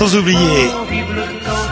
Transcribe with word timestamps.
Sans 0.00 0.16
oublier 0.16 0.70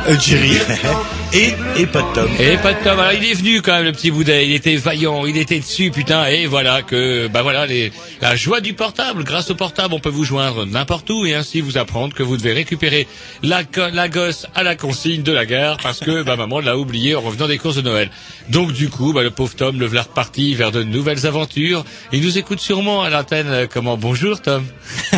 euh, 0.07 0.19
Jerry 0.21 0.53
et, 1.33 1.55
et 1.81 1.87
pas 1.87 2.03
de 2.03 2.15
Tom. 2.15 2.31
Et 2.39 2.59
pas 2.59 2.75
de 2.75 2.85
Tom. 2.85 2.99
Alors, 2.99 3.15
il 3.15 3.25
est 3.25 3.33
venu 3.33 3.63
quand 3.63 3.73
même, 3.73 3.85
le 3.87 3.93
petit 3.93 4.11
boudet. 4.11 4.47
Il 4.47 4.53
était 4.53 4.77
vaillant, 4.77 5.25
il 5.25 5.39
était 5.39 5.61
dessus, 5.61 5.91
putain. 5.91 6.27
Et 6.27 6.45
voilà 6.45 6.83
que, 6.83 7.27
bah 7.29 7.41
voilà, 7.41 7.65
les, 7.65 7.91
la 8.21 8.37
joie 8.37 8.61
du 8.61 8.75
portable. 8.75 9.25
Grâce 9.25 9.51
au 9.51 9.55
portable, 9.55 9.95
on 9.95 9.99
peut 9.99 10.11
vous 10.11 10.25
joindre 10.25 10.67
n'importe 10.67 11.09
où 11.09 11.25
et 11.25 11.35
ainsi 11.35 11.63
vous 11.63 11.79
apprendre 11.79 12.13
que 12.15 12.23
vous 12.23 12.37
devez 12.37 12.53
récupérer 12.53 13.09
la, 13.43 13.63
la 13.95 14.09
gosse 14.11 14.47
à 14.55 14.63
la 14.63 14.77
consigne 14.77 15.23
de 15.23 15.33
la 15.33 15.47
gare 15.47 15.79
parce 15.83 16.01
que, 16.01 16.23
bah, 16.23 16.37
maman 16.37 16.61
l'a 16.61 16.77
oublié 16.77 17.15
en 17.15 17.23
revenant 17.23 17.49
des 17.49 17.57
courses 17.57 17.77
de 17.77 17.83
Noël. 17.83 18.11
Donc, 18.51 18.73
du 18.73 18.91
coup, 18.91 19.15
bah, 19.15 19.23
le 19.23 19.31
pauvre 19.31 19.55
Tom 19.55 19.81
le 19.81 19.87
voilà 19.87 20.03
reparti 20.03 20.55
vers 20.55 20.71
de 20.71 20.83
nouvelles 20.83 21.27
aventures. 21.27 21.83
Il 22.13 22.21
nous 22.23 22.37
écoute 22.37 22.61
sûrement 22.61 23.03
à 23.03 23.09
l'antenne. 23.09 23.69
Comment? 23.73 23.97
Bonjour, 23.97 24.43
Tom. 24.43 24.67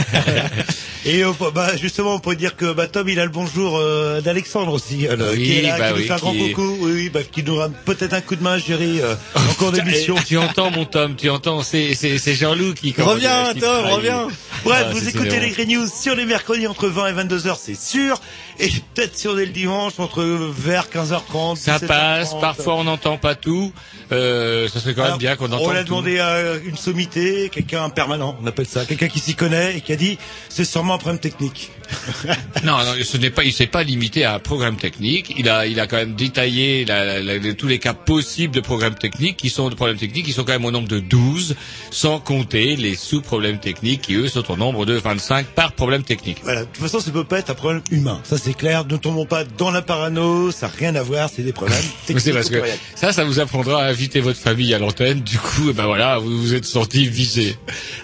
Et 1.06 1.24
euh, 1.24 1.32
bah, 1.54 1.76
justement, 1.76 2.14
on 2.14 2.18
pourrait 2.18 2.36
dire 2.36 2.56
que 2.56 2.72
bah, 2.74 2.86
Tom, 2.86 3.08
il 3.08 3.18
a 3.18 3.24
le 3.24 3.30
bonjour 3.30 3.78
euh, 3.78 4.20
d'Alexandre 4.20 4.72
aussi, 4.74 5.06
euh, 5.08 5.32
Oui, 5.32 5.42
qui 5.44 5.58
est 5.58 5.62
là, 5.62 5.78
bah 5.78 5.86
qui 5.88 5.92
nous 5.94 5.98
oui, 6.00 6.06
fait 6.06 6.12
un 6.12 6.16
grand 6.16 6.34
est- 6.34 6.52
coucou, 6.52 6.76
oui, 6.80 6.92
oui, 6.92 7.08
bah, 7.08 7.20
qui 7.22 7.42
nous 7.42 7.56
rend 7.56 7.70
peut-être 7.86 8.12
un 8.12 8.20
coup 8.20 8.36
de 8.36 8.42
main, 8.42 8.58
Jerry, 8.58 9.00
euh, 9.00 9.14
en 9.34 9.54
cours 9.54 9.72
d'émission. 9.72 10.14
Tu 10.26 10.36
entends, 10.36 10.70
mon 10.70 10.84
Tom, 10.84 11.16
tu 11.16 11.30
entends, 11.30 11.62
c'est, 11.62 11.94
c'est, 11.94 12.18
c'est 12.18 12.34
Jean-Loup 12.34 12.74
qui, 12.74 12.94
Reviens, 12.98 13.54
Tom, 13.58 13.86
reviens. 13.86 14.28
Bref, 14.62 14.84
Ah, 14.88 14.92
vous 14.92 15.08
écoutez 15.08 15.40
les 15.40 15.48
Green 15.50 15.70
News 15.70 15.86
sur 15.88 16.14
les 16.14 16.26
mercredis 16.26 16.66
entre 16.66 16.88
20 16.88 17.06
et 17.08 17.12
22 17.12 17.46
heures, 17.46 17.58
c'est 17.58 17.74
sûr. 17.80 18.20
Et 18.58 18.68
peut-être 18.94 19.16
sur 19.18 19.34
le 19.34 19.46
dimanche 19.46 19.94
entre 19.98 20.22
vers 20.24 20.88
15h30. 20.88 21.56
Ça 21.56 21.78
17h30. 21.78 21.86
passe, 21.86 22.34
parfois 22.40 22.74
on 22.76 22.84
n'entend 22.84 23.16
pas 23.16 23.34
tout. 23.34 23.72
Euh, 24.12 24.68
ça 24.68 24.80
serait 24.80 24.94
quand 24.94 25.08
même 25.08 25.18
bien 25.18 25.36
qu'on 25.36 25.46
entende 25.46 25.60
On 25.62 25.70
l'a 25.70 25.80
tout. 25.84 25.88
demandé 25.90 26.18
à 26.18 26.56
une 26.64 26.76
sommité, 26.76 27.48
quelqu'un 27.50 27.84
un 27.84 27.90
permanent, 27.90 28.36
on 28.42 28.46
appelle 28.46 28.66
ça, 28.66 28.84
quelqu'un 28.84 29.08
qui 29.08 29.20
s'y 29.20 29.34
connaît 29.34 29.76
et 29.76 29.80
qui 29.80 29.92
a 29.92 29.96
dit 29.96 30.18
c'est 30.48 30.64
sûrement 30.64 30.94
un 30.94 30.98
problème 30.98 31.20
technique. 31.20 31.70
Non, 32.64 32.76
non, 32.78 32.92
ce 33.02 33.16
n'est 33.16 33.30
pas, 33.30 33.42
il 33.44 33.52
s'est 33.52 33.66
pas 33.66 33.82
limité 33.82 34.24
à 34.24 34.34
un 34.34 34.38
programme 34.38 34.76
technique. 34.76 35.34
Il 35.38 35.48
a, 35.48 35.66
il 35.66 35.80
a 35.80 35.86
quand 35.86 35.96
même 35.96 36.14
détaillé 36.14 36.84
la- 36.84 37.20
la- 37.20 37.38
la- 37.38 37.54
tous 37.54 37.66
les 37.66 37.78
cas 37.78 37.94
possibles 37.94 38.54
de 38.54 38.60
programmes 38.60 38.94
techniques 38.94 39.36
qui 39.38 39.48
sont 39.50 39.70
de 39.70 39.74
problèmes 39.74 39.96
techniques 39.96 40.26
qui 40.26 40.32
sont 40.32 40.44
quand 40.44 40.52
même 40.52 40.64
au 40.66 40.70
nombre 40.70 40.88
de 40.88 41.00
12, 41.00 41.56
sans 41.90 42.20
compter 42.20 42.76
les 42.76 42.94
sous-problèmes 42.94 43.58
techniques 43.58 44.02
qui 44.02 44.14
eux 44.14 44.28
sont 44.28 44.48
au 44.50 44.56
nombre 44.56 44.84
de 44.86 44.94
25 44.94 45.46
par 45.46 45.72
problème 45.72 46.02
technique. 46.02 46.38
Voilà, 46.42 46.60
de 46.60 46.66
toute 46.66 46.82
façon, 46.82 47.00
ça 47.00 47.10
peut 47.10 47.24
pas 47.24 47.38
être 47.38 47.50
un 47.50 47.54
problème 47.54 47.82
humain. 47.90 48.20
Ça, 48.24 48.36
c'est 48.38 48.49
clair. 48.54 48.84
Ne 48.86 48.96
tombons 48.96 49.26
pas 49.26 49.44
dans 49.44 49.70
la 49.70 49.82
parano. 49.82 50.50
Ça 50.50 50.66
n'a 50.66 50.72
rien 50.78 50.94
à 50.94 51.02
voir. 51.02 51.28
C'est 51.34 51.42
des 51.42 51.52
problèmes 51.52 51.78
techniques. 52.06 52.24
C'est 52.24 52.32
parce 52.32 52.50
que 52.50 52.62
ça, 52.94 53.12
ça 53.12 53.24
vous 53.24 53.40
apprendra 53.40 53.82
à 53.82 53.88
inviter 53.88 54.20
votre 54.20 54.38
famille 54.38 54.74
à 54.74 54.78
l'antenne. 54.78 55.20
Du 55.20 55.38
coup, 55.38 55.68
eh 55.70 55.72
ben 55.72 55.86
voilà, 55.86 56.18
vous 56.18 56.40
vous 56.40 56.54
êtes 56.54 56.64
senti 56.64 57.06
visé. 57.06 57.56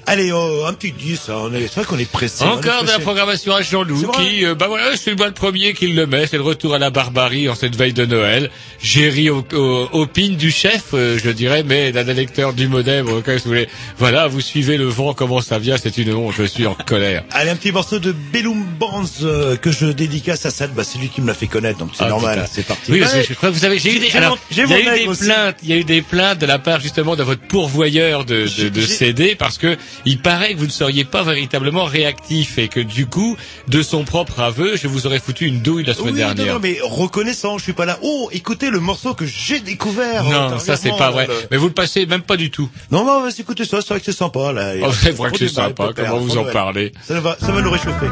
Allez, 0.06 0.32
oh, 0.32 0.64
un 0.66 0.72
petit 0.72 0.92
10. 0.92 1.28
hein. 1.30 1.50
C'est 1.52 1.74
vrai 1.74 1.84
qu'on 1.84 1.98
est 1.98 2.10
pressé. 2.10 2.44
Encore 2.44 2.82
de 2.82 2.88
la 2.88 2.98
programmation 2.98 3.54
à 3.54 3.62
C'est 3.62 3.70
Jean-Loup 3.70 4.10
qui, 4.18 4.44
euh, 4.44 4.54
bah 4.54 4.66
voilà, 4.68 4.96
c'est 4.96 5.16
moi 5.16 5.26
le 5.26 5.32
premier 5.32 5.72
qui 5.74 5.88
le 5.88 6.06
met, 6.06 6.26
c'est 6.26 6.36
le 6.36 6.42
retour 6.42 6.74
à 6.74 6.78
la 6.78 6.90
barbarie 6.90 7.48
en 7.48 7.54
cette 7.54 7.76
veille 7.76 7.92
de 7.92 8.04
Noël. 8.06 8.50
Géry 8.82 9.30
au, 9.30 9.44
au, 9.52 9.88
au 9.92 10.06
pin 10.06 10.28
du 10.30 10.50
chef, 10.50 10.86
euh, 10.94 11.18
je 11.22 11.30
dirais, 11.30 11.62
mais 11.64 11.92
d'un 11.92 12.06
électeur 12.06 12.52
du 12.52 12.68
modem, 12.68 13.06
cas 13.22 13.34
où 13.34 13.38
vous 13.38 13.42
voulez. 13.46 13.68
Voilà, 13.98 14.26
vous 14.28 14.40
suivez 14.40 14.76
le 14.76 14.86
vent, 14.86 15.14
comment 15.14 15.40
ça 15.40 15.58
vient, 15.58 15.76
c'est 15.76 15.98
une 15.98 16.12
honte, 16.14 16.34
je 16.36 16.44
suis 16.44 16.66
en 16.66 16.74
colère. 16.86 17.24
Allez, 17.32 17.50
un 17.50 17.56
petit 17.56 17.72
morceau 17.72 17.98
de 17.98 18.12
Bellum 18.32 18.64
Bands 18.78 19.04
euh, 19.22 19.56
que 19.56 19.70
je 19.72 19.86
dédicace 20.26 20.46
à 20.46 20.50
Sad. 20.50 20.74
Bah, 20.74 20.82
c'est 20.84 20.98
lui 20.98 21.08
qui 21.08 21.20
me 21.20 21.26
l'a 21.28 21.34
fait 21.34 21.46
connaître, 21.46 21.78
donc 21.78 21.90
c'est 21.94 22.04
Ah, 22.04 22.08
normal. 22.08 22.46
C'est 22.50 22.66
parti. 22.66 22.90
Oui, 22.92 23.00
parce 23.00 23.14
Ouais. 23.14 23.22
que 23.22 23.28
je 23.28 23.34
crois 23.34 23.48
que 23.50 23.54
vous 23.54 23.64
avez, 23.64 23.78
j'ai 23.78 23.94
eu 23.94 23.98
des, 23.98 24.10
alors, 24.16 24.38
il 24.50 24.56
y 24.58 24.60
a 24.60 24.66
mon 24.66 24.76
eu 24.76 24.98
des 24.98 25.06
aussi. 25.06 25.24
plaintes, 25.24 25.56
il 25.62 25.68
y 25.68 25.72
a 25.72 25.76
eu 25.76 25.84
des 25.84 26.02
plaintes 26.02 26.38
de 26.38 26.46
la 26.46 26.58
part 26.58 26.80
justement 26.80 27.16
de 27.16 27.22
votre 27.22 27.42
pourvoyeur 27.42 28.24
de, 28.24 28.46
de, 28.58 28.68
de 28.68 28.80
CD 28.82 29.34
parce 29.36 29.58
que 29.58 29.76
il 30.04 30.18
paraît 30.20 30.54
que 30.54 30.58
vous 30.58 30.66
ne 30.66 30.70
seriez 30.70 31.04
pas 31.04 31.22
véritablement 31.22 31.84
réactif 31.84 32.58
et 32.58 32.68
que 32.68 32.80
du 32.80 33.06
coup, 33.06 33.36
de 33.68 33.82
son 33.82 34.04
propre 34.04 34.40
aveu, 34.40 34.76
je 34.76 34.88
vous 34.88 35.06
aurais 35.06 35.20
foutu 35.20 35.46
une 35.46 35.60
douille 35.60 35.84
la 35.84 35.94
semaine 35.94 36.14
Oui, 36.14 36.20
non, 36.20 36.34
dernière. 36.34 36.54
non, 36.54 36.60
mais 36.62 36.78
reconnaissant, 36.82 37.58
je 37.58 37.64
suis 37.64 37.72
pas 37.72 37.86
là. 37.86 37.98
Oh, 38.02 38.28
écoutez 38.32 38.70
le 38.70 38.80
morceau 38.80 39.14
que 39.14 39.26
j'ai 39.26 39.60
découvert. 39.60 40.24
Non, 40.24 40.58
ça 40.58 40.76
c'est 40.76 40.90
pas 40.96 41.10
vrai. 41.10 41.28
Mais 41.50 41.56
vous 41.56 41.66
le 41.68 41.72
passez 41.74 42.06
même 42.06 42.22
pas 42.22 42.36
du 42.36 42.50
tout. 42.50 42.68
Non, 42.90 43.04
non, 43.04 43.22
vas-y, 43.22 43.40
écoutez 43.42 43.64
ça, 43.64 43.80
c'est 43.80 43.88
vrai 43.88 44.00
que 44.00 44.06
c'est 44.06 44.12
sympa, 44.16 44.52
là. 44.52 44.72
Oh, 44.82 44.90
c'est 44.92 45.10
vrai 45.12 45.30
que 45.30 45.38
c'est 45.38 45.48
sympa, 45.48 45.90
comment 45.94 46.18
vous 46.18 46.36
en 46.38 46.44
parlez. 46.44 46.92
Ça 47.06 47.20
va, 47.20 47.36
ça 47.40 47.52
va 47.52 47.62
nous 47.62 47.70
réchauffer. 47.70 48.06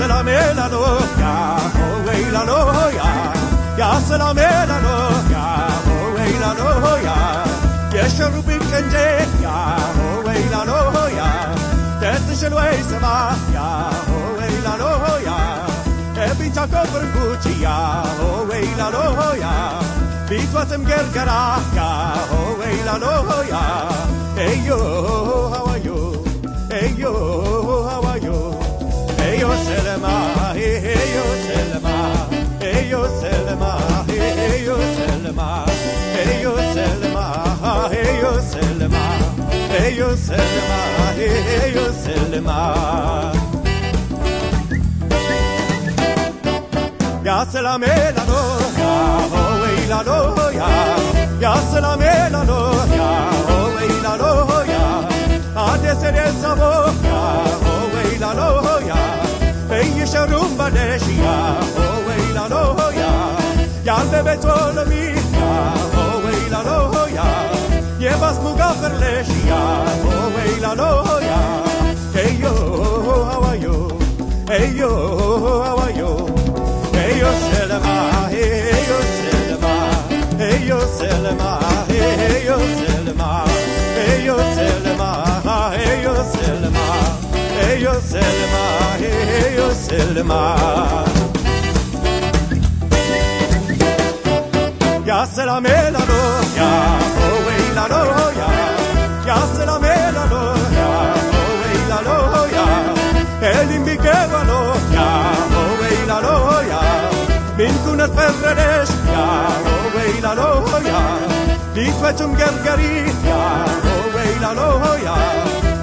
Ya 0.00 0.06
se 0.06 0.12
la 0.14 0.22
me 0.22 0.32
la 0.54 0.66
loca, 0.68 1.56
oh 1.76 2.06
wey 2.06 2.24
la 2.32 2.42
loya. 2.44 3.08
Ya 3.76 4.00
se 4.00 4.16
la 4.16 4.32
me 4.32 4.48
la 4.70 4.78
loca, 4.80 5.44
oh 5.92 6.14
wey 6.16 6.32
la 6.40 6.54
loya. 6.54 7.16
Yes, 7.92 8.18
a 8.20 8.30
ruby 8.30 8.56
kende, 8.70 9.08
ya 9.42 9.76
oh 10.00 10.22
wey 10.24 10.42
la 10.52 10.64
loya. 10.64 11.28
Tete 12.00 12.34
se 12.34 12.48
lo 12.48 12.56
se 12.88 12.98
va, 12.98 13.36
ya 13.52 13.90
oh 14.14 14.38
wey 14.38 14.56
la 14.64 14.74
loya. 14.80 15.38
E 16.16 16.34
pincha 16.38 16.66
per 16.66 17.04
Gucci, 17.12 17.60
ya 17.60 18.02
oh 18.24 18.46
wey 18.48 18.68
la 18.78 18.88
loya. 18.96 19.52
Bitwatem 20.30 20.82
Ellos 29.40 29.58
Selma, 29.60 30.52
ellos 30.54 31.38
Selma, 31.48 32.28
ellos 32.60 33.08
Selma, 33.20 33.78
ellos 34.06 34.80
Selma, 34.96 35.64
ellos 36.22 36.60
Selma, 36.74 37.88
ellos 37.90 38.44
Selma, 38.44 39.02
ellos 39.72 40.20
Selma, 40.20 41.14
ellos 41.16 41.94
Ya 47.24 47.46
se 47.50 47.62
la 47.62 47.78
melano, 47.78 48.58
hoy 49.32 49.86
la 49.88 50.02
loya, 50.02 50.66
oh, 50.66 51.40
ya. 51.40 51.54
Se 51.72 51.80
la 51.80 51.96
melano, 51.96 52.72
ya 52.94 53.30
oh, 53.48 53.70
hoy 53.72 54.02
la 54.02 54.16
loya, 54.18 55.08
antes 55.56 56.02
en 56.02 56.16
esa 56.16 56.54
boca, 56.54 57.20
hoy 57.64 58.16
oh, 58.16 58.20
la 58.20 58.34
loya. 58.34 59.29
איש 59.80 60.14
ארום 60.14 60.58
בנשייה, 60.58 61.60
אוי 61.76 62.32
לנו 62.34 62.56
הויה, 62.56 63.36
יד 63.84 64.10
בביתו 64.12 64.48
למחיה, 64.74 65.72
אוי 65.96 66.50
לנו 66.50 66.96
הויה, 66.96 67.52
יבס 67.98 68.38
מוגפר 68.42 68.98
לשייה, 68.98 69.84
אוי 70.04 70.60
לנו 70.60 70.82
הויה, 70.84 71.62
איו 72.14 72.48
הוויו, 72.48 73.88
איו 74.50 74.90
הוויו, 75.66 76.16
איו 76.94 77.28
שלמה, 77.50 78.28
איו 78.30 79.02
שלמה. 79.02 79.39
Selma, 80.50 81.58
Eyo 81.88 82.58
Selma, 82.80 83.44
Eyo 84.08 84.36
Selma, 84.54 85.10
Eyo 85.78 86.14
Selma, 86.32 86.82
Eyo 87.68 87.94
Selma, 88.00 88.64
Eyo 88.98 89.70
Selma. 89.72 90.40
Ya 95.06 95.26
se 95.26 95.44
la 95.46 95.60
melano, 95.60 96.20
ya 96.56 96.72
owe 97.26 97.56
la 97.74 97.88
no, 97.88 98.02
ya, 99.26 99.38
se 99.54 99.66
la 99.66 99.78
melano, 99.78 100.42
ya 100.78 100.90
owe 101.46 101.72
la 101.90 102.00
no, 102.06 102.16
ya, 102.56 102.66
el 103.50 103.70
imbiquevano, 103.76 104.58
ya 104.94 105.08
owe 105.62 106.06
la 106.06 106.20
no, 106.20 106.62
ya, 106.70 106.82
vincunas 107.56 108.10
perrenes, 108.10 108.88
ya 109.12 109.79
Ilaloya, 110.20 111.00
Litwachum 111.74 112.30
Gergaria, 112.36 113.40
Ove 113.92 114.22
Ilaloya, 114.36 115.14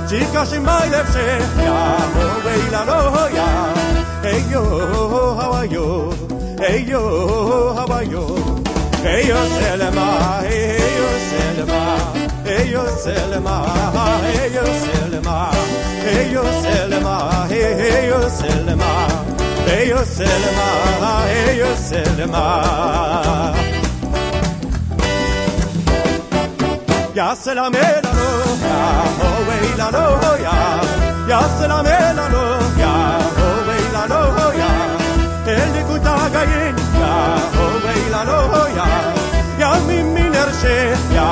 Chicas 0.08 0.52
in 0.54 0.62
my 0.64 0.88
left, 0.90 1.16
Ove 1.18 2.54
Ilaloya, 2.68 3.48
Hey 4.22 4.42
yo, 4.52 4.64
how 5.34 5.54
are 5.54 5.66
you? 5.66 6.12
Hey 6.60 6.84
yo, 6.86 7.02
how 7.74 7.88
are 7.88 8.04
you? 8.04 8.24
Hey 9.02 9.28
yo, 9.28 9.38
Selema, 9.58 10.08
hey 10.46 10.98
yo, 10.98 11.08
Selema, 11.30 11.82
hey 12.46 12.66
yo, 12.72 12.84
Selema, 13.02 13.56
hey 14.22 14.54
yo, 14.54 14.64
Selema, 14.84 15.36
hey 16.06 16.32
yo, 16.32 16.44
Selema, 16.62 17.16
hey 17.50 18.08
yo, 18.08 18.20
Selema. 18.30 18.92
Hey 19.68 19.90
yo, 19.90 19.98
Selema, 20.06 20.68
hey 21.28 21.58
yo, 21.58 21.76
Selema. 21.76 22.44
Ya 27.18 27.36
se 27.36 27.56
la 27.56 27.68
mela 27.72 28.12
no, 28.18 28.28
ya 28.62 28.80
oh 29.28 29.40
wey 29.50 29.70
la 29.80 29.88
no, 29.90 30.04
ya, 31.28 31.40
se 31.58 31.68
la 31.68 31.82
mela 31.82 32.26
no, 32.34 32.44
ya 32.82 32.92
oh 33.44 33.68
wey 33.68 33.86
la 33.96 34.04
no, 34.12 34.20
el 35.54 35.74
de 35.74 35.82
kutagayin, 35.90 36.76
ya 37.02 37.14
oh 37.64 37.74
wey 37.86 38.04
la 38.14 38.22
no, 38.30 38.38
ya, 38.78 38.86
ya 39.62 39.70
mi 39.88 39.98
mi 40.14 40.30
nerse, 40.36 40.76
ya 41.18 41.28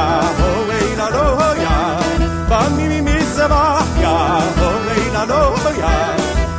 oh 0.48 0.66
wey 0.70 0.90
la 1.02 1.08
no, 1.16 1.26
ya, 1.66 1.76
ba 2.50 2.60
mi 2.76 2.88
mi 2.92 3.00
mi 3.08 3.18
se 3.36 3.46
va, 3.54 3.64
ya 4.02 4.16
oh 4.66 4.76
wey 4.88 5.06
la 5.14 5.24
no, 5.32 5.42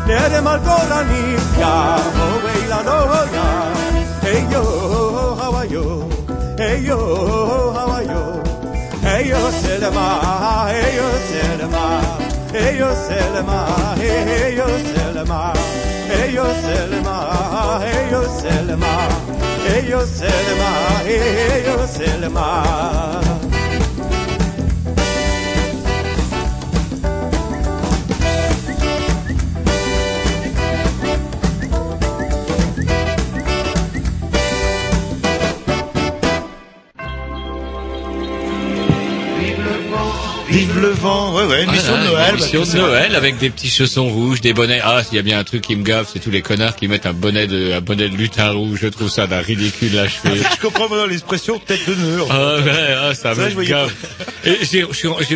nere 0.06 0.40
mal 0.46 0.60
korani, 0.66 1.22
ya 1.58 1.74
oh 2.22 2.34
wey 2.44 2.62
la 2.72 2.80
no, 2.88 2.98
hey 4.22 4.40
yo, 4.52 4.64
how 5.40 5.52
are 5.56 5.66
you, 5.66 5.84
hey 6.58 6.78
yo, 6.86 6.98
how 7.74 7.90
are 7.90 8.04
you. 8.04 8.45
Ellos 9.18 9.64
elma, 9.64 10.68
ellos 10.70 11.30
elma, 11.50 12.18
ellos 12.52 12.98
elma, 13.08 13.94
ellos 13.98 14.82
elma, 14.94 15.52
ellos 16.10 16.64
elma, 16.64 17.80
ellos 17.86 18.44
elma, 18.44 19.08
ellos 19.74 20.20
elma, 20.20 21.02
ellos 21.06 22.00
elma. 22.00 23.55
Le 40.78 40.88
vent, 40.88 41.34
ouais, 41.34 41.44
ouais, 41.44 41.64
une 41.64 41.70
mission 41.70 41.96
de 41.98 42.04
Noël. 42.04 42.34
une 42.34 42.38
parce 42.38 42.52
émission 42.54 42.62
que 42.62 42.76
de 42.76 42.82
Noël 42.82 43.14
avec 43.16 43.38
des 43.38 43.48
petits 43.50 43.70
chaussons 43.70 44.08
rouges, 44.10 44.40
des 44.42 44.52
bonnets. 44.52 44.80
Ah, 44.84 45.02
s'il 45.02 45.16
y 45.16 45.18
a 45.18 45.22
bien 45.22 45.38
un 45.38 45.44
truc 45.44 45.62
qui 45.62 45.74
me 45.74 45.82
gaffe, 45.82 46.10
c'est 46.12 46.18
tous 46.18 46.30
les 46.30 46.42
connards 46.42 46.76
qui 46.76 46.86
mettent 46.86 47.06
un 47.06 47.14
bonnet 47.14 47.46
de, 47.46 47.72
un 47.72 47.80
bonnet 47.80 48.08
de 48.10 48.16
lutin 48.16 48.50
rouge. 48.50 48.78
Je 48.82 48.88
trouve 48.88 49.08
ça 49.08 49.26
d'un 49.26 49.40
ridicule 49.40 49.98
achevé. 49.98 50.38
Je 50.54 50.60
comprends 50.60 50.88
maintenant 50.88 51.06
l'expression 51.06 51.58
tête 51.58 51.80
de 51.88 51.94
nœud. 51.94 52.20
Ah 52.28 52.56
ouais, 52.56 52.94
ah, 53.00 53.14
ça 53.14 53.34
Ça, 53.34 53.48
me 53.48 53.64
gaffe. 53.64 53.94
Et 54.44 54.58
j'ai- 54.70 54.82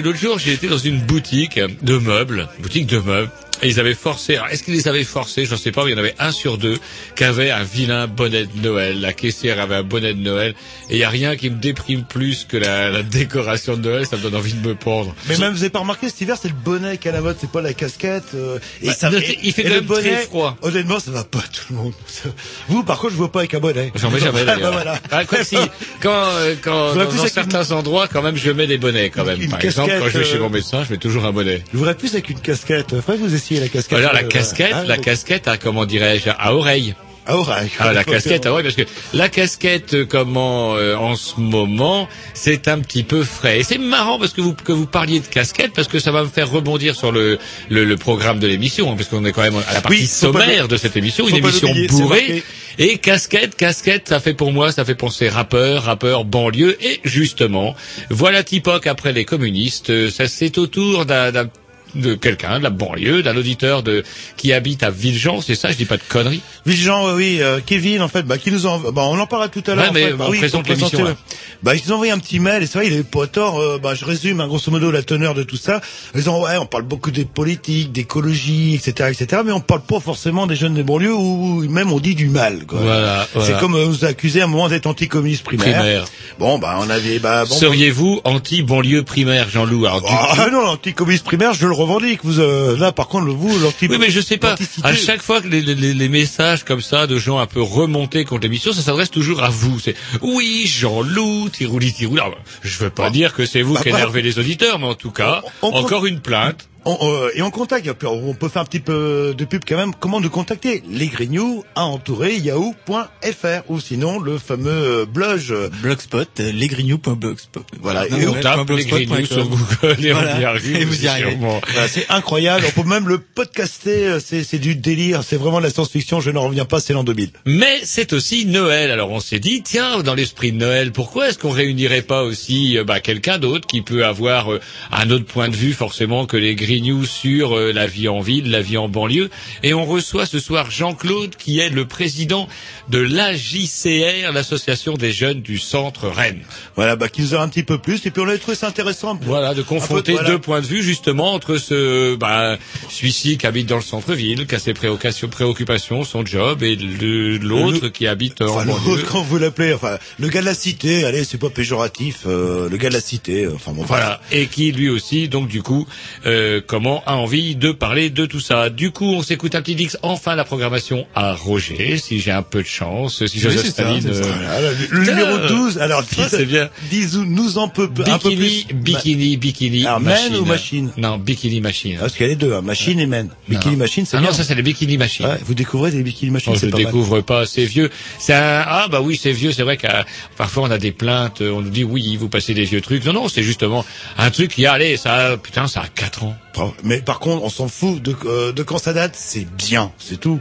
l'autre 0.03 0.19
jour, 0.19 0.39
j'ai 0.39 0.53
été 0.53 0.69
dans 0.69 0.79
une 0.79 0.99
boutique 1.01 1.59
de 1.83 1.97
meubles, 1.99 2.49
boutique 2.61 2.87
de 2.87 2.99
meubles, 2.99 3.31
et 3.63 3.69
ils 3.69 3.81
avaient 3.81 3.95
forcé. 3.95 4.37
Alors, 4.37 4.49
est-ce 4.49 4.63
qu'ils 4.63 4.75
les 4.75 4.89
avaient 4.89 5.05
forcés? 5.05 5.45
Je 5.45 5.53
ne 5.53 5.59
sais 5.59 5.73
pas. 5.73 5.85
Mais 5.85 5.91
il 5.91 5.95
y 5.95 5.97
en 5.97 5.99
avait 5.99 6.15
un 6.19 6.33
sur 6.33 6.59
deux 6.59 6.79
qui 7.17 7.25
avait 7.25 7.51
un 7.51 7.63
vilain 7.63 8.07
bonnet 8.07 8.45
de 8.47 8.61
Noël. 8.63 9.01
La 9.01 9.13
caissière 9.13 9.61
avait 9.61 9.75
un 9.77 9.83
bonnet 9.83 10.15
de 10.15 10.21
Noël. 10.21 10.55
Et 10.89 10.95
il 10.95 10.99
y 10.99 11.05
a 11.05 11.11
rien 11.11 11.37
qui 11.37 11.51
me 11.51 11.57
déprime 11.57 12.05
plus 12.05 12.45
que 12.49 12.57
la, 12.57 12.91
la 12.91 13.03
décoration 13.03 13.77
de 13.77 13.83
Noël. 13.89 14.07
Ça 14.07 14.17
me 14.17 14.23
donne 14.23 14.35
envie 14.37 14.55
de 14.55 14.67
me 14.67 14.75
pendre. 14.75 15.15
Mais 15.29 15.37
même, 15.39 15.53
vous 15.53 15.61
avez 15.61 15.71
pas 15.71 15.81
remarqué, 15.81 16.09
cet 16.09 16.21
hiver, 16.21 16.37
c'est 16.41 16.49
le 16.49 16.55
bonnet 16.55 16.99
qui 16.99 17.09
est 17.09 17.11
à 17.11 17.15
la 17.15 17.21
mode, 17.21 17.37
c'est 17.41 17.51
pas 17.51 17.61
la 17.63 17.75
casquette. 17.75 18.35
euh, 18.35 18.59
et 18.83 18.87
Bah, 18.87 18.93
ça, 18.95 19.11
et- 19.13 19.39
il 19.43 19.53
fait 19.53 19.63
et 19.63 19.65
le 19.65 19.71
même 19.77 19.87
très 19.87 20.03
bonnet, 20.03 20.17
froid. 20.23 20.57
Honnêtement, 20.63 20.99
ça 21.01 21.11
va 21.11 21.25
pas 21.25 21.41
tout 21.53 21.73
le 21.73 21.77
monde. 21.77 21.93
Vous, 22.69 22.83
par 22.85 22.99
contre, 22.99 23.13
je 23.13 23.19
vois 23.19 23.31
pas 23.33 23.41
avec 23.41 23.55
un 23.55 23.61
bonnet. 23.61 23.93
J'en 23.95 24.11
mets 24.11 24.21
jamais 24.21 24.41
Ah, 24.43 24.45
bah, 24.47 24.55
d'ailleurs. 24.57 24.73
voilà. 24.73 24.99
Ah, 25.11 25.25
quoi, 25.25 25.45
si, 25.45 25.57
quand, 26.01 26.11
euh, 26.15 26.55
quand 26.63 26.95
dans, 26.95 27.27
certains 27.29 27.71
endroits, 27.73 28.09
quand 28.09 28.23
même, 28.23 28.37
je 28.37 28.51
mets 28.51 28.67
des 28.67 28.79
bonnets 28.79 29.11
quand 29.11 29.25
même. 29.25 29.41
Une 29.41 29.51
Par 29.51 29.63
exemple, 29.65 29.93
quand 29.99 30.09
je 30.09 30.19
vais 30.19 30.25
chez 30.25 30.37
euh, 30.37 30.41
mon 30.41 30.51
médecin, 30.51 30.83
je 30.85 30.93
mets 30.93 30.99
toujours 30.99 31.25
un 31.27 31.33
bonnet. 31.33 31.63
Je 31.73 31.79
voudrais 31.79 31.95
plus 31.95 32.13
avec 32.15 32.31
une 32.31 32.41
casquette. 32.41 32.95
Que 33.11 33.13
vous 33.17 33.35
essayiez 33.51 33.61
la 33.61 33.69
casquette. 33.69 33.99
Alors 33.99 34.13
la 34.13 34.21
euh, 34.21 34.29
casquette, 34.29 34.73
hein, 34.73 34.85
la 34.87 34.95
avec- 34.95 35.05
casquette, 35.05 35.49
à, 35.49 35.57
comment 35.57 35.85
dirais-je, 35.87 36.31
à 36.31 36.55
oreille. 36.55 36.95
À 37.27 37.37
oreille. 37.37 37.71
Ah, 37.79 37.93
la 37.93 38.03
casquette, 38.15 38.47
ah 38.47 38.55
ouais, 38.55 38.63
parce 38.63 38.75
que 38.75 38.83
la 39.13 39.29
casquette, 39.29 39.93
euh, 39.95 40.07
comment 40.07 40.75
euh, 40.77 40.97
en 40.97 41.15
ce 41.17 41.39
moment, 41.39 42.09
c'est 42.35 42.67
un 42.67 42.79
petit 42.81 43.03
peu 43.03 43.23
frais. 43.25 43.61
Et 43.61 43.63
c'est 43.63 43.77
marrant 43.79 44.19
parce 44.19 44.33
que 44.33 44.41
vous 44.41 44.55
que 44.55 44.73
vous 44.73 44.87
parliez 44.87 45.21
de 45.21 45.27
casquette, 45.27 45.73
parce 45.75 45.87
que 45.87 45.99
ça 45.99 46.13
va 46.13 46.23
me 46.25 46.29
faire 46.29 46.51
rebondir 46.51 46.97
sur 46.97 47.13
le 47.13 47.39
le, 47.69 47.85
le 47.85 47.97
programme 47.97 48.39
de 48.41 48.47
l'émission, 48.47 48.91
hein, 48.91 48.95
parce 48.97 49.09
qu'on 49.11 49.25
est 49.27 49.33
quand 49.33 49.43
même 49.43 49.55
à 49.69 49.75
la 49.75 49.81
partie 49.83 49.99
Oui, 50.01 50.07
sommaire 50.07 50.67
de 50.67 50.77
cette 50.79 50.97
émission, 50.97 51.29
une 51.29 51.37
émission 51.37 51.69
bourrée. 51.91 52.43
Et 52.79 52.97
casquette, 52.97 53.55
casquette, 53.55 54.09
ça 54.09 54.19
fait 54.21 54.33
pour 54.35 54.51
moi, 54.53 54.73
ça 54.73 54.85
fait 54.87 54.95
penser 54.95 55.29
rappeur, 55.29 55.83
rappeur, 55.85 56.25
banlieue. 56.25 56.79
Et 56.83 57.01
justement, 57.05 57.77
voilà 58.09 58.43
Tipoc 58.43 58.87
après 58.87 59.13
les 59.13 59.27
communistes. 59.27 59.91
euh, 59.91 60.11
Ça 60.11 60.27
c'est 60.27 60.57
autour 60.57 61.05
d'un- 61.05 61.49
de 61.95 62.15
quelqu'un 62.15 62.59
de 62.59 62.65
la 62.65 62.71
banlieue, 62.71 63.23
d'un 63.23 63.37
auditeur 63.37 63.83
de 63.83 64.05
qui 64.37 64.53
habite 64.53 64.83
à 64.83 64.91
Villejean, 64.91 65.41
c'est 65.41 65.55
ça, 65.55 65.71
je 65.71 65.77
dis 65.77 65.85
pas 65.85 65.97
de 65.97 66.03
conneries. 66.09 66.41
Euh, 66.67 67.17
oui, 67.17 67.39
euh, 67.41 67.61
Kevin, 67.65 68.03
en 68.03 68.09
fait, 68.09 68.23
bah, 68.23 68.39
qui 68.39 68.51
nous 68.51 68.67
en, 68.67 68.79
bah, 68.79 69.03
on 69.07 69.19
en 69.19 69.27
parlera 69.27 69.49
tout 69.49 69.63
à 69.67 69.75
l'heure. 69.75 69.85
Ouais, 69.85 69.91
en 69.91 69.93
mais 69.93 70.07
fait, 70.09 70.13
bah, 70.15 70.27
oui, 70.31 70.39
présente 70.39 70.65
pour 70.65 70.73
présenter, 70.75 70.97
l'émission, 70.97 71.15
ouais. 71.15 71.37
Bah, 71.63 71.75
ils 71.75 71.83
nous 71.85 71.93
ont 71.93 71.95
envoyé 71.97 72.13
un 72.13 72.19
petit 72.19 72.41
mail, 72.41 72.63
et 72.63 72.67
c'est 72.67 72.79
vrai, 72.79 72.87
il 72.87 72.93
avait 72.95 73.03
pas 73.03 73.27
tort, 73.27 73.61
euh, 73.61 73.79
bah, 73.83 73.95
je 73.95 74.05
résume, 74.05 74.41
hein, 74.41 74.47
grosso 74.47 74.71
modo, 74.71 74.91
la 74.91 75.03
teneur 75.03 75.35
de 75.35 75.43
tout 75.43 75.57
ça. 75.57 75.81
Ils 76.15 76.29
ont, 76.31 76.43
ouais, 76.43 76.57
on 76.57 76.67
parle 76.67 76.85
beaucoup 76.85 77.11
des 77.11 77.25
politiques, 77.25 77.93
d'écologie, 77.93 78.75
etc., 78.75 79.11
etc., 79.13 79.43
mais 79.45 79.53
on 79.53 79.61
parle 79.61 79.83
pas 79.83 80.01
forcément 80.01 80.47
des 80.47 80.57
jeunes 80.57 80.75
des 80.75 80.83
banlieues, 80.83 81.15
ou 81.15 81.69
même 81.69 81.93
on 81.93 82.01
dit 82.01 82.15
du 82.15 82.29
mal, 82.29 82.67
quoi. 82.67 82.81
Voilà, 82.81 83.27
C'est 83.33 83.39
voilà. 83.41 83.59
comme, 83.59 83.75
euh, 83.75 83.85
on 83.87 83.89
nous 83.89 84.05
a 84.05 84.09
accusé 84.09 84.41
à 84.41 84.45
un 84.45 84.47
moment 84.49 84.69
d'être 84.69 84.87
anticommuniste 84.87 85.45
primaire. 85.45 85.81
Primaire. 85.81 86.05
Bon, 86.39 86.59
bah, 86.59 86.79
on 86.81 86.89
avait, 86.89 87.19
bah, 87.19 87.45
bon. 87.45 87.55
Seriez-vous 87.55 88.21
anti-banlieue 88.25 89.03
primaire, 89.03 89.49
Jean-Loup? 89.51 89.87
Ah 89.87 90.01
coup- 90.01 90.51
non, 90.51 90.63
l'anticommuniste 90.63 91.25
primaire, 91.25 91.53
je 91.53 91.67
le 91.67 91.73
revendique. 91.81 92.21
Vous, 92.25 92.41
euh, 92.41 92.77
là, 92.77 92.93
par 92.93 93.09
contre, 93.09 93.27
vous. 93.29 93.49
Oui, 93.89 93.99
mais 94.01 94.11
je 94.11 94.21
sais 94.21 94.37
pas. 94.37 94.55
À 94.83 94.93
chaque 94.95 95.23
fois 95.23 95.41
que 95.41 95.49
les, 95.49 95.61
les- 95.63 95.95
les 95.95 96.09
messages 96.09 96.65
comme 96.65 96.81
ça 96.81 97.07
de 97.07 97.19
gens 97.19 97.39
un 97.39 97.47
peu 97.47 97.61
remontés 97.63 98.25
contre 98.25 98.43
l'émission, 98.43 98.73
ça 98.73 98.83
s'adresse 98.83 99.11
toujours 99.11 99.43
à 99.43 99.51
vous. 99.51 99.79
C'est 99.81 99.95
oui, 100.23 100.65
Jean-Loup, 100.67 101.49
Tirouli, 101.51 101.93
Tirouli. 101.93 102.21
Je 102.63 102.79
veux 102.79 102.91
pas 102.91 103.11
dire 103.11 103.35
que 103.35 103.47
c'est 103.47 103.63
vous 103.63 103.75
bah, 103.75 103.81
qui 103.83 103.91
bah, 103.91 103.99
énervez 103.99 104.23
les 104.23 104.39
auditeurs, 104.39 104.79
mais 104.79 104.87
en 104.87 104.95
tout 104.95 105.11
cas, 105.11 105.43
on- 105.63 105.69
on- 105.69 105.77
encore 105.85 106.07
une 106.07 106.21
plainte. 106.21 106.69
On, 106.87 106.97
euh, 107.03 107.31
et 107.35 107.43
on 107.43 107.51
contacte, 107.51 107.89
on 108.05 108.33
peut 108.35 108.49
faire 108.49 108.63
un 108.63 108.65
petit 108.65 108.81
peu 108.81 109.35
de 109.37 109.45
pub 109.45 109.63
quand 109.69 109.77
même. 109.77 109.93
Comment 109.99 110.19
nous 110.21 110.31
contacter? 110.31 110.83
Les 110.91 111.09
Grignoux 111.09 111.63
à 111.75 111.85
entourer 111.85 112.37
yahoo.fr 112.37 113.63
ou 113.69 113.81
sinon 113.81 114.19
le 114.19 114.39
fameux 114.39 115.05
blog. 115.05 115.41
Blogspot, 115.83 116.29
euh, 116.41 116.53
lesgrignoux.blogspot. 116.53 117.65
Voilà, 117.83 118.09
Non, 118.09 118.19
et 118.19 118.27
on 118.29 118.35
tape 118.41 118.71
les 118.71 118.85
Grignoux 118.87 119.27
sur. 119.27 119.47
Google 119.47 120.05
et 120.07 120.13
Voilà. 120.13 120.37
on 120.37 120.41
y 120.41 120.45
arrive. 120.45 120.77
Et 120.77 120.85
vous 120.87 121.05
y 121.05 121.09
arrivez. 121.09 121.37
Voilà, 121.39 121.87
c'est 121.89 122.07
incroyable. 122.11 122.65
On 122.77 122.83
peut 122.83 122.89
même 122.89 123.09
le 123.09 123.19
podcaster. 123.19 124.07
euh, 124.07 124.21
C'est, 124.21 124.59
du 124.59 124.75
délire. 124.75 125.23
C'est 125.23 125.37
vraiment 125.37 125.59
de 125.59 125.65
la 125.65 125.71
science-fiction. 125.71 126.21
Je 126.21 126.31
n'en 126.31 126.49
reviens 126.49 126.65
pas. 126.65 126.81
C'est 126.81 126.95
l'an 126.95 127.05
2000. 127.05 127.31
Mais 127.45 127.81
c'est 127.83 128.15
aussi 128.15 128.47
Noël. 128.47 128.91
Alors 128.91 129.11
on 129.11 129.21
s'est 129.21 129.39
dit, 129.39 129.63
tiens, 129.63 130.03
dans 130.03 130.15
l'esprit 130.15 130.53
de 130.53 130.57
Noël, 130.57 130.93
pourquoi 130.93 131.29
est-ce 131.29 131.39
qu'on 131.39 131.51
réunirait 131.51 132.03
pas 132.03 132.23
aussi 132.23 132.79
euh, 132.79 132.85
bah, 132.85 133.01
quelqu'un 133.01 133.37
d'autre 133.39 133.67
qui 133.67 133.83
peut 133.83 134.07
avoir 134.07 134.49
un 134.93 135.11
autre 135.11 135.27
point 135.27 135.49
de 135.51 135.57
vue 135.57 135.75
forcément 135.75 136.25
que 136.27 136.37
les 136.39 136.55
Grignoux 136.55 136.70
sur 137.05 137.57
euh, 137.57 137.73
la 137.73 137.87
vie 137.87 138.09
en 138.09 138.21
ville, 138.21 138.51
la 138.51 138.61
vie 138.61 138.77
en 138.77 138.89
banlieue 138.89 139.31
Et 139.63 139.75
on 139.75 139.85
reçoit 139.85 140.27
ce 140.27 140.39
soir 140.39 140.71
Jean-Claude 140.71 141.35
qui 141.37 141.59
est 141.59 141.69
le 141.69 141.85
président 141.85 142.49
de 142.89 142.99
l'AJCR, 142.99 144.33
l'association 144.33 144.95
des 144.95 145.13
jeunes 145.13 145.41
du 145.41 145.59
centre 145.59 146.09
Rennes. 146.09 146.43
Voilà, 146.77 146.97
bah, 146.97 147.09
qui 147.09 147.23
nous 147.23 147.35
a 147.35 147.41
un 147.41 147.49
petit 147.49 147.65
peu 147.65 147.79
plus. 147.79 148.07
Et 148.07 148.11
puis 148.11 148.23
on 148.23 148.29
a 148.29 148.39
trouvé 148.39 148.57
ça 148.57 148.69
intéressant. 148.69 149.19
Voilà, 149.23 149.55
de 149.55 149.63
confronter 149.63 150.13
Un 150.13 150.17
peu, 150.17 150.21
voilà. 150.23 150.29
deux 150.29 150.39
points 150.39 150.61
de 150.61 150.67
vue 150.67 150.83
justement 150.83 151.33
entre 151.33 151.57
ce 151.57 152.15
bah, 152.17 152.57
celui-ci 152.89 153.37
qui 153.37 153.47
habite 153.47 153.67
dans 153.67 153.77
le 153.77 153.83
centre-ville, 153.83 154.47
qui 154.47 154.55
a 154.55 154.59
ses 154.59 154.75
préoccupations, 154.75 156.05
son 156.05 156.25
job, 156.25 156.63
et 156.63 156.77
l'autre 156.77 157.89
qui 157.89 158.07
habite 158.07 158.43
en 158.43 158.65
banlieue. 158.65 159.05
quand 159.11 159.23
vous 159.23 159.39
l'appelez, 159.39 159.73
enfin, 159.73 159.99
le 160.19 160.29
gars 160.29 160.41
de 160.41 160.47
la 160.47 160.55
cité, 160.55 161.05
allez, 161.05 161.25
c'est 161.25 161.39
pas 161.39 161.51
péjoratif, 161.51 162.23
euh, 162.27 162.69
le 162.69 162.77
gars 162.77 162.89
de 162.89 162.95
la 162.95 163.01
cité, 163.01 163.45
euh, 163.45 163.55
enfin 163.55 163.73
bon, 163.73 163.83
Voilà, 163.83 164.21
et 164.31 164.47
qui 164.47 164.73
lui 164.73 164.89
aussi, 164.89 165.29
donc 165.29 165.49
du 165.49 165.63
coup, 165.63 165.87
euh, 166.27 166.60
comment 166.61 167.03
a 167.07 167.17
envie 167.17 167.57
de 167.57 167.73
parler 167.73 168.11
de 168.11 168.27
tout 168.27 168.41
ça. 168.41 168.71
Du 168.71 168.91
coup, 168.93 169.07
on 169.13 169.23
s'écoute 169.23 169.55
un 169.55 169.63
petit 169.63 169.75
Dix, 169.75 169.97
enfin 170.03 170.35
la 170.35 170.45
programmation 170.45 171.07
à 171.15 171.35
Roger, 171.35 171.97
si 171.99 172.21
j'ai 172.21 172.31
un 172.31 172.43
peu 172.43 172.63
de 172.63 172.67
chance, 172.69 173.25
si 173.27 173.39
Joseph 173.41 173.65
ça, 173.67 173.71
Staline... 173.71 174.01
ça. 174.03 174.09
euh, 174.09 174.23
Voilà, 174.23 174.71
le, 174.91 175.01
numéro 175.05 175.39
12, 175.49 175.79
alors, 175.79 176.03
ça, 176.11 176.29
c'est 176.29 176.45
bien. 176.47 176.69
dis 176.91 177.07
nous 177.15 177.59
en 177.59 177.69
peu, 177.69 177.85
un 177.85 178.19
peu 178.19 178.31
Bikini, 178.31 178.65
plus. 178.69 178.75
bikini, 178.75 179.37
bikini, 179.37 179.87
Alors, 179.87 180.01
machine. 180.01 180.37
ou 180.37 180.45
machine 180.45 180.91
Non, 180.97 181.19
bikini 181.19 181.61
machine. 181.61 181.95
Ah, 181.99 182.01
Parce 182.03 182.13
qu'il 182.15 182.23
y 182.23 182.27
a 182.27 182.29
les 182.31 182.37
deux, 182.37 182.53
hein, 182.55 182.63
machine 182.63 182.99
et 183.01 183.07
men. 183.07 183.29
Bikini 183.49 183.73
Non. 183.75 183.79
machine, 183.79 184.05
c'est 184.07 184.17
Ah 184.17 184.21
bien. 184.21 184.31
non, 184.31 184.35
ça 184.37 184.45
c'est 184.45 184.55
les 184.55 184.63
bikini 184.63 184.97
machines. 184.99 185.27
Ouais, 185.27 185.39
vous 185.45 185.55
découvrez 185.55 185.91
des 185.91 186.03
bikini 186.03 186.31
machines, 186.31 186.53
Oh, 186.55 186.59
je 186.61 186.67
ne 186.67 186.73
mal. 186.73 186.85
découvre 186.85 187.21
pas, 187.21 187.47
c'est 187.47 187.65
vieux. 187.65 187.91
C'est 188.19 188.35
un... 188.35 188.65
Ah 188.67 188.87
bah 188.91 189.01
oui, 189.01 189.19
c'est 189.21 189.33
vieux, 189.33 189.53
c'est 189.53 189.63
vrai 189.63 189.77
qu'à 189.77 190.05
parfois 190.37 190.65
on 190.65 190.71
a 190.71 190.79
des 190.79 190.93
plaintes, 190.93 191.41
on 191.43 191.61
nous 191.63 191.71
dit 191.71 191.85
oui, 191.85 192.17
vous 192.17 192.29
passez 192.29 192.55
des 192.55 192.65
vieux 192.65 192.81
trucs. 192.81 193.05
Non, 193.05 193.13
non, 193.13 193.29
c'est 193.29 193.43
justement 193.43 193.85
un 194.19 194.31
truc 194.31 194.53
qui, 194.55 194.67
allez, 194.67 194.97
ça, 194.97 195.37
putain, 195.43 195.67
ça 195.67 195.83
a 195.83 195.89
4 195.89 196.25
ans. 196.25 196.37
Mais 196.85 197.01
par 197.01 197.21
contre, 197.21 197.43
on 197.45 197.51
s'en 197.51 197.69
fout 197.69 198.03
de, 198.03 198.15
euh, 198.25 198.53
de 198.53 198.63
quand 198.63 198.79
ça 198.79 198.93
date, 198.93 199.15
c'est 199.15 199.45
bien, 199.45 199.93
c'est 199.99 200.19
tout. 200.19 200.41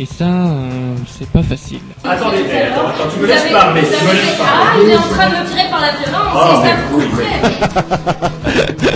Et 0.00 0.06
ça, 0.06 0.24
euh, 0.24 0.94
c'est 1.18 1.28
pas 1.28 1.42
facile. 1.42 1.80
Attendez, 2.02 2.38
attends, 2.38 2.88
attends, 2.88 3.10
tu 3.12 3.20
me 3.20 3.26
laisses 3.26 3.52
parler, 3.52 3.82
tu 3.82 4.02
me 4.06 4.12
laisses 4.12 4.38
Ah, 4.40 4.72
il 4.82 4.88
est 4.88 4.96
en 4.96 5.02
train 5.02 5.28
de 5.28 5.34
me 5.34 5.46
tirer 5.46 5.68
par 5.70 5.82
la 5.82 5.92
violence, 5.92 6.62
c'est 6.62 6.68
ça 6.68 6.74
que 6.74 6.92
vous 6.94 7.02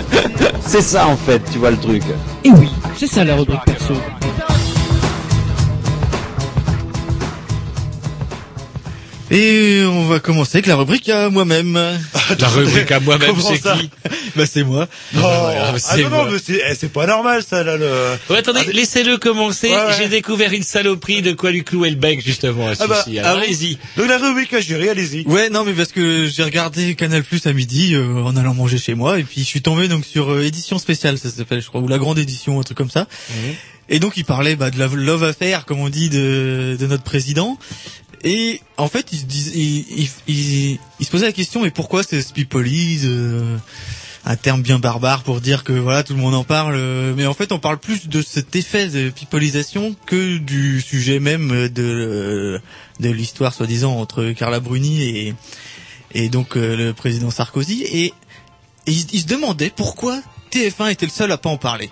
faites 0.01 0.61
C'est 0.63 0.81
ça 0.81 1.07
en 1.07 1.17
fait, 1.19 1.43
tu 1.53 1.59
vois 1.59 1.73
le 1.73 1.77
truc. 1.77 2.03
Et 2.43 2.51
oui, 2.53 2.71
C'est 2.97 3.07
ça 3.07 3.23
la 3.23 3.37
rubrique 3.37 3.61
Et 9.35 9.83
on 9.85 10.05
va 10.05 10.21
commencer 10.21 10.59
avec 10.59 10.67
la 10.69 10.77
rubrique 10.77 11.09
à 11.09 11.29
moi-même. 11.29 11.75
La 12.39 12.49
rubrique 12.49 12.93
à 12.93 13.01
moi-même, 13.01 13.31
Comment 13.35 13.49
c'est 13.51 13.61
ça 13.61 13.77
qui 13.77 13.91
Bah 14.37 14.47
c'est 14.47 14.63
moi. 14.63 14.87
Non, 15.13 15.23
ah 15.25 15.75
c'est 15.77 16.05
non, 16.05 16.11
non, 16.11 16.17
moi. 16.17 16.29
mais 16.31 16.39
c'est 16.39 16.63
eh, 16.71 16.75
c'est 16.77 16.93
pas 16.93 17.07
normal 17.07 17.43
ça 17.43 17.65
là. 17.65 17.77
Le... 17.77 18.17
Ouais, 18.31 18.39
attendez, 18.39 18.61
Ah, 18.67 18.71
laissez-le 18.73 19.19
commencer. 19.19 19.69
Ouais, 19.71 19.75
ouais. 19.75 19.95
J'ai 19.99 20.09
découvert 20.09 20.53
une 20.53 20.63
saloperie 20.63 21.21
de 21.21 21.33
quoi 21.33 21.51
lui 21.51 21.65
clouer 21.65 21.91
le 21.91 21.97
bec, 21.97 22.25
justement, 22.25 22.69
à 22.69 22.75
Ah 22.79 22.87
bah, 22.87 23.05
ah 23.25 23.31
Allez-y. 23.33 23.77
Donc 23.97 24.09
la 24.09 24.19
rubrique 24.19 24.55
à 24.55 24.61
gérer, 24.61 24.89
allez-y. 24.89 25.27
Ouais, 25.27 25.51
non, 25.51 25.65
mais 25.65 25.73
parce 25.73 25.91
que 25.91 26.27
j'ai 26.27 26.45
regardé 26.45 26.95
Canal 26.95 27.25
Plus 27.25 27.45
à 27.47 27.53
midi 27.53 27.95
euh, 27.95 28.23
en 28.23 28.37
allant 28.37 28.55
manger 28.55 28.79
chez 28.79 28.95
moi, 28.95 29.19
et 29.19 29.25
puis 29.25 29.41
je 29.41 29.47
suis 29.47 29.63
tombé 29.63 29.89
donc 29.89 30.05
sur 30.05 30.31
euh, 30.31 30.43
édition 30.45 30.79
spéciale, 30.79 31.19
ça 31.19 31.29
s'appelle, 31.29 31.61
je 31.61 31.67
crois, 31.67 31.81
ou 31.81 31.89
la 31.89 31.99
grande 31.99 32.19
édition, 32.19 32.61
un 32.61 32.63
truc 32.63 32.79
comme 32.79 32.91
ça. 32.91 33.09
Et 33.91 33.99
donc 33.99 34.17
il 34.17 34.25
parlait 34.25 34.57
bah, 34.57 34.71
de 34.71 34.79
la 34.79 34.87
love 34.87 35.25
affair, 35.25 35.67
comme 35.67 35.81
on 35.81 35.91
dit, 35.91 36.09
de, 36.09 36.77
de 36.79 36.87
notre 36.87 37.03
président. 37.03 37.59
Et 38.25 38.61
en 38.79 38.89
fait, 38.89 39.13
il 39.13 39.19
se, 39.19 39.25
dis- 39.25 39.53
il, 39.55 40.03
il, 40.05 40.35
il- 40.35 40.79
il 41.01 41.07
se 41.07 41.11
posait 41.11 41.27
la 41.27 41.33
question, 41.33 41.63
mais 41.63 41.71
pourquoi 41.71 42.03
c'est 42.03 42.23
Spipolise 42.23 43.05
euh, 43.05 43.57
un 44.25 44.37
terme 44.37 44.63
bien 44.63 44.79
barbare 44.79 45.23
pour 45.23 45.43
dire 45.43 45.63
que 45.65 45.73
voilà 45.75 46.03
tout 46.03 46.15
le 46.15 46.21
monde 46.21 46.35
en 46.35 46.45
parle, 46.45 46.75
euh, 46.77 47.13
mais 47.15 47.27
en 47.27 47.35
fait 47.35 47.53
on 47.53 47.59
parle 47.59 47.77
plus 47.79 48.09
de 48.09 48.23
cet 48.23 48.57
effet 48.57 48.89
de 48.89 49.11
pipolisation 49.11 49.95
que 50.07 50.39
du 50.39 50.81
sujet 50.81 51.21
même 51.21 51.69
de 51.69 52.59
de 53.01 53.11
l'histoire 53.11 53.53
soi-disant 53.53 53.95
entre 54.01 54.31
Carla 54.33 54.61
Bruni 54.61 55.03
et 55.03 55.35
et 56.15 56.31
donc 56.31 56.57
euh, 56.57 56.75
le 56.77 56.93
président 56.95 57.31
Sarkozy 57.31 57.83
et, 57.83 58.07
et 58.07 58.13
il, 58.87 59.21
se- 59.21 59.27
demandait 59.27 59.71
pourquoi 59.75 60.19
TF1 60.51 60.91
était 60.93 61.05
le 61.07 61.13
seul 61.13 61.31
à 61.31 61.37
pas 61.37 61.51
en 61.51 61.59
parler. 61.59 61.91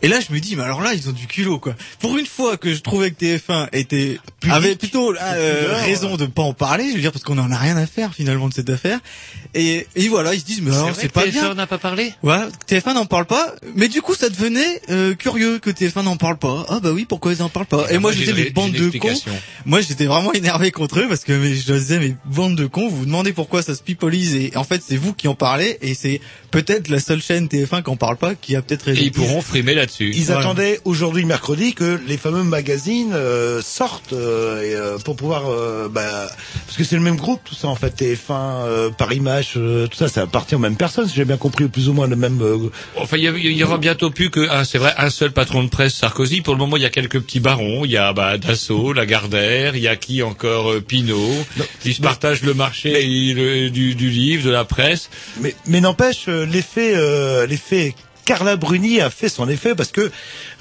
Et 0.00 0.08
là, 0.08 0.20
je 0.20 0.32
me 0.32 0.38
dis, 0.38 0.54
mais 0.54 0.62
alors 0.62 0.80
là, 0.80 0.94
ils 0.94 1.08
ont 1.08 1.12
du 1.12 1.26
culot, 1.26 1.58
quoi. 1.58 1.74
Pour 1.98 2.16
une 2.18 2.26
fois 2.26 2.56
que 2.56 2.72
je 2.72 2.80
trouvais 2.80 3.10
que 3.10 3.24
TF1 3.24 3.68
était, 3.72 4.18
avait 4.48 4.76
plutôt 4.76 5.12
euh, 5.12 5.74
raison 5.84 6.16
de 6.16 6.26
pas 6.26 6.42
en 6.42 6.52
parler, 6.52 6.88
je 6.90 6.94
veux 6.94 7.00
dire, 7.00 7.10
parce 7.10 7.24
qu'on 7.24 7.38
en 7.38 7.50
a 7.50 7.58
rien 7.58 7.76
à 7.76 7.86
faire, 7.86 8.14
finalement, 8.14 8.48
de 8.48 8.54
cette 8.54 8.70
affaire. 8.70 9.00
Et, 9.54 9.86
et 9.96 10.08
voilà, 10.08 10.34
ils 10.34 10.40
se 10.40 10.44
disent, 10.44 10.60
mais 10.62 10.74
alors, 10.74 10.90
c'est 10.94 11.10
pas 11.10 11.24
TF1 11.26 11.30
bien. 11.32 11.54
n'a 11.54 11.66
pas 11.66 11.78
parlé? 11.78 12.12
Voilà, 12.22 12.48
TF1 12.68 12.94
n'en 12.94 13.06
parle 13.06 13.24
pas, 13.26 13.54
mais 13.74 13.88
du 13.88 14.02
coup 14.02 14.14
ça 14.14 14.28
devenait 14.28 14.82
euh, 14.90 15.14
curieux 15.14 15.58
que 15.58 15.70
TF1 15.70 16.02
n'en 16.02 16.16
parle 16.16 16.36
pas. 16.38 16.66
Ah 16.68 16.80
bah 16.82 16.90
oui, 16.92 17.06
pourquoi 17.08 17.32
ils 17.32 17.42
en 17.42 17.48
parlent 17.48 17.66
pas? 17.66 17.86
Et 17.90 17.98
moi 17.98 18.12
je 18.12 18.18
j'ai 18.18 18.26
disais 18.26 18.38
une- 18.38 18.44
mais 18.44 18.50
bande 18.50 18.72
j'ai 18.74 18.84
une 18.84 18.90
de 18.90 18.98
cons. 18.98 19.14
Moi 19.64 19.80
j'étais 19.80 20.04
vraiment 20.06 20.32
énervé 20.34 20.70
contre 20.70 21.00
eux 21.00 21.06
parce 21.08 21.24
que 21.24 21.32
mais, 21.32 21.54
je 21.54 21.72
disais 21.72 21.98
mais 21.98 22.14
bande 22.26 22.56
de 22.56 22.66
cons, 22.66 22.88
vous 22.88 22.96
vous 22.98 23.06
demandez 23.06 23.32
pourquoi 23.32 23.62
ça 23.62 23.74
se 23.74 23.82
pipolise 23.82 24.34
et 24.34 24.52
en 24.56 24.64
fait 24.64 24.82
c'est 24.86 24.96
vous 24.96 25.14
qui 25.14 25.28
en 25.28 25.34
parlez 25.34 25.78
et 25.80 25.94
c'est 25.94 26.20
peut-être 26.50 26.88
la 26.88 27.00
seule 27.00 27.22
chaîne 27.22 27.46
TF1 27.46 27.82
qui 27.82 27.90
en 27.90 27.96
parle 27.96 28.16
pas 28.16 28.34
qui 28.34 28.54
a 28.56 28.62
peut-être 28.62 28.88
Et 28.88 28.92
raison. 28.92 29.02
ils 29.04 29.12
pourront 29.12 29.40
frimer 29.40 29.74
là-dessus. 29.74 30.12
Ils 30.14 30.24
Voilà. 30.26 30.40
attendaient 30.40 30.80
aujourd'hui 30.84 31.24
mercredi 31.24 31.74
que 31.74 31.98
les 32.06 32.16
fameux 32.18 32.42
magazines 32.42 33.12
euh, 33.14 33.62
sortent 33.62 34.12
euh, 34.12 34.62
et, 34.62 34.74
euh, 34.74 34.98
pour 34.98 35.16
pouvoir 35.16 35.44
euh, 35.48 35.88
bah, 35.88 36.28
parce 36.66 36.76
que 36.76 36.84
c'est 36.84 36.96
le 36.96 37.02
même 37.02 37.16
groupe 37.16 37.40
tout 37.44 37.54
ça 37.54 37.68
en 37.68 37.76
fait 37.76 37.94
TF1 38.00 38.16
euh, 38.30 38.90
Paris 38.90 39.20
Match 39.20 39.37
euh, 39.56 39.86
tout 39.86 39.96
ça 39.96 40.08
ça 40.08 40.22
appartient 40.22 40.54
aux 40.54 40.58
mêmes 40.58 40.76
personnes 40.76 41.08
si 41.08 41.14
j'ai 41.16 41.24
bien 41.24 41.36
compris 41.36 41.66
plus 41.68 41.88
ou 41.88 41.92
moins 41.92 42.06
le 42.06 42.16
même 42.16 42.40
euh, 42.42 42.70
Enfin, 42.96 43.16
il 43.16 43.24
y, 43.24 43.64
aura 43.64 43.78
bientôt 43.78 44.10
plus 44.10 44.30
que, 44.30 44.48
un- 44.50 44.64
c'est 44.64 44.78
vrai, 44.78 44.92
un 44.98 45.10
seul 45.10 45.32
patron 45.32 45.62
de 45.62 45.68
presse, 45.68 45.94
Sarkozy. 45.94 46.40
Pour 46.40 46.54
le 46.54 46.58
moment, 46.58 46.76
il 46.76 46.82
y 46.82 46.86
a 46.86 46.90
quelques 46.90 47.20
petits 47.20 47.40
barons. 47.40 47.84
Il 47.84 47.90
y 47.90 47.96
a 47.96 48.12
bah, 48.12 48.38
Dassault, 48.38 48.92
Lagardère, 48.92 49.76
il 49.76 49.82
y 49.82 49.88
a 49.88 49.96
qui 49.96 50.22
encore 50.22 50.72
euh, 50.72 50.80
Pinot. 50.80 51.44
Ils 51.84 51.94
se 51.94 52.00
partagent 52.02 52.42
le 52.42 52.54
marché 52.54 53.02
le- 53.34 53.70
du, 53.70 53.94
du 53.94 54.10
livre, 54.10 54.44
de 54.44 54.50
la 54.50 54.64
presse. 54.64 55.10
mais 55.40 55.54
mais 55.66 55.80
n'empêche 55.80 56.26
l'effet 56.28 56.94
l'effet 57.46 57.94
Carla 58.24 58.56
Bruni 58.56 59.00
a 59.00 59.08
fait 59.10 59.28
son 59.28 59.48
effet 59.48 59.74
parce 59.74 59.90
que 59.90 60.10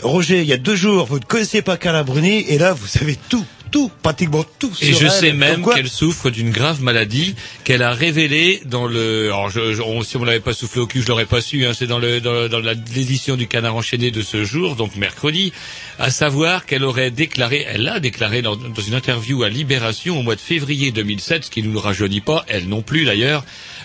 Roger 0.02 0.42
il 0.42 0.48
y 0.48 0.54
a 0.54 0.58
deux 0.58 0.76
jours 0.76 1.06
vous 1.06 1.20
ne 1.20 1.26
connaissiez 1.26 1.62
pas 1.62 1.76
Carla 1.78 2.04
Bruni 2.04 2.46
et 2.48 2.58
là 2.58 2.74
vous 2.74 2.88
savez 2.88 3.18
tout 3.30 3.46
tout 3.72 3.92
pratiquement 4.04 4.46
tout 4.60 4.72
Et 4.82 4.88
sur 4.94 5.00
je 5.00 5.06
elle. 5.06 5.12
sais 5.12 5.34
même 5.34 5.66
qu'elle 5.66 5.90
souffre 5.90 6.30
d'une 6.30 6.50
grave 6.52 6.82
maladie 6.82 7.36
qu'elle 7.64 7.84
a 7.84 7.92
révélée 7.92 8.62
dans 8.66 8.88
le. 8.88 9.26
Alors, 9.28 9.50
je, 9.50 9.74
je- 9.74 9.82
on- 9.82 10.02
si 10.04 10.18
on 10.18 10.24
l'avait 10.24 10.40
pas 10.40 10.54
soufflé 10.54 10.82
au 10.82 10.88
cul, 10.88 11.02
je 11.02 11.08
l'aurais 11.08 11.26
pas 11.26 11.42
su. 11.42 11.66
Hein, 11.66 11.72
c'est 11.78 11.88
dans 11.88 12.00
le 12.00 12.20
dans, 12.22 12.60
l'édition 12.96 13.36
du 13.36 13.48
Canard 13.48 13.76
enchaîné 13.76 14.12
de 14.12 14.22
ce 14.22 14.44
jour, 14.44 14.76
donc 14.76 14.96
mercredi, 14.96 15.54
à 16.00 16.10
savoir 16.12 16.66
qu'elle 16.66 16.84
aurait 16.84 17.12
déclaré, 17.12 17.66
elle 17.68 17.84
l'a 17.84 18.00
déclaré 18.00 18.42
dans, 18.42 18.56
dans 18.56 18.82
une 18.82 18.94
interview 18.96 19.44
à 19.44 19.50
Libération 19.50 20.20
au 20.20 20.24
mois 20.24 20.36
de 20.36 20.42
février 20.42 20.92
2007, 20.92 21.46
ce 21.46 21.50
qui 21.50 21.64
ne 21.64 21.68
nous 21.70 21.80
rajeunit 21.80 22.22
pas, 22.22 22.46
elle 22.48 22.68
non 22.68 22.82
plus 22.82 23.06
d'ailleurs, 23.06 23.44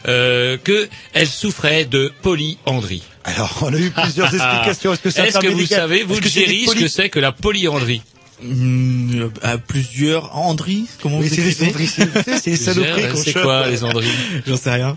euh, 0.09 0.57
que 0.62 0.88
elle 1.12 1.29
souffrait 1.29 1.85
de 1.85 2.12
polyandrie. 2.23 3.03
alors 3.25 3.57
on 3.62 3.73
a 3.73 3.79
eu 3.79 3.90
plusieurs 3.90 4.27
explications 4.35 4.92
est-ce 4.92 5.01
que 5.03 5.11
c'est 5.11 5.21
un 5.21 5.25
Est-ce 5.25 5.38
terme 5.38 5.55
que 5.55 5.61
vous 5.61 5.66
savez, 5.66 6.03
vous, 6.03 6.18
des 6.21 6.29
ce 6.29 6.75
que 6.75 6.88
c'est 6.88 7.09
que 7.09 7.18
la 7.21 7.33
polyandrie 7.33 8.03
Hum, 8.44 9.31
à 9.42 9.57
plusieurs 9.59 10.37
Andri, 10.37 10.87
comment 11.00 11.20
vous 11.20 11.28
c'est 11.28 11.52
c'est 11.52 12.46
les 12.50 12.57
saloperies 12.57 13.09
qu'on 13.09 13.16
C'est 13.16 13.33
quoi 13.35 13.68
les 13.68 13.85
andries 13.85 14.09
J'en 14.46 14.57
sais 14.57 14.72
rien. 14.72 14.96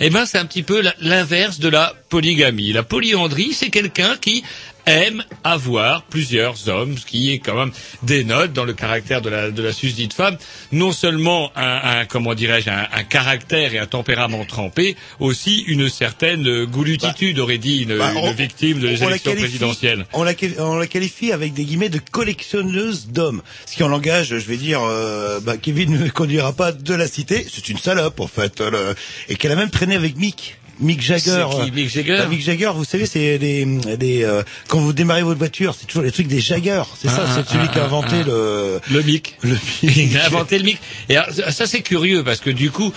Eh 0.00 0.10
ben, 0.10 0.26
c'est 0.26 0.38
un 0.38 0.44
petit 0.44 0.62
peu 0.62 0.82
l'inverse 1.00 1.58
de 1.58 1.68
la 1.68 1.94
polygamie. 2.10 2.72
La 2.72 2.82
polyandrie, 2.82 3.54
c'est 3.54 3.70
quelqu'un 3.70 4.16
qui 4.20 4.42
aime 4.86 5.24
avoir 5.44 6.02
plusieurs 6.04 6.68
hommes, 6.68 6.96
ce 6.98 7.06
qui 7.06 7.32
est 7.32 7.38
quand 7.38 7.54
même 7.56 7.72
dénote 8.02 8.52
dans 8.52 8.64
le 8.64 8.72
caractère 8.72 9.22
de 9.22 9.30
la, 9.30 9.50
de 9.50 9.62
la 9.62 9.72
susdite 9.72 10.12
femme, 10.12 10.36
non 10.72 10.92
seulement 10.92 11.52
un, 11.56 12.00
un 12.00 12.04
comment 12.06 12.34
dirais-je, 12.34 12.70
un, 12.70 12.86
un 12.92 13.04
caractère 13.04 13.74
et 13.74 13.78
un 13.78 13.86
tempérament 13.86 14.44
trempé, 14.44 14.96
aussi 15.20 15.60
une 15.68 15.88
certaine 15.88 16.64
goulutitude, 16.64 17.38
aurait 17.38 17.58
dit 17.58 17.82
une, 17.82 17.96
Bah, 17.98 18.12
une 18.14 18.32
victime 18.32 18.80
de 18.80 18.88
on 18.88 18.90
la 18.92 18.96
l'élection 18.96 19.32
qualifie- 19.32 19.40
présidentielle. 19.42 20.06
On 20.12 20.24
la, 20.24 20.32
on 20.58 20.76
la 20.76 20.86
qualifie 20.86 21.32
avec 21.32 21.52
des 21.54 21.64
guillemets 21.64 21.88
de 21.88 22.00
collectionneuse 22.10 23.06
d'hommes. 23.08 23.42
Ce 23.66 23.76
qui 23.76 23.82
en 23.82 23.88
langage, 23.88 24.28
je 24.28 24.34
vais 24.36 24.56
dire, 24.56 24.80
euh, 24.82 25.40
bah, 25.40 25.56
Kevin 25.56 25.98
ne 25.98 26.08
conduira 26.08 26.52
pas 26.52 26.72
de 26.72 26.94
la 26.94 27.06
cité. 27.06 27.46
C'est 27.52 27.68
une 27.68 27.78
salope 27.78 28.20
en 28.20 28.26
fait, 28.26 28.60
euh, 28.60 28.94
et 29.28 29.36
qu'elle 29.36 29.52
a 29.52 29.56
même 29.56 29.70
traîné 29.70 29.94
avec 29.94 30.16
Mick. 30.16 30.56
Mick 30.82 31.00
Jagger. 31.00 31.46
C'est 31.50 31.64
qui, 31.64 31.70
Mick 31.72 31.88
Jagger 31.88 32.16
Bah, 32.18 32.26
Mick 32.26 32.42
Jagger, 32.42 32.72
vous 32.74 32.84
savez, 32.84 33.06
c'est 33.06 33.38
des, 33.38 33.64
des 33.96 34.24
euh, 34.24 34.42
quand 34.68 34.80
vous 34.80 34.92
démarrez 34.92 35.22
votre 35.22 35.38
voiture, 35.38 35.74
c'est 35.78 35.86
toujours 35.86 36.02
les 36.02 36.12
trucs 36.12 36.26
des 36.26 36.40
Jagger. 36.40 36.82
C'est 37.00 37.08
ça, 37.08 37.24
Ah, 37.26 37.34
c'est 37.34 37.52
celui 37.52 37.66
ah, 37.68 37.72
qui 37.72 37.78
a 37.78 37.82
ah, 37.82 37.86
inventé 37.86 38.16
ah. 38.20 38.26
le 38.26 38.80
Le 38.90 39.02
mic. 39.02 39.36
le 39.42 39.56
Il 39.82 40.16
a 40.18 40.26
inventé 40.26 40.58
le 40.58 40.64
mic. 40.64 40.78
Et 41.08 41.16
alors, 41.16 41.32
ça 41.32 41.66
c'est 41.66 41.82
curieux 41.82 42.24
parce 42.24 42.40
que 42.40 42.50
du 42.50 42.70
coup, 42.70 42.92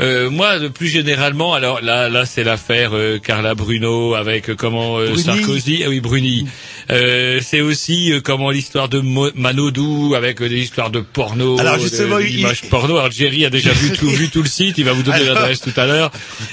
euh, 0.00 0.30
moi, 0.30 0.56
plus 0.72 0.88
généralement, 0.88 1.54
alors 1.54 1.80
là, 1.80 2.08
là, 2.08 2.24
c'est 2.26 2.44
l'affaire 2.44 2.90
euh, 2.94 3.18
Carla 3.18 3.54
Bruno 3.54 4.14
avec 4.14 4.50
euh, 4.50 4.54
comment 4.54 4.98
euh, 4.98 5.06
Bruni. 5.08 5.22
Sarkozy, 5.22 5.82
ah 5.84 5.88
oui 5.88 6.00
Bruni. 6.00 6.46
Euh, 6.90 7.40
c'est 7.42 7.60
aussi 7.60 8.12
euh, 8.12 8.20
comment 8.20 8.50
l'histoire 8.50 8.88
de 8.88 9.00
Mo- 9.00 9.30
Manodou 9.34 10.14
avec 10.16 10.40
euh, 10.40 10.48
des 10.48 10.58
histoires 10.60 10.90
de 10.90 11.00
porno, 11.00 11.58
Alors, 11.58 11.78
justement, 11.78 12.16
de- 12.18 12.22
il- 12.22 12.46
porno. 12.70 12.96
Alors 12.96 13.10
Jerry 13.10 13.44
a 13.44 13.50
déjà 13.50 13.72
vu 13.72 13.92
tout, 13.92 14.08
vu 14.10 14.28
tout 14.30 14.42
le 14.42 14.48
site, 14.48 14.78
il 14.78 14.84
va 14.84 14.92
vous 14.92 15.02
donner 15.02 15.24
l'adresse 15.24 15.60
tout 15.60 15.72
à 15.76 15.86
l'heure. 15.86 16.10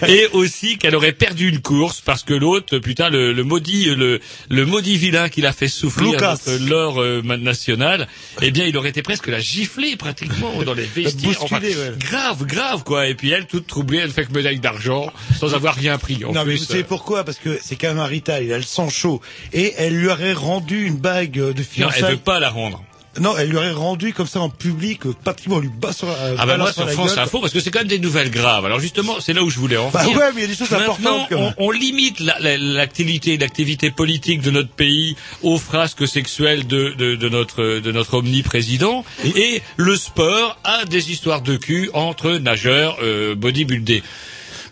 Et 0.08 0.28
aussi 0.34 0.78
qu'elle 0.78 0.96
aurait 0.96 1.12
perdu 1.14 1.48
une 1.50 1.62
course 1.62 2.02
parce 2.02 2.24
que 2.24 2.34
l'autre, 2.34 2.80
putain, 2.80 3.10
le, 3.10 3.32
le 3.32 3.44
maudit, 3.44 3.86
le, 3.96 4.20
le 4.50 4.66
maudit 4.66 4.98
vilain 4.98 5.30
qu'il 5.30 5.46
a 5.46 5.54
fait 5.54 5.68
souffrir 5.68 6.12
Lucas. 6.14 6.38
notre 6.48 6.66
l'or 6.68 7.00
euh, 7.02 7.22
national, 7.22 8.08
eh 8.42 8.52
bien, 8.52 8.66
il 8.66 8.76
aurait 8.78 8.90
été 8.90 9.02
presque 9.04 9.28
la 9.28 9.40
gifler 9.40 9.96
pratiquement 9.96 10.52
dans 10.64 10.74
les 10.74 10.84
vestiaires. 10.96 11.44
Enfin, 11.44 11.60
ouais. 11.62 11.74
grave, 12.00 12.44
grave, 12.46 12.84
quoi. 12.84 13.08
Et 13.08 13.14
puis 13.16 13.34
elle, 13.36 13.48
toute 13.48 13.68
troublée, 13.68 14.00
elle 14.00 14.12
fait 14.12 14.26
que 14.26 14.34
médaille 14.34 14.60
d'argent 14.60 15.12
sans 15.38 15.54
avoir 15.54 15.76
rien 15.76 15.98
pris. 15.98 16.24
En 16.26 16.32
non, 16.32 16.46
mais 16.46 16.56
vous 16.56 16.64
savez 16.64 16.82
euh, 16.82 16.86
pourquoi? 16.88 17.24
Parce 17.24 17.38
que 17.38 17.60
c'est 17.62 17.76
quand 17.76 17.88
même 17.88 18.00
un 18.00 18.06
rital, 18.06 18.44
il 18.44 18.54
a 18.54 18.58
le 18.58 18.64
sang 18.64 18.90
chaud. 18.90 19.22
Et 19.54 19.74
elle 19.78 19.96
lui 19.96 20.08
aurait 20.08 20.34
rendu 20.34 20.86
une 20.86 20.98
bague 20.98 21.32
de 21.32 21.44
non, 21.44 21.54
elle 21.58 21.64
fiançailles. 21.64 22.12
veut 22.12 22.18
pas 22.18 22.40
la 22.40 22.50
rendre. 22.50 22.84
Non, 23.20 23.38
elle 23.38 23.50
lui 23.50 23.58
aurait 23.58 23.72
rendu 23.72 24.14
comme 24.14 24.28
ça 24.28 24.40
en 24.42 24.50
public, 24.50 25.06
euh, 25.06 25.14
pratiquement, 25.24 25.60
lui 25.60 25.70
bat 25.70 25.94
sur 25.94 26.08
la, 26.08 26.16
Ah 26.38 26.46
bah 26.46 26.58
moi 26.58 26.74
sur 26.74 26.84
sur 26.84 26.92
France. 26.92 27.18
Info 27.18 27.40
parce 27.40 27.54
que 27.54 27.60
c'est 27.60 27.72
quand 27.72 27.80
même 27.80 27.88
des 27.88 28.00
nouvelles 28.00 28.30
graves. 28.32 28.66
Alors 28.66 28.80
justement, 28.80 29.16
c'est 29.20 29.34
là 29.34 29.44
où 29.44 29.50
je 29.50 29.58
voulais 29.58 29.78
en 29.78 29.90
Bah 29.90 30.06
ouais, 30.08 30.14
mais 30.36 30.42
il 30.42 30.42
y 30.42 30.44
a 30.44 30.48
des 30.48 30.56
choses 30.56 30.70
Maintenant, 30.72 30.94
importantes 31.24 31.54
on, 31.58 31.68
on 31.68 31.72
limite 31.72 32.20
la- 32.20 32.40
la- 32.40 32.58
l'activité, 32.58 33.38
l'activité 33.38 33.92
politique 33.92 34.42
de 34.42 34.52
notre 34.52 34.70
pays 34.70 35.16
aux 35.44 35.58
frasques 35.58 36.08
sexuelles 36.08 36.68
de, 36.68 36.94
de, 36.98 37.16
de 37.16 37.30
notre 37.30 37.80
de 37.80 37.92
notre 37.92 38.16
omniprésident 38.16 39.06
et 39.24 39.62
le 39.78 39.96
sport 39.96 40.58
à 40.64 40.86
des 40.86 41.12
histoires 41.12 41.42
de 41.42 41.56
cul 41.56 41.90
entre 41.94 42.32
nageurs 42.34 42.98
euh, 43.02 43.36
bodybuildés. 43.36 44.04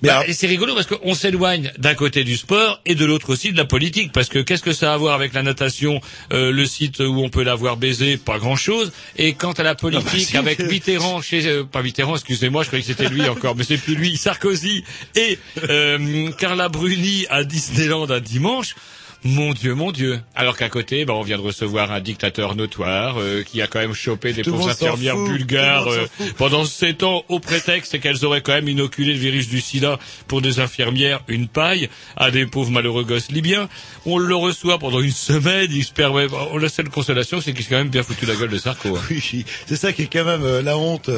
Mais 0.04 0.10
Bah, 0.10 0.16
alors- 0.18 0.30
et 0.30 0.34
c'est 0.34 0.48
rigolo 0.48 0.76
parce 0.76 0.86
qu'on 0.86 1.14
s'éloigne 1.16 1.72
d'un 1.78 1.96
côté 1.96 2.24
du 2.26 2.36
sport 2.38 2.82
et 2.86 2.94
de 2.94 3.06
l'autre 3.06 3.32
aussi 3.32 3.52
de 3.54 3.58
la 3.58 3.64
politique 3.66 4.12
parce 4.12 4.28
que 4.30 4.40
qu'est-ce 4.40 4.62
que 4.62 4.74
ça 4.74 4.92
a 4.92 4.94
à 4.96 4.98
voir 4.98 5.16
avec 5.16 5.34
la 5.34 5.42
natation, 5.44 6.02
euh, 6.34 6.52
le 6.52 6.66
site 6.66 7.00
où 7.00 7.24
on 7.24 7.30
peut 7.30 7.44
l'avoir 7.44 7.78
baisé, 7.78 8.18
pas 8.18 8.38
grand-chose. 8.38 8.92
Et 9.18 9.34
quant 9.34 9.54
à 9.54 9.64
la 9.64 9.76
politique, 9.76 10.36
Ah 10.36 10.42
bah 10.42 10.52
si. 10.54 10.62
avec 10.62 10.72
Mitterrand 10.72 11.22
chez 11.22 11.48
euh, 11.48 11.64
pas 11.64 11.82
Mitterrand, 11.82 12.16
excusez-moi, 12.16 12.64
je 12.64 12.68
croyais 12.68 12.84
que 12.84 12.88
c'était 12.94 13.10
lui 13.10 13.28
encore, 13.30 13.56
mais 13.56 13.64
c'est 13.64 13.78
plus 13.78 13.96
lui, 13.96 14.18
Sarkozy 14.18 14.84
et 15.16 15.40
euh, 15.70 16.30
Carla 16.38 16.68
Bruni 16.70 17.26
à 17.30 17.44
Disneyland 17.46 18.10
un 18.12 18.20
dimanche. 18.20 18.76
Mon 19.26 19.54
Dieu, 19.54 19.74
mon 19.74 19.92
Dieu. 19.92 20.20
Alors 20.36 20.58
qu'à 20.58 20.68
côté, 20.70 21.06
bah, 21.06 21.14
on 21.14 21.22
vient 21.22 21.38
de 21.38 21.42
recevoir 21.44 21.92
un 21.92 22.02
dictateur 22.02 22.56
notoire 22.56 23.16
euh, 23.20 23.42
qui 23.44 23.62
a 23.62 23.68
quand 23.68 23.80
même 23.80 23.94
chopé 23.94 24.34
des 24.34 24.44
pauvres 24.44 24.68
infirmières 24.70 25.16
fout, 25.16 25.30
bulgares 25.30 25.88
euh, 25.88 26.06
pendant 26.38 26.66
sept 26.66 27.04
ans 27.04 27.24
au 27.30 27.40
prétexte 27.40 28.00
qu'elles 28.02 28.26
auraient 28.26 28.42
quand 28.42 28.52
même 28.54 28.68
inoculé 28.68 29.14
le 29.14 29.20
virus 29.20 29.48
du 29.48 29.62
sida 29.62 29.98
pour 30.28 30.42
des 30.42 30.60
infirmières, 30.60 31.22
une 31.30 31.48
paille, 31.48 31.90
à 32.18 32.32
des 32.32 32.46
pauvres 32.46 32.72
malheureux 32.72 33.04
gosses 33.06 33.32
libyens. 33.32 33.70
On 34.06 34.18
le 34.18 34.36
reçoit 34.36 34.78
pendant 34.78 35.00
une 35.00 35.12
semaine, 35.12 35.70
il 35.72 35.84
se 35.86 35.94
permet... 35.94 36.28
On 36.52 36.58
la 36.58 36.70
seule 36.70 36.90
consolation, 36.90 37.40
c'est 37.40 37.54
qu'il 37.54 37.64
s'est 37.64 37.70
quand 37.70 37.78
même 37.78 37.90
bien 37.90 38.04
foutu 38.04 38.26
la 38.26 38.36
gueule 38.36 38.50
de 38.50 38.58
Sarko. 38.58 38.98
hein. 38.98 39.02
Oui, 39.10 39.46
c'est 39.68 39.76
ça 39.78 39.94
qui 39.94 40.04
est 40.04 40.12
quand 40.12 40.26
même 40.26 40.44
euh, 40.44 40.62
la 40.62 40.78
honte. 40.78 41.10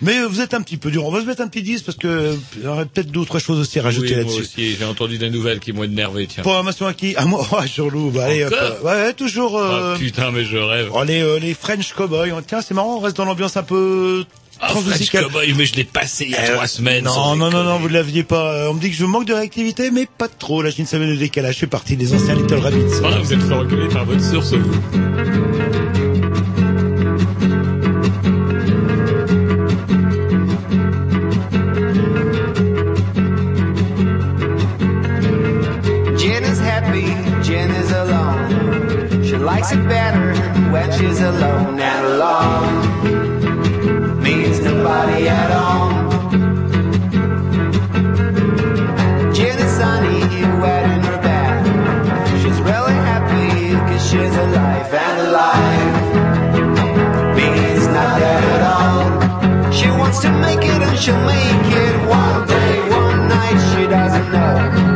Mais 0.00 0.18
euh, 0.18 0.26
vous 0.28 0.40
êtes 0.40 0.54
un 0.54 0.62
petit 0.62 0.76
peu 0.78 0.90
dur. 0.90 1.04
On 1.04 1.10
va 1.10 1.20
se 1.20 1.26
mettre 1.26 1.42
un 1.42 1.48
petit 1.48 1.62
10 1.62 1.82
parce 1.82 1.98
que 1.98 2.06
euh, 2.08 2.36
y 2.62 2.66
aurait 2.66 2.86
peut-être 2.86 3.10
d'autres 3.10 3.38
choses 3.38 3.58
aussi 3.60 3.78
à 3.78 3.82
rajouter 3.82 4.10
Oui, 4.14 4.16
là-dessus. 4.16 4.40
aussi, 4.40 4.76
j'ai 4.78 4.84
entendu 4.84 5.18
des 5.18 5.28
nouvelles 5.30 5.60
qui 5.60 5.72
m'ont 5.72 5.84
énervé, 5.84 6.26
tiens. 6.26 6.42
Programmation 6.42 6.86
à 6.86 6.94
qui 6.94 7.14
À 7.16 7.24
moi, 7.26 7.46
oh, 7.52 7.58
Jean-Loup. 7.66 8.10
Bah, 8.14 8.24
allez, 8.26 8.44
hop, 8.44 8.54
ouais, 8.84 8.90
ouais, 8.92 9.12
toujours. 9.14 9.58
euh, 9.58 9.94
Ah, 9.94 9.98
putain, 9.98 10.30
mais 10.30 10.44
je 10.44 10.56
rêve. 10.56 10.90
oh, 10.92 11.02
les, 11.04 11.20
euh, 11.22 11.38
les 11.38 11.54
French 11.54 11.92
Cowboys. 11.94 12.32
Tiens, 12.46 12.60
c'est 12.62 12.74
marrant, 12.74 12.96
on 12.96 13.00
reste 13.00 13.16
dans 13.16 13.24
l'ambiance 13.24 13.56
un 13.56 13.62
peu 13.62 14.24
Ah, 14.60 14.68
French. 14.74 15.10
Cowboy, 15.10 15.54
mais 15.56 15.64
je 15.66 15.74
l'ai 15.74 15.84
passé 15.84 16.24
il 16.26 16.30
y 16.32 16.34
a 16.36 16.40
Euh, 16.50 16.54
trois 16.54 16.66
semaines. 16.66 17.04
Non, 17.04 17.34
non, 17.36 17.50
non, 17.50 17.64
non, 17.64 17.78
vous 17.78 17.88
ne 17.88 17.94
l'aviez 17.94 18.22
pas. 18.24 18.52
Euh, 18.54 18.68
On 18.70 18.74
me 18.74 18.80
dit 18.80 18.90
que 18.90 18.96
je 18.96 19.04
manque 19.04 19.24
de 19.26 19.34
réactivité, 19.34 19.90
mais 19.90 20.06
pas 20.18 20.28
trop. 20.28 20.62
Là, 20.62 20.70
j'ai 20.70 20.80
une 20.80 20.86
semaine 20.86 21.10
de 21.10 21.16
décalage. 21.16 21.54
Je 21.54 21.60
fais 21.60 21.66
partie 21.66 21.96
des 21.96 22.12
anciens 22.14 22.34
Little 22.34 22.58
Rabbits. 22.58 23.00
Ah, 23.04 23.18
vous 23.22 23.32
êtes 23.32 23.42
fait 23.42 23.54
engueuler 23.54 23.88
par 23.88 24.04
votre 24.04 24.22
source, 24.24 24.52
vous. 24.52 26.09
Jen 37.50 37.70
is 37.72 37.90
alone. 37.90 39.24
She 39.24 39.36
likes 39.36 39.72
it 39.72 39.82
better 39.88 40.34
when 40.70 40.88
she's 40.92 41.20
alone 41.20 41.80
and 41.80 42.06
alone 42.06 42.74
means 44.22 44.60
nobody 44.60 45.28
at 45.28 45.50
all. 45.50 45.90
Jen 49.34 49.58
is 49.66 49.72
sunny, 49.80 50.20
wet 50.62 50.84
in 50.94 51.00
her 51.08 51.18
bed. 51.26 51.66
She's 52.40 52.60
really 52.70 52.98
happy 53.10 53.74
cause 53.88 54.04
she's 54.08 54.36
alive 54.46 54.94
and 55.06 55.16
alive 55.26 55.94
means 57.34 57.84
not 57.88 58.18
dead 58.20 58.44
at 58.54 58.62
all. 58.74 59.02
She 59.72 59.88
wants 59.88 60.20
to 60.20 60.30
make 60.30 60.62
it 60.62 60.80
and 60.86 60.96
she'll 60.96 61.24
make 61.26 61.66
it 61.84 61.94
one 62.08 62.46
day, 62.46 62.90
one 62.90 63.26
night, 63.26 63.58
she 63.74 63.82
doesn't 63.88 64.30
know. 64.30 64.89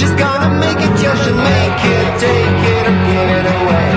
She's 0.00 0.12
gonna 0.12 0.48
make 0.58 0.78
it 0.80 0.96
till 0.96 1.14
she'll 1.14 1.36
make 1.36 1.80
it, 1.84 2.06
take 2.24 2.60
it 2.72 2.84
or 2.88 2.96
give 3.04 3.28
it 3.36 3.46
away. 3.52 3.90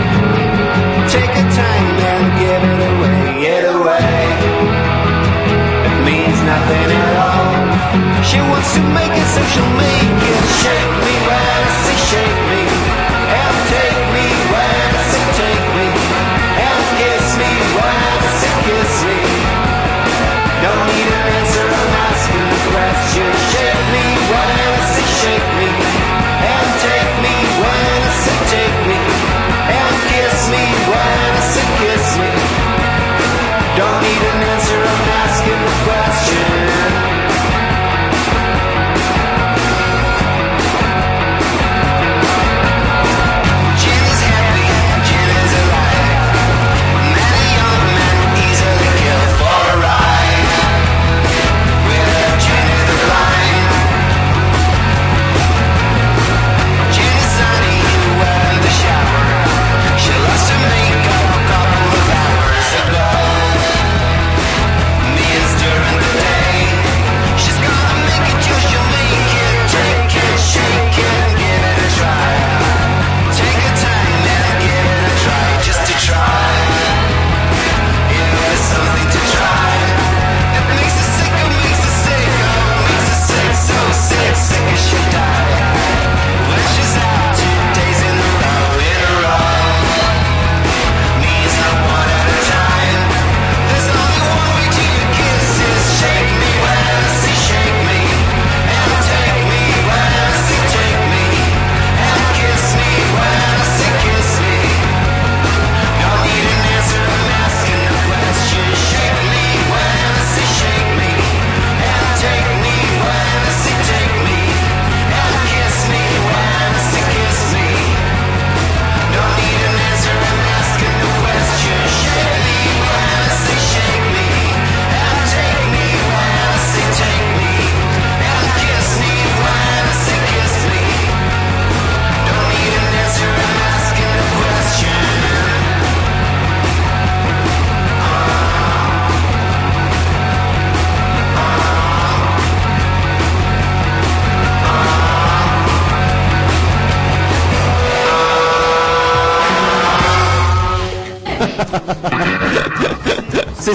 Take 1.08 1.32
her 1.32 1.48
time 1.56 1.96
and 2.12 2.24
give 2.44 2.62
it 2.72 2.80
away, 2.92 3.22
it 3.56 3.66
away. 3.72 4.12
It 5.88 5.96
means 6.04 6.38
nothing 6.44 6.90
at 7.00 7.16
all. 7.24 8.24
She 8.28 8.36
wants 8.52 8.74
to 8.76 8.82
make 9.00 9.16
it, 9.16 9.28
so 9.32 9.42
she'll 9.52 9.76
make 9.80 10.20
it. 10.28 10.44
Shake 10.60 10.93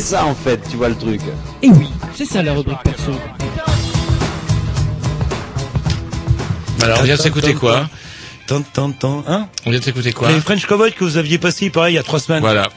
ça 0.08 0.24
en 0.24 0.34
fait, 0.34 0.58
tu 0.70 0.76
vois 0.76 0.88
le 0.88 0.94
truc. 0.96 1.20
Et 1.62 1.68
oui, 1.68 1.88
c'est 2.14 2.24
ça 2.24 2.42
la 2.42 2.54
rubrique 2.54 2.78
perso. 2.82 3.12
Alors, 6.82 7.00
on 7.00 7.02
vient 7.02 7.16
de 7.16 7.20
s'écouter 7.20 7.54
quoi? 7.54 7.88
Tant, 8.46 8.62
tant, 8.62 8.90
tant, 8.92 9.24
hein? 9.28 9.48
On 9.66 9.70
vient 9.70 9.80
de 9.80 9.84
s'écouter 9.84 10.12
quoi? 10.12 10.30
Les 10.30 10.40
French 10.40 10.64
Cowboys 10.64 10.92
que 10.92 11.04
vous 11.04 11.16
aviez 11.18 11.36
passé, 11.38 11.68
pareil, 11.68 11.94
il 11.94 11.96
y 11.96 11.98
a 11.98 12.02
trois 12.02 12.20
semaines. 12.20 12.40
Voilà. 12.40 12.68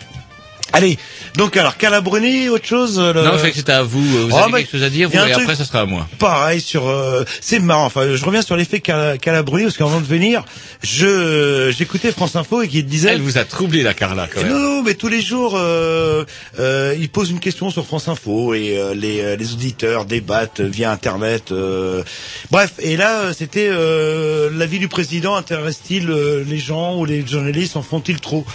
Allez, 0.73 0.97
donc 1.35 1.55
alors, 1.57 1.75
Calabruni, 1.77 2.47
autre 2.49 2.65
chose 2.65 2.97
euh, 2.97 3.11
le- 3.13 3.21
Non, 3.23 3.31
je 3.31 3.35
croyais 3.35 3.51
que 3.51 3.57
c'était 3.57 3.71
à 3.73 3.83
vous. 3.83 4.01
Vous 4.01 4.29
Oh, 4.33 4.37
avez 4.37 4.63
quelque 4.63 4.71
chose 4.71 4.83
à 4.83 4.89
dire, 4.89 5.09
vous, 5.09 5.17
un 5.17 5.27
et 5.27 5.31
truc- 5.31 5.43
après, 5.43 5.55
ça 5.55 5.65
sera 5.65 5.81
à 5.81 5.85
moi. 5.85 6.07
Pareil 6.17 6.61
sur, 6.61 6.87
euh, 6.87 7.23
c'est 7.41 7.59
marrant. 7.59 7.85
Enfin, 7.85 8.15
je 8.15 8.23
reviens 8.25 8.41
sur 8.41 8.55
l'effet 8.55 8.79
Cala- 8.79 9.17
Calabruni 9.17 9.63
parce 9.65 9.77
qu'avant 9.77 9.99
de 9.99 10.05
venir, 10.05 10.43
je 10.81 11.71
j'écoutais 11.75 12.11
France 12.11 12.35
Info 12.35 12.61
et 12.61 12.67
qui 12.67 12.83
disait. 12.83 13.09
Elle 13.13 13.21
vous 13.21 13.37
a 13.37 13.45
troublé, 13.45 13.83
la 13.83 13.93
Carla, 13.93 14.27
quand 14.27 14.41
même. 14.41 14.51
Non, 14.51 14.59
non, 14.59 14.83
mais 14.83 14.95
tous 14.95 15.07
les 15.07 15.21
jours, 15.21 15.55
euh, 15.55 16.25
euh, 16.59 16.95
ils 16.99 17.09
posent 17.09 17.29
une 17.29 17.39
question 17.39 17.69
sur 17.69 17.85
France 17.85 18.07
Info 18.07 18.53
et 18.53 18.77
euh, 18.77 18.93
les, 18.93 19.21
euh, 19.21 19.35
les 19.35 19.53
auditeurs 19.53 20.05
débattent 20.05 20.61
via 20.61 20.91
Internet. 20.91 21.51
euh. 21.51 22.03
Bref, 22.49 22.73
et 22.79 22.97
là, 22.97 23.21
euh, 23.21 23.33
c'était 23.37 23.69
euh, 23.69 24.49
l'avis 24.53 24.79
du 24.79 24.87
président 24.87 25.35
intéresse-t-il 25.35 26.09
euh, 26.09 26.43
les 26.47 26.57
gens 26.59 26.97
ou 26.97 27.05
les 27.05 27.25
journalistes? 27.25 27.77
En 27.77 27.81
font-ils 27.83 28.19
trop? 28.19 28.45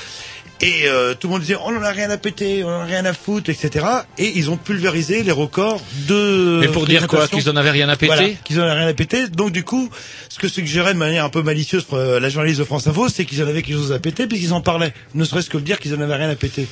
Et 0.62 0.84
euh, 0.86 1.14
tout 1.14 1.26
le 1.26 1.32
monde 1.32 1.42
disait 1.42 1.56
on 1.56 1.76
en 1.76 1.82
a 1.82 1.90
rien 1.90 2.08
à 2.08 2.16
péter, 2.16 2.64
on 2.64 2.68
en 2.68 2.80
a 2.80 2.84
rien 2.84 3.04
à 3.04 3.12
foutre, 3.12 3.50
etc. 3.50 3.84
Et 4.16 4.32
ils 4.36 4.50
ont 4.50 4.56
pulvérisé 4.56 5.22
les 5.22 5.32
records 5.32 5.82
de. 6.08 6.58
Mais 6.60 6.68
pour 6.68 6.86
dire 6.86 7.06
quoi. 7.08 7.28
Qu'ils 7.28 7.50
en 7.50 7.56
avaient 7.56 7.70
rien 7.70 7.88
à 7.88 7.96
péter 7.96 8.14
Voilà, 8.14 8.28
qu'ils 8.44 8.60
en 8.60 8.62
avaient 8.62 8.80
rien 8.80 8.88
à 8.88 8.94
péter. 8.94 9.28
Donc 9.28 9.52
du 9.52 9.64
coup, 9.64 9.90
ce 10.30 10.38
que 10.38 10.48
suggérait 10.48 10.94
de 10.94 10.98
manière 10.98 11.24
un 11.24 11.28
peu 11.28 11.42
malicieuse 11.42 11.86
euh, 11.92 12.20
la 12.20 12.30
journaliste 12.30 12.60
de 12.60 12.64
France 12.64 12.86
Info, 12.86 13.08
c'est 13.08 13.26
qu'ils 13.26 13.42
en 13.42 13.48
avaient 13.48 13.62
quelque 13.62 13.76
chose 13.76 13.92
à 13.92 13.98
péter 13.98 14.26
puisqu'ils 14.26 14.54
en 14.54 14.62
parlaient. 14.62 14.94
Ne 15.14 15.24
serait-ce 15.24 15.50
que 15.50 15.58
le 15.58 15.62
dire 15.62 15.78
qu'ils 15.78 15.94
en 15.94 16.00
avaient 16.00 16.16
rien 16.16 16.30
à 16.30 16.36
péter. 16.36 16.66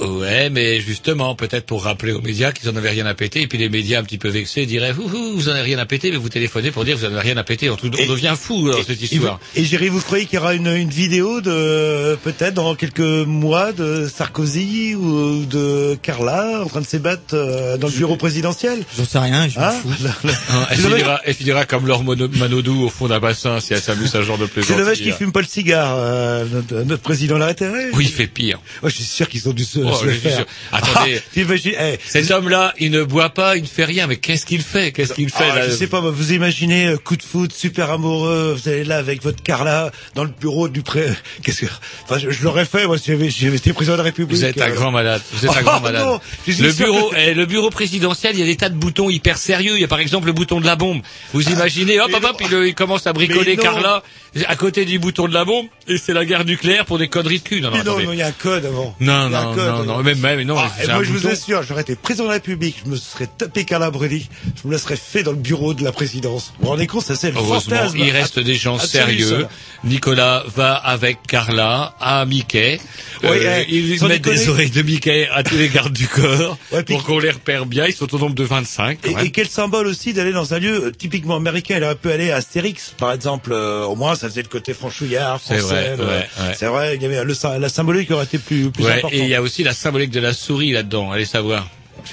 Ouais, 0.00 0.50
mais 0.50 0.80
justement, 0.80 1.34
peut-être 1.34 1.66
pour 1.66 1.82
rappeler 1.84 2.12
aux 2.12 2.20
médias 2.20 2.52
qu'ils 2.52 2.68
en 2.70 2.76
avaient 2.76 2.90
rien 2.90 3.06
à 3.06 3.14
péter, 3.14 3.42
et 3.42 3.46
puis 3.48 3.58
les 3.58 3.68
médias 3.68 4.00
un 4.00 4.04
petit 4.04 4.18
peu 4.18 4.28
vexés 4.28 4.64
diraient, 4.66 4.92
vous, 4.92 5.08
vous, 5.08 5.34
vous 5.34 5.48
en 5.48 5.52
avez 5.52 5.62
rien 5.62 5.78
à 5.78 5.86
péter, 5.86 6.10
mais 6.10 6.16
vous 6.16 6.28
téléphonez 6.28 6.70
pour 6.70 6.84
dire 6.84 6.94
que 6.94 7.00
vous 7.00 7.06
en 7.06 7.10
avez 7.12 7.20
rien 7.20 7.36
à 7.36 7.42
péter. 7.44 7.70
On, 7.70 7.76
tout- 7.76 7.90
on 7.98 8.06
devient 8.06 8.34
fou 8.38 8.70
dans 8.70 8.82
cette 8.84 9.00
Et, 9.02 9.04
histoire. 9.06 9.40
vous- 9.54 9.60
et 9.60 9.64
Géry, 9.64 9.88
vous 9.88 10.00
croyez 10.00 10.26
qu'il 10.26 10.36
y 10.36 10.38
aura 10.38 10.54
une, 10.54 10.68
une 10.68 10.90
vidéo 10.90 11.40
de 11.40 12.16
peut-être 12.22 12.54
dans 12.54 12.74
quelques 12.76 13.00
mois 13.00 13.72
de 13.72 14.08
Sarkozy 14.08 14.94
ou 14.94 15.44
de 15.44 15.98
Carla 16.02 16.62
en 16.64 16.66
train 16.66 16.80
de 16.82 16.86
se 16.86 16.96
battre 16.96 17.34
euh, 17.34 17.76
dans 17.76 17.88
le 17.88 17.92
bureau 17.92 18.16
présidentiel? 18.16 18.84
J'en 18.96 19.04
sais 19.04 19.18
rien, 19.18 19.48
je 19.48 19.58
m'en 19.58 19.66
Hein? 19.66 19.72
fous. 19.82 19.88
Hein, 20.52 20.66
elle, 20.70 20.76
C'est 20.78 20.82
finira, 20.88 21.20
elle 21.24 21.34
finira 21.34 21.64
comme 21.66 21.86
Laure 21.86 22.02
Mono- 22.04 22.28
Manodou 22.28 22.84
au 22.84 22.88
fond 22.88 23.08
d'un 23.08 23.20
bassin 23.20 23.60
si 23.60 23.72
elle 23.74 23.80
s'amuse 23.80 24.08
à 24.14 24.20
ce 24.20 24.22
genre 24.22 24.38
de 24.38 24.44
C'est 24.46 24.52
plaisanterie. 24.52 24.78
dommage 24.78 24.98
qu'il 25.00 25.12
fume 25.12 25.32
pas 25.32 25.40
le 25.40 25.46
cigare, 25.46 25.96
euh, 25.98 26.44
notre, 26.52 26.74
notre 26.84 27.02
président 27.02 27.38
l'a 27.38 27.46
intérêt. 27.46 27.88
Oui, 27.94 28.04
il 28.06 28.10
fait 28.12 28.26
pire. 28.26 28.58
Ouais, 28.82 28.90
je 28.90 28.96
suis 28.96 29.04
sûr 29.04 29.28
qu'ils 29.28 29.48
ont 29.48 29.52
dû 29.52 29.64
se, 29.84 29.88
Oh, 29.88 29.94
se 29.94 30.00
je 30.04 30.06
le 30.06 30.12
suis 30.12 30.20
faire. 30.20 30.36
sûr. 30.36 30.46
Attendez. 30.72 31.16
Ah, 31.18 31.28
t'imagines- 31.32 31.74
eh, 31.80 31.98
Cet 32.06 32.30
homme-là, 32.30 32.74
il 32.78 32.90
ne 32.90 33.02
boit 33.04 33.30
pas, 33.30 33.56
il 33.56 33.62
ne 33.62 33.66
fait 33.68 33.84
rien, 33.84 34.06
mais 34.06 34.16
qu'est-ce 34.16 34.46
qu'il 34.46 34.62
fait? 34.62 34.92
Qu'est-ce 34.92 35.12
qu'il 35.14 35.30
fait 35.30 35.44
ah, 35.50 35.56
là? 35.56 35.66
je 35.68 35.72
sais 35.74 35.86
pas, 35.86 36.00
vous 36.00 36.32
imaginez 36.32 36.86
euh, 36.86 36.96
coup 36.96 37.16
de 37.16 37.22
foot, 37.22 37.52
super 37.52 37.90
amoureux, 37.90 38.56
vous 38.60 38.68
allez 38.68 38.84
là 38.84 38.96
avec 38.98 39.22
votre 39.22 39.42
Carla 39.42 39.90
dans 40.14 40.24
le 40.24 40.30
bureau 40.30 40.68
du 40.68 40.82
pré. 40.82 41.06
Qu'est-ce 41.42 41.62
que, 41.62 41.66
enfin, 42.04 42.18
je, 42.18 42.30
je 42.30 42.42
l'aurais 42.44 42.64
fait 42.64 42.86
moi 42.86 42.98
si 42.98 43.10
j'avais, 43.10 43.56
été 43.56 43.72
président 43.72 43.94
de 43.94 43.98
la 43.98 44.04
République. 44.04 44.30
Vous 44.36 44.44
êtes 44.44 44.60
un 44.60 44.70
euh. 44.70 44.74
grand 44.74 44.90
malade. 44.90 45.22
Vous 45.32 45.44
êtes 45.44 45.50
un 45.50 45.60
Oh, 45.60 45.62
grand 45.64 45.80
malade. 45.80 46.04
non, 46.04 46.20
le 46.46 46.72
bureau, 46.72 47.12
eh, 47.16 47.34
le 47.34 47.46
bureau 47.46 47.70
présidentiel, 47.70 48.34
il 48.34 48.40
y 48.40 48.42
a 48.42 48.46
des 48.46 48.56
tas 48.56 48.68
de 48.68 48.74
boutons 48.76 49.10
hyper 49.10 49.38
sérieux. 49.38 49.72
Il 49.76 49.80
y 49.80 49.84
a 49.84 49.88
par 49.88 50.00
exemple 50.00 50.26
le 50.26 50.32
bouton 50.32 50.60
de 50.60 50.66
la 50.66 50.76
bombe. 50.76 51.00
Vous 51.32 51.48
imaginez, 51.48 52.00
hop, 52.00 52.10
hop, 52.14 52.24
hop, 52.24 52.42
il, 52.46 52.54
euh, 52.54 52.68
il 52.68 52.74
commence 52.74 53.06
à 53.06 53.12
bricoler. 53.12 53.56
Carla 53.56 54.02
à 54.46 54.56
côté 54.56 54.84
du 54.84 54.98
bouton 54.98 55.26
de 55.28 55.34
la 55.34 55.44
bombe, 55.44 55.66
et 55.88 55.96
c'est 55.98 56.12
la 56.12 56.24
guerre 56.24 56.44
nucléaire 56.44 56.84
pour 56.86 56.98
des 56.98 57.08
conneries 57.08 57.38
de 57.40 57.44
cul. 57.44 57.60
Non, 57.60 57.70
non, 57.70 57.82
non, 57.84 58.12
il 58.12 58.18
y 58.18 58.22
a 58.22 58.26
un 58.28 58.32
code 58.32 58.64
avant. 58.64 58.94
Non, 59.00 59.28
non, 59.28 59.54
non, 59.54 59.84
non, 59.84 60.02
même, 60.02 60.18
même, 60.20 60.42
non, 60.42 60.56
Ah, 60.58 60.70
moi, 60.88 61.02
je 61.02 61.10
vous 61.12 61.26
assure, 61.26 61.62
j'aurais 61.62 61.82
été 61.82 61.96
président 61.96 62.24
de 62.24 62.28
la 62.28 62.34
République, 62.34 62.76
je 62.84 62.90
me 62.90 62.96
serais 62.96 63.28
tapé 63.38 63.64
Carla 63.64 63.90
Bruni, 63.90 64.28
je 64.62 64.68
me 64.68 64.72
la 64.72 64.78
serais 64.78 64.96
fait 64.96 65.22
dans 65.22 65.32
le 65.32 65.36
bureau 65.38 65.74
de 65.74 65.82
la 65.84 65.92
présidence. 65.92 66.52
Vous 66.58 66.64
vous 66.64 66.70
rendez 66.70 66.86
compte, 66.86 67.04
ça 67.04 67.16
c'est 67.16 67.30
le 67.30 67.36
Heureusement, 67.36 67.76
fantasme. 67.76 67.98
il 67.98 68.10
reste 68.10 68.38
des 68.38 68.54
gens 68.54 68.78
sérieux. 68.78 69.46
Nicolas 69.84 70.44
va 70.54 70.74
avec 70.74 71.18
Carla 71.26 71.94
à 72.00 72.24
Mickey. 72.26 72.80
Euh, 73.24 73.62
eh, 73.68 73.74
ils 73.74 74.02
mettent 74.04 74.22
des 74.22 74.48
oreilles 74.48 74.70
de 74.70 74.82
Mickey 74.82 75.28
à 75.32 75.42
tous 75.42 75.56
les 75.56 75.68
gardes 75.68 75.92
du 75.92 76.06
corps 76.06 76.56
pour 76.86 77.04
qu'on 77.04 77.18
les 77.18 77.30
repère 77.30 77.66
bien. 77.66 77.86
Ils 77.86 77.92
sont 77.94 78.12
au 78.14 78.18
nombre 78.18 78.34
de 78.34 78.44
25. 78.44 78.98
quand 79.02 79.10
Et, 79.10 79.14
même. 79.14 79.26
et 79.26 79.30
quel 79.30 79.48
symbole 79.48 79.86
aussi 79.86 80.12
d'aller 80.12 80.32
dans 80.32 80.54
un 80.54 80.58
lieu 80.58 80.84
euh, 80.86 80.90
typiquement 80.90 81.36
américain. 81.36 81.76
Il 81.78 81.84
aurait 81.84 81.94
pu 81.96 82.10
aller 82.10 82.30
à 82.30 82.36
Astérix, 82.36 82.94
par 82.98 83.12
exemple. 83.12 83.52
euh, 83.52 83.84
au 83.84 83.96
moins, 83.96 84.14
ça 84.20 84.28
faisait 84.28 84.42
le 84.42 84.48
côté 84.48 84.74
franchouillard, 84.74 85.40
C'est 85.44 85.58
français. 85.58 85.74
vrai, 85.74 85.96
le- 85.96 86.04
ouais, 86.04 86.10
ouais. 86.12 86.54
C'est 86.56 86.66
vrai, 86.66 86.96
il 86.96 87.02
y 87.02 87.06
avait 87.06 87.24
le, 87.24 87.34
la 87.58 87.68
symbolique 87.68 88.10
aurait 88.10 88.24
été 88.24 88.38
plus, 88.38 88.70
plus 88.70 88.84
Ouais, 88.84 88.92
importante. 88.98 89.12
et 89.12 89.18
il 89.20 89.28
y 89.28 89.34
a 89.34 89.42
aussi 89.42 89.62
la 89.64 89.72
symbolique 89.72 90.10
de 90.10 90.20
la 90.20 90.32
souris 90.32 90.72
là-dedans. 90.72 91.10
Allez 91.10 91.24
savoir. 91.24 91.68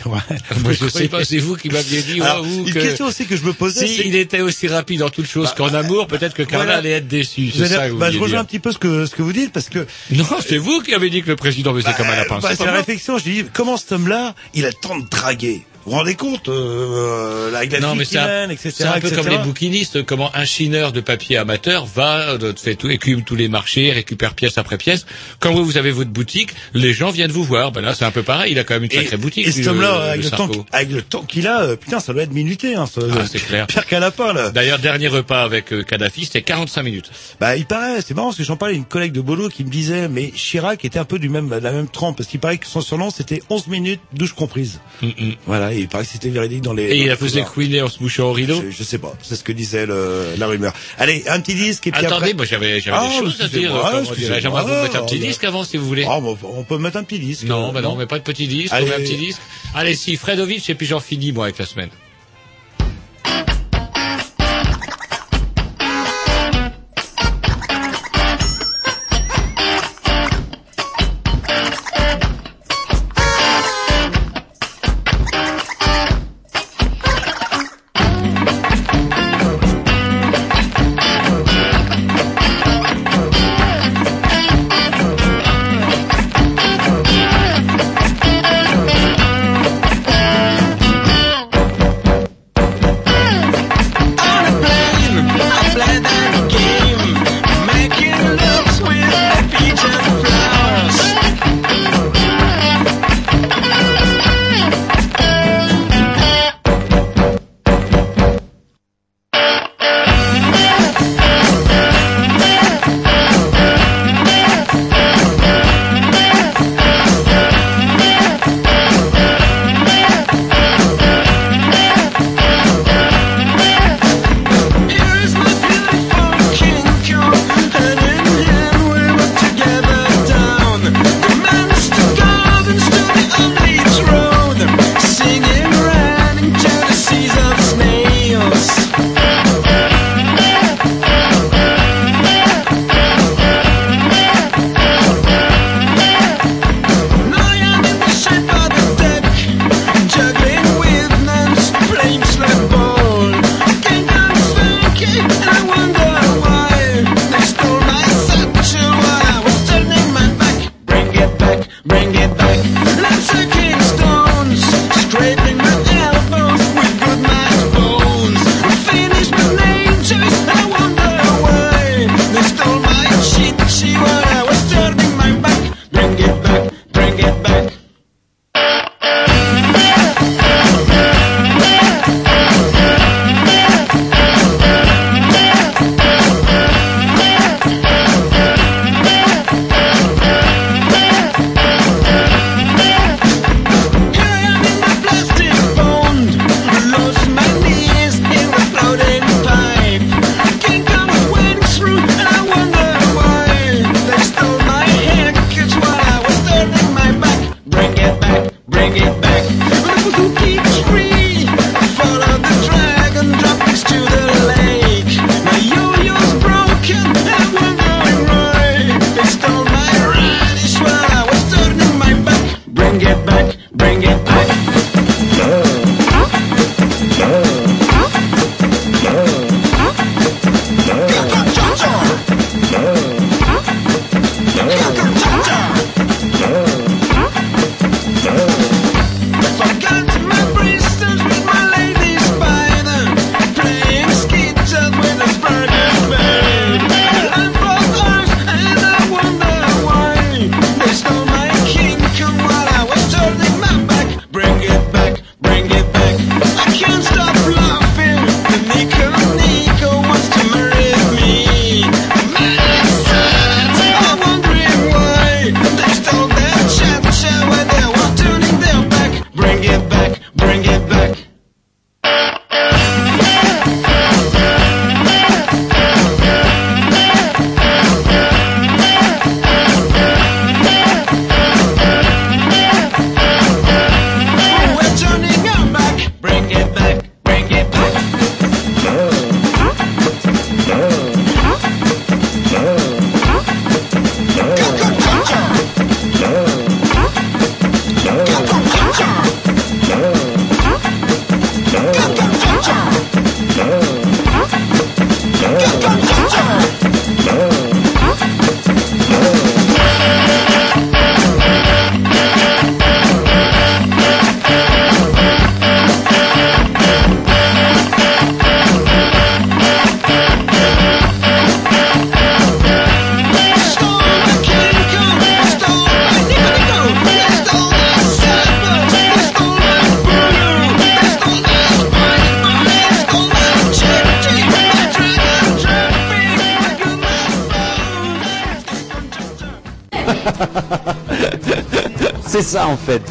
Ouais. 0.06 0.20
Moi, 0.64 0.74
je 0.74 0.88
sais 0.90 1.08
pas, 1.08 1.24
c'est 1.24 1.38
vous 1.38 1.56
qui 1.56 1.70
m'aviez 1.70 2.02
dit, 2.02 2.20
Alors, 2.22 2.44
une 2.44 2.66
que 2.66 2.74
question 2.80 3.06
aussi 3.06 3.26
que 3.26 3.38
je 3.38 3.44
me 3.44 3.54
posais, 3.54 3.88
si 3.88 3.96
c'est- 3.98 4.06
il 4.08 4.16
était 4.18 4.42
aussi 4.42 4.68
rapide 4.68 5.02
en 5.02 5.10
toute 5.10 5.28
chose 5.28 5.54
qu'en 5.56 5.74
amour, 5.74 6.08
peut-être 6.08 6.34
que 6.34 6.44
Carla 6.44 6.66
Voilà. 6.66 6.80
allait 6.80 6.92
être 6.92 7.08
déçue. 7.08 7.52
C'est 7.52 7.68
ça 7.68 7.88
que 7.88 7.94
vous 7.94 7.98
bah, 7.98 8.12
je 8.12 8.20
rejoins 8.20 8.40
un 8.42 8.46
petit 8.46 8.60
peu 8.60 8.72
ce 8.74 8.78
que, 8.80 9.06
ce 9.06 9.16
que 9.16 9.22
vous 9.22 9.32
dites, 9.34 9.54
parce 9.54 9.70
que 9.70 9.88
Non, 10.12 10.26
c'est 10.46 10.58
vous 10.58 10.82
qui 10.82 10.94
avez 10.94 11.10
dit 11.10 11.22
que 11.22 11.28
le 11.30 11.36
président 11.38 11.74
faisait 11.74 11.94
comme 11.96 12.08
un 12.08 12.16
lapin. 12.18 12.40
bah, 12.40 12.50
c'est 12.52 12.58
c'est 12.58 12.66
la 12.66 12.74
réflexion. 12.74 13.18
Je 13.18 13.24
dis, 13.24 13.46
comment 13.54 13.78
cet 13.78 13.94
homme-là, 13.94 14.36
il 14.54 14.66
a 14.66 14.74
temps 14.74 14.98
de 15.00 15.08
draguer 15.10 15.62
Vous 15.88 15.94
vous 15.94 16.00
rendez 16.00 16.16
compte 16.16 16.50
euh, 16.50 17.56
avec 17.56 17.72
la 17.72 17.80
Non, 17.80 17.96
mais 17.96 18.06
qui 18.06 18.18
un, 18.18 18.50
etc. 18.50 18.72
c'est 18.76 18.84
un 18.84 19.00
peu 19.00 19.10
comme 19.10 19.30
les 19.30 19.38
bouquinistes, 19.38 20.04
comment 20.04 20.30
un 20.36 20.44
chineur 20.44 20.92
de 20.92 21.00
papier 21.00 21.38
amateur 21.38 21.86
va, 21.86 22.32
euh, 22.32 22.54
fait 22.58 22.76
tout, 22.76 22.90
écume 22.90 23.24
tous 23.24 23.38
les 23.38 23.48
marchés, 23.48 23.94
récupère 23.94 24.34
pièce 24.34 24.58
après 24.58 24.78
pièce. 24.78 25.06
Quand 25.40 25.54
vous, 25.54 25.64
vous 25.64 25.78
avez 25.78 25.92
votre 25.92 26.10
boutique, 26.10 26.50
les 26.74 26.94
gens 26.94 27.10
viennent 27.10 27.32
vous 27.32 27.46
voir. 27.46 27.72
Ben 27.72 27.80
là, 27.80 27.96
c'est 27.96 28.04
un 28.04 28.12
peu 28.12 28.22
pareil. 28.22 28.52
Il 28.52 28.60
a 28.60 28.66
quand 28.66 28.74
même 28.74 28.84
une 28.84 28.92
Et, 28.92 28.96
sacrée 28.98 29.16
boutique. 29.16 29.48
et 29.48 29.52
cet 29.54 29.66
homme-là, 29.66 30.12
avec 30.12 30.26
le 30.26 30.30
temps, 30.30 30.38
Sarko. 30.40 30.66
avec 30.74 30.92
le 30.92 31.02
temps 31.02 31.24
qu'il 31.24 31.48
a, 31.48 31.62
euh, 31.62 31.76
putain, 31.78 32.02
ça 32.02 32.12
doit 32.12 32.24
être 32.24 32.34
minuté. 32.34 32.76
Hein, 32.76 32.84
doit 32.98 33.08
Ah, 33.22 33.26
c'est 33.26 33.40
clair. 33.40 33.66
Pire 33.68 33.86
qu'un 33.86 34.02
lapin, 34.02 34.34
là. 34.34 34.50
D'ailleurs, 34.50 34.80
dernier 34.80 35.08
repas 35.08 35.42
avec 35.42 35.72
euh, 35.72 35.84
Kadhafi, 35.84 36.26
c'était 36.26 36.42
45 36.42 36.84
minutes. 36.84 37.12
Bah, 37.40 37.56
il 37.56 37.66
paraît, 37.66 38.02
c'est 38.06 38.14
marrant 38.14 38.28
parce 38.28 38.38
que 38.40 38.44
j'en 38.44 38.58
parlais 38.58 38.74
à 38.74 38.78
une 38.78 38.84
collègue 38.84 39.14
de 39.14 39.22
Bolo 39.22 39.48
qui 39.48 39.64
me 39.64 39.70
disait, 39.70 40.10
mais 40.10 40.32
Chirac 40.36 40.84
était 40.84 41.00
un 41.00 41.06
peu 41.06 41.18
du 41.18 41.30
même, 41.30 41.48
de 41.48 41.56
la 41.56 41.72
même 41.72 41.88
trempe 41.88 42.18
parce 42.18 42.28
qu'il 42.28 42.42
paraît 42.42 42.58
que 42.58 42.68
son 42.68 42.82
surnom 42.82 43.10
c'était 43.10 43.42
11 43.50 43.68
minutes 43.68 44.02
douche 44.12 44.34
comprise. 44.34 44.82
Voilà, 45.46 45.77
et 45.78 45.82
il 45.82 45.88
paraît 45.88 46.04
que 46.04 46.10
c'était 46.12 46.30
véridique 46.30 46.62
dans 46.62 46.74
les. 46.74 46.84
Et 46.84 46.88
dans 46.90 46.94
il 47.06 47.12
a 47.12 47.16
couloirs. 47.18 47.52
couiner 47.54 47.82
en 47.82 47.88
se 47.90 48.02
mouchant 48.02 48.30
au 48.30 48.34
rideau. 48.34 48.62
Je, 48.66 48.72
je 48.72 48.84
sais 48.84 48.98
pas, 48.98 49.14
c'est 49.22 49.36
ce 49.36 49.44
que 49.44 49.52
disait 49.52 49.86
le, 49.86 50.34
la 50.38 50.48
rumeur. 50.48 50.74
Allez, 50.98 51.24
un 51.28 51.40
petit 51.40 51.56
disque 51.56 51.88
et 51.88 51.92
puis 51.92 52.06
Attendez, 52.06 52.16
après. 52.32 52.34
moi 52.34 52.46
j'avais 52.46 52.82
j'avais 52.82 52.98
Ah, 53.00 53.08
des 53.10 53.20
choses 53.26 53.42
à 53.42 53.48
dire. 53.48 53.72
J'aimerais 54.40 54.64
vous 54.64 54.84
mettre 54.84 54.96
un 54.98 55.06
petit 55.06 55.20
disque 55.20 55.44
avant 55.44 55.64
si 55.64 55.78
vous 55.78 55.86
voulez. 55.88 56.06
Ah, 56.08 56.20
on 56.20 56.64
peut 56.64 56.78
mettre 56.78 56.98
un 56.98 57.04
petit 57.04 57.20
disque. 57.20 57.44
Non, 57.44 57.70
euh, 57.70 57.72
bah 57.72 57.82
non, 57.82 57.92
on 57.92 57.96
met 57.96 58.06
pas 58.08 58.20
de 58.20 58.24
petit 58.24 58.48
disque, 58.48 58.74
on 58.74 58.84
met 58.86 58.94
un 58.94 59.00
petit 59.00 59.18
disque. 59.18 59.42
Allez, 59.76 59.96
si, 59.96 60.16
Fredovic, 60.16 60.70
et 60.70 60.76
puis 60.76 60.88
j'en 60.88 61.00
finis, 61.00 61.32
moi, 61.32 61.46
avec 61.46 61.58
la 61.58 61.66
semaine. 61.66 61.90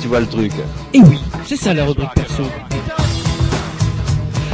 Tu 0.06 0.10
vois 0.10 0.20
le 0.20 0.26
truc. 0.26 0.52
Et 0.94 1.00
oui, 1.00 1.18
c'est 1.48 1.56
ça 1.56 1.74
la 1.74 1.84
rubrique 1.84 2.14
perso. 2.14 2.44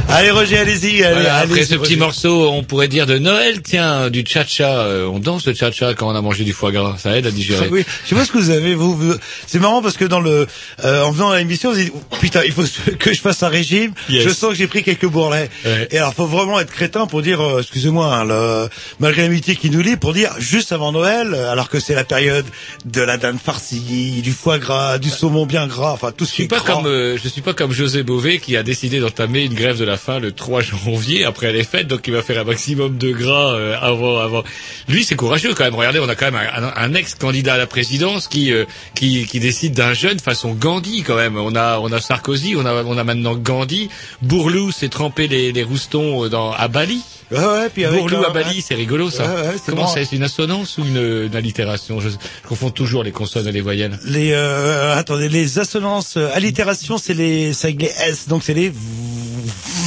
Allez 0.09 0.31
Roger, 0.31 0.57
allez-y. 0.59 1.03
Allez, 1.03 1.13
Voilà, 1.15 1.37
après 1.37 1.63
ce 1.63 1.69
petit 1.75 1.77
Roger. 1.77 1.95
morceau, 1.97 2.49
on 2.51 2.63
pourrait 2.63 2.87
dire 2.87 3.05
de 3.05 3.17
Noël, 3.19 3.61
tiens, 3.63 4.09
du 4.09 4.23
cha-cha. 4.27 4.79
euh, 4.81 5.07
on 5.07 5.17
danse 5.19 5.45
le 5.47 5.53
cha-cha 5.53 5.93
quand 5.93 6.07
on 6.11 6.15
a 6.15 6.21
mangé 6.21 6.43
du 6.43 6.53
foie 6.53 6.71
gras. 6.71 6.95
Ça 6.97 7.15
aide 7.17 7.25
à 7.27 7.31
digérer. 7.31 7.67
Oui, 7.71 7.83
je 8.03 8.09
sais 8.09 8.15
pas 8.15 8.25
ce 8.25 8.31
que 8.31 8.37
vous 8.39 8.49
avez. 8.51 8.73
Vous, 8.75 8.95
vous- 8.95 9.15
c'est 9.53 9.59
marrant 9.59 9.81
parce 9.83 9.97
que 9.97 10.05
dans 10.05 10.19
le, 10.19 10.47
euh, 10.83 11.03
en 11.03 11.13
faisant 11.13 11.31
l'émission, 11.33 11.71
vous 11.71 11.77
dites 11.77 11.93
putain, 12.19 12.41
il 12.43 12.51
faut 12.51 12.63
que 12.99 13.13
je 13.13 13.21
fasse 13.21 13.43
un 13.43 13.47
régime. 13.49 13.93
Yes. 14.09 14.23
Je 14.23 14.29
sens 14.29 14.49
que 14.49 14.55
j'ai 14.55 14.67
pris 14.67 14.81
quelques 14.83 15.05
bourrelets. 15.05 15.49
Ouais. 15.65 15.87
Et 15.91 15.97
alors, 15.99 16.13
faut 16.13 16.25
vraiment 16.25 16.59
être 16.59 16.71
crétin 16.71 17.05
pour 17.05 17.21
dire, 17.21 17.39
euh, 17.41 17.59
excusez-moi, 17.61 18.07
hein, 18.13 18.25
le- 18.25 18.67
malgré 18.99 19.21
l'amitié 19.23 19.55
qui 19.55 19.69
nous 19.69 19.81
lie, 19.81 19.95
pour 19.95 20.13
dire 20.13 20.31
juste 20.39 20.71
avant 20.71 20.91
Noël, 20.91 21.33
euh, 21.35 21.51
alors 21.51 21.69
que 21.69 21.79
c'est 21.79 21.93
la 21.95 22.03
période 22.03 22.45
de 22.85 23.01
la 23.01 23.17
dinde 23.17 23.37
farcie, 23.43 24.21
du 24.23 24.31
foie 24.31 24.57
gras, 24.57 24.97
du 24.97 25.09
saumon 25.09 25.45
bien 25.45 25.67
gras, 25.67 25.91
enfin 25.91 26.11
tout 26.11 26.25
ce 26.25 26.31
Je 26.31 26.35
qui 26.35 26.35
suis 26.35 26.43
est 26.45 26.47
pas 26.47 26.59
gras. 26.59 26.73
comme 26.75 26.87
euh, 26.87 27.17
je 27.23 27.27
suis 27.29 27.41
pas 27.41 27.53
comme 27.53 27.71
José 27.71 28.01
Bové 28.03 28.39
qui 28.39 28.57
a 28.57 28.63
décidé 28.63 28.99
d'entamer 28.99 29.43
une 29.43 29.53
grève 29.53 29.77
de 29.77 29.85
la 29.85 29.97
faim 29.97 30.19
le 30.19 30.31
3 30.31 30.61
janvier 30.85 31.25
après 31.25 31.53
les 31.53 31.63
fêtes, 31.63 31.87
donc 31.87 32.01
il 32.07 32.13
va 32.13 32.21
faire 32.23 32.39
un 32.41 32.43
maximum 32.45 32.97
de 32.97 33.11
gras 33.11 33.53
euh, 33.53 33.75
avant 33.81 34.17
avant. 34.19 34.43
Lui 34.87 35.03
c'est 35.03 35.15
courageux 35.15 35.53
quand 35.53 35.63
même. 35.63 35.75
Regardez, 35.75 35.99
on 35.99 36.09
a 36.09 36.15
quand 36.15 36.31
même 36.31 36.35
un, 36.55 36.63
un- 36.63 36.73
un 36.75 36.93
ex-candidat 36.93 37.53
à 37.53 37.57
la 37.57 37.67
présidence 37.67 38.27
qui 38.27 38.51
euh, 38.51 38.65
qui, 38.95 39.25
qui 39.25 39.39
décide 39.39 39.73
d'un 39.73 39.93
jeune 39.93 40.19
façon 40.19 40.53
Gandhi 40.53 41.03
quand 41.03 41.15
même. 41.15 41.37
On 41.37 41.55
a 41.55 41.79
on 41.79 41.91
a 41.91 41.99
Sarkozy, 42.01 42.55
on 42.57 42.65
a 42.65 42.83
on 42.83 42.97
a 42.97 43.03
maintenant 43.03 43.35
Gandhi. 43.35 43.89
Bourlou 44.21 44.71
s'est 44.71 44.89
trempé 44.89 45.27
les, 45.27 45.51
les 45.51 45.63
roustons 45.63 46.27
dans 46.27 46.51
à 46.51 46.67
Bali. 46.67 47.01
Ouais, 47.31 47.39
ouais, 47.39 47.69
puis 47.73 47.85
avec 47.85 47.99
Bourlou 47.99 48.17
un- 48.17 48.29
à 48.29 48.29
Bali, 48.29 48.61
c'est 48.61 48.75
rigolo 48.75 49.09
ça. 49.09 49.23
Ouais, 49.23 49.55
Comment 49.65 49.87
c'est 49.87 50.11
une 50.11 50.21
assonance 50.23 50.77
ou 50.77 50.85
une, 50.85 51.25
une 51.27 51.35
allitération? 51.35 51.99
Je, 51.99 52.09
je 52.09 52.15
confonds 52.47 52.69
toujours 52.69 53.03
les 53.03 53.11
consonnes 53.11 53.47
et 53.47 53.51
les 53.51 53.61
voyelles. 53.61 53.97
Les 54.05 54.31
euh, 54.33 54.95
attendez, 54.95 55.29
les 55.29 55.57
assonances, 55.57 56.15
euh, 56.17 56.29
allitération, 56.35 56.97
c'est 56.99 57.13
les, 57.15 57.53
c'est 57.53 57.67
avec 57.67 57.81
les 57.81 57.91
S, 58.07 58.27
donc 58.27 58.43
c'est 58.43 58.53
les. 58.53 58.71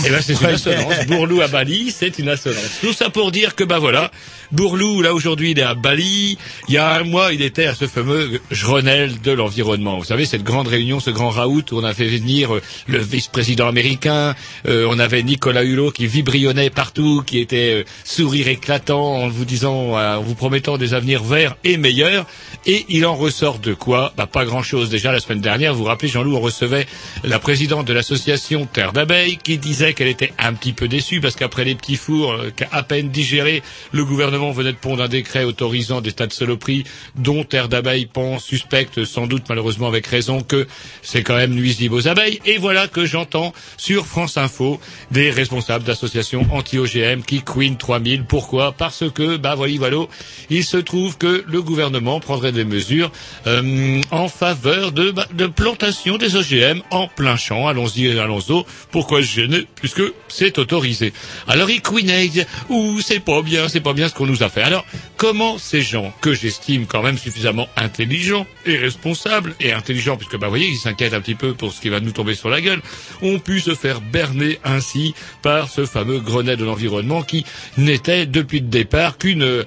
Eh 0.04 0.10
ben, 0.10 0.20
c'est 0.20 0.40
une 0.40 0.46
assonance. 0.46 1.06
Bourlou 1.06 1.40
à 1.40 1.48
Bali, 1.48 1.94
c'est 1.96 2.18
une 2.18 2.28
assonance. 2.28 2.80
Tout 2.80 2.92
ça 2.92 3.10
pour 3.10 3.30
dire 3.30 3.54
que, 3.54 3.64
bah 3.64 3.78
voilà, 3.78 4.10
Bourlou, 4.52 5.02
là, 5.02 5.14
aujourd'hui, 5.14 5.50
il 5.52 5.58
est 5.58 5.62
à 5.62 5.74
Bali. 5.74 6.38
Il 6.68 6.74
y 6.74 6.78
a 6.78 6.94
un 6.94 7.04
mois, 7.04 7.32
il 7.32 7.42
était 7.42 7.66
à 7.66 7.74
ce 7.74 7.86
fameux 7.86 8.40
Grenelle 8.52 9.20
de 9.20 9.32
l'environnement. 9.32 9.98
Vous 9.98 10.04
savez, 10.04 10.24
cette 10.24 10.44
grande 10.44 10.68
réunion, 10.68 11.00
ce 11.00 11.10
grand 11.10 11.30
raout 11.30 11.72
où 11.72 11.78
on 11.78 11.84
a 11.84 11.94
fait 11.94 12.06
venir 12.06 12.54
euh, 12.54 12.62
le 12.86 12.98
vice-président 12.98 13.66
américain, 13.66 14.34
euh, 14.66 14.86
on 14.88 14.98
avait 14.98 15.22
Nicolas 15.22 15.64
Hulot 15.64 15.90
qui 15.90 16.06
vibrionnait 16.06 16.70
partout, 16.70 17.22
qui 17.26 17.38
était 17.38 17.82
euh, 17.82 17.84
sourire 18.04 18.48
éclatant 18.48 19.16
en 19.16 19.28
vous 19.28 19.44
disant, 19.44 19.96
euh, 19.96 20.16
en 20.16 20.22
vous 20.22 20.34
promettant 20.34 20.78
des 20.78 20.94
avenirs 20.94 21.24
verts 21.24 21.56
et 21.64 21.76
meilleurs. 21.76 22.26
Et 22.66 22.84
il 22.88 23.06
en 23.06 23.14
ressort 23.14 23.58
de 23.58 23.74
quoi? 23.74 24.12
Bah 24.16 24.26
pas 24.26 24.44
grand-chose. 24.44 24.90
Déjà 24.90 25.12
la 25.12 25.20
semaine 25.20 25.40
dernière, 25.40 25.72
vous 25.72 25.80
vous 25.80 25.84
rappelez, 25.84 26.08
Jean-Loup, 26.08 26.36
on 26.36 26.40
recevait 26.40 26.86
la 27.24 27.38
présidente 27.38 27.86
de 27.86 27.92
l'association 27.92 28.66
Terre 28.66 28.92
d'abeilles 28.92 29.38
qui 29.38 29.58
disait 29.58 29.94
qu'elle 29.94 30.08
était 30.08 30.32
un 30.38 30.52
petit 30.52 30.72
peu 30.72 30.88
déçue 30.88 31.20
parce 31.20 31.36
qu'après 31.36 31.64
les 31.64 31.74
petits 31.74 31.96
fours 31.96 32.32
euh, 32.32 32.50
qu'à 32.54 32.68
à 32.72 32.82
peine 32.82 33.08
digérés, 33.08 33.62
le 33.92 34.04
gouvernement 34.04 34.35
venait 34.52 34.72
de 34.72 34.78
pondre 34.78 35.02
un 35.02 35.08
décret 35.08 35.44
autorisant 35.44 36.00
des 36.00 36.12
tas 36.12 36.26
de 36.26 36.32
saloperies 36.32 36.84
dont 37.16 37.44
Terre 37.44 37.68
d'abeilles 37.68 38.06
pense, 38.06 38.44
suspecte, 38.44 39.04
sans 39.04 39.26
doute 39.26 39.44
malheureusement 39.48 39.88
avec 39.88 40.06
raison, 40.06 40.40
que 40.40 40.66
c'est 41.02 41.22
quand 41.22 41.36
même 41.36 41.54
nuisible 41.54 41.94
aux 41.94 42.08
abeilles. 42.08 42.40
Et 42.46 42.58
voilà 42.58 42.88
que 42.88 43.04
j'entends 43.04 43.52
sur 43.76 44.06
France 44.06 44.36
Info 44.36 44.80
des 45.10 45.30
responsables 45.30 45.84
d'associations 45.84 46.46
anti-OGM 46.50 47.22
qui 47.22 47.42
Queen 47.42 47.76
3000. 47.76 48.24
Pourquoi? 48.24 48.72
Parce 48.72 49.04
que, 49.10 49.36
bah 49.36 49.54
voilà, 49.54 49.66
voilà, 49.78 50.06
il 50.50 50.64
se 50.64 50.76
trouve 50.76 51.18
que 51.18 51.44
le 51.46 51.62
gouvernement 51.62 52.20
prendrait 52.20 52.52
des 52.52 52.64
mesures 52.64 53.10
euh, 53.46 54.00
en 54.10 54.28
faveur 54.28 54.92
de, 54.92 55.10
bah, 55.10 55.26
de 55.32 55.46
plantation 55.46 56.18
des 56.18 56.36
OGM 56.36 56.80
en 56.90 57.08
plein 57.08 57.36
champ. 57.36 57.66
Allons-y, 57.66 58.18
allons-y. 58.18 58.62
Pourquoi 58.90 59.22
se 59.22 59.28
gêner 59.28 59.66
Puisque 59.74 60.02
c'est 60.28 60.58
autorisé. 60.58 61.12
Alors 61.48 61.70
ils 61.70 61.82
queenaient, 61.82 62.30
ou 62.68 63.00
c'est 63.00 63.20
pas 63.20 63.42
bien, 63.42 63.68
c'est 63.68 63.80
pas 63.80 63.92
bien 63.92 64.08
ce 64.08 64.14
qu'on 64.14 64.25
nous 64.26 64.42
a 64.42 64.48
fait. 64.48 64.62
Alors, 64.62 64.84
comment 65.16 65.58
ces 65.58 65.82
gens, 65.82 66.12
que 66.20 66.34
j'estime 66.34 66.86
quand 66.86 67.02
même 67.02 67.18
suffisamment 67.18 67.68
intelligents 67.76 68.46
et 68.64 68.76
responsables, 68.76 69.54
et 69.60 69.72
intelligents, 69.72 70.16
puisque 70.16 70.36
bah 70.36 70.46
vous 70.46 70.52
voyez, 70.52 70.68
ils 70.68 70.76
s'inquiètent 70.76 71.14
un 71.14 71.20
petit 71.20 71.34
peu 71.34 71.54
pour 71.54 71.72
ce 71.72 71.80
qui 71.80 71.88
va 71.88 72.00
nous 72.00 72.12
tomber 72.12 72.34
sur 72.34 72.48
la 72.48 72.60
gueule, 72.60 72.80
ont 73.22 73.38
pu 73.38 73.60
se 73.60 73.74
faire 73.74 74.00
berner 74.00 74.58
ainsi 74.64 75.14
par 75.42 75.70
ce 75.70 75.86
fameux 75.86 76.20
Grenelle 76.20 76.56
de 76.56 76.64
l'environnement 76.64 77.22
qui 77.22 77.44
n'était 77.78 78.26
depuis 78.26 78.60
le 78.60 78.66
départ 78.66 79.18
qu'une 79.18 79.64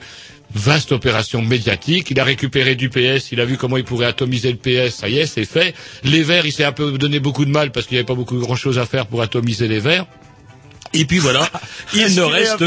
vaste 0.53 0.91
opération 0.91 1.41
médiatique. 1.41 2.11
Il 2.11 2.19
a 2.19 2.23
récupéré 2.23 2.75
du 2.75 2.89
PS, 2.89 3.31
il 3.31 3.39
a 3.39 3.45
vu 3.45 3.57
comment 3.57 3.77
il 3.77 3.83
pourrait 3.83 4.07
atomiser 4.07 4.51
le 4.51 4.57
PS, 4.57 4.95
ça 4.95 5.09
y 5.09 5.19
est, 5.19 5.25
c'est 5.25 5.45
fait. 5.45 5.73
Les 6.03 6.23
Verts, 6.23 6.45
il 6.45 6.51
s'est 6.51 6.63
un 6.63 6.71
peu 6.71 6.91
donné 6.97 7.19
beaucoup 7.19 7.45
de 7.45 7.51
mal 7.51 7.71
parce 7.71 7.85
qu'il 7.85 7.95
n'y 7.95 7.99
avait 7.99 8.07
pas 8.07 8.15
beaucoup 8.15 8.37
grand 8.37 8.55
chose 8.55 8.79
à 8.79 8.85
faire 8.85 9.07
pour 9.07 9.21
atomiser 9.21 9.67
les 9.67 9.79
Verts. 9.79 10.05
Et 10.93 11.05
puis 11.05 11.19
voilà, 11.19 11.47
il 11.93 12.15
ne 12.15 12.21
reste, 12.21 12.63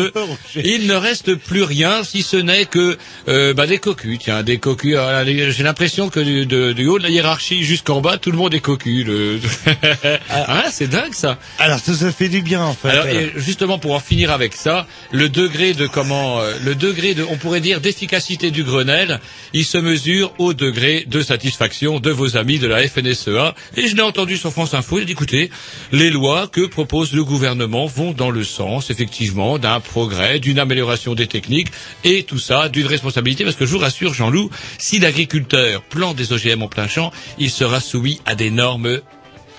il 0.64 0.86
ne 0.86 0.94
reste 0.94 1.34
plus 1.34 1.62
rien 1.64 2.04
si 2.04 2.22
ce 2.22 2.36
n'est 2.36 2.66
que 2.66 2.96
euh, 3.28 3.52
bah, 3.52 3.66
des 3.66 3.78
cocus. 3.78 4.18
Tiens, 4.20 4.42
des 4.44 4.58
cocus. 4.58 4.94
euh, 4.96 5.24
les- 5.24 5.50
J'ai 5.50 5.62
l'impression 5.64 6.08
que 6.08 6.20
du, 6.20 6.46
de- 6.46 6.72
du 6.72 6.86
haut 6.86 6.98
de 6.98 7.02
la 7.02 7.10
hiérarchie 7.10 7.64
jusqu'en 7.64 8.00
bas, 8.00 8.18
tout 8.18 8.30
le 8.30 8.36
monde 8.38 8.54
est 8.54 8.60
cocu. 8.60 9.02
Le... 9.04 9.40
hein, 10.30 10.62
c'est 10.70 10.88
dingue 10.88 11.14
ça. 11.14 11.38
Alors 11.58 11.78
ça, 11.78 11.94
ça 11.94 12.12
fait 12.12 12.28
du 12.28 12.42
bien 12.42 12.62
en 12.62 12.74
fait. 12.74 12.88
Alors 12.90 13.06
et 13.06 13.32
justement 13.36 13.78
pour 13.78 13.92
en 13.94 14.00
finir 14.00 14.30
avec 14.30 14.54
ça, 14.54 14.86
le 15.10 15.28
degré 15.28 15.72
de 15.74 15.86
comment, 15.86 16.40
euh, 16.40 16.52
le 16.64 16.74
degré 16.74 17.14
de, 17.14 17.24
on 17.28 17.36
pourrait 17.36 17.60
dire 17.60 17.80
d'efficacité 17.80 18.50
du 18.50 18.62
Grenelle, 18.64 19.20
il 19.52 19.64
se 19.64 19.78
mesure 19.78 20.32
au 20.38 20.54
degré 20.54 21.04
de 21.08 21.22
satisfaction 21.22 22.00
de 22.00 22.10
vos 22.10 22.36
amis 22.36 22.58
de 22.58 22.66
la 22.66 22.86
FNSEA. 22.86 23.54
Et 23.76 23.88
je 23.88 23.96
l'ai 23.96 24.02
entendu 24.02 24.36
sur 24.36 24.52
France 24.52 24.74
Info. 24.74 24.98
Il 24.98 25.06
dit 25.06 25.12
écoutez, 25.12 25.50
les 25.90 26.10
lois 26.10 26.46
que 26.46 26.66
propose 26.66 27.12
le 27.12 27.24
gouvernement 27.24 27.86
vont 27.86 28.11
dans 28.12 28.30
le 28.30 28.44
sens 28.44 28.90
effectivement 28.90 29.58
d'un 29.58 29.80
progrès, 29.80 30.38
d'une 30.38 30.58
amélioration 30.58 31.14
des 31.14 31.26
techniques 31.26 31.68
et 32.04 32.22
tout 32.24 32.38
ça 32.38 32.68
d'une 32.68 32.86
responsabilité. 32.86 33.44
Parce 33.44 33.56
que 33.56 33.66
je 33.66 33.72
vous 33.72 33.78
rassure, 33.78 34.14
Jean-Loup, 34.14 34.50
si 34.78 34.98
l'agriculteur 34.98 35.82
plante 35.82 36.16
des 36.16 36.32
OGM 36.32 36.62
en 36.62 36.68
plein 36.68 36.88
champ, 36.88 37.12
il 37.38 37.50
sera 37.50 37.80
soumis 37.80 38.20
à 38.26 38.34
des 38.34 38.50
normes 38.50 39.00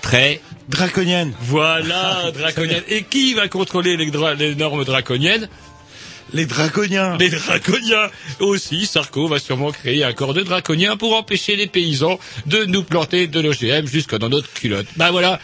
très 0.02 0.40
Draconienne. 0.68 1.32
voilà, 1.42 2.30
draconienne. 2.32 2.82
Et 2.88 3.02
qui 3.02 3.34
va 3.34 3.48
contrôler 3.48 3.96
les, 3.96 4.10
dra- 4.10 4.34
les 4.34 4.54
normes 4.54 4.84
draconiennes? 4.84 5.48
Les 6.32 6.46
draconiens. 6.46 7.16
Les 7.18 7.28
draconiens 7.28 8.08
aussi. 8.40 8.86
Sarko 8.86 9.28
va 9.28 9.38
sûrement 9.38 9.70
créer 9.72 10.02
un 10.04 10.12
corps 10.14 10.32
de 10.34 10.42
draconiens 10.42 10.96
pour 10.96 11.14
empêcher 11.16 11.54
les 11.54 11.66
paysans 11.66 12.18
de 12.46 12.64
nous 12.64 12.82
planter 12.82 13.26
de 13.26 13.40
l'OGM 13.40 13.86
jusque 13.86 14.16
dans 14.16 14.30
notre 14.30 14.50
culotte. 14.52 14.86
Ben 14.96 15.10
voilà. 15.10 15.38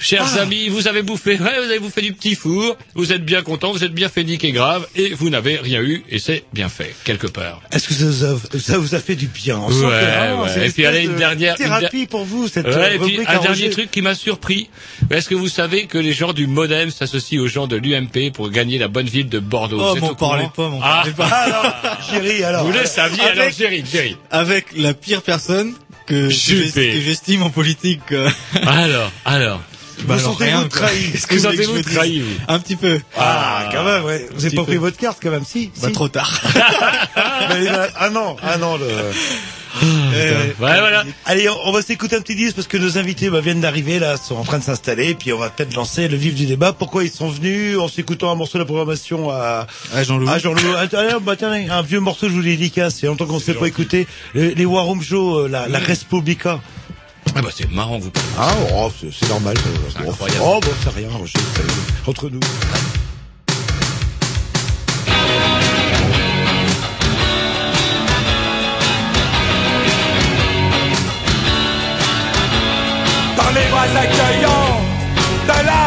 Chers 0.00 0.36
Ah. 0.36 0.42
amis, 0.42 0.68
vous 0.68 0.88
avez 0.88 1.02
bouffé, 1.02 1.32
ouais, 1.32 1.58
vous 1.58 1.70
avez 1.70 1.78
bouffé 1.78 2.02
du 2.02 2.12
petit 2.12 2.34
four, 2.34 2.76
vous 2.94 3.12
êtes 3.12 3.24
bien 3.24 3.42
contents, 3.42 3.72
vous 3.72 3.82
êtes 3.84 3.92
bien 3.94 4.08
fait 4.08 4.24
niquer 4.24 4.52
grave, 4.52 4.86
et 4.94 5.14
vous 5.14 5.30
n'avez 5.30 5.56
rien 5.56 5.80
eu, 5.80 6.04
et 6.10 6.18
c'est 6.18 6.44
bien 6.52 6.68
fait, 6.68 6.94
quelque 7.04 7.26
part. 7.26 7.62
Est-ce 7.72 7.88
que 7.88 7.94
ça, 7.94 8.04
vous 8.04 8.24
a- 8.56 8.58
ça 8.60 8.78
vous 8.78 8.94
a 8.94 9.00
fait 9.00 9.14
du 9.16 9.26
bien 9.26 9.58
On 9.58 9.70
sent 9.70 9.76
Ouais, 9.76 9.80
que 9.82 9.86
vraiment, 10.04 10.42
ouais. 10.44 10.66
Et 10.68 10.70
puis, 10.70 10.84
allez, 10.86 11.04
une 11.04 11.12
de 11.14 11.18
dernière- 11.18 11.54
une 11.58 11.64
thérapie 11.64 11.98
der- 12.00 12.08
pour 12.08 12.24
vous 12.24 12.46
cette 12.48 12.66
Ouais, 12.66 12.74
euh, 12.74 12.86
et 12.94 12.98
puis 12.98 13.10
rubrique 13.12 13.28
un 13.28 13.32
dernier 13.40 13.48
Roger. 13.48 13.70
truc 13.70 13.90
qui 13.90 14.02
m'a 14.02 14.14
surpris. 14.14 14.68
Est-ce 15.10 15.28
que 15.28 15.34
vous 15.34 15.48
savez 15.48 15.86
que 15.86 15.98
les 15.98 16.12
gens 16.12 16.32
du 16.32 16.46
Modem 16.46 16.90
s'associent 16.90 17.40
aux 17.40 17.48
gens 17.48 17.66
de 17.66 17.76
l'UMP 17.76 18.30
pour 18.32 18.50
gagner 18.50 18.78
la 18.78 18.88
bonne 18.88 19.06
ville 19.06 19.28
de 19.28 19.38
Bordeaux? 19.38 19.80
Oh, 19.80 19.96
m'en 19.96 20.14
parlez 20.14 20.48
pas, 20.54 20.68
m'en 20.68 20.80
Ah, 20.82 21.02
parlez 21.04 21.12
pas. 21.12 21.26
Alors, 21.26 22.46
alors. 22.46 22.64
vous 22.66 22.72
le 22.72 22.84
saviez 22.86 23.22
Avec- 23.22 23.38
alors, 23.38 23.50
Jerry, 23.52 23.84
Jerry. 23.90 24.16
Avec 24.30 24.66
la 24.76 24.94
pire 24.94 25.22
personne 25.22 25.72
que, 26.06 26.28
j'estime 26.28 27.42
en 27.42 27.50
politique. 27.50 28.00
euh, 28.12 28.28
Alors, 28.66 29.10
alors. 29.24 29.60
Bah, 30.04 30.16
Vous 30.16 30.20
sentez-vous 30.20 30.68
trahi 30.68 31.06
voulez 31.06 31.20
que 31.28 31.38
sentez-vous 31.38 31.72
vous 31.72 31.82
dise 31.82 31.94
trahi, 31.94 32.20
vous 32.20 32.28
Un 32.48 32.58
petit 32.58 32.76
peu. 32.76 33.00
Ah, 33.16 33.68
quand 33.72 33.84
même, 33.84 34.04
ouais. 34.04 34.26
Vous 34.32 34.40
avez 34.40 34.48
petit 34.50 34.56
pas 34.56 34.64
pris 34.64 34.76
votre 34.76 34.96
carte 34.96 35.18
quand 35.22 35.30
même, 35.30 35.44
si. 35.44 35.70
Bah, 35.80 35.88
si. 35.88 35.92
trop 35.92 36.08
tard. 36.08 36.30
Mais, 37.48 37.68
euh, 37.68 37.86
ah 37.96 38.10
non, 38.10 38.36
ah 38.42 38.56
non, 38.58 38.76
le... 38.76 38.84
Euh, 38.84 39.12
Ouais, 39.82 40.54
voilà. 40.58 41.04
Allez, 41.26 41.50
on 41.50 41.56
on 41.66 41.72
va 41.72 41.82
s'écouter 41.82 42.16
un 42.16 42.20
petit 42.20 42.34
disque 42.34 42.54
parce 42.56 42.68
que 42.68 42.78
nos 42.78 42.96
invités 42.96 43.28
bah, 43.28 43.40
viennent 43.40 43.60
d'arriver 43.60 43.98
là, 43.98 44.16
sont 44.16 44.36
en 44.36 44.44
train 44.44 44.58
de 44.58 44.64
s'installer, 44.64 45.14
puis 45.14 45.32
on 45.34 45.38
va 45.38 45.50
peut-être 45.50 45.74
lancer 45.74 46.08
le 46.08 46.16
vif 46.16 46.34
du 46.34 46.46
débat. 46.46 46.72
Pourquoi 46.72 47.04
ils 47.04 47.10
sont 47.10 47.28
venus 47.28 47.76
en 47.78 47.88
s'écoutant 47.88 48.30
un 48.30 48.36
morceau 48.36 48.56
de 48.56 48.62
la 48.62 48.64
programmation 48.66 49.30
à, 49.30 49.66
Ah, 49.94 50.02
Jean-Loup. 50.02 50.28
à 50.28 50.38
Jean-Loup. 50.38 50.72
Ah, 50.76 50.86
Allez, 50.96 51.14
bah, 51.20 51.36
tiens, 51.36 51.52
un 51.52 51.82
vieux 51.82 52.00
morceau, 52.00 52.28
je 52.28 52.32
vous 52.34 52.42
dédicace. 52.42 53.00
Il 53.00 53.04
y 53.04 53.08
a 53.08 53.10
longtemps 53.10 53.26
qu'on 53.26 53.34
ne 53.34 53.40
s'est 53.40 53.54
pas 53.54 53.66
écouté. 53.66 54.06
Les, 54.34 54.54
les 54.54 54.64
Warum 54.64 55.02
Show, 55.02 55.40
euh, 55.40 55.48
la, 55.48 55.68
la 55.68 55.78
Respublica. 55.78 56.60
Ah 57.38 57.42
bah 57.42 57.50
c'est 57.54 57.70
marrant, 57.70 57.98
vous. 57.98 58.10
Ah, 58.38 58.50
oh, 58.74 58.90
c'est 58.98 59.28
normal. 59.28 59.54
C'est 59.92 60.08
incroyable. 60.08 60.40
Oh, 60.42 60.58
bon, 60.62 60.70
c'est 60.82 60.90
rien, 60.98 61.08
c'est- 61.26 62.08
entre 62.10 62.30
nous. 62.30 62.40
dans 73.36 73.50
les 73.54 73.66
bras 73.70 73.88
accueillants 74.04 74.80
de 75.44 75.66
la 75.66 75.86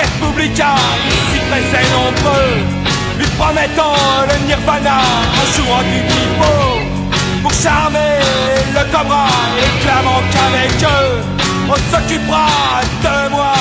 Républica, 0.00 0.74
ici 1.08 1.40
très 1.50 1.84
nombreux, 1.96 2.54
lui 3.18 3.26
promettant 3.38 3.94
le 4.28 4.46
nirvana 4.46 4.98
en 5.40 5.44
jouant 5.56 5.82
du 5.82 6.00
pipeau. 6.08 6.79
Pour 7.42 7.52
charmer 7.52 8.18
le 8.74 8.82
cobra 8.92 9.28
et 9.58 9.70
clamant 9.82 10.22
qu'avec 10.32 10.82
eux, 10.82 11.12
on 11.68 11.78
s'occupera 11.90 12.48
de 13.04 13.16
moi. 13.30 13.54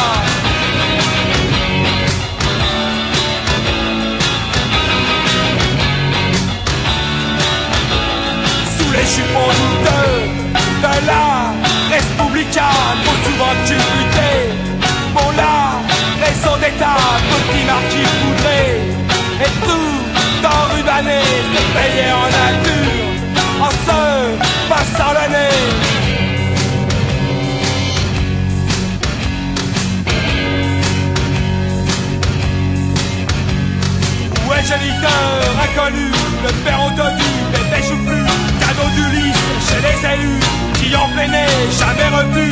Sous 8.77 8.91
les 8.91 9.07
jupons 9.15 9.51
douteux 9.59 10.11
de 10.83 10.93
la 11.07 11.27
Républicaine, 11.93 12.97
trop 13.03 13.19
souvent 13.25 13.55
culbuté, 13.65 14.31
pour 15.13 15.31
la 15.37 15.57
raison 16.25 16.55
d'État, 16.57 17.01
petit 17.29 17.63
marquis 17.65 18.09
poudré, 18.19 18.61
et 19.45 19.51
tout 19.65 19.99
en 20.45 20.61
rubané, 20.73 21.21
se 21.53 21.61
payer 21.75 22.11
en 22.11 22.27
nature, 22.37 22.78
géniteur 34.69 35.41
inconnu, 35.65 36.11
le 36.45 36.51
père 36.63 36.79
les 37.53 37.65
bijoux 37.71 38.01
plus, 38.05 38.27
cadeau 38.61 38.87
d'Ulysse 38.95 39.45
chez 39.67 39.81
les 39.85 39.99
élus, 40.13 40.39
qui 40.77 40.95
en 40.95 41.09
peinait, 41.15 41.57
jamais 41.79 42.09
revu. 42.15 42.51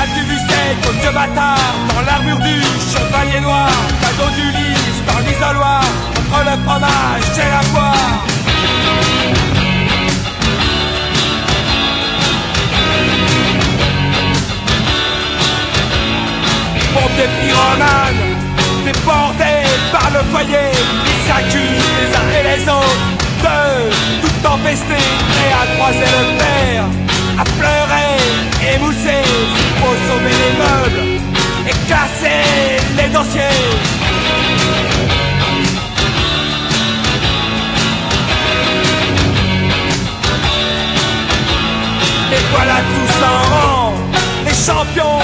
As-tu 0.00 0.20
vu 0.28 0.36
ces 0.48 0.68
côtes 0.86 1.02
de 1.04 1.12
bâtard 1.12 1.74
dans 1.88 2.02
l'armure 2.06 2.38
du 2.38 2.62
chevalier 2.92 3.40
noir, 3.40 3.70
cadeau 4.02 4.30
d'Ulysse 4.36 5.00
dans 5.08 5.20
l'isoloir, 5.26 5.82
entre 6.18 6.40
le 6.48 6.54
fromage 6.64 7.28
et 7.44 7.50
la 7.56 7.62
poire. 7.72 8.18
Pompiers 16.94 17.32
pyromanes, 17.40 18.24
déportés 18.84 19.66
par 19.90 20.10
le 20.10 20.20
foyer, 20.30 20.70
s'accusent 21.28 21.90
les 21.98 22.10
uns 22.20 22.30
et 22.38 22.44
les 22.50 22.62
autres 22.68 23.06
de 23.44 23.58
tout 24.22 24.46
empester, 24.54 25.04
prêts 25.30 25.54
à 25.62 25.64
croiser 25.76 26.10
le 26.18 26.24
fer, 26.40 26.84
à 27.38 27.44
pleurer, 27.58 28.14
émousser, 28.74 29.22
pour 29.78 29.94
sauver 30.06 30.36
les 30.44 30.54
meubles 30.64 31.20
et 31.68 31.76
casser 31.88 32.44
les 32.98 33.08
dossiers. 33.16 33.58
Et 42.34 42.42
voilà 42.52 42.76
tous 42.92 43.14
en 43.32 43.40
rang, 43.52 43.92
les 44.46 44.58
champions 44.66 45.20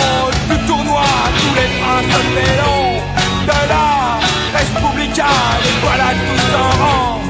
du 0.51 0.57
tournoi, 0.67 1.05
tous 1.41 1.55
les 1.61 1.69
princes 1.81 2.21
félons 2.35 2.93
de 3.47 3.69
la 3.69 4.04
Respublica. 5.15 5.27
Et 5.65 5.75
voilà 5.83 6.09
tous 6.27 6.57
en 6.57 6.71
rang, 6.83 7.21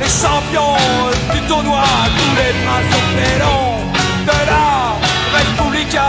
les 0.00 0.06
champions 0.06 0.76
du 1.32 1.40
tournoi, 1.48 1.82
tous 2.16 2.34
les 2.36 2.52
princes 2.62 3.00
félons 3.16 3.74
de 4.26 4.38
la 4.50 4.66
Respublica. 5.36 6.08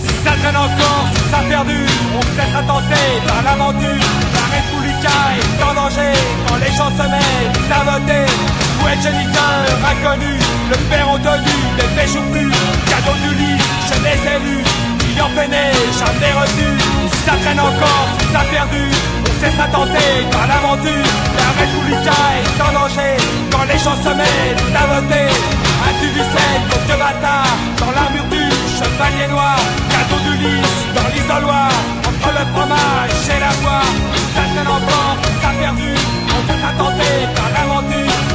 Si 0.00 0.14
ça 0.24 0.32
traîne 0.40 0.56
encore, 0.56 1.06
si 1.14 1.30
ça 1.30 1.38
perdu, 1.48 1.86
on 2.16 2.22
se 2.22 2.40
laissera 2.40 2.62
tenter 2.62 3.08
par 3.26 3.42
l'aventure. 3.42 4.06
La 4.34 4.44
Républica 4.54 5.16
est 5.38 5.62
en 5.62 5.74
danger 5.74 6.14
quand 6.46 6.56
les 6.56 6.72
gens 6.76 6.90
se 6.90 7.02
mettent 7.02 7.72
à 7.72 7.90
voter. 7.90 8.63
Est 8.84 9.02
géniteur 9.02 9.64
inconnu, 9.90 10.38
le 10.70 10.76
père 10.88 11.08
entendu, 11.08 11.56
les 11.78 11.88
pêches 11.96 12.20
plus, 12.30 12.52
cadeau 12.88 13.16
d'Ulysse 13.22 13.70
chez 13.88 14.00
les 14.06 14.20
élus. 14.36 14.64
Qui 15.00 15.20
en 15.20 15.30
peinait, 15.30 15.72
jamais 15.98 16.32
reçu. 16.40 16.68
Ça 17.24 17.32
traîne 17.42 17.60
encore, 17.60 18.08
ça 18.32 18.42
perdu, 18.50 18.84
on 19.22 19.40
se 19.40 19.44
laissera 19.46 19.66
tenter 19.68 20.12
par 20.30 20.46
l'aventure. 20.46 21.10
La 21.40 21.50
Républica 21.58 22.18
est 22.38 22.60
en 22.62 22.72
danger 22.78 23.16
quand 23.50 23.64
les 23.64 23.78
gens 23.78 23.98
se 24.04 24.12
mettent 24.14 24.76
à 24.76 24.86
voter. 24.94 25.30
As-tu 25.86 26.06
vu 26.14 26.22
celle 26.34 26.62
de 26.70 26.86
Dieu 26.86 26.96
bâtard 26.96 27.56
dans 27.80 27.92
l'armure 27.96 28.28
du 28.30 28.44
chevalier 28.78 29.28
noir? 29.28 29.58
Cadeau 29.90 30.20
d'Ulysse 30.24 30.80
dans 30.94 31.08
l'isoloir 31.14 31.70
Entre 32.08 32.30
le 32.38 32.44
fromage 32.52 33.24
et 33.34 33.40
la 33.40 33.52
voix 33.60 33.86
Ça 34.34 34.42
traîne 34.52 34.66
encore, 34.66 35.16
ça 35.42 35.50
perdu 35.60 35.94
On 36.34 36.40
se 36.46 36.58
sera 36.58 36.72
tenté 36.78 37.10
par 37.36 37.48
l'aventure 37.54 38.33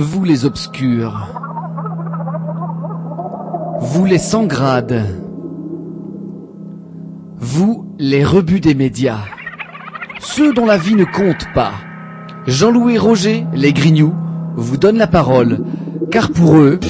Vous 0.00 0.22
les 0.22 0.44
obscurs. 0.44 1.26
Vous 3.80 4.04
les 4.04 4.18
sans 4.18 4.46
grades. 4.46 5.04
Vous 7.36 7.92
les 7.98 8.24
rebuts 8.24 8.60
des 8.60 8.74
médias. 8.74 9.24
Ceux 10.20 10.54
dont 10.54 10.66
la 10.66 10.76
vie 10.76 10.94
ne 10.94 11.04
compte 11.04 11.52
pas. 11.52 11.72
Jean-Louis 12.48 12.96
Roger, 12.96 13.44
les 13.52 13.74
grignoux, 13.74 14.14
vous 14.56 14.78
donnent 14.78 14.96
la 14.96 15.06
parole. 15.06 15.58
Car 16.10 16.30
pour 16.30 16.56
eux, 16.56 16.80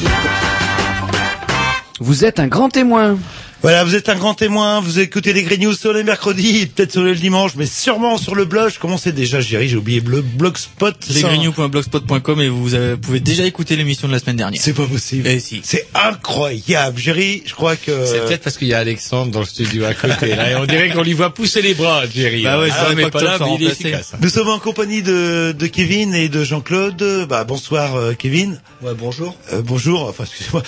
vous 1.98 2.24
êtes 2.24 2.38
un 2.38 2.46
grand 2.46 2.68
témoin. 2.68 3.18
Voilà, 3.60 3.82
vous 3.82 3.96
êtes 3.96 4.08
un 4.08 4.14
grand 4.14 4.34
témoin, 4.34 4.78
vous 4.78 5.00
écoutez 5.00 5.32
les 5.32 5.42
Green 5.42 5.60
News 5.64 5.74
sur 5.74 5.92
les 5.92 6.04
mercredis, 6.04 6.66
peut-être 6.66 6.92
sur 6.92 7.02
le 7.02 7.12
dimanche, 7.16 7.52
mais 7.56 7.66
sûrement 7.66 8.16
sur 8.16 8.36
le 8.36 8.44
blog. 8.44 8.70
Je 8.72 8.78
commençais 8.78 9.10
déjà, 9.10 9.40
Jerry, 9.40 9.68
j'ai 9.68 9.76
oublié 9.76 10.00
le 10.06 10.22
blogspot. 10.22 10.94
ça- 11.04 11.12
lesgrignoux.blogspot.com 11.12 12.40
et 12.40 12.48
vous 12.48 12.74
avez- 12.74 12.96
pouvez 12.96 13.18
déjà 13.18 13.42
écouter 13.44 13.74
l'émission 13.74 14.06
de 14.06 14.12
la 14.12 14.20
semaine 14.20 14.36
dernière. 14.36 14.62
C'est 14.62 14.74
pas 14.74 14.86
possible. 14.86 15.26
Eh 15.26 15.40
si. 15.40 15.60
C'est 15.64 15.88
incroyable. 15.92 16.98
Jerry, 17.00 17.42
je 17.46 17.54
crois 17.54 17.74
que... 17.74 18.06
C'est 18.06 18.20
peut-être 18.26 18.42
parce 18.44 18.56
qu'il 18.58 18.68
y 18.68 18.74
a 18.74 18.78
Alexandre 18.78 19.32
dans 19.32 19.40
le 19.40 19.46
studio 19.46 19.84
à 19.86 19.94
côté. 19.94 20.36
Là, 20.36 20.52
et 20.52 20.54
on 20.54 20.64
dirait 20.64 20.90
qu'on 20.90 21.02
lui 21.02 21.14
voit 21.14 21.34
pousser 21.34 21.60
les 21.60 21.74
bras, 21.74 22.04
Jerry. 22.06 22.44
Bah 22.44 22.60
ouais, 22.60 22.68
Ah, 22.70 22.76
c'est 22.78 22.84
vrai 22.84 22.94
mais 22.94 23.10
pas 23.10 23.22
là, 23.22 23.38
mais 23.40 23.56
il 23.58 23.66
est 23.66 23.72
efficace. 23.72 24.12
Nous 24.22 24.28
sommes 24.28 24.48
en 24.50 24.60
compagnie 24.60 25.02
de, 25.02 25.50
de 25.58 25.66
Kevin 25.66 26.14
et 26.14 26.28
de 26.28 26.44
Jean-Claude. 26.44 27.26
Bah, 27.28 27.42
bonsoir 27.42 27.96
euh, 27.96 28.12
Kevin. 28.14 28.60
Ouais, 28.82 28.92
bonjour. 28.96 29.34
Euh, 29.52 29.62
bonjour. 29.64 30.04
Enfin, 30.08 30.22
excusez-moi. 30.24 30.62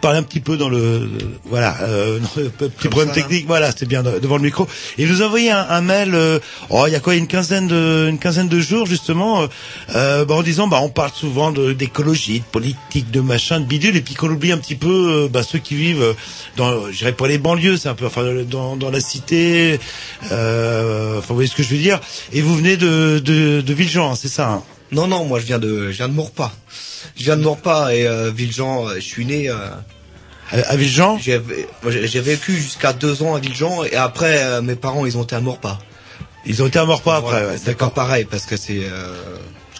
Parlez 0.00 0.18
un 0.18 0.22
petit 0.22 0.40
peu 0.40 0.56
dans 0.56 0.68
le, 0.68 1.08
voilà, 1.44 1.76
euh, 1.82 2.20
non, 2.20 2.28
euh, 2.35 2.35
petit 2.42 2.88
problème 2.88 3.08
ça, 3.14 3.16
là. 3.16 3.22
technique. 3.22 3.46
Voilà, 3.46 3.70
c'était 3.70 3.86
bien 3.86 4.02
de- 4.02 4.18
devant 4.18 4.36
le 4.36 4.42
micro. 4.42 4.66
Et 4.98 5.02
il 5.04 5.08
nous 5.10 5.22
a 5.22 5.26
envoyé 5.26 5.50
un, 5.50 5.66
un 5.68 5.80
mail. 5.80 6.14
euh, 6.14 6.38
oh, 6.70 6.84
il 6.86 6.92
y 6.92 6.96
a 6.96 7.00
quoi, 7.00 7.14
une 7.14 7.26
quinzaine 7.26 7.66
de, 7.68 8.06
une 8.08 8.18
quinzaine 8.18 8.48
de 8.48 8.60
jours 8.60 8.86
justement, 8.86 9.42
euh, 9.42 9.46
euh, 9.94 10.24
bah, 10.24 10.34
en 10.34 10.42
disant, 10.42 10.68
bah, 10.68 10.80
on 10.82 10.88
parle 10.88 11.10
souvent 11.14 11.50
d'écologie, 11.52 12.40
de 12.40 12.44
politique, 12.44 13.10
de 13.10 13.20
machin, 13.20 13.60
de 13.60 13.66
bidule, 13.66 13.96
et 13.96 14.00
puis 14.00 14.14
qu'on 14.14 14.30
oublie 14.30 14.52
un 14.52 14.58
petit 14.58 14.74
peu, 14.76 15.24
euh, 15.24 15.28
bah, 15.28 15.42
ceux 15.42 15.58
qui 15.58 15.74
vivent 15.74 16.14
dans, 16.56 16.90
je 16.90 16.96
dirais 16.98 17.12
pas 17.12 17.28
les 17.28 17.38
banlieues, 17.38 17.76
c'est 17.76 17.88
un 17.88 17.94
peu, 17.94 18.06
enfin, 18.06 18.24
dans, 18.48 18.76
dans 18.76 18.90
la 18.90 19.00
cité. 19.00 19.78
Euh, 20.32 21.18
enfin, 21.18 21.26
vous 21.28 21.34
voyez 21.36 21.48
ce 21.50 21.54
que 21.56 21.62
je 21.62 21.68
veux 21.70 21.78
dire. 21.78 22.00
Et 22.32 22.40
vous 22.42 22.54
venez 22.56 22.76
de, 22.76 23.20
de, 23.24 23.60
de 23.60 23.74
Villejean, 23.74 24.12
hein, 24.12 24.14
c'est 24.16 24.28
ça. 24.28 24.48
hein? 24.50 24.62
Non, 24.92 25.06
non, 25.08 25.24
moi 25.24 25.40
je 25.40 25.46
viens 25.46 25.58
de, 25.58 25.90
je 25.90 25.96
viens 25.96 26.08
de 26.08 26.14
Maurepas. 26.14 26.52
Je 27.16 27.24
viens 27.24 27.36
de 27.36 27.42
Maurepas 27.42 27.90
et 27.92 28.06
euh, 28.06 28.30
Villejean, 28.30 28.88
je 28.94 29.00
suis 29.00 29.24
né. 29.26 29.48
Euh, 30.54 30.62
à, 30.66 30.76
Villejean 30.76 31.18
J'ai 31.18 32.20
vécu 32.20 32.52
jusqu'à 32.52 32.92
deux 32.92 33.22
ans 33.22 33.34
à 33.34 33.40
Villejean 33.40 33.84
et 33.84 33.96
après 33.96 34.42
euh, 34.42 34.62
mes 34.62 34.76
parents 34.76 35.06
ils 35.06 35.18
ont 35.18 35.22
été 35.24 35.34
à 35.34 35.40
Maurepas. 35.40 35.78
Ils 36.44 36.62
ont 36.62 36.66
été 36.66 36.78
à 36.78 36.84
Maurepas 36.84 37.16
après, 37.16 37.44
ouais, 37.46 37.74
pas 37.74 37.90
pareil 37.90 38.24
parce 38.24 38.46
que 38.46 38.56
c'est. 38.56 38.84
euh, 38.84 39.36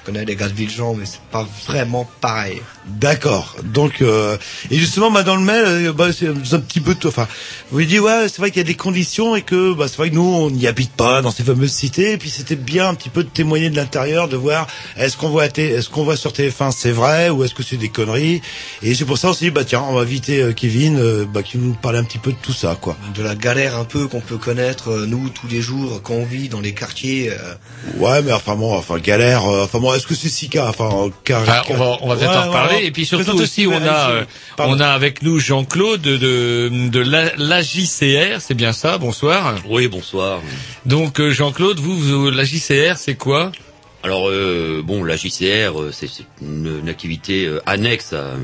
connais 0.06 0.24
les 0.24 0.36
gars 0.36 0.48
de 0.48 0.54
Villejean 0.54 0.94
mais 0.94 1.04
c'est 1.04 1.20
pas 1.32 1.46
vraiment 1.66 2.08
pareil. 2.20 2.62
D'accord. 2.86 3.56
Donc 3.64 4.00
euh, 4.00 4.36
et 4.70 4.78
justement 4.78 5.10
bah, 5.10 5.24
dans 5.24 5.34
le 5.34 5.42
mail 5.42 5.64
euh, 5.66 5.92
bah, 5.92 6.12
c'est 6.12 6.28
un 6.28 6.60
petit 6.60 6.80
peu 6.80 6.94
tout. 6.94 7.08
Enfin, 7.08 7.26
vous 7.72 7.78
lui 7.78 7.86
dites 7.86 8.00
ouais 8.00 8.28
c'est 8.28 8.38
vrai 8.38 8.50
qu'il 8.50 8.58
y 8.58 8.64
a 8.64 8.68
des 8.68 8.76
conditions 8.76 9.34
et 9.34 9.42
que 9.42 9.74
bah, 9.74 9.86
c'est 9.88 9.96
vrai 9.96 10.10
que 10.10 10.14
nous 10.14 10.22
on 10.22 10.50
n'y 10.50 10.68
habite 10.68 10.92
pas 10.92 11.20
dans 11.22 11.32
ces 11.32 11.42
fameuses 11.42 11.72
cités 11.72 12.12
et 12.12 12.16
puis 12.16 12.30
c'était 12.30 12.54
bien 12.54 12.88
un 12.88 12.94
petit 12.94 13.08
peu 13.08 13.24
de 13.24 13.28
témoigner 13.28 13.70
de 13.70 13.76
l'intérieur 13.76 14.28
de 14.28 14.36
voir 14.36 14.68
est-ce 14.96 15.16
qu'on 15.16 15.28
voit 15.28 15.46
est-ce 15.46 15.88
qu'on 15.88 16.04
voit 16.04 16.16
sur 16.16 16.30
TF1 16.30 16.70
c'est 16.70 16.92
vrai 16.92 17.28
ou 17.30 17.42
est-ce 17.42 17.54
que 17.54 17.64
c'est 17.64 17.76
des 17.76 17.88
conneries? 17.88 18.40
Et 18.82 18.94
c'est 18.94 19.04
pour 19.04 19.18
ça 19.18 19.30
on 19.30 19.32
s'est 19.32 19.46
dit 19.46 19.50
bah 19.50 19.64
tiens 19.64 19.82
on 19.88 19.94
va 19.94 20.02
inviter 20.02 20.40
euh, 20.40 20.52
Kevin 20.52 20.98
euh, 20.98 21.24
bah, 21.24 21.42
qui 21.42 21.58
nous 21.58 21.74
parle 21.74 21.96
un 21.96 22.04
petit 22.04 22.18
peu 22.18 22.30
de 22.30 22.38
tout 22.40 22.52
ça 22.52 22.78
quoi. 22.80 22.96
De 23.16 23.22
la 23.22 23.34
galère 23.34 23.76
un 23.76 23.84
peu 23.84 24.06
qu'on 24.06 24.20
peut 24.20 24.38
connaître 24.38 25.06
nous 25.06 25.28
tous 25.30 25.48
les 25.48 25.60
jours 25.60 26.00
quand 26.02 26.14
on 26.14 26.24
vit 26.24 26.48
dans 26.48 26.60
les 26.60 26.72
quartiers. 26.72 27.32
Ouais 27.96 28.22
mais 28.22 28.32
enfin 28.32 28.54
bon 28.54 28.72
enfin 28.76 28.98
galère 28.98 29.44
enfin 29.44 29.80
bon 29.80 29.95
est-ce 29.96 30.06
que 30.06 30.14
c'est 30.14 30.28
Sika 30.28 30.68
Enfin, 30.68 31.10
car, 31.24 31.42
Ah, 31.48 31.62
on 31.70 31.74
va, 31.76 31.98
on 32.02 32.08
va 32.08 32.16
peut-être 32.16 32.30
Ouais, 32.30 32.36
en 32.36 32.46
reparler. 32.48 32.74
ouais. 32.76 32.84
Et 32.86 32.90
puis 32.90 33.04
surtout 33.06 33.36
aussi, 33.38 33.66
on 33.66 33.72
a, 33.72 34.10
euh, 34.10 34.24
Pardon. 34.56 34.74
on 34.76 34.80
a 34.80 34.88
avec 34.88 35.22
nous 35.22 35.38
Jean-Claude 35.38 36.00
de, 36.02 36.16
de, 36.16 36.88
de 36.88 37.00
la- 37.00 37.34
l'AJCR, 37.36 38.40
c'est 38.40 38.54
bien 38.54 38.72
ça, 38.72 38.98
bonsoir. 38.98 39.56
Oui, 39.68 39.88
bonsoir. 39.88 40.40
Donc 40.84 41.20
euh, 41.20 41.30
Jean-Claude, 41.30 41.78
vous, 41.80 41.98
vous 41.98 42.30
l'AJCR, 42.30 42.96
c'est 42.96 43.16
quoi? 43.16 43.52
Alors, 44.02 44.28
euh, 44.28 44.82
bon, 44.84 45.02
la 45.02 45.16
JCR, 45.16 45.80
euh, 45.80 45.90
c'est 45.92 46.06
c'est 46.08 46.24
une, 46.40 46.78
une 46.82 46.88
activité 46.88 47.46
euh, 47.46 47.60
annexe 47.66 48.12
à... 48.12 48.16
euh, 48.16 48.36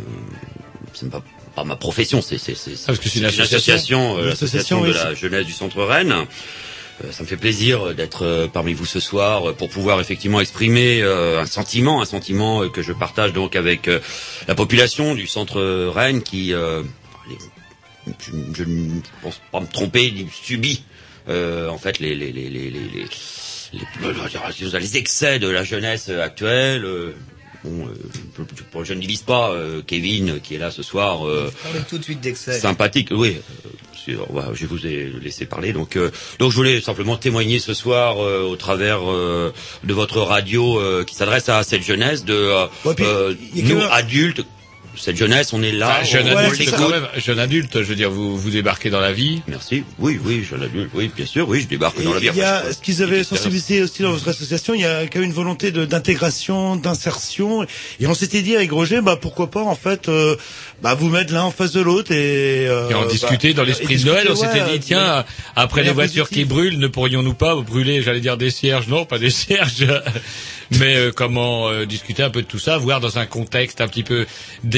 C'est 0.93 1.09
pas, 1.09 1.23
pas 1.55 1.63
ma 1.65 1.77
profession, 1.77 2.21
c'est 2.21 2.37
c'est- 2.39 2.57
c'est- 2.57 2.85
parce 2.87 2.99
que 2.99 3.09
c'est 3.09 3.21
une 3.21 3.27
association. 3.27 4.17
association, 4.17 4.17
euh, 4.19 4.85
Une 4.87 4.89
de 4.89 4.93
la 4.99 5.15
jeunesse 5.15 5.47
du 5.47 5.53
Centre 5.53 5.83
Rennes. 5.85 6.15
Euh, 7.05 7.13
Ça 7.13 7.23
me 7.23 7.29
fait 7.29 7.37
plaisir 7.37 7.89
euh, 7.89 7.95
d'être 7.95 8.25
euh, 8.25 8.49
parmi 8.49 8.73
vous 8.75 8.87
ce 8.87 9.01
soir 9.01 9.55
pour 9.55 9.69
pouvoir 9.69 10.01
effectivement 10.01 10.41
exprimer 10.41 11.03
un 11.03 11.47
sentiment, 11.47 12.03
un 12.03 12.05
sentiment 12.05 12.69
que 12.69 12.83
je 12.83 12.93
partage 12.93 13.33
donc 13.33 13.57
avec 13.57 13.89
la 14.49 14.55
population 14.55 15.15
du 15.15 15.27
Centre 15.27 15.87
Rennes 15.89 16.23
qui, 16.23 16.51
je, 16.51 16.83
ne 18.65 19.01
pense 19.23 19.41
pas 19.51 19.61
me 19.61 19.67
tromper, 19.67 20.13
subit 20.31 20.83
en 21.29 21.79
fait 21.79 21.99
les 21.99 22.15
les, 22.15 22.33
les, 22.33 22.49
les- 22.51 22.71
les 22.71 22.87
excès 24.97 25.39
de 25.39 25.49
la 25.49 25.65
jeunesse 25.65 26.09
actuelle. 26.09 26.87
Bon, 27.65 27.87
euh, 27.87 28.83
je, 28.85 28.95
ne 28.95 29.01
divise 29.01 29.23
pas 29.23 29.53
euh, 29.53 29.83
Kevin 29.87 30.41
qui 30.41 30.55
est 30.57 30.59
là 30.59 30.71
ce 30.71 30.83
soir. 30.83 31.27
euh, 31.27 31.51
Parlez 31.63 31.81
tout 31.89 31.99
de 31.99 32.03
suite 32.05 32.21
d'excès. 32.21 32.59
sympathique, 32.59 33.09
oui. 33.13 33.37
euh, 34.09 34.55
je 34.55 34.67
vous 34.67 34.87
ai 34.87 35.13
laissé 35.23 35.47
parler. 35.47 35.73
Donc, 35.73 35.97
euh, 35.97 36.11
donc 36.39 36.51
je 36.51 36.57
voulais 36.57 36.81
simplement 36.81 37.17
témoigner 37.17 37.59
ce 37.59 37.75
soir 37.75 38.17
euh, 38.21 38.43
au 38.43 38.57
travers 38.57 39.11
euh, 39.11 39.53
de 39.85 39.95
votre 39.95 40.19
radio 40.21 40.81
euh, 40.81 41.05
qui 41.05 41.15
s'adresse 41.15 41.49
à 41.49 41.63
cette 41.63 41.83
jeunesse 41.83 42.25
de 42.25 42.35
euh, 42.35 42.67
Ouais, 42.85 42.95
puis, 42.95 43.05
euh, 43.07 43.35
nous 43.55 43.81
adultes. 43.91 44.45
Cette 44.97 45.17
jeunesse, 45.17 45.53
on 45.53 45.63
est 45.63 45.73
là. 45.73 45.99
Ah, 46.01 46.05
jeune 46.05 46.29
on, 46.29 46.37
adulte, 46.37 46.59
l'écoute. 46.59 46.75
quand 46.77 46.89
même, 46.91 47.07
jeune 47.17 47.39
adulte, 47.39 47.79
je 47.79 47.87
veux 47.87 47.95
dire, 47.95 48.11
vous, 48.11 48.37
vous 48.37 48.51
débarquez 48.51 48.91
dans 48.91 49.01
la 49.01 49.13
vie. 49.13 49.41
Merci. 49.49 49.85
Oui, 49.99 50.21
oui, 50.23 50.45
jeune 50.45 50.63
adulte. 50.63 50.91
Oui, 50.95 51.11
bien 51.17 51.27
sûr. 51.27 51.49
Oui, 51.49 51.63
je 51.63 51.67
débarque 51.69 51.99
Et 52.01 52.05
dans 52.05 52.13
la 52.13 52.21
vie. 52.21 52.29
Il 52.33 52.37
y 52.37 52.43
a, 52.43 52.73
ce 52.73 52.79
qu'ils 52.79 53.03
avaient 53.03 53.25
sensibilisé 53.25 53.83
aussi 53.83 54.03
dans 54.03 54.13
votre 54.13 54.29
association, 54.29 54.75
il 54.75 54.83
y 54.83 54.85
a 54.85 55.03
quand 55.07 55.21
même 55.21 55.25
une 55.31 55.33
volonté 55.35 55.71
de- 55.73 55.85
d'intégration, 55.87 56.77
d'insertion. 56.77 57.65
Et 58.01 58.07
on 58.07 58.15
s'était 58.15 58.43
dit 58.43 58.55
avec 58.55 58.71
Roger, 58.71 59.01
bah 59.01 59.17
pourquoi 59.21 59.51
pas 59.51 59.63
en 59.63 59.75
fait, 59.77 60.09
euh, 60.09 60.37
bah 60.83 60.95
vous 60.95 61.09
mettre 61.09 61.33
l'un 61.33 61.45
en 61.45 61.51
face 61.51 61.73
de 61.73 61.81
l'autre 61.81 62.13
et, 62.13 62.69
euh, 62.69 62.91
Et 62.91 62.95
en 62.95 63.03
bah, 63.03 63.09
discuter 63.09 63.55
dans 63.55 63.65
l'esprit 63.65 63.97
de 63.97 64.05
Noël, 64.05 64.27
on 64.31 64.35
s'était 64.37 64.61
ouais, 64.63 64.79
dit, 64.79 64.87
tiens, 64.87 65.19
ouais. 65.19 65.25
après 65.57 65.83
les 65.83 65.93
voitures 65.93 66.29
qui 66.29 66.45
brûlent, 66.45 66.79
ne 66.79 66.87
pourrions-nous 66.89 67.35
pas 67.35 67.55
brûler, 67.57 68.03
j'allais 68.03 68.21
dire 68.21 68.37
des 68.37 68.51
cierges, 68.51 68.89
non, 68.89 69.05
pas 69.05 69.19
des 69.19 69.31
cierges, 69.31 69.87
mais 70.79 70.97
euh, 70.97 71.13
comment 71.15 71.69
euh, 71.71 71.87
discuter 71.87 72.23
un 72.23 72.31
peu 72.31 72.43
de 72.43 72.47
tout 72.47 72.59
ça, 72.59 72.77
voir 72.79 73.01
dans 73.01 73.19
un 73.19 73.27
contexte 73.27 73.81
un 73.81 73.89
petit 73.89 74.03
peu 74.03 74.27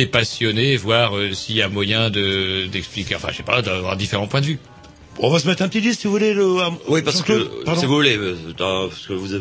dépassionné, 0.05 0.77
voir 0.77 1.17
euh, 1.17 1.33
s'il 1.33 1.57
y 1.57 1.63
a 1.63 1.69
moyen 1.69 2.11
de 2.11 2.67
d'expliquer, 2.67 3.17
enfin, 3.17 3.29
je 3.31 3.37
sais 3.39 3.43
pas, 3.43 3.63
d'avoir 3.63 3.97
différents 3.97 4.27
points 4.27 4.41
de 4.41 4.47
vue. 4.47 4.59
On 5.19 5.31
va 5.31 5.39
se 5.39 5.47
mettre 5.47 5.63
un 5.63 5.69
petit 5.69 5.81
disque 5.81 6.01
si 6.01 6.07
vous 6.07 6.13
voulez. 6.13 6.35
Le, 6.35 6.45
Oui, 6.89 7.03
parce 7.03 7.23
que 7.23 7.65
pardon. 7.65 7.81
si 7.81 7.87
vous 7.87 7.95
voulez, 7.95 8.17
euh, 8.17 8.37
parce 8.59 9.07
que 9.07 9.13
vous, 9.13 9.27
vous, 9.29 9.39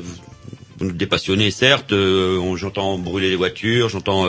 vous 0.78 0.86
nous 0.86 0.92
dépassionnez, 0.92 1.52
certes. 1.52 1.92
euh, 1.94 2.56
j'entends 2.56 2.98
brûler 2.98 3.30
les 3.30 3.36
voitures, 3.36 3.90
j'entends. 3.90 4.28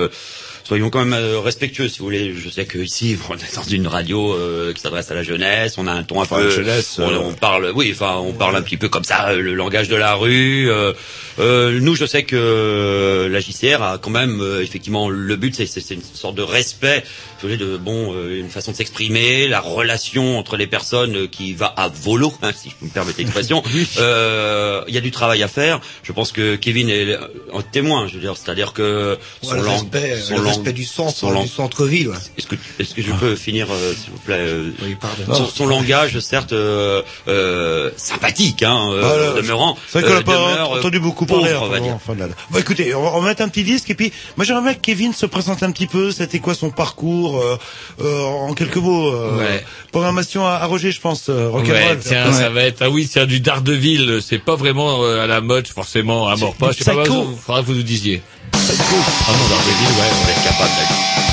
Soyons 0.65 0.91
quand 0.91 1.05
même 1.05 1.13
euh, 1.15 1.39
respectueux, 1.41 1.89
si 1.89 1.99
vous 2.01 2.07
voulez. 2.07 2.35
Je 2.35 2.49
sais 2.49 2.65
que 2.65 2.79
ici, 2.79 3.17
on 3.31 3.35
est 3.35 3.55
dans 3.55 3.63
une 3.63 3.87
radio 3.87 4.33
euh, 4.35 4.73
qui 4.73 4.81
s'adresse 4.81 5.11
à 5.11 5.15
la 5.15 5.23
jeunesse. 5.23 5.77
On 5.79 5.87
a 5.87 5.93
un 5.93 6.03
ton 6.03 6.21
un 6.23 6.27
peu. 6.27 6.51
jeunesse, 6.51 6.97
on, 6.99 7.11
euh, 7.11 7.19
on 7.19 7.33
parle, 7.35 7.71
oui, 7.75 7.93
enfin, 7.95 8.17
on 8.17 8.33
parle 8.33 8.57
un 8.57 8.63
petit 8.63 8.77
peu 8.77 8.89
comme 8.89 9.05
ça, 9.05 9.33
le 9.35 9.55
langage 9.55 9.89
de 9.89 9.97
la 9.97 10.15
rue. 10.15 10.71
euh, 10.71 10.93
euh, 11.39 11.79
nous, 11.81 11.95
je 11.97 12.07
sais 12.07 12.23
que 12.25 12.37
euh, 12.37 13.29
la 13.29 13.41
JCR 13.41 13.83
a 13.83 13.99
quand 13.99 14.11
même, 14.11 14.41
euh, 14.41 14.63
effectivement, 14.63 15.09
le 15.11 15.37
but, 15.37 15.55
c'est- 15.55 15.91
une 15.95 16.01
sorte 16.03 16.35
de 16.37 16.43
respect, 16.43 17.03
vous 17.05 17.49
voulez, 17.49 17.57
de 17.57 17.77
bon, 17.77 18.15
euh, 18.15 18.39
une 18.41 18.49
façon 18.49 18.73
de 18.73 18.77
s'exprimer, 18.77 19.49
la 19.49 19.61
relation 19.61 20.39
entre 20.39 20.57
les 20.57 20.67
personnes 20.67 21.29
qui 21.29 21.53
va 21.53 21.67
à 21.67 21.89
volo, 21.89 22.33
hein, 22.43 22.53
si 22.57 22.71
je 22.81 22.85
me 22.87 22.91
permettre 22.91 23.19
l'expression. 23.19 23.63
Euh, 23.99 24.83
Il 24.89 24.95
y 24.95 24.99
a 24.99 25.01
du 25.01 25.11
travail 25.11 25.43
à 25.43 25.49
faire. 25.49 25.81
Je 26.03 26.13
pense 26.13 26.33
que 26.33 26.57
Kevin 26.57 26.89
est 26.89 27.15
un 27.53 27.63
témoin. 27.63 28.07
Je 28.09 28.15
veux 28.15 28.21
dire, 28.21 28.37
c'est-à-dire 28.37 28.73
que 28.73 29.19
Ouais, 29.43 29.57
le 29.57 29.63
lang- 29.65 29.73
respect, 29.93 30.17
son 30.21 30.37
respect 30.57 30.73
du 30.73 30.85
centre, 30.85 31.17
son 31.17 31.31
lang- 31.31 31.43
du 31.45 31.49
centre-ville. 31.49 32.09
ouais. 32.09 32.17
Est-ce 32.39 32.47
que, 32.47 32.57
est-ce 32.79 32.95
que 32.95 33.03
je 33.03 33.13
peux 33.13 33.37
finir, 33.37 33.67
euh, 33.71 33.93
s'il 33.95 34.11
vous 34.13 34.19
plaît 34.19 34.37
euh, 34.39 34.71
Oui, 34.83 34.97
pardon. 35.01 35.35
son, 35.35 35.47
son 35.47 35.67
langage, 35.67 36.19
certes 36.21 36.53
euh, 36.53 37.03
euh, 37.29 37.91
sympathique, 37.97 38.63
hein, 38.63 38.79
euh, 38.91 39.01
Voilà. 39.01 39.31
au 39.33 39.37
demeurant. 39.37 39.77
C'est 39.89 40.01
vrai 40.01 40.09
qu'on 40.09 40.15
euh, 40.15 40.19
n'a 40.19 40.23
pas 40.25 40.61
euh, 40.73 40.79
entendu 40.79 41.01
beaucoup 41.01 41.27
pauvre, 41.27 41.41
parler. 41.43 41.57
on 41.57 41.67
va 41.69 41.77
avant- 41.77 41.85
dire. 41.85 41.95
enfin, 41.95 42.15
là, 42.15 42.27
là. 42.27 42.35
Bon, 42.51 42.59
écoutez, 42.59 42.95
on 42.95 43.03
va, 43.03 43.11
on 43.15 43.21
va 43.21 43.29
mettre 43.29 43.43
un 43.43 43.49
petit 43.49 43.65
disque 43.65 43.91
et 43.91 43.95
puis 43.95 44.13
moi 44.37 44.45
j'aimerais 44.45 44.63
bien 44.63 44.75
que 44.75 44.81
Kevin 44.81 45.13
se 45.13 45.27
présente 45.27 45.63
un 45.63 45.71
petit 45.71 45.87
peu. 45.87 46.11
C'était 46.13 46.39
quoi 46.39 46.55
son 46.55 46.71
parcours 46.71 47.39
euh, 47.41 47.57
euh, 48.03 48.23
en 48.23 48.55
quelques 48.55 48.77
mots 48.77 49.09
euh, 49.15 49.39
Ouais. 49.39 49.65
Programmation 49.93 50.47
à, 50.47 50.53
à 50.55 50.67
Roger, 50.67 50.91
je 50.93 51.01
pense. 51.01 51.27
Euh, 51.29 51.49
Ouais, 51.51 51.97
tiens, 51.99 52.33
ça 52.33 52.51
va 52.51 52.63
être, 52.65 52.83
ah 52.83 52.91
oui, 52.91 53.09
c'est 53.11 53.27
du 53.27 53.41
Daredevil, 53.41 54.19
c'est 54.21 54.39
pas 54.39 54.57
vraiment 54.57 55.03
euh, 55.03 55.23
à 55.23 55.27
la 55.27 55.41
mode, 55.41 55.67
forcément, 55.67 56.29
à 56.29 56.37
mort 56.37 56.55
pas, 56.55 56.73
je 56.73 56.83
sais 56.83 56.95
pas, 56.95 57.05
faudra 57.05 57.61
que 57.63 57.67
vous 57.67 57.75
nous 57.75 57.83
disiez. 57.83 58.23
Ah 58.57 59.33
non, 59.33 59.49
Daredevil, 59.49 59.89
ouais, 59.99 60.11
on 60.23 60.29
être 60.31 60.43
capable 60.45 60.75
d'être. 60.77 61.24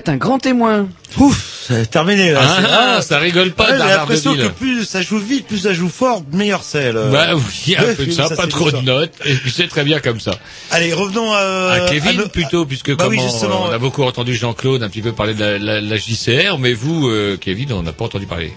Êtes 0.00 0.08
un 0.08 0.16
grand 0.16 0.38
témoin. 0.38 0.88
Ouf, 1.18 1.64
c'est 1.68 1.90
terminé 1.90 2.32
là. 2.32 2.40
Ah, 2.42 2.96
C'est- 3.00 3.08
ça 3.08 3.18
rigole 3.18 3.52
pas, 3.52 3.70
Ouais, 3.70 3.78
J'ai 3.78 3.84
l'impression 3.84 4.34
que 4.34 4.48
plus 4.48 4.84
ça 4.84 5.02
joue 5.02 5.18
vite, 5.18 5.46
plus 5.46 5.58
ça 5.58 5.72
joue 5.72 5.88
fort, 5.88 6.22
meilleur 6.32 6.62
c'est. 6.64 6.92
le- 6.92 7.10
Bah 7.10 7.28
oui, 7.34 7.74
un 7.78 7.94
peu 7.94 8.06
de 8.06 8.10
ça, 8.10 8.28
pas 8.30 8.46
trop 8.46 8.70
de 8.70 8.78
notes, 8.80 9.12
et 9.24 9.34
puis 9.34 9.50
c'est 9.50 9.68
très 9.68 9.84
bien 9.84 10.00
comme 10.00 10.20
ça. 10.20 10.32
Allez, 10.70 10.92
revenons 10.92 11.32
à, 11.32 11.72
à 11.72 11.80
Kevin 11.88 12.16
nos- 12.18 12.28
plutôt, 12.28 12.64
puisque 12.66 12.94
Bah 12.96 13.06
oui, 13.08 13.18
on 13.20 13.70
a 13.72 13.78
beaucoup 13.78 14.02
entendu 14.02 14.34
Jean-Claude 14.34 14.82
un 14.82 14.88
petit 14.88 15.02
peu 15.02 15.12
parler 15.12 15.34
de 15.34 15.40
la, 15.40 15.58
la- 15.58 15.80
la 15.80 15.96
JCR, 15.96 16.58
mais 16.58 16.72
vous, 16.72 17.08
euh, 17.08 17.36
Kevin, 17.40 17.72
on 17.72 17.82
n'a 17.82 17.92
pas 17.92 18.04
entendu 18.06 18.26
parler. 18.26 18.52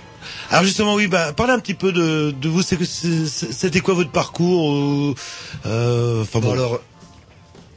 Alors 0.50 0.64
justement, 0.64 0.94
oui, 0.96 1.08
bah, 1.08 1.34
parlez 1.36 1.54
un 1.54 1.60
petit 1.60 1.74
peu 1.74 1.92
de, 1.92 2.34
de 2.40 2.50
vous. 2.50 2.62
C'était 2.62 3.80
quoi 3.80 3.94
votre 3.96 4.12
parcours 4.12 4.72
euh, 4.74 5.16
euh, 5.66 6.22
Enfin 6.22 6.40
bon. 6.40 6.48
Bon, 6.48 6.54
alors, 6.54 6.80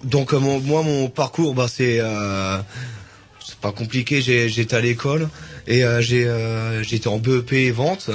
donc 0.04 0.34
euh, 0.34 0.38
mon- 0.38 0.60
moi 0.60 0.82
mon 0.82 1.08
parcours 1.08 1.54
bah 1.54 1.66
c'est 1.72 1.98
euh, 2.00 2.58
compliqué. 3.72 4.20
J'étais 4.20 4.74
à 4.74 4.80
l'école 4.80 5.28
et 5.66 5.84
euh, 5.84 6.00
j'ai 6.00 6.26
euh, 6.26 6.82
j'étais 6.82 7.08
en 7.08 7.18
BEP 7.18 7.72
vente. 7.74 8.10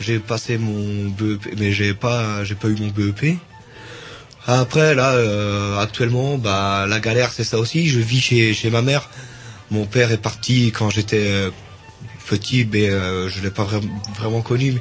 J'ai 0.00 0.18
passé 0.18 0.56
mon 0.58 1.08
BEP, 1.10 1.58
mais 1.58 1.72
j'ai 1.72 1.94
pas 1.94 2.44
j'ai 2.44 2.54
pas 2.54 2.68
eu 2.68 2.76
mon 2.80 2.88
BEP. 2.88 3.36
Après 4.46 4.94
là 4.94 5.12
euh, 5.12 5.78
actuellement 5.78 6.38
bah 6.38 6.86
la 6.88 7.00
galère 7.00 7.32
c'est 7.32 7.44
ça 7.44 7.58
aussi. 7.58 7.88
Je 7.88 8.00
vis 8.00 8.20
chez 8.20 8.54
chez 8.54 8.70
ma 8.70 8.82
mère. 8.82 9.08
Mon 9.70 9.86
père 9.86 10.10
est 10.10 10.22
parti 10.22 10.72
quand 10.72 10.90
j'étais 10.90 11.50
petit, 12.30 12.66
mais 12.72 12.88
euh, 12.88 13.28
je 13.28 13.40
l'ai 13.42 13.50
pas 13.50 13.64
vra- 13.64 13.82
vraiment 14.18 14.40
connu. 14.40 14.80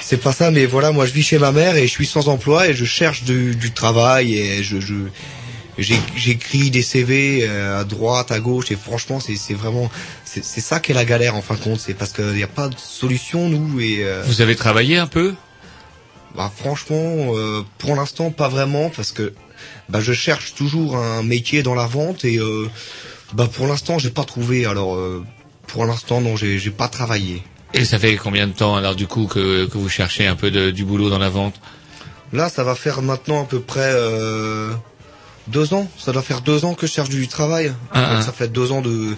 c'est 0.00 0.18
pas 0.18 0.32
ça, 0.32 0.50
mais 0.50 0.66
voilà, 0.66 0.92
moi 0.92 1.06
je 1.06 1.12
vis 1.12 1.22
chez 1.22 1.38
ma 1.38 1.52
mère 1.52 1.76
et 1.76 1.86
je 1.86 1.92
suis 1.92 2.06
sans 2.06 2.28
emploi 2.28 2.68
et 2.68 2.74
je 2.74 2.84
cherche 2.84 3.22
du, 3.24 3.56
travail 3.72 4.36
et 4.36 4.62
je, 4.62 4.76
j'écris 5.78 6.70
des 6.70 6.82
CV 6.82 7.40
euh, 7.42 7.80
à 7.80 7.84
droite, 7.84 8.30
à 8.30 8.40
gauche 8.40 8.70
et 8.70 8.76
franchement 8.76 9.18
c'est 9.20 9.54
vraiment 9.54 9.90
c'est 10.24 10.42
ça 10.60 10.80
qui 10.80 10.92
est 10.92 10.94
la 10.94 11.04
galère 11.04 11.34
en 11.36 11.42
fin 11.42 11.54
de 11.54 11.60
compte, 11.60 11.80
c'est 11.80 11.94
parce 11.94 12.12
qu'il 12.12 12.32
n'y 12.34 12.42
a 12.42 12.48
pas 12.48 12.68
de 12.68 12.76
solution 12.78 13.48
nous 13.48 13.80
et 13.80 13.98
euh, 14.00 14.22
Vous 14.26 14.40
avez 14.40 14.56
travaillé 14.56 14.96
un 14.98 15.06
peu? 15.06 15.34
Bah 16.36 16.50
franchement 16.54 17.34
euh, 17.36 17.62
pour 17.78 17.94
l'instant 17.96 18.30
pas 18.30 18.48
vraiment 18.48 18.90
parce 18.90 19.12
que 19.12 19.32
bah 19.88 20.00
je 20.00 20.12
cherche 20.12 20.54
toujours 20.54 20.96
un 20.96 21.22
métier 21.22 21.62
dans 21.62 21.74
la 21.74 21.86
vente 21.86 22.24
et 22.24 22.38
euh, 22.38 22.68
bah 23.32 23.48
pour 23.52 23.66
l'instant 23.66 23.98
j'ai 23.98 24.10
pas 24.10 24.24
trouvé. 24.24 24.66
Alors 24.66 24.96
euh, 24.96 25.24
pour 25.66 25.84
l'instant 25.86 26.20
non 26.20 26.36
j'ai 26.36 26.58
j'ai 26.58 26.70
pas 26.70 26.88
travaillé. 26.88 27.42
Et 27.72 27.84
ça 27.84 27.98
fait 27.98 28.16
combien 28.16 28.46
de 28.46 28.52
temps 28.52 28.76
alors 28.76 28.94
du 28.94 29.06
coup 29.06 29.26
que, 29.26 29.66
que 29.66 29.78
vous 29.78 29.88
cherchez 29.88 30.26
un 30.26 30.36
peu 30.36 30.50
de, 30.50 30.70
du 30.70 30.84
boulot 30.84 31.10
dans 31.10 31.18
la 31.18 31.28
vente? 31.28 31.54
Là, 32.32 32.48
ça 32.48 32.64
va 32.64 32.74
faire 32.74 33.00
maintenant 33.02 33.42
à 33.42 33.46
peu 33.46 33.60
près 33.60 33.92
euh, 33.94 34.72
deux 35.48 35.74
ans. 35.74 35.88
Ça 35.98 36.12
doit 36.12 36.22
faire 36.22 36.40
deux 36.40 36.64
ans 36.64 36.74
que 36.74 36.86
je 36.86 36.92
cherche 36.92 37.08
du 37.10 37.28
travail. 37.28 37.72
Ah, 37.92 38.00
Donc, 38.00 38.18
ah. 38.20 38.22
ça 38.22 38.32
fait 38.32 38.48
deux 38.48 38.72
ans 38.72 38.80
de. 38.80 39.14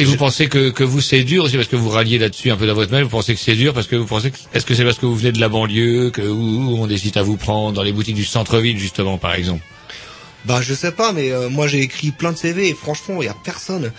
Et 0.00 0.04
vous 0.04 0.16
pensez 0.16 0.46
que, 0.48 0.70
que 0.70 0.84
vous 0.84 1.00
c'est 1.00 1.24
dur 1.24 1.42
aussi 1.44 1.56
parce 1.56 1.66
que 1.66 1.74
vous 1.74 1.88
ralliez 1.88 2.18
là-dessus 2.18 2.50
un 2.52 2.56
peu 2.56 2.66
dans 2.68 2.74
votre 2.74 2.92
mail. 2.92 3.02
Vous 3.02 3.08
pensez 3.10 3.34
que 3.34 3.40
c'est 3.40 3.56
dur 3.56 3.74
parce 3.74 3.88
que 3.88 3.96
vous 3.96 4.06
pensez 4.06 4.30
que 4.30 4.36
est-ce 4.54 4.64
que 4.64 4.74
c'est 4.74 4.84
parce 4.84 4.98
que 4.98 5.06
vous 5.06 5.16
venez 5.16 5.32
de 5.32 5.40
la 5.40 5.48
banlieue 5.48 6.10
que 6.10 6.22
où 6.22 6.76
on 6.78 6.88
hésite 6.88 7.16
à 7.16 7.22
vous 7.22 7.36
prendre 7.36 7.72
dans 7.72 7.82
les 7.82 7.92
boutiques 7.92 8.14
du 8.14 8.24
centre-ville 8.24 8.78
justement 8.78 9.18
par 9.18 9.34
exemple? 9.34 9.64
Bah, 10.44 10.60
je 10.62 10.72
sais 10.72 10.92
pas, 10.92 11.12
mais 11.12 11.32
euh, 11.32 11.48
moi 11.50 11.66
j'ai 11.66 11.80
écrit 11.80 12.12
plein 12.12 12.30
de 12.30 12.36
CV 12.38 12.68
et 12.68 12.74
franchement, 12.74 13.20
il 13.22 13.24
y 13.24 13.28
a 13.28 13.34
personne. 13.44 13.90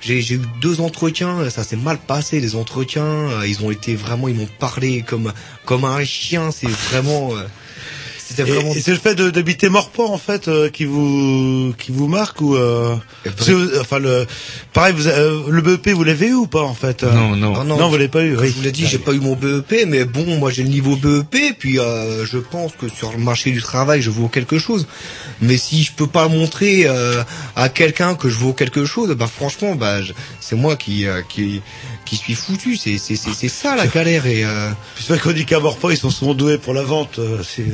J'ai 0.00 0.20
j'ai 0.20 0.34
eu 0.34 0.42
deux 0.60 0.80
entretiens, 0.80 1.48
ça 1.48 1.62
s'est 1.62 1.76
mal 1.76 1.98
passé 1.98 2.40
les 2.40 2.56
entretiens. 2.56 3.04
euh, 3.04 3.46
Ils 3.46 3.64
ont 3.64 3.70
été 3.70 3.94
vraiment, 3.94 4.26
ils 4.26 4.34
m'ont 4.34 4.48
parlé 4.58 5.02
comme 5.02 5.32
comme 5.64 5.84
un 5.84 6.04
chien. 6.04 6.50
C'est 6.50 6.68
vraiment. 6.68 7.36
euh, 7.36 7.44
Et, 8.38 8.42
vraiment. 8.42 8.74
et 8.74 8.80
c'est 8.80 8.90
le 8.92 8.98
fait 8.98 9.14
d'habiter 9.14 9.68
Morport 9.68 10.10
en 10.12 10.18
fait 10.18 10.48
euh, 10.48 10.68
qui 10.68 10.84
vous 10.84 11.72
qui 11.78 11.92
vous 11.92 12.08
marque 12.08 12.40
ou 12.40 12.56
euh, 12.56 12.94
vous- 13.38 13.78
enfin 13.80 13.98
le 13.98 14.26
pareil 14.72 14.92
vous, 14.96 15.06
euh, 15.06 15.42
le 15.48 15.62
BEP 15.62 15.88
vous 15.90 16.04
l'avez 16.04 16.28
eu 16.28 16.34
ou 16.34 16.46
pas 16.46 16.62
en 16.62 16.74
fait 16.74 17.02
euh? 17.04 17.12
Non 17.12 17.36
non. 17.36 17.54
Ah 17.58 17.64
non, 17.64 17.76
vous 17.88 17.94
l'avez 17.96 18.08
pas 18.08 18.22
eu. 18.24 18.36
Oui. 18.36 18.48
Je 18.48 18.52
vous 18.54 18.62
l'ai 18.62 18.72
dit, 18.72 18.86
j'ai 18.86 18.98
pas 18.98 19.12
eu 19.12 19.20
mon 19.20 19.36
BEP, 19.36 19.86
mais 19.86 20.04
bon, 20.04 20.36
moi 20.38 20.50
j'ai 20.50 20.62
le 20.64 20.68
niveau 20.70 20.96
BEP, 20.96 21.58
puis 21.58 21.78
euh, 21.78 22.26
je 22.26 22.38
pense 22.38 22.72
que 22.72 22.88
sur 22.88 23.12
le 23.12 23.18
marché 23.18 23.50
du 23.52 23.62
travail, 23.62 24.02
je 24.02 24.10
vaux 24.10 24.28
quelque 24.28 24.58
chose. 24.58 24.86
Mais 25.40 25.56
si 25.56 25.82
je 25.82 25.92
peux 25.92 26.06
pas 26.06 26.28
montrer 26.28 26.84
euh, 26.86 27.22
à 27.54 27.68
quelqu'un 27.68 28.14
que 28.14 28.28
je 28.28 28.36
vaux 28.38 28.52
quelque 28.52 28.84
chose, 28.84 29.10
bah 29.16 29.28
franchement, 29.28 29.74
bah 29.76 30.02
je- 30.02 30.12
c'est 30.40 30.56
moi 30.56 30.76
qui 30.76 31.06
euh, 31.06 31.22
qui 31.28 31.62
qui 32.04 32.16
suis 32.16 32.34
foutu. 32.34 32.76
C'est 32.76 32.98
c'est 32.98 33.16
c'est 33.16 33.32
c'est 33.34 33.48
ça 33.48 33.76
la 33.76 33.86
galère 33.86 34.26
et. 34.26 34.44
Euh... 34.44 34.70
C'est 34.98 35.08
vrai 35.08 35.18
qu'on 35.18 35.32
dit 35.32 35.44
qu'à 35.46 35.60
Morport 35.60 35.92
ils 35.92 35.98
sont 35.98 36.10
souvent 36.10 36.34
doués 36.34 36.58
pour 36.58 36.74
la 36.74 36.82
vente. 36.82 37.18
euh, 37.18 37.38
c'est 37.42 37.66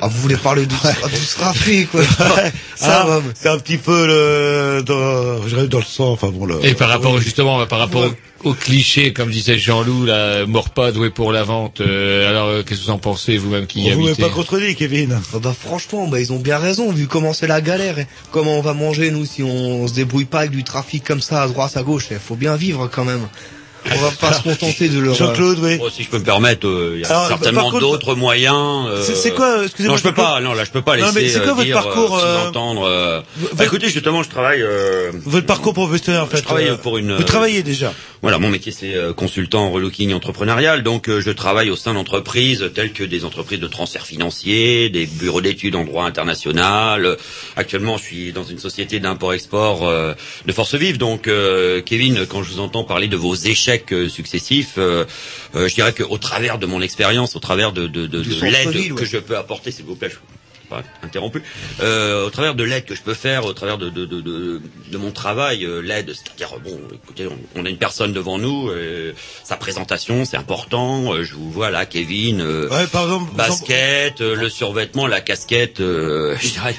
Ah, 0.00 0.08
vous 0.08 0.20
voulez 0.20 0.36
parler 0.36 0.66
de 0.66 0.74
ah, 0.84 0.92
tout 1.02 1.16
ce 1.16 1.38
rafé, 1.38 1.86
quoi. 1.86 2.00
Ouais. 2.36 2.52
Ça 2.76 3.06
Ah. 3.06 3.20
C'est 3.34 3.48
un 3.48 3.58
petit 3.58 3.78
peu 3.78 4.06
le 4.06 4.82
dans, 4.82 5.42
je 5.42 5.48
dirais 5.48 5.66
dans 5.68 5.78
le 5.78 5.84
sang. 5.84 6.12
Enfin 6.12 6.28
bon 6.28 6.46
le. 6.46 6.64
Et 6.64 6.74
par 6.74 6.88
rapport 6.88 7.18
justement 7.18 7.64
par 7.66 7.78
rapport 7.78 8.04
au, 8.44 8.50
au 8.50 8.54
cliché 8.54 9.12
comme 9.12 9.30
disait 9.30 9.58
Jean-Loup 9.58 10.04
la 10.06 10.46
mort 10.46 10.70
pas 10.70 10.92
doué 10.92 11.10
pour 11.10 11.32
la 11.32 11.42
vente. 11.42 11.80
euh, 11.80 12.28
alors 12.28 12.48
euh, 12.48 12.62
qu'est-ce 12.62 12.80
que 12.80 12.84
vous 12.86 12.90
en 12.90 12.98
pensez 12.98 13.36
vous-même 13.38 13.66
qui 13.66 13.82
y 13.82 13.92
On 13.92 13.96
vous 13.96 14.08
habitez 14.08 14.22
pas 14.22 14.30
contredit 14.30 14.74
Kevin? 14.74 15.20
Ah 15.34 15.38
bah 15.38 15.54
franchement, 15.58 16.06
bah 16.08 16.20
ils 16.20 16.32
ont 16.32 16.38
bien 16.38 16.58
raison, 16.58 16.90
vu 16.92 17.06
comment 17.06 17.32
c'est 17.32 17.46
la 17.46 17.60
galère. 17.60 17.98
et 17.98 18.06
Comment 18.30 18.58
on 18.58 18.62
va 18.62 18.74
manger 18.74 19.10
nous 19.10 19.24
si 19.24 19.42
on, 19.42 19.86
se 19.86 19.94
débrouille 19.94 20.24
pas 20.24 20.40
avec 20.40 20.50
du 20.50 20.64
trafic 20.64 21.04
comme 21.04 21.20
ça 21.20 21.42
à 21.42 21.48
droite 21.48 21.76
à 21.76 21.82
gauche. 21.82 22.06
Il 22.10 22.18
faut 22.18 22.36
bien 22.36 22.56
vivre 22.56 22.88
quand 22.88 23.04
même. 23.04 23.28
On 23.90 23.96
va 23.96 24.10
pas 24.12 24.32
se 24.32 24.42
contenter 24.42 24.88
de 24.88 25.00
leur. 25.00 25.14
Jean-Claude, 25.14 25.58
oui. 25.60 25.76
Bon, 25.78 25.90
si 25.90 26.02
je 26.04 26.08
peux 26.08 26.18
me 26.18 26.24
permettre, 26.24 26.66
euh, 26.68 26.92
il 26.96 27.00
y 27.00 27.04
a 27.04 27.08
Alors, 27.08 27.28
certainement 27.28 27.70
d'autres 27.72 28.14
moyens. 28.14 28.86
euh, 28.88 29.02
C'est- 29.02 29.32
quoi, 29.32 29.64
excusez-moi, 29.64 29.94
Non, 29.94 29.98
je 29.98 30.02
peux 30.04 30.14
pas. 30.14 30.40
Non, 30.40 30.52
là, 30.54 30.64
je 30.64 30.70
peux 30.70 30.82
pas 30.82 30.96
Non, 30.96 31.06
mais 31.14 31.22
laisser 31.22 31.34
c'est 31.34 31.40
quoi 31.40 31.50
euh, 31.50 31.54
votre 31.54 31.64
dire, 31.66 31.74
parcours, 31.82 32.16
euh, 32.18 32.22
euh, 32.22 32.50
euh, 32.54 33.22
votre- 33.36 33.56
bah, 33.56 33.64
écoutez, 33.64 33.88
justement, 33.88 34.22
je 34.22 34.28
travaille. 34.28 34.62
euh, 34.62 35.10
Votre 35.24 35.46
parcours 35.46 35.74
professionnel 35.74 36.20
en 36.22 36.26
fait. 36.26 36.38
je 36.38 36.42
travaille 36.42 36.68
euh, 36.68 36.76
pour 36.76 36.98
une. 36.98 37.16
Vous 37.16 37.22
travaillez 37.24 37.62
déjà. 37.62 37.92
Voilà, 38.22 38.38
mon 38.38 38.50
métier 38.50 38.70
c'est 38.70 38.94
euh, 38.94 39.12
consultant 39.12 39.64
en 39.66 39.70
relooking 39.72 40.12
entrepreneurial, 40.14 40.84
donc 40.84 41.08
euh, 41.08 41.20
je 41.20 41.30
travaille 41.30 41.70
au 41.70 41.76
sein 41.76 41.92
d'entreprises 41.94 42.70
telles 42.72 42.92
que 42.92 43.02
des 43.02 43.24
entreprises 43.24 43.58
de 43.58 43.66
transfert 43.66 44.06
financier, 44.06 44.90
des 44.90 45.06
bureaux 45.06 45.40
d'études 45.40 45.74
en 45.74 45.82
droit 45.84 46.04
international. 46.04 47.16
Actuellement, 47.56 47.96
je 47.98 48.02
suis 48.04 48.32
dans 48.32 48.44
une 48.44 48.58
société 48.58 49.00
d'import-export 49.00 49.86
euh, 49.88 50.12
de 50.46 50.52
force 50.52 50.74
vive. 50.76 50.98
Donc, 50.98 51.26
euh, 51.26 51.80
Kevin, 51.84 52.24
quand 52.26 52.44
je 52.44 52.52
vous 52.52 52.60
entends 52.60 52.84
parler 52.84 53.08
de 53.08 53.16
vos 53.16 53.34
échecs 53.34 53.71
euh, 53.92 54.08
successifs, 54.08 54.74
euh, 54.78 55.04
euh, 55.54 55.68
je 55.68 55.74
dirais 55.74 55.92
qu'au 55.92 56.18
travers 56.18 56.58
de 56.58 56.66
mon 56.66 56.80
expérience, 56.80 57.36
au 57.36 57.40
travers 57.40 57.72
de, 57.72 57.86
de, 57.86 58.06
de, 58.06 58.20
Du 58.20 58.28
de 58.30 58.34
centre-ville, 58.34 58.82
l'aide 58.82 58.94
que 58.94 59.00
ouais. 59.00 59.06
je 59.06 59.18
peux 59.18 59.36
apporter, 59.36 59.70
s'il 59.70 59.84
vous 59.84 59.96
plaît. 59.96 60.10
Pas 60.72 60.82
interrompu, 61.02 61.42
euh, 61.80 62.26
au 62.26 62.30
travers 62.30 62.54
de 62.54 62.64
l'aide 62.64 62.84
que 62.84 62.94
je 62.94 63.02
peux 63.02 63.14
faire, 63.14 63.44
au 63.44 63.52
travers 63.52 63.78
de, 63.78 63.90
de, 63.90 64.04
de, 64.06 64.20
de, 64.20 64.60
de 64.90 64.98
mon 64.98 65.10
travail, 65.10 65.64
euh, 65.64 65.80
l'aide, 65.80 66.12
c'est-à-dire, 66.14 66.58
bon, 66.62 66.80
écoutez, 66.94 67.26
on, 67.26 67.38
on 67.60 67.66
a 67.66 67.68
une 67.68 67.76
personne 67.78 68.12
devant 68.12 68.38
nous, 68.38 68.68
euh, 68.70 69.12
sa 69.44 69.56
présentation, 69.56 70.24
c'est 70.24 70.36
important, 70.36 71.12
euh, 71.14 71.24
je 71.24 71.34
vous 71.34 71.50
vois 71.50 71.70
là, 71.70 71.86
Kevin, 71.86 72.40
euh, 72.40 72.68
Ouais, 72.70 72.86
par 72.86 73.02
exemple. 73.02 73.34
basket, 73.34 74.20
euh, 74.20 74.34
le 74.36 74.48
survêtement, 74.48 75.06
la 75.06 75.20
casquette, 75.20 75.80
euh, 75.80 76.36
je 76.40 76.48
dirais, 76.48 76.74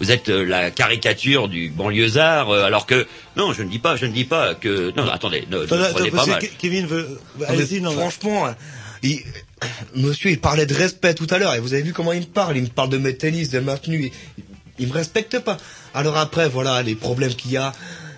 vous 0.00 0.10
êtes, 0.10 0.28
euh, 0.28 0.44
la 0.44 0.70
caricature 0.70 1.48
du 1.48 1.68
banlieusard, 1.70 2.50
euh, 2.50 2.64
alors 2.64 2.86
que, 2.86 3.06
non, 3.36 3.52
je 3.52 3.62
ne 3.62 3.68
dis 3.68 3.78
pas, 3.78 3.96
je 3.96 4.06
ne 4.06 4.12
dis 4.12 4.24
pas 4.24 4.54
que, 4.54 4.92
non, 4.96 5.08
attendez, 5.08 5.46
ne, 5.50 5.64
prenez 5.66 6.10
pas 6.10 6.26
mal. 6.26 6.42
Kevin 6.58 6.86
veut. 6.86 7.18
Allez-y, 7.46 7.80
non. 7.80 7.92
franchement, 7.92 8.54
il- 9.02 9.22
monsieur, 9.96 10.30
il 10.30 10.40
parlait 10.40 10.66
de 10.66 10.74
respect 10.74 11.14
tout 11.14 11.26
à 11.30 11.38
l'heure. 11.38 11.54
Et 11.54 11.60
vous 11.60 11.74
avez 11.74 11.82
vu 11.82 11.92
comment 11.92 12.12
il 12.12 12.20
me 12.20 12.26
parle. 12.26 12.56
Il 12.56 12.64
me 12.64 12.68
parle 12.68 12.90
de 12.90 12.98
mes 12.98 13.16
tennis, 13.16 13.50
de 13.50 13.60
ma 13.60 13.76
tenue. 13.78 14.10
Il, 14.36 14.44
il 14.78 14.88
me 14.88 14.92
respecte 14.92 15.38
pas. 15.38 15.56
Alors 15.94 16.16
après, 16.16 16.48
voilà, 16.48 16.82
les 16.82 16.94
problèmes 16.94 17.34
qu'il 17.34 17.52
y 17.52 17.56
a. 17.56 17.72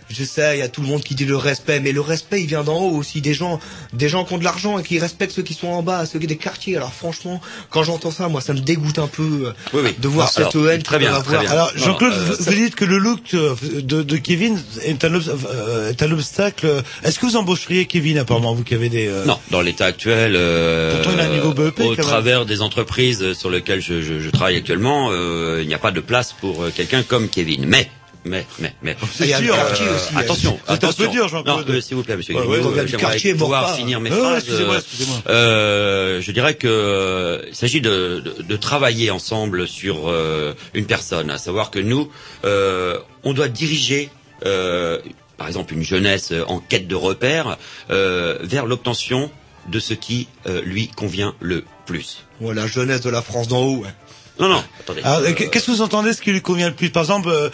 Je 0.09 0.23
sais, 0.25 0.57
il 0.57 0.61
y 0.61 0.63
a 0.63 0.69
tout 0.69 0.83
le 0.83 0.87
monde 0.87 1.03
qui 1.03 1.15
dit 1.17 1.25
le 1.25 1.37
respect, 1.37 1.81
mais 1.81 1.91
le 1.91 2.01
respect, 2.01 2.41
il 2.41 2.47
vient 2.47 2.63
d'en 2.63 2.79
haut 2.79 2.97
aussi. 2.97 3.21
Des 3.21 3.35
gens, 3.35 3.59
des 3.93 4.09
gens 4.09 4.25
qui 4.25 4.35
ont 4.35 4.39
de 4.39 4.45
l'argent 4.45 4.79
et 4.79 4.83
qui 4.85 4.99
respectent 5.01 5.33
ceux 5.33 5.43
qui 5.43 5.55
sont 5.55 5.67
en 5.69 5.83
bas, 5.83 6.07
ceux 6.07 6.19
qui 6.21 6.27
des 6.29 6.37
quartiers. 6.37 6.77
Alors 6.77 6.93
franchement, 6.93 7.41
quand 7.71 7.83
j'entends 7.83 8.13
ça, 8.13 8.29
moi, 8.29 8.41
ça 8.41 8.53
me 8.53 8.61
dégoûte 8.61 8.99
un 9.01 9.09
peu 9.09 9.23
euh, 9.47 9.53
Oui, 9.73 9.81
oui. 9.85 9.95
de 9.99 10.07
voir 10.09 10.31
Alors, 10.37 10.53
cette 10.53 10.63
haine 10.63 10.83
très 10.83 10.99
bien, 11.01 11.21
très 11.23 11.39
bien. 11.41 11.51
Alors, 11.51 11.73
Non, 11.77 11.83
Jean-Claude, 11.85 12.13
euh, 12.13 12.35
vous, 12.39 12.45
vous 12.45 12.55
dites 12.55 12.75
que 12.77 12.85
le 12.85 12.99
look 12.99 13.35
euh, 13.35 13.55
de, 13.83 14.03
de 14.03 14.17
Kevin 14.17 14.57
est 14.85 15.05
un, 15.05 15.13
euh, 15.15 15.91
est 15.91 16.03
un 16.03 16.13
obstacle. 16.13 16.83
Est-ce 17.03 17.19
que 17.19 17.27
vous 17.27 17.37
embaucheriez 17.37 17.87
Kevin, 17.87 18.19
apparemment, 18.19 18.55
vous 18.55 18.63
qui 18.63 18.75
avez 18.75 18.89
des... 18.89 19.09
euh, 19.09 19.25
Non, 19.25 19.39
dans 19.51 19.61
l'état 19.61 19.87
actuel, 19.87 20.35
euh, 20.37 20.95
Pourtant, 21.03 21.11
il 21.15 21.21
a 21.21 21.25
un 21.25 21.29
niveau 21.35 21.53
BEP, 21.53 21.81
au 21.81 21.89
même. 21.91 21.97
travers 21.97 22.47
des 22.47 22.63
entreprises 22.63 23.33
sur 23.33 23.51
lesquelles 23.51 23.81
je, 23.81 24.01
je- 24.03 24.21
je 24.21 24.31
travaille 24.31 24.57
actuellement, 24.57 25.09
euh, 25.11 25.59
il 25.63 25.67
n'y 25.69 25.75
a 25.75 25.79
pas 25.79 25.91
de 25.91 26.01
place 26.01 26.33
pour 26.33 26.65
quelqu'un 26.75 27.03
comme 27.03 27.29
Kevin. 27.29 27.65
Mais, 27.67 27.91
mais, 28.27 28.47
mais, 28.59 28.75
mais. 28.83 28.97
C'est 29.13 29.25
Il 29.25 29.31
y 29.31 29.33
a 29.35 29.41
le 29.41 29.47
sûr, 29.47 29.55
quartier 29.57 29.87
euh, 29.87 29.95
aussi. 29.97 30.17
Attention, 30.17 30.59
êtes 30.69 30.85
un 30.85 30.93
peu 30.93 31.09
dur, 31.09 31.29
Jean-Claude. 31.29 31.69
Non, 31.69 31.81
s'il 31.81 31.97
vous 31.97 32.03
plaît, 32.03 32.17
monsieur. 32.17 32.35
Guillaume, 32.35 32.75
j'aimerais 32.75 32.97
quartier 32.97 33.35
pouvoir 33.35 33.75
finir 33.77 34.01
mes 34.01 34.11
phrases. 34.11 34.39
excusez-moi, 34.39 34.75
euh, 34.75 34.79
excusez-moi. 34.79 35.23
euh, 35.29 36.21
je 36.21 36.33
dirais 36.33 36.55
que 36.55 36.67
euh, 36.69 37.43
il 37.49 37.55
s'agit 37.55 37.81
de, 37.81 38.21
de, 38.21 38.43
de 38.43 38.57
travailler 38.57 39.11
ensemble 39.11 39.67
sur 39.69 40.09
euh, 40.09 40.55
une 40.75 40.87
personne, 40.87 41.31
à 41.31 41.39
savoir 41.39 41.71
que 41.71 41.79
nous, 41.79 42.11
euh, 42.45 42.99
on 43.25 43.33
doit 43.33 43.49
diriger. 43.49 44.11
euh, 44.45 44.99
par 45.39 45.49
exemple, 45.49 45.75
une 45.75 45.83
jeunesse 45.83 46.33
en 46.47 46.61
quête 46.61 46.89
de 46.89 46.95
repères 46.95 47.59
euh, 47.91 48.39
vers 48.41 48.65
l'obtention 48.65 49.31
de 49.69 49.79
ce 49.81 49.93
qui 49.93 50.29
euh, 50.47 50.63
lui 50.63 50.89
convient 50.89 51.35
le 51.41 51.65
plus. 51.85 52.25
La 52.41 52.67
jeunesse 52.67 53.03
de 53.03 53.11
la 53.11 53.21
France 53.21 53.47
d'en 53.49 53.61
haut. 53.63 53.77
ouais. 53.83 53.91
Non, 54.39 54.49
non, 54.49 54.63
attendez. 54.81 55.01
Euh, 55.05 55.33
qu'est-ce 55.33 55.67
que 55.67 55.71
vous 55.71 55.81
entendez 55.81 56.13
ce 56.13 56.21
qui 56.21 56.31
lui 56.31 56.43
convient 56.43 56.69
le 56.69 56.75
plus? 56.75 56.91
Par 56.91 57.03
exemple, 57.05 57.31
euh, 57.31 57.49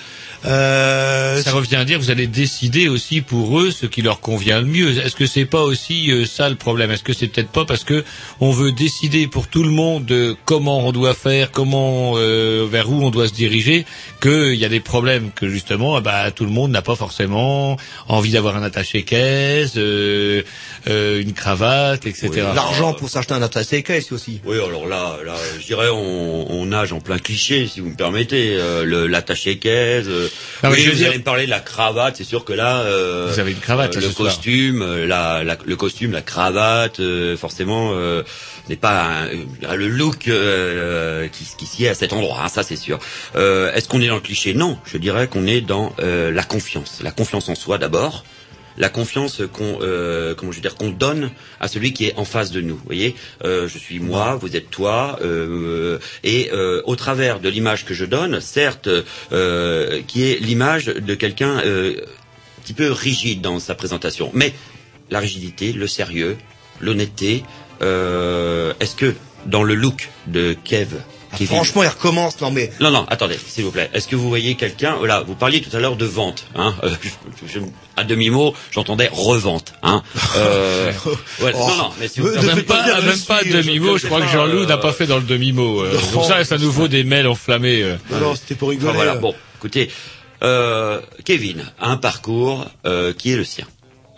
euh, 0.45 1.41
Ça 1.41 1.53
revient 1.53 1.77
à 1.77 1.85
dire 1.85 1.99
que 1.99 2.03
vous 2.03 2.11
allez 2.11 2.27
décider 2.27 2.89
aussi 2.89 3.21
pour 3.21 3.61
eux 3.61 3.71
ce 3.71 3.87
qui 3.87 4.03
leur 4.03 4.21
convient 4.21 4.61
le 4.61 4.67
mieux. 4.67 4.99
Est-ce 4.99 5.15
que 5.15 5.27
c'est 5.27 5.45
pas 5.45 5.63
aussi 5.63 6.11
euh, 6.11 6.27
ça 6.27 6.49
le 6.49 6.57
problème? 6.57 6.91
Est-ce 6.91 7.05
que 7.05 7.13
c'est 7.13 7.29
peut-être 7.29 7.51
pas 7.51 7.65
parce 7.65 7.85
que 7.85 8.05
on 8.41 8.51
veut 8.51 8.73
décider 8.73 9.29
pour 9.29 9.47
tout 9.47 9.63
le 9.63 9.71
monde 9.71 10.05
de 10.07 10.35
comment 10.45 10.81
on 10.81 10.91
doit 10.91 11.15
faire, 11.15 11.53
comment 11.53 12.15
euh, 12.17 12.67
vers 12.69 12.91
où 12.91 13.01
on 13.05 13.11
doit 13.11 13.29
se 13.29 13.33
diriger, 13.33 13.87
qu'il 14.21 14.57
y 14.57 14.65
a 14.65 14.69
des 14.69 14.81
problèmes 14.81 15.31
que 15.31 15.49
justement, 15.49 15.99
eh 15.99 16.01
ben, 16.01 16.33
tout 16.33 16.45
le 16.45 16.51
monde 16.51 16.73
n'a 16.73 16.83
pas 16.83 16.97
forcément 16.97 17.77
envie 18.09 18.33
d'avoir 18.33 18.57
un 18.57 18.63
attaché-caisse, 18.65 19.75
euh, 19.77 20.43
euh, 20.89 21.21
une 21.21 21.33
cravate, 21.33 22.07
etc. 22.07 22.31
L'argent 22.55 22.93
pour 22.95 23.09
s'acheter 23.09 23.35
un 23.35 23.43
attaché 23.43 23.85
caisse 23.85 24.11
aussi. 24.11 24.41
Oui, 24.45 24.57
alors 24.57 24.89
là, 24.89 25.19
là, 25.25 25.35
je 25.61 25.67
dirais, 25.67 25.89
on, 25.91 26.47
on 26.51 26.72
en 26.75 27.01
plein 27.01 27.19
cliché, 27.19 27.67
si 27.67 27.81
vous 27.81 27.91
me 27.91 27.95
permettez. 27.97 28.57
Euh, 28.57 29.07
L'attaché 29.09 29.59
caisse. 29.59 30.07
euh, 30.09 30.29
Non, 30.63 30.71
mais 30.71 30.77
oui, 30.77 30.81
je 30.83 30.87
veux 30.87 30.93
vous 30.93 30.97
dire- 30.99 31.09
allez 31.09 31.19
me 31.19 31.23
parler 31.25 31.45
de 31.47 31.51
la 31.51 31.61
cravate. 31.61 32.17
C'est 32.17 32.25
sûr 32.25 32.45
que 32.45 32.53
là, 32.53 32.81
euh, 32.81 33.29
Vous 33.33 33.41
avez 33.41 33.53
une 33.53 33.59
cravate, 33.59 33.97
euh, 33.97 34.01
là, 34.01 34.07
le 34.07 34.13
costume, 34.15 34.83
euh, 34.83 35.07
la, 35.07 35.45
la- 35.45 35.59
le 35.65 35.77
costume, 35.77 36.13
la 36.13 36.23
cravate, 36.23 37.01
euh, 37.01 37.37
forcément, 37.37 37.93
euh, 37.95 38.23
n'est 38.69 38.77
pas 38.77 39.27
un- 39.67 39.77
le 39.77 39.89
look 39.89 40.29
euh, 40.29 41.29
qui, 41.29 41.45
qui 41.59 41.67
s'y 41.67 41.85
est 41.85 41.89
à 41.89 41.95
cet 41.95 42.13
endroit. 42.13 42.41
hein, 42.45 42.49
ça, 42.49 42.63
c'est 42.63 42.77
sûr. 42.77 42.99
Euh, 43.37 43.73
Est-ce 43.75 43.89
qu'on 43.89 44.01
est 44.01 44.09
dans 44.09 44.15
le 44.17 44.21
cliché? 44.21 44.55
Non, 44.55 44.79
je 44.85 44.99
dirais 44.99 45.27
qu'on 45.29 45.47
est 45.47 45.61
dans 45.61 45.93
euh, 46.01 46.31
la 46.31 46.43
confiance, 46.45 47.01
la 47.03 47.11
confiance 47.11 47.49
en 47.49 47.55
soi 47.55 47.79
d'abord 47.79 48.25
la 48.79 48.89
confiance 48.89 49.43
qu'on 49.53 49.79
euh, 49.83 50.35
comment 50.35 50.53
je 50.53 50.57
veux 50.57 50.63
dire 50.63 50.75
qu'on 50.77 50.91
donne 50.91 51.31
à 51.61 51.69
celui 51.69 51.93
qui 51.93 52.07
est 52.07 52.15
en 52.17 52.25
face 52.25 52.51
de 52.51 52.61
nous. 52.61 52.77
Vous 52.77 52.85
voyez, 52.87 53.15
Euh, 53.45 53.69
je 53.69 53.79
suis 53.79 53.99
moi, 54.01 54.37
vous 54.41 54.57
êtes 54.57 54.71
toi, 54.71 55.19
euh, 55.23 55.99
et 56.25 56.51
euh, 56.53 56.81
au 56.85 56.97
travers 56.97 57.41
de 57.41 57.49
l'image 57.49 57.85
que 57.85 57.95
je 57.95 58.05
donne, 58.05 58.41
certes, 58.41 58.89
euh, 59.33 60.01
qui 60.07 60.25
est 60.25 60.39
l'image 60.41 60.87
de 60.87 61.15
quelqu'un 61.15 61.61
euh, 61.65 61.95
un 62.59 62.63
petit 62.63 62.75
peu 62.75 62.91
rigide 62.93 63.41
dans 63.41 63.59
sa 63.59 63.75
présentation, 63.75 64.31
mais 64.35 64.53
la 65.11 65.19
rigidité, 65.21 65.73
le 65.73 65.87
sérieux, 65.87 66.37
l'honnêteté. 66.81 67.43
euh, 67.83 68.73
Est-ce 68.81 68.95
que 68.97 69.15
dans 69.47 69.63
le 69.65 69.75
look 69.75 70.09
de 70.29 70.55
Kev 70.65 70.95
Kevin- 71.37 71.47
Franchement, 71.57 71.83
il 71.83 71.89
recommence. 71.89 72.41
Non 72.41 72.51
mais 72.51 72.71
non, 72.81 72.91
non, 72.91 73.07
attendez, 73.09 73.39
s'il 73.47 73.65
vous 73.65 73.71
plaît. 73.71 73.91
Est-ce 73.95 74.07
que 74.09 74.17
vous 74.17 74.29
voyez 74.29 74.55
quelqu'un 74.55 74.97
Voilà, 74.97 75.21
vous 75.23 75.35
parliez 75.35 75.61
tout 75.63 75.75
à 75.77 75.81
l'heure 75.81 75.97
de 75.97 76.05
vente. 76.05 76.45
Hein 76.55 76.75
euh, 76.85 76.91
je- 77.03 77.53
je- 77.55 77.59
à 77.97 78.05
demi 78.05 78.29
mot, 78.31 78.55
j'entendais 78.71 79.09
revente. 79.13 79.73
Hein 79.83 80.03
euh, 80.37 80.93
ouais, 81.43 81.53
Oh. 81.55 81.59
Non, 81.69 81.77
non, 81.77 81.91
mais 81.99 82.09
si 82.09 82.21
vous 82.21 82.29
Ne 82.29 82.33
permettez- 82.35 82.55
Même 82.57 82.65
pas, 82.65 83.01
même 83.01 83.19
pas 83.21 83.37
à 83.39 83.45
demi-mot, 83.45 83.97
je 83.99 84.07
crois 84.07 84.21
que 84.21 84.29
Jean-Loup 84.29 84.67
n'a 84.67 84.77
pas 84.79 84.93
fait 84.93 85.07
dans 85.07 85.17
le 85.19 85.23
demi-mot. 85.25 85.81
euh. 85.83 85.93
Non. 85.95 86.21
Donc 86.21 86.25
ça, 86.25 86.45
ça 86.45 86.59
nous 86.59 86.71
vaut 86.71 86.89
des 86.89 87.05
mails 87.05 87.27
enflammés. 87.27 87.83
euh. 87.83 87.97
non, 88.11 88.19
non, 88.21 88.35
c'était 88.35 88.55
pour 88.55 88.69
rigoler. 88.71 88.89
Enfin, 88.91 88.97
voilà, 88.97 89.15
bon, 89.17 89.35
écoutez, 89.57 89.91
euh, 90.43 91.01
Kevin 91.25 91.65
a 91.81 91.89
un 91.91 91.97
parcours 91.97 92.67
euh, 92.87 93.13
qui 93.13 93.33
est 93.33 93.37
le 93.37 93.45
sien. 93.45 93.67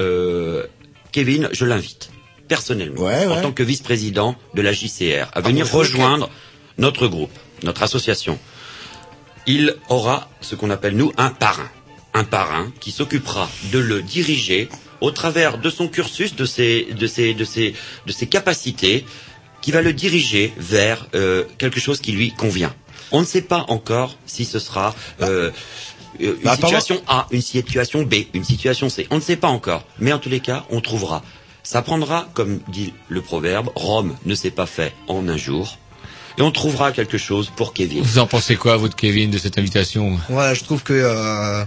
Euh, 0.01 0.65
Kevin, 1.13 1.49
je 1.53 1.65
l'invite 1.65 2.11
personnellement, 2.49 3.03
Ouais, 3.03 3.27
en 3.27 3.41
tant 3.41 3.53
que 3.53 3.63
vice-président 3.63 4.37
de 4.55 4.61
la 4.63 4.73
JCR, 4.73 5.29
à 5.33 5.41
venir 5.41 5.65
bon, 5.65 5.71
je 5.73 5.77
rejoindre 5.79 6.29
notre 6.79 7.07
groupe, 7.07 7.37
notre 7.63 7.83
association. 7.83 8.39
Il 9.47 9.77
aura 9.89 10.29
ce 10.41 10.55
qu'on 10.55 10.71
appelle 10.71 10.97
nous 10.97 11.13
un 11.17 11.31
parrain, 11.31 11.71
un 12.15 12.25
parrain 12.25 12.73
qui 12.81 12.91
s'occupera 12.91 13.49
de 13.73 13.79
le 13.79 14.03
diriger 14.03 14.69
au 15.01 15.11
travers 15.11 15.59
de 15.59 15.69
son 15.71 15.89
cursus, 15.89 16.35
de 16.35 16.47
ses, 16.47 16.89
de 16.93 17.07
ses, 17.07 17.35
de 17.35 17.45
ses, 17.45 17.75
de 18.07 18.13
ses 18.13 18.27
capacités, 18.27 19.05
qui 19.61 19.71
va 19.73 19.83
le 19.83 19.93
diriger 19.93 20.53
vers 20.57 21.07
euh, 21.15 21.45
quelque 21.59 21.81
chose 21.81 22.01
qui 22.01 22.13
lui 22.13 22.33
convient. 22.33 22.75
On 23.13 23.21
ne 23.21 23.27
sait 23.27 23.43
pas 23.43 23.65
encore 23.69 24.17
si 24.27 24.45
ce 24.45 24.59
sera 24.59 24.95
euh, 25.21 25.51
une 26.19 26.35
Bah, 26.45 26.55
situation 26.55 27.03
A, 27.07 27.27
une 27.31 27.43
situation 27.43 28.03
B, 28.03 28.15
une 28.35 28.45
situation 28.45 28.89
C. 28.89 29.07
On 29.11 29.17
ne 29.17 29.21
sait 29.21 29.37
pas 29.37 29.49
encore. 29.49 29.85
Mais 29.99 30.13
en 30.13 30.19
tous 30.19 30.29
les 30.29 30.41
cas, 30.41 30.65
on 30.71 30.81
trouvera. 30.81 31.23
Ça 31.63 31.81
prendra, 31.83 32.29
comme 32.35 32.61
dit 32.69 32.93
le 33.09 33.23
proverbe, 33.23 33.71
Rome 33.75 34.17
ne 34.27 34.35
s'est 34.35 34.51
pas 34.51 34.67
fait 34.67 34.93
en 35.09 35.27
un 35.29 35.37
jour. 35.37 35.79
Et 36.37 36.43
on 36.43 36.51
trouvera 36.51 36.91
quelque 36.93 37.17
chose 37.19 37.53
pour 37.55 37.73
Kevin. 37.73 38.03
Vous 38.03 38.19
en 38.19 38.27
pensez 38.27 38.57
quoi, 38.57 38.77
vous, 38.77 38.89
de 38.89 38.95
Kevin, 38.95 39.31
de 39.31 39.39
cette 39.39 39.57
invitation 39.59 40.19
Ouais, 40.29 40.55
je 40.55 40.65
trouve 40.65 40.83
que 40.83 40.93
euh, 40.93 41.65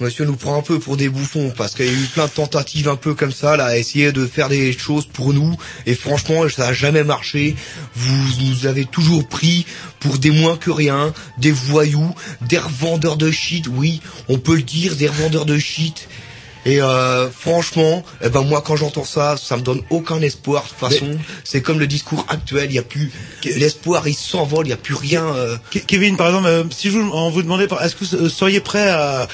monsieur 0.00 0.24
nous 0.24 0.36
prend 0.36 0.58
un 0.58 0.62
peu 0.62 0.78
pour 0.78 0.96
des 0.96 1.10
bouffons 1.10 1.52
parce 1.54 1.74
qu'il 1.74 1.84
y 1.84 1.88
a 1.90 1.92
eu 1.92 2.06
plein 2.14 2.24
de 2.24 2.30
tentatives 2.30 2.88
un 2.88 2.96
peu 2.96 3.14
comme 3.14 3.32
ça 3.32 3.58
là, 3.58 3.66
à 3.66 3.76
essayer 3.76 4.12
de 4.12 4.26
faire 4.26 4.48
des 4.48 4.72
choses 4.72 5.04
pour 5.04 5.34
nous 5.34 5.54
et 5.84 5.94
franchement 5.94 6.48
ça 6.48 6.68
a 6.68 6.72
jamais 6.72 7.04
marché. 7.04 7.54
Vous 7.94 8.44
nous 8.46 8.66
avez 8.66 8.86
toujours 8.86 9.28
pris 9.28 9.66
pour 9.98 10.18
des 10.18 10.30
moins 10.30 10.56
que 10.56 10.70
rien, 10.70 11.12
des 11.36 11.52
voyous, 11.52 12.14
des 12.48 12.58
revendeurs 12.58 13.18
de 13.18 13.30
shit. 13.30 13.66
Oui, 13.68 14.00
on 14.28 14.38
peut 14.38 14.56
le 14.56 14.62
dire, 14.62 14.96
des 14.96 15.08
revendeurs 15.08 15.44
de 15.44 15.58
shit. 15.58 16.08
Et 16.66 16.82
euh, 16.82 17.30
franchement, 17.30 18.02
eh 18.22 18.28
ben 18.28 18.42
moi 18.42 18.60
quand 18.60 18.76
j'entends 18.76 19.04
ça, 19.04 19.36
ça 19.36 19.56
me 19.56 19.62
donne 19.62 19.80
aucun 19.88 20.20
espoir. 20.20 20.64
De 20.64 20.68
toute 20.68 20.78
façon, 20.78 21.18
c'est 21.42 21.62
comme 21.62 21.78
le 21.78 21.86
discours 21.86 22.26
actuel. 22.28 22.66
Il 22.70 22.74
y 22.74 22.78
a 22.78 22.82
plus 22.82 23.10
l'espoir, 23.44 24.06
il 24.06 24.14
s'envole. 24.14 24.66
Il 24.66 24.70
y 24.70 24.74
a 24.74 24.76
plus 24.76 24.94
rien. 24.94 25.24
euh, 25.24 25.56
Ke- 25.72 25.84
Kevin, 25.86 26.16
par 26.18 26.26
exemple, 26.28 26.48
euh, 26.48 26.64
si 26.70 26.90
je 26.90 26.98
vous, 26.98 27.10
on 27.12 27.30
vous 27.30 27.42
demandait, 27.42 27.66
est-ce 27.82 27.96
que 27.96 28.04
vous 28.16 28.28
seriez 28.28 28.60
prêt 28.60 28.90
à, 28.90 29.26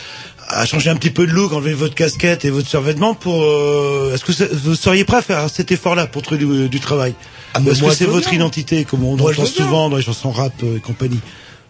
à 0.49 0.65
changer 0.67 0.89
un 0.91 0.95
petit 0.97 1.11
peu 1.11 1.27
de 1.27 1.33
look, 1.33 1.53
enlever 1.53 1.75
votre 1.75 1.97
casquette 1.97 2.45
et 2.45 2.51
votre 2.51 2.69
survêtement 2.69 3.15
pour, 3.15 3.43
euh, 3.43 4.13
est-ce 4.15 4.25
que 4.25 4.55
vous 4.55 4.77
seriez 4.77 5.05
prêt 5.05 5.17
à 5.17 5.23
faire 5.23 5.51
cet 5.51 5.73
effort-là 5.73 6.07
pour 6.07 6.23
trouver 6.23 6.45
du, 6.45 6.69
du 6.69 6.79
travail? 6.81 7.15
Ah, 7.55 7.61
moi, 7.61 7.73
que 7.75 7.91
c'est 7.97 8.05
votre 8.05 8.29
bien. 8.29 8.39
identité, 8.39 8.85
comme 8.85 9.03
on 9.03 9.15
entend 9.15 9.45
souvent 9.47 9.89
dans 9.91 9.97
les 9.97 10.03
chansons 10.05 10.31
rap 10.31 10.53
euh, 10.63 10.77
et 10.77 10.81
compagnie? 10.81 11.21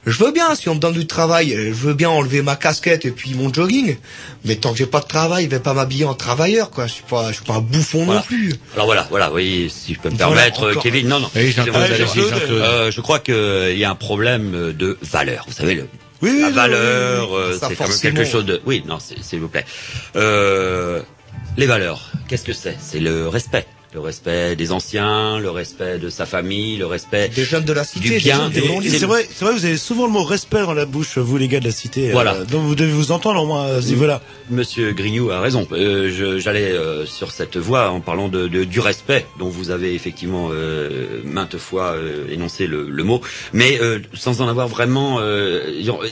Je 0.06 0.22
veux 0.24 0.30
bien, 0.30 0.54
si 0.54 0.68
on 0.68 0.76
me 0.76 0.80
donne 0.80 0.92
du 0.92 1.06
travail, 1.08 1.52
euh, 1.52 1.66
je 1.68 1.72
veux 1.74 1.94
bien 1.94 2.08
enlever 2.08 2.40
ma 2.40 2.54
casquette 2.54 3.04
et 3.04 3.10
puis 3.10 3.34
mon 3.34 3.52
jogging. 3.52 3.96
Mais 4.44 4.54
tant 4.54 4.70
que 4.70 4.78
j'ai 4.78 4.86
pas 4.86 5.00
de 5.00 5.06
travail, 5.06 5.44
je 5.46 5.50
vais 5.50 5.58
pas 5.58 5.74
m'habiller 5.74 6.04
en 6.04 6.14
travailleur, 6.14 6.70
quoi. 6.70 6.86
Je 6.86 6.92
suis 6.92 7.02
pas, 7.02 7.28
je 7.30 7.36
suis 7.36 7.44
pas 7.44 7.54
un 7.54 7.60
bouffon 7.60 8.04
Voilà. 8.04 8.20
non 8.20 8.26
plus. 8.26 8.54
Alors 8.74 8.86
voilà, 8.86 9.06
voilà, 9.10 9.32
oui, 9.32 9.68
si 9.68 9.94
je 9.94 9.98
peux 10.00 10.08
me 10.10 10.14
Voilà, 10.16 10.34
permettre, 10.34 10.62
euh, 10.62 10.70
encore. 10.70 10.82
Kevin, 10.84 11.08
non, 11.08 11.18
non. 11.20 11.30
Oui. 11.34 11.52
Euh, 11.56 12.90
je 12.92 13.00
crois 13.00 13.18
qu'il 13.18 13.76
y 13.76 13.84
a 13.84 13.90
un 13.90 13.94
problème 13.96 14.54
euh, 14.54 14.72
de 14.72 14.96
valeur. 15.02 15.44
Vous 15.48 15.52
savez, 15.54 15.74
le, 15.74 15.88
Oui, 16.22 16.30
oui, 16.34 16.40
la 16.40 16.50
valeur, 16.50 17.28
oui, 17.30 17.36
oui. 17.38 17.42
euh, 17.54 17.58
Ça, 17.58 17.68
c'est 17.68 17.74
quand 17.74 17.88
même 17.88 17.98
quelque 17.98 18.24
chose 18.24 18.44
de... 18.44 18.60
Oui, 18.64 18.84
non, 18.86 18.98
c'est- 19.00 19.20
s'il 19.22 19.40
vous 19.40 19.48
plaît. 19.48 19.64
Euh, 20.14 21.02
les 21.56 21.66
valeurs, 21.66 22.12
qu'est-ce 22.28 22.44
que 22.44 22.52
c'est? 22.52 22.76
C'est 22.80 23.00
le 23.00 23.28
respect. 23.28 23.66
Le 23.94 24.00
respect 24.00 24.56
des 24.56 24.72
anciens, 24.72 25.38
le 25.38 25.48
respect 25.48 25.98
de 25.98 26.10
sa 26.10 26.26
famille, 26.26 26.76
le 26.76 26.84
respect... 26.86 27.28
Des 27.30 27.44
jeunes 27.44 27.64
de 27.64 27.72
la 27.72 27.82
cité, 27.84 28.08
Du 28.10 28.16
bien, 28.18 28.50
des- 28.50 28.60
c'est 28.90 29.06
vrai, 29.06 29.26
c'est 29.32 29.44
vrai, 29.44 29.54
vous 29.54 29.64
avez 29.64 29.78
souvent 29.78 30.04
le 30.06 30.12
mot 30.12 30.22
respect 30.22 30.60
dans 30.60 30.74
la 30.74 30.84
bouche, 30.84 31.16
vous 31.16 31.38
les 31.38 31.48
gars 31.48 31.60
de 31.60 31.64
la 31.64 31.70
cité. 31.70 32.10
euh, 32.10 32.12
Voilà. 32.12 32.34
donc 32.44 32.64
vous 32.64 32.74
devez 32.74 32.90
vous 32.92 33.10
entendre 33.12 33.40
au 33.42 33.46
moins 33.46 33.64
à 33.76 33.80
ce 33.80 33.88
niveau-là. 33.88 34.20
Monsieur 34.50 34.92
Grignou 34.92 35.30
a 35.30 35.40
raison. 35.40 35.66
Euh, 35.72 36.38
J'allais 36.38 36.72
euh, 36.72 37.06
sur 37.06 37.30
cette 37.30 37.56
voie 37.56 37.90
en 37.90 38.00
parlant 38.00 38.28
de, 38.28 38.48
de- 38.48 38.64
du 38.64 38.80
respect 38.80 39.24
dont 39.38 39.48
vous 39.48 39.70
avez 39.70 39.94
effectivement 39.94 40.48
euh, 40.52 41.22
maintes 41.24 41.56
fois 41.56 41.92
euh, 41.92 42.26
énoncé 42.30 42.66
le, 42.66 42.90
le 42.90 43.04
mot, 43.04 43.22
mais 43.54 43.78
euh, 43.80 44.00
sans 44.12 44.42
en 44.42 44.48
avoir 44.48 44.68
vraiment 44.68 45.20
euh, 45.20 45.60
euh, 45.88 46.08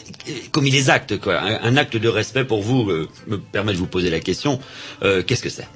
commis 0.53 0.70
les 0.70 0.89
actes. 0.89 1.18
Quoi. 1.20 1.39
Un, 1.39 1.61
un 1.62 1.77
acte 1.77 1.97
de 1.99 2.09
respect 2.09 2.45
pour 2.45 2.62
vous 2.62 2.89
euh, 2.91 3.09
me 3.27 3.37
permet 3.37 3.72
de 3.72 3.79
vous 3.79 3.87
poser 3.89 4.09
la 4.11 4.20
question. 4.20 4.59
euh, 5.03 5.22
Qu'est-ce 5.22 5.43
que 5.43 5.51
c'est? 5.51 5.68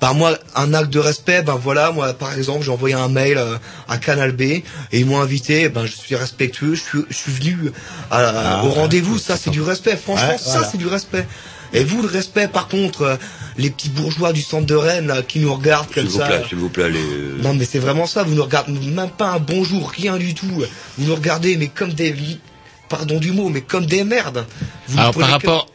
Par 0.00 0.14
moi, 0.14 0.36
un 0.56 0.72
acte 0.72 0.90
de 0.90 0.98
respect, 0.98 1.42
ben 1.42 1.56
voilà, 1.62 1.92
moi 1.92 2.14
par 2.14 2.32
exemple, 2.34 2.64
j'ai 2.64 2.70
envoyé 2.70 2.94
un 2.94 3.08
mail 3.08 3.36
euh, 3.36 3.56
à 3.86 3.98
Canal 3.98 4.32
B 4.32 4.40
et 4.42 4.64
ils 4.92 5.04
m'ont 5.04 5.20
invité, 5.20 5.68
ben 5.68 5.84
je 5.84 5.92
suis 5.94 6.16
respectueux, 6.16 6.74
je 6.74 6.80
suis, 6.82 6.98
je 7.10 7.14
suis 7.16 7.32
venu 7.32 7.70
à- 8.10 8.60
Ah, 8.60 8.64
au 8.64 8.70
rendez-vous, 8.70 9.18
ça 9.18 9.36
c'est 9.36 9.50
du 9.50 9.60
respect, 9.60 9.96
franchement 9.96 10.30
Ouais, 10.30 10.38
ça 10.38 10.52
voilà. 10.52 10.68
c'est 10.72 10.78
du 10.78 10.86
respect. 10.86 11.26
Et 11.74 11.84
vous 11.84 12.00
le 12.02 12.08
respect 12.08 12.48
par 12.48 12.66
contre, 12.66 13.02
euh, 13.02 13.16
les 13.58 13.68
petits 13.70 13.90
bourgeois 13.90 14.32
du 14.32 14.40
centre 14.42 14.66
de 14.66 14.74
Rennes 14.74 15.06
là, 15.06 15.20
qui 15.22 15.38
nous 15.38 15.52
regardent 15.54 15.86
S'il 15.92 15.94
comme 16.04 16.06
vous 16.06 16.18
ça. 16.18 16.26
plaît, 16.26 16.42
s'il 16.48 16.58
vous 16.58 16.70
plaît, 16.70 16.88
les... 16.90 17.42
Non 17.42 17.52
mais 17.54 17.66
c'est 17.66 17.78
vraiment 17.78 18.06
ça, 18.06 18.22
vous 18.22 18.34
nous 18.34 18.42
regardez 18.42 18.72
même 18.72 19.10
pas 19.10 19.32
un 19.32 19.38
bonjour, 19.38 19.90
rien 19.90 20.16
du 20.16 20.32
tout. 20.34 20.46
Vous 20.98 21.06
nous 21.06 21.14
regardez 21.14 21.56
mais 21.58 21.68
comme 21.68 21.92
des 21.92 22.14
pardon 22.88 23.18
du 23.18 23.32
mot, 23.32 23.50
mais 23.50 23.60
comme 23.60 23.86
des 23.86 24.02
merdes. 24.02 24.46
Vous 24.88 24.94
nous 24.96 25.00
Alors 25.02 25.12
prenez 25.12 25.28
par 25.28 25.38
que- 25.38 25.46
rapport 25.46 25.66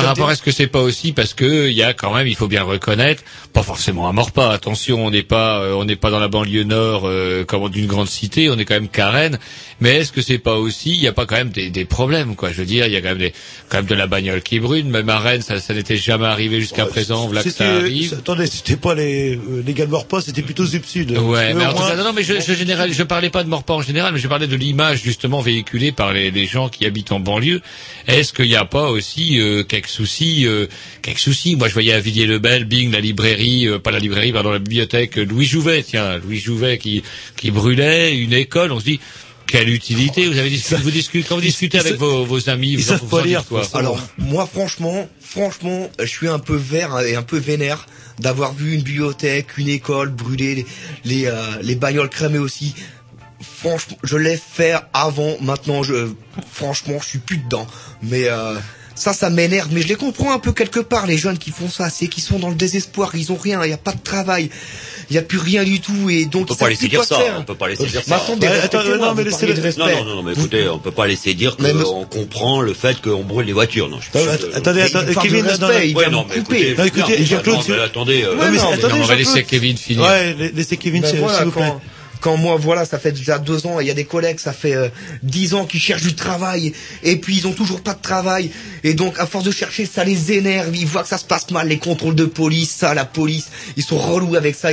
par 0.00 0.08
rapport 0.08 0.28
à 0.28 0.36
ce 0.36 0.42
que 0.42 0.50
c'est 0.50 0.66
pas 0.66 0.80
aussi 0.80 1.12
parce 1.12 1.34
que 1.34 1.68
il 1.68 1.74
y 1.76 1.82
a 1.82 1.92
quand 1.94 2.14
même 2.14 2.26
il 2.26 2.36
faut 2.36 2.48
bien 2.48 2.60
le 2.60 2.66
reconnaître 2.70 3.22
pas 3.52 3.62
forcément 3.62 4.08
à 4.08 4.12
Morpas 4.12 4.50
attention 4.52 5.04
on 5.06 5.10
n'est 5.10 5.22
pas 5.22 5.60
euh, 5.60 5.72
on 5.74 5.84
n'est 5.84 5.96
pas 5.96 6.10
dans 6.10 6.18
la 6.20 6.28
banlieue 6.28 6.64
nord 6.64 7.02
euh, 7.04 7.44
comme 7.44 7.68
d'une 7.68 7.86
grande 7.86 8.08
cité 8.08 8.48
on 8.50 8.58
est 8.58 8.64
quand 8.64 8.74
même 8.74 8.88
Carène. 8.88 9.38
Mais 9.80 9.96
est-ce 9.96 10.10
que 10.12 10.22
c'est 10.22 10.38
pas 10.38 10.56
aussi 10.56 10.90
il 10.90 11.00
y 11.00 11.06
a 11.08 11.12
pas 11.12 11.26
quand 11.26 11.36
même 11.36 11.50
des, 11.50 11.70
des 11.70 11.84
problèmes 11.84 12.34
quoi. 12.36 12.50
Je 12.50 12.56
veux 12.58 12.66
dire 12.66 12.86
il 12.86 12.92
y 12.92 12.96
a 12.96 13.00
quand 13.00 13.08
même 13.10 13.18
des 13.18 13.32
quand 13.68 13.78
même 13.78 13.86
de 13.86 13.94
la 13.94 14.06
bagnole 14.06 14.42
qui 14.42 14.58
brûle. 14.60 14.84
Même 14.86 15.08
à 15.08 15.18
Rennes 15.18 15.42
ça, 15.42 15.60
ça 15.60 15.74
n'était 15.74 15.96
jamais 15.96 16.26
arrivé 16.26 16.60
jusqu'à 16.60 16.86
présent 16.86 17.26
voilà 17.26 17.42
que 17.42 17.50
ça 17.50 17.76
arrive. 17.76 18.14
Attendez, 18.14 18.46
c'était 18.46 18.76
pas 18.76 18.94
les, 18.94 19.36
euh, 19.36 19.62
les 19.66 19.74
gars 19.74 19.86
de 19.86 19.90
Morpas, 19.90 20.20
c'était 20.22 20.42
plutôt 20.42 20.64
Zup 20.64 20.84
Sud. 20.84 21.12
Ouais, 21.18 21.54
mais 21.54 21.64
en 21.66 21.70
au 21.70 21.72
tout 21.72 21.78
moins- 21.78 21.90
cas, 21.90 21.96
non, 21.96 22.04
non, 22.04 22.12
mais 22.12 22.22
je, 22.22 22.34
je, 22.40 22.54
général, 22.54 22.92
je 22.92 23.02
parlais 23.02 23.30
pas 23.30 23.42
de 23.44 23.48
Morpas 23.48 23.74
en 23.74 23.82
général, 23.82 24.12
mais 24.14 24.18
je 24.20 24.28
parlais 24.28 24.46
de 24.46 24.56
l'image 24.56 25.02
justement 25.02 25.40
véhiculée 25.40 25.92
par 25.92 26.12
les, 26.12 26.30
les 26.30 26.46
gens 26.46 26.68
qui 26.68 26.86
habitent 26.86 27.12
en 27.12 27.20
banlieue. 27.20 27.60
Est-ce 28.06 28.32
qu'il 28.32 28.46
n'y 28.46 28.56
a 28.56 28.64
pas 28.64 28.90
aussi 28.90 29.40
euh, 29.40 29.62
quelques 29.88 29.96
soucis, 29.96 30.46
euh, 30.46 30.66
quelques 31.02 31.18
soucis 31.18 31.56
Moi, 31.56 31.68
je 31.68 31.72
voyais 31.72 31.92
à 31.92 32.00
Villiers-le-Bel, 32.00 32.64
Bing, 32.64 32.92
la 32.92 33.00
librairie, 33.00 33.66
euh, 33.66 33.78
pas 33.78 33.90
la 33.90 33.98
librairie, 33.98 34.32
pardon, 34.32 34.50
la 34.50 34.58
bibliothèque 34.58 35.18
euh, 35.18 35.24
Louis 35.24 35.46
Jouvet, 35.46 35.82
tiens, 35.82 36.18
Louis 36.18 36.38
Jouvet 36.38 36.78
qui 36.78 37.02
qui 37.36 37.50
brûlait, 37.50 38.16
une 38.16 38.32
école. 38.32 38.72
On 38.72 38.78
se 38.80 38.84
dit. 38.84 39.00
Quelle 39.50 39.70
utilité 39.70 40.28
Vous 40.28 40.36
avez 40.36 40.50
discuté, 40.50 40.76
vous 40.82 40.90
discutez, 40.90 41.26
quand 41.26 41.36
vous 41.36 41.40
discutez 41.40 41.78
avec 41.78 41.94
vos, 41.94 42.22
vos 42.26 42.50
amis, 42.50 42.76
vous, 42.76 42.92
en- 42.92 42.96
vous 42.98 43.16
en 43.18 43.22
dites 43.22 43.48
quoi 43.48 43.62
Alors 43.72 43.98
moi 44.18 44.46
franchement, 44.46 45.08
franchement, 45.22 45.88
je 45.98 46.04
suis 46.04 46.28
un 46.28 46.38
peu 46.38 46.54
vert 46.56 47.00
et 47.00 47.16
un 47.16 47.22
peu 47.22 47.38
vénère 47.38 47.86
d'avoir 48.18 48.52
vu 48.52 48.74
une 48.74 48.82
bibliothèque, 48.82 49.56
une 49.56 49.70
école 49.70 50.10
brûler, 50.10 50.54
les 50.54 50.66
les, 51.06 51.26
euh, 51.28 51.32
les 51.62 51.76
bagnoles 51.76 52.10
cramées 52.10 52.36
aussi. 52.36 52.74
Franchement, 53.40 53.96
je 54.02 54.18
l'ai 54.18 54.36
fait 54.36 54.74
avant. 54.92 55.38
Maintenant, 55.40 55.82
je 55.82 56.10
franchement, 56.52 56.98
je 57.00 57.06
suis 57.08 57.18
plus 57.18 57.38
dedans. 57.38 57.66
Mais 58.02 58.24
euh, 58.28 58.54
ça, 58.98 59.12
ça 59.12 59.30
m'énerve. 59.30 59.68
Mais 59.72 59.82
je 59.82 59.88
les 59.88 59.94
comprends 59.94 60.32
un 60.32 60.38
peu 60.38 60.52
quelque 60.52 60.80
part. 60.80 61.06
Les 61.06 61.16
jeunes 61.18 61.38
qui 61.38 61.50
font 61.50 61.68
ça, 61.68 61.88
c'est 61.90 62.06
qu'ils 62.08 62.22
sont 62.22 62.38
dans 62.38 62.48
le 62.50 62.54
désespoir. 62.54 63.10
Ils 63.14 63.32
ont 63.32 63.36
rien. 63.36 63.62
Il 63.64 63.68
n'y 63.68 63.72
a 63.74 63.78
pas 63.78 63.92
de 63.92 64.00
travail. 64.02 64.50
Il 65.10 65.14
n'y 65.14 65.18
a 65.18 65.22
plus 65.22 65.38
rien 65.38 65.64
du 65.64 65.80
tout. 65.80 66.10
Et 66.10 66.26
donc 66.26 66.42
On 66.42 66.54
peut 66.54 66.54
pas 66.56 66.68
laisser 66.70 66.88
dire 66.88 67.00
ça. 67.04 67.18
On 67.38 67.44
peut 67.44 67.54
pas 67.54 67.68
laisser 67.68 67.86
dire 67.86 68.02
ça. 68.04 68.16
Attendez, 68.64 68.88
non, 68.98 69.14
mais. 69.14 69.24
Non, 69.78 70.04
non, 70.04 70.14
non, 70.16 70.22
mais 70.22 70.32
écoutez, 70.32 70.68
on 70.68 70.78
peut 70.78 70.90
pas 70.90 71.06
laisser 71.06 71.34
dire 71.34 71.56
qu'on 71.56 72.04
comprend 72.04 72.60
le 72.60 72.74
fait 72.74 73.00
qu'on 73.00 73.22
brûle 73.24 73.46
les 73.46 73.52
voitures. 73.52 73.88
Non, 73.88 73.98
je 74.00 74.10
suis 74.10 74.28
Attends, 74.28 74.38
sûr 74.38 74.50
que- 74.50 74.56
attendez, 74.56 74.80
parle 75.14 75.28
Kevin, 75.28 75.44
non, 76.10 76.22
de 76.24 76.28
mais 76.28 76.40
couper. 76.40 76.56
écoutez, 76.60 76.74
non, 76.76 76.84
écoutez, 76.84 77.18
Non, 77.20 77.24
Jean-Claude, 77.24 77.56
non, 77.56 77.62
mais 77.68 77.80
attendez, 77.82 78.22
euh, 78.24 78.34
attendez, 78.74 78.94
on 78.94 79.04
va 79.06 79.14
laisser 79.14 79.44
Kevin 79.44 79.76
finir. 79.76 80.04
Ouais, 80.04 80.34
la- 80.38 80.48
laissez 80.48 80.76
Kevin, 80.76 81.02
Ben 81.02 81.10
s'il 81.10 81.20
vous 81.20 81.50
plaît. 81.52 81.72
Quand, 82.20 82.36
moi, 82.36 82.56
voilà, 82.56 82.84
ça 82.84 82.98
fait 82.98 83.12
déjà 83.12 83.38
deux 83.38 83.66
ans, 83.66 83.80
il 83.80 83.86
y 83.86 83.90
a 83.90 83.94
des 83.94 84.04
collègues, 84.04 84.38
ça 84.38 84.52
fait 84.52 84.74
euh, 84.74 84.88
dix 85.22 85.54
ans 85.54 85.66
qu'ils 85.66 85.80
cherchent 85.80 86.02
du 86.02 86.14
travail, 86.14 86.72
et 87.02 87.16
puis 87.16 87.36
ils 87.36 87.46
ont 87.46 87.52
toujours 87.52 87.80
pas 87.80 87.94
de 87.94 88.00
travail, 88.00 88.50
et 88.84 88.94
donc 88.94 89.18
à 89.18 89.26
force 89.26 89.44
de 89.44 89.50
chercher, 89.50 89.86
ça 89.86 90.04
les 90.04 90.32
énerve, 90.32 90.74
ils 90.76 90.86
voient 90.86 91.02
que 91.02 91.08
ça 91.08 91.18
se 91.18 91.24
passe 91.24 91.50
mal, 91.50 91.68
les 91.68 91.78
contrôles 91.78 92.14
de 92.14 92.24
police, 92.24 92.70
ça, 92.70 92.94
la 92.94 93.04
police, 93.04 93.48
ils 93.76 93.82
sont 93.82 93.98
relous 93.98 94.34
avec 94.36 94.54
ça, 94.54 94.70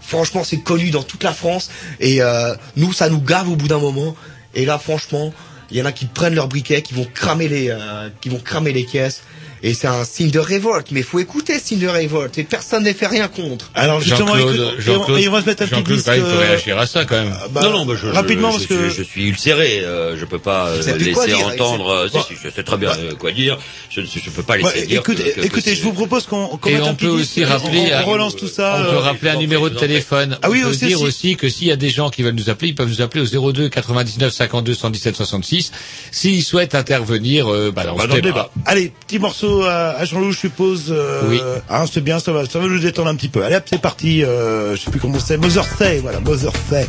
franchement, 0.00 0.44
c'est 0.44 0.58
connu 0.58 0.90
dans 0.90 1.02
toute 1.02 1.24
la 1.24 1.32
France, 1.32 1.70
et 2.00 2.22
euh, 2.22 2.54
nous, 2.76 2.92
ça 2.92 3.08
nous 3.08 3.20
gave 3.20 3.48
au 3.48 3.56
bout 3.56 3.68
d'un 3.68 3.80
moment, 3.80 4.16
et 4.54 4.64
là, 4.64 4.78
franchement, 4.78 5.32
il 5.70 5.76
y 5.76 5.82
en 5.82 5.84
a 5.84 5.92
qui 5.92 6.06
prennent 6.06 6.34
leurs 6.34 6.48
briquets, 6.48 6.82
qui 6.82 6.94
vont 6.94 7.06
cramer 7.12 7.48
les, 7.48 7.70
euh, 7.70 8.08
qui 8.20 8.28
vont 8.28 8.38
cramer 8.38 8.72
les 8.72 8.84
caisses, 8.84 9.22
et 9.66 9.74
c'est 9.74 9.86
un 9.88 10.04
signe 10.04 10.30
de 10.30 10.38
révolte, 10.38 10.88
mais 10.92 11.02
faut 11.02 11.18
écouter 11.18 11.58
ce 11.58 11.66
signe 11.66 11.78
de 11.80 11.88
révolte, 11.88 12.38
et 12.38 12.44
personne 12.44 12.84
ne 12.84 12.92
fait 12.92 13.06
rien 13.06 13.28
contre. 13.28 13.70
Alors 13.74 14.00
justement, 14.00 14.34
Jean-Claude, 14.36 14.54
écoute, 14.54 14.60
et 14.60 14.78
on- 14.78 14.80
Jean-Claude, 14.80 15.20
et 15.20 15.28
on 15.28 15.32
va 15.32 15.40
se 15.42 15.46
mettre 15.46 15.62
un 15.62 15.66
petit 15.66 15.74
Jean-Claude, 15.74 15.96
disque. 15.96 16.06
quand 16.06 16.12
même, 16.12 16.20
il 16.24 16.30
faut 16.30 16.36
euh, 16.36 16.46
réagir 16.46 16.78
à 16.78 16.86
ça 16.86 17.04
quand 17.04 17.16
même. 17.16 17.34
bah, 17.50 17.60
non, 17.64 17.70
non, 17.70 17.84
bah, 17.86 17.94
je, 18.00 18.06
rapidement, 18.08 18.50
je, 18.52 18.56
parce 18.58 18.62
je 18.64 18.68
que- 18.68 18.90
suis, 18.90 18.98
je 18.98 19.02
suis 19.02 19.28
ulcéré. 19.28 19.80
euh, 19.80 20.16
je 20.16 20.24
peux 20.24 20.38
pas 20.38 20.68
euh, 20.68 20.76
laisser 20.96 21.26
dire, 21.26 21.46
entendre. 21.46 21.88
euh, 21.88 22.08
c'est- 22.12 22.20
si, 22.20 22.26
si, 22.28 22.34
je 22.44 22.48
sais 22.50 22.62
très 22.62 22.76
bien 22.76 22.90
euh, 22.90 23.14
quoi 23.18 23.32
dire. 23.32 23.58
Je 23.90 24.00
ne 24.00 24.06
je 24.06 24.30
peux 24.30 24.42
pas 24.42 24.56
laisser 24.56 24.80
Ouais, 24.80 24.86
dire. 24.86 25.00
écoutez, 25.00 25.22
que- 25.24 25.28
que- 25.30 25.40
que 25.40 25.46
écoutez, 25.46 25.70
c'est- 25.70 25.76
je 25.76 25.82
vous 25.82 25.92
propose 25.92 26.26
qu'on 26.26 26.46
qu'on 26.46 26.68
Et 26.70 26.74
mette 26.74 26.82
on 26.82 26.86
un 26.90 26.94
petit 26.94 27.06
peut 27.06 27.16
disque, 27.16 27.32
aussi 27.38 27.44
rappeler, 27.44 27.90
on 28.04 28.10
relance 28.10 28.36
tout 28.36 28.48
ça. 28.48 28.78
on 28.86 28.90
peut 28.90 28.96
rappeler 28.98 29.30
un 29.30 29.36
numéro 29.36 29.68
de 29.68 29.74
téléphone. 29.76 30.38
Ah 30.42 30.50
oui, 30.50 30.60
on 30.60 30.64
peut 30.68 30.70
aussi, 30.70 30.86
dire 30.86 31.00
aussi. 31.00 31.36
que 31.36 31.48
s'il 31.48 31.66
y 31.66 31.72
a 31.72 31.76
des 31.76 31.90
gens 31.90 32.10
qui 32.10 32.22
veulent 32.22 32.34
nous 32.34 32.50
appeler, 32.50 32.68
ils 32.68 32.74
peuvent 32.74 32.88
nous 32.88 33.00
appeler 33.02 33.22
au 33.22 33.26
02 33.52 33.68
99 33.68 34.32
52 34.32 34.74
117 34.74 35.16
66 35.16 35.72
s'ils 36.12 36.42
souhaitent 36.44 36.74
intervenir 36.74 37.50
euh, 37.52 37.72
bah, 37.74 37.84
dans 37.84 37.96
Bah, 37.96 38.04
ce 38.04 38.08
dans 38.08 38.14
le 38.16 38.22
débat. 38.22 38.50
Allez, 38.64 38.92
petit 39.06 39.18
morceau 39.18 39.55
à, 39.64 39.90
à 39.98 40.04
Jean-Loup, 40.04 40.32
je 40.32 40.38
suppose. 40.38 40.86
euh, 40.90 41.22
Oui. 41.28 41.40
Hein, 41.70 41.84
c'est 41.90 42.00
bien, 42.02 42.18
ça 42.18 42.32
va, 42.32 42.44
ça 42.46 42.58
va 42.58 42.66
nous 42.66 42.78
détendre 42.78 43.08
un 43.08 43.14
petit 43.14 43.28
peu. 43.28 43.42
Allez, 43.44 43.56
hop, 43.56 43.64
c'est 43.70 43.80
parti. 43.80 44.22
Euh, 44.24 44.76
je 44.76 44.80
sais 44.82 44.90
plus 44.90 45.00
comment 45.00 45.18
c'est. 45.18 45.36
Mother 45.36 45.64
Say, 45.78 46.00
voilà, 46.02 46.20
Mother 46.20 46.52
Say. 46.68 46.86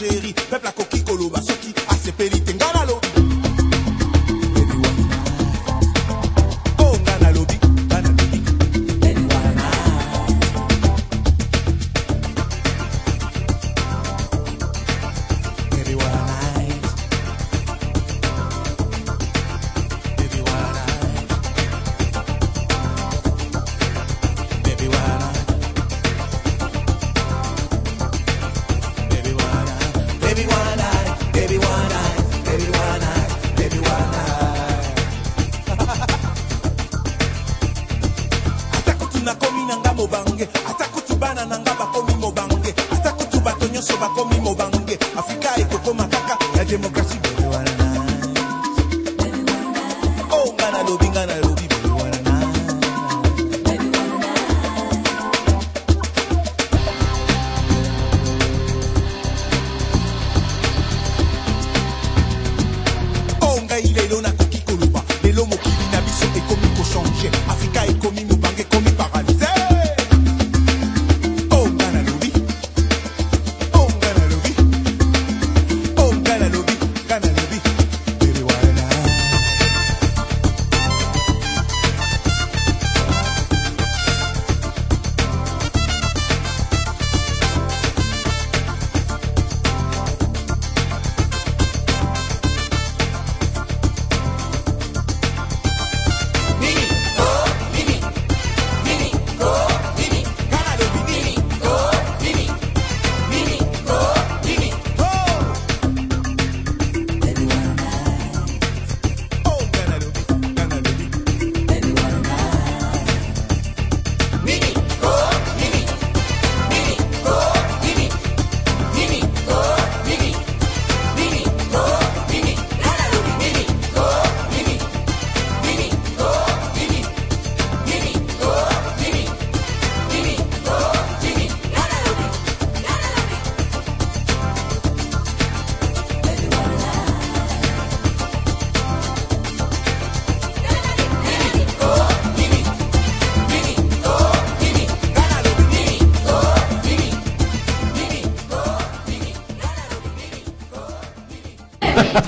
l'Algérie 0.00 0.43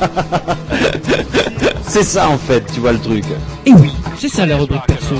C'est 1.89 2.03
ça 2.05 2.29
en 2.29 2.39
fait, 2.39 2.65
tu 2.75 2.81
vois 2.81 2.93
le 2.93 2.99
truc. 3.01 3.25
Et 3.65 3.73
oui, 3.73 3.91
c'est 4.19 4.29
ça 4.29 4.45
la 4.45 4.57
rubrique 4.59 4.83
perso. 4.87 5.15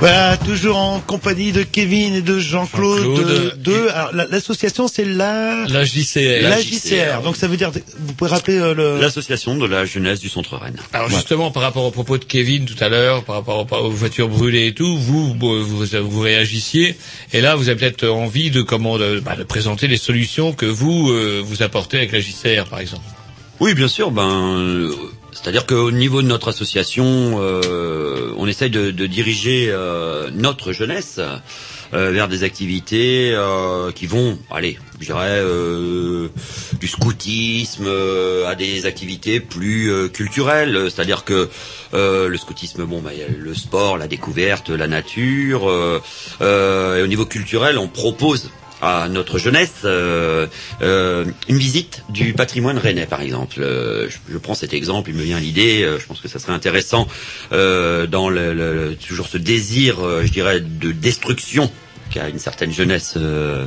Voilà, 0.00 0.36
toujours 0.36 0.76
en 0.76 1.00
compagnie 1.00 1.50
de 1.50 1.64
Kevin 1.64 2.14
et 2.14 2.20
de 2.22 2.38
Jean-Claude. 2.38 3.02
Jean-Claude. 3.02 3.60
de, 3.60 3.88
alors, 3.92 4.10
la- 4.14 4.26
l'association, 4.26 4.86
c'est 4.86 5.04
la... 5.04 5.64
La 5.68 5.84
JCR. 5.84 6.40
La 6.42 6.60
JCR. 6.62 7.20
Donc 7.24 7.34
ça 7.36 7.48
veut 7.48 7.56
dire, 7.56 7.72
vous 7.98 8.12
pouvez 8.12 8.30
rappeler 8.30 8.58
euh, 8.58 8.74
le... 8.74 9.00
L'association 9.00 9.56
de 9.56 9.66
la 9.66 9.84
jeunesse 9.86 10.20
du 10.20 10.28
centre 10.28 10.56
Rennes. 10.56 10.78
Alors 10.92 11.10
justement, 11.10 11.50
par 11.50 11.64
rapport 11.64 11.84
au 11.84 11.90
propos 11.90 12.16
de 12.16 12.24
Kevin 12.24 12.64
tout 12.64 12.76
à 12.82 12.88
l'heure, 12.88 13.24
par 13.24 13.34
rapport 13.34 13.66
aux- 13.72 13.76
aux 13.86 13.90
voitures 13.90 14.28
brûlées 14.28 14.68
et 14.68 14.72
tout, 14.72 14.96
vous, 14.96 15.34
vous, 15.36 15.64
vous, 15.66 15.84
vous 16.08 16.20
réagissiez, 16.20 16.96
et 17.32 17.40
là, 17.40 17.56
vous 17.56 17.68
avez 17.68 17.78
peut-être 17.78 18.08
envie 18.08 18.50
de 18.50 18.62
comment 18.62 18.98
bah, 18.98 19.36
présenter 19.46 19.86
les 19.86 19.98
solutions 19.98 20.52
que 20.52 20.66
vous 20.66 21.10
euh, 21.10 21.42
vous 21.44 21.62
apportez 21.62 21.98
avec 21.98 22.12
la 22.12 22.20
JCR, 22.20 22.64
par 22.68 22.80
exemple. 22.80 23.02
Oui, 23.60 23.74
bien 23.74 23.88
sûr. 23.88 24.10
Ben, 24.10 24.56
euh, 24.56 24.92
c'est-à-dire 25.32 25.66
qu'au 25.66 25.90
niveau 25.90 26.22
de 26.22 26.26
notre 26.26 26.48
association, 26.48 27.04
euh, 27.40 28.32
on 28.38 28.46
essaye 28.46 28.70
de, 28.70 28.90
diriger 29.06 29.74
notre 30.32 30.72
jeunesse 30.72 31.20
vers 31.92 32.28
des 32.28 32.44
activités 32.44 33.32
euh, 33.34 33.92
qui 33.92 34.06
vont, 34.06 34.38
allez, 34.50 34.78
je 35.00 35.06
dirais, 35.06 35.40
euh, 35.40 36.28
du 36.80 36.88
scoutisme 36.88 37.86
euh, 37.86 38.46
à 38.48 38.54
des 38.54 38.86
activités 38.86 39.40
plus 39.40 39.90
euh, 39.90 40.08
culturelles. 40.08 40.90
C'est-à-dire 40.90 41.24
que 41.24 41.48
euh, 41.94 42.28
le 42.28 42.36
scoutisme, 42.36 42.84
bon, 42.84 43.02
il 43.12 43.18
y 43.18 43.22
a 43.22 43.28
le 43.28 43.54
sport, 43.54 43.96
la 43.98 44.06
découverte, 44.08 44.70
la 44.70 44.86
nature. 44.86 45.68
euh, 45.68 46.02
euh, 46.40 46.98
et 46.98 47.02
au 47.02 47.06
niveau 47.06 47.26
culturel, 47.26 47.78
on 47.78 47.88
propose 47.88 48.50
à 48.80 49.08
notre 49.08 49.38
jeunesse 49.38 49.72
euh, 49.84 50.46
euh, 50.82 51.24
une 51.48 51.56
visite 51.58 52.02
du 52.10 52.32
patrimoine 52.32 52.78
rennais 52.78 53.06
par 53.06 53.20
exemple. 53.20 53.56
Euh, 53.60 54.08
je, 54.08 54.16
je 54.32 54.38
prends 54.38 54.54
cet 54.54 54.72
exemple, 54.72 55.10
il 55.10 55.16
me 55.16 55.22
vient 55.22 55.40
l'idée, 55.40 55.82
euh, 55.82 55.98
je 55.98 56.06
pense 56.06 56.20
que 56.20 56.28
ça 56.28 56.38
serait 56.38 56.52
intéressant 56.52 57.08
euh, 57.52 58.06
dans 58.06 58.28
le, 58.30 58.52
le- 58.54 58.96
toujours 58.96 59.26
ce 59.26 59.38
désir, 59.38 60.04
euh, 60.04 60.22
je 60.24 60.30
dirais, 60.32 60.60
de 60.60 60.92
destruction 60.92 61.70
qu'a 62.10 62.28
une 62.28 62.38
certaine 62.38 62.72
jeunesse 62.72 63.14
euh, 63.16 63.66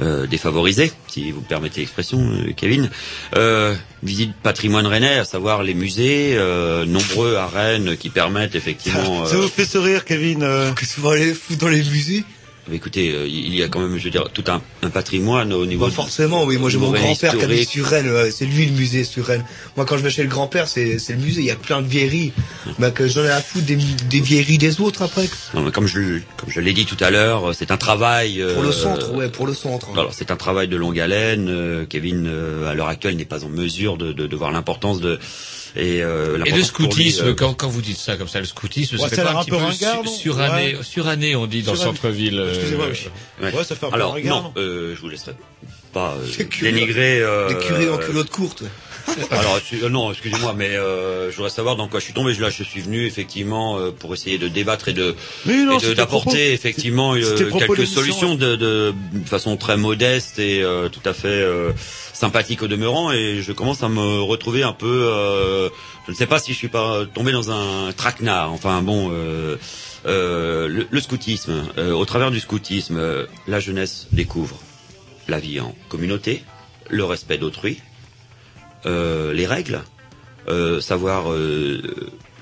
euh, 0.00 0.26
défavorisée, 0.26 0.92
si 1.08 1.30
vous 1.32 1.40
me 1.40 1.46
permettez 1.46 1.80
l'expression, 1.80 2.20
euh, 2.20 2.52
Kevin. 2.56 2.88
Euh, 3.36 3.74
visite 4.02 4.32
patrimoine 4.42 4.86
rennais, 4.86 5.18
à 5.18 5.24
savoir 5.24 5.62
les 5.62 5.74
musées, 5.74 6.34
euh, 6.36 6.84
nombreux 6.84 7.36
à 7.36 7.46
Rennes 7.46 7.96
qui 7.96 8.10
permettent 8.10 8.54
effectivement... 8.54 9.24
Ça 9.26 9.36
euh, 9.36 9.40
vous 9.42 9.48
fait 9.48 9.64
sourire, 9.64 10.04
Kevin 10.04 10.42
euh, 10.42 10.72
Qu'est-ce 10.78 10.96
que 10.96 11.00
vous 11.00 11.08
allez 11.10 11.32
foutre 11.34 11.60
dans 11.60 11.68
les 11.68 11.82
musées 11.82 12.24
mais 12.68 12.76
écoutez, 12.76 13.12
euh, 13.12 13.26
il 13.26 13.54
y 13.54 13.62
a 13.62 13.68
quand 13.68 13.80
même, 13.80 13.98
je 13.98 14.04
veux 14.04 14.10
dire, 14.10 14.28
tout 14.32 14.44
un, 14.48 14.62
un 14.82 14.90
patrimoine 14.90 15.52
au 15.52 15.66
niveau. 15.66 15.86
Bah 15.86 15.92
forcément, 15.92 16.44
oui. 16.44 16.56
Moi, 16.56 16.70
j'ai 16.70 16.78
mon 16.78 16.90
grand-père 16.92 17.36
qui 17.36 17.44
habite 17.44 17.68
sur 17.68 17.86
Rennes. 17.86 18.06
euh, 18.08 18.30
C'est 18.30 18.46
lui 18.46 18.66
le 18.66 18.72
musée 18.72 19.04
sur 19.04 19.26
Rennes. 19.26 19.44
Moi, 19.76 19.84
quand 19.84 19.96
je 19.98 20.02
vais 20.02 20.10
chez 20.10 20.22
le 20.22 20.28
grand-père, 20.28 20.66
c'est 20.68 20.98
c'est 20.98 21.12
le 21.12 21.18
musée. 21.20 21.42
Il 21.42 21.46
y 21.46 21.50
a 21.50 21.56
plein 21.56 21.82
de 21.82 21.86
vieilleries. 21.86 22.32
Bah, 22.78 22.90
que 22.90 23.06
j'en 23.06 23.24
ai 23.24 23.28
à 23.30 23.40
foutre 23.42 23.66
des, 23.66 23.76
des 23.76 24.20
vieilleries 24.20 24.58
des 24.58 24.80
autres 24.80 25.02
après. 25.02 25.28
Non, 25.54 25.62
mais 25.62 25.70
comme 25.70 25.86
je, 25.86 26.18
comme 26.36 26.48
je 26.48 26.60
l'ai 26.60 26.72
dit 26.72 26.86
tout 26.86 26.96
à 27.00 27.10
l'heure, 27.10 27.54
c'est 27.54 27.70
un 27.70 27.76
travail. 27.76 28.42
Pour 28.54 28.62
le 28.62 28.68
euh, 28.70 28.72
centre, 28.72 29.12
ouais, 29.14 29.28
pour 29.28 29.46
le 29.46 29.54
centre. 29.54 29.88
Alors 29.92 30.14
c'est 30.14 30.30
un 30.30 30.36
travail 30.36 30.68
de 30.68 30.76
longue 30.76 30.98
haleine. 30.98 31.48
euh, 31.48 31.84
Kevin, 31.88 32.26
euh, 32.26 32.68
à 32.70 32.74
l'heure 32.74 32.88
actuelle, 32.88 33.16
n'est 33.16 33.24
pas 33.24 33.44
en 33.44 33.48
mesure 33.48 33.96
de, 33.96 34.12
de, 34.12 34.26
de 34.26 34.36
voir 34.36 34.52
l'importance 34.52 35.00
de 35.00 35.18
et, 35.76 36.02
euh, 36.02 36.42
Et 36.44 36.52
le 36.52 36.62
scoutisme, 36.62 37.26
euh, 37.28 37.34
quand, 37.34 37.54
quand 37.54 37.68
vous 37.68 37.80
dites 37.82 37.96
ça 37.98 38.16
comme 38.16 38.28
ça, 38.28 38.38
le 38.40 38.46
scoutisme, 38.46 38.96
Ouais, 38.96 39.02
ça 39.02 39.08
fait 39.08 39.22
pas 39.22 39.32
un 39.32 39.36
un 39.36 39.40
petit 39.40 39.50
peu 39.50 39.56
ringard, 39.56 39.98
su- 40.00 40.04
non 40.06 40.12
suranné, 40.12 40.76
Ouais. 40.76 40.82
suranné, 40.82 41.36
on 41.36 41.46
dit 41.46 41.62
dans 41.62 41.72
le 41.72 41.78
centre-ville. 41.78 42.38
euh, 42.38 42.54
Excusez-moi, 42.54 42.86
oui. 42.90 43.08
Ouais. 43.42 43.52
Ouais, 43.52 43.64
ça 43.64 43.74
fait 43.74 43.86
un 43.86 43.88
peu 43.90 43.94
Alors 43.96 44.12
ringard, 44.14 44.42
non, 44.44 44.52
euh, 44.56 44.94
je 44.94 45.00
vous 45.00 45.08
laisserai 45.08 45.32
pas 45.92 46.14
euh, 46.18 46.44
dénigrer. 46.62 47.20
Euh, 47.20 47.48
Des 47.48 47.58
curés 47.66 47.88
en 47.90 47.98
culotte 47.98 48.30
courte. 48.30 48.62
Alors 49.30 49.58
euh, 49.82 49.88
non, 49.88 50.10
excusez-moi, 50.10 50.54
mais 50.56 50.70
euh, 50.70 51.30
je 51.30 51.36
voudrais 51.36 51.50
savoir 51.50 51.76
dans 51.76 51.88
quoi 51.88 52.00
je 52.00 52.04
suis 52.04 52.14
tombé. 52.14 52.34
Là, 52.34 52.50
je 52.50 52.62
suis 52.62 52.80
venu 52.80 53.06
effectivement 53.06 53.78
euh, 53.78 53.90
pour 53.90 54.14
essayer 54.14 54.38
de 54.38 54.48
débattre 54.48 54.88
et 54.88 54.92
de 54.92 55.14
d'apporter 55.94 56.52
effectivement 56.52 57.14
euh, 57.14 57.50
quelques 57.58 57.86
solutions 57.86 58.34
de, 58.34 58.56
de, 58.56 58.94
façon 59.26 59.56
très 59.56 59.76
modeste 59.76 60.38
et 60.38 60.62
euh, 60.62 60.88
tout 60.88 61.02
à 61.04 61.12
fait 61.12 61.28
euh, 61.28 61.72
sympathique 62.12 62.62
au 62.62 62.68
demeurant. 62.68 63.12
Et 63.12 63.40
je 63.42 63.52
commence 63.52 63.82
à 63.82 63.88
me 63.88 64.20
retrouver 64.20 64.62
un 64.62 64.72
peu. 64.72 64.86
euh, 65.12 65.68
je 66.06 66.12
ne 66.12 66.16
sais 66.16 66.26
pas 66.26 66.38
si 66.38 66.52
je 66.52 66.58
suis 66.58 66.68
pas 66.68 67.04
tombé 67.14 67.32
dans 67.32 67.50
un 67.50 67.92
traquenard. 67.92 68.52
Enfin 68.52 68.82
bon. 68.82 69.10
Euh, 69.12 69.56
euh, 70.06 70.68
le, 70.68 70.86
le 70.90 71.00
scoutisme, 71.00 71.64
euh, 71.78 71.92
au 71.92 72.04
travers 72.04 72.30
du 72.30 72.38
scoutisme, 72.38 72.98
euh, 72.98 73.24
la 73.46 73.58
jeunesse 73.58 74.06
découvre 74.12 74.58
la 75.28 75.40
vie 75.40 75.60
en 75.60 75.74
communauté, 75.88 76.44
le 76.90 77.04
respect 77.04 77.38
d'autrui, 77.38 77.80
les 78.86 79.46
règles, 79.46 79.80
euh, 80.48 80.80
savoir, 80.80 81.32
euh, 81.32 81.80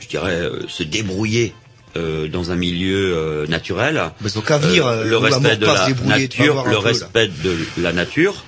je 0.00 0.08
dirais, 0.08 0.40
euh, 0.40 0.66
se 0.68 0.82
débrouiller 0.82 1.54
euh, 1.96 2.26
dans 2.28 2.50
un 2.50 2.56
milieu 2.56 3.14
euh, 3.14 3.46
naturel. 3.46 4.00
Mais 4.22 4.36
ont 4.38 4.40
qu'à 4.40 4.58
venir, 4.58 4.86
euh, 4.86 5.04
le 5.04 5.18
respect 5.18 5.56
de 5.56 5.66
la 5.66 5.88
nature, 6.06 6.64
le 6.64 6.72
peu, 6.72 6.78
respect 6.78 7.28
de 7.28 7.56
la 7.78 7.92
nature. 7.92 8.44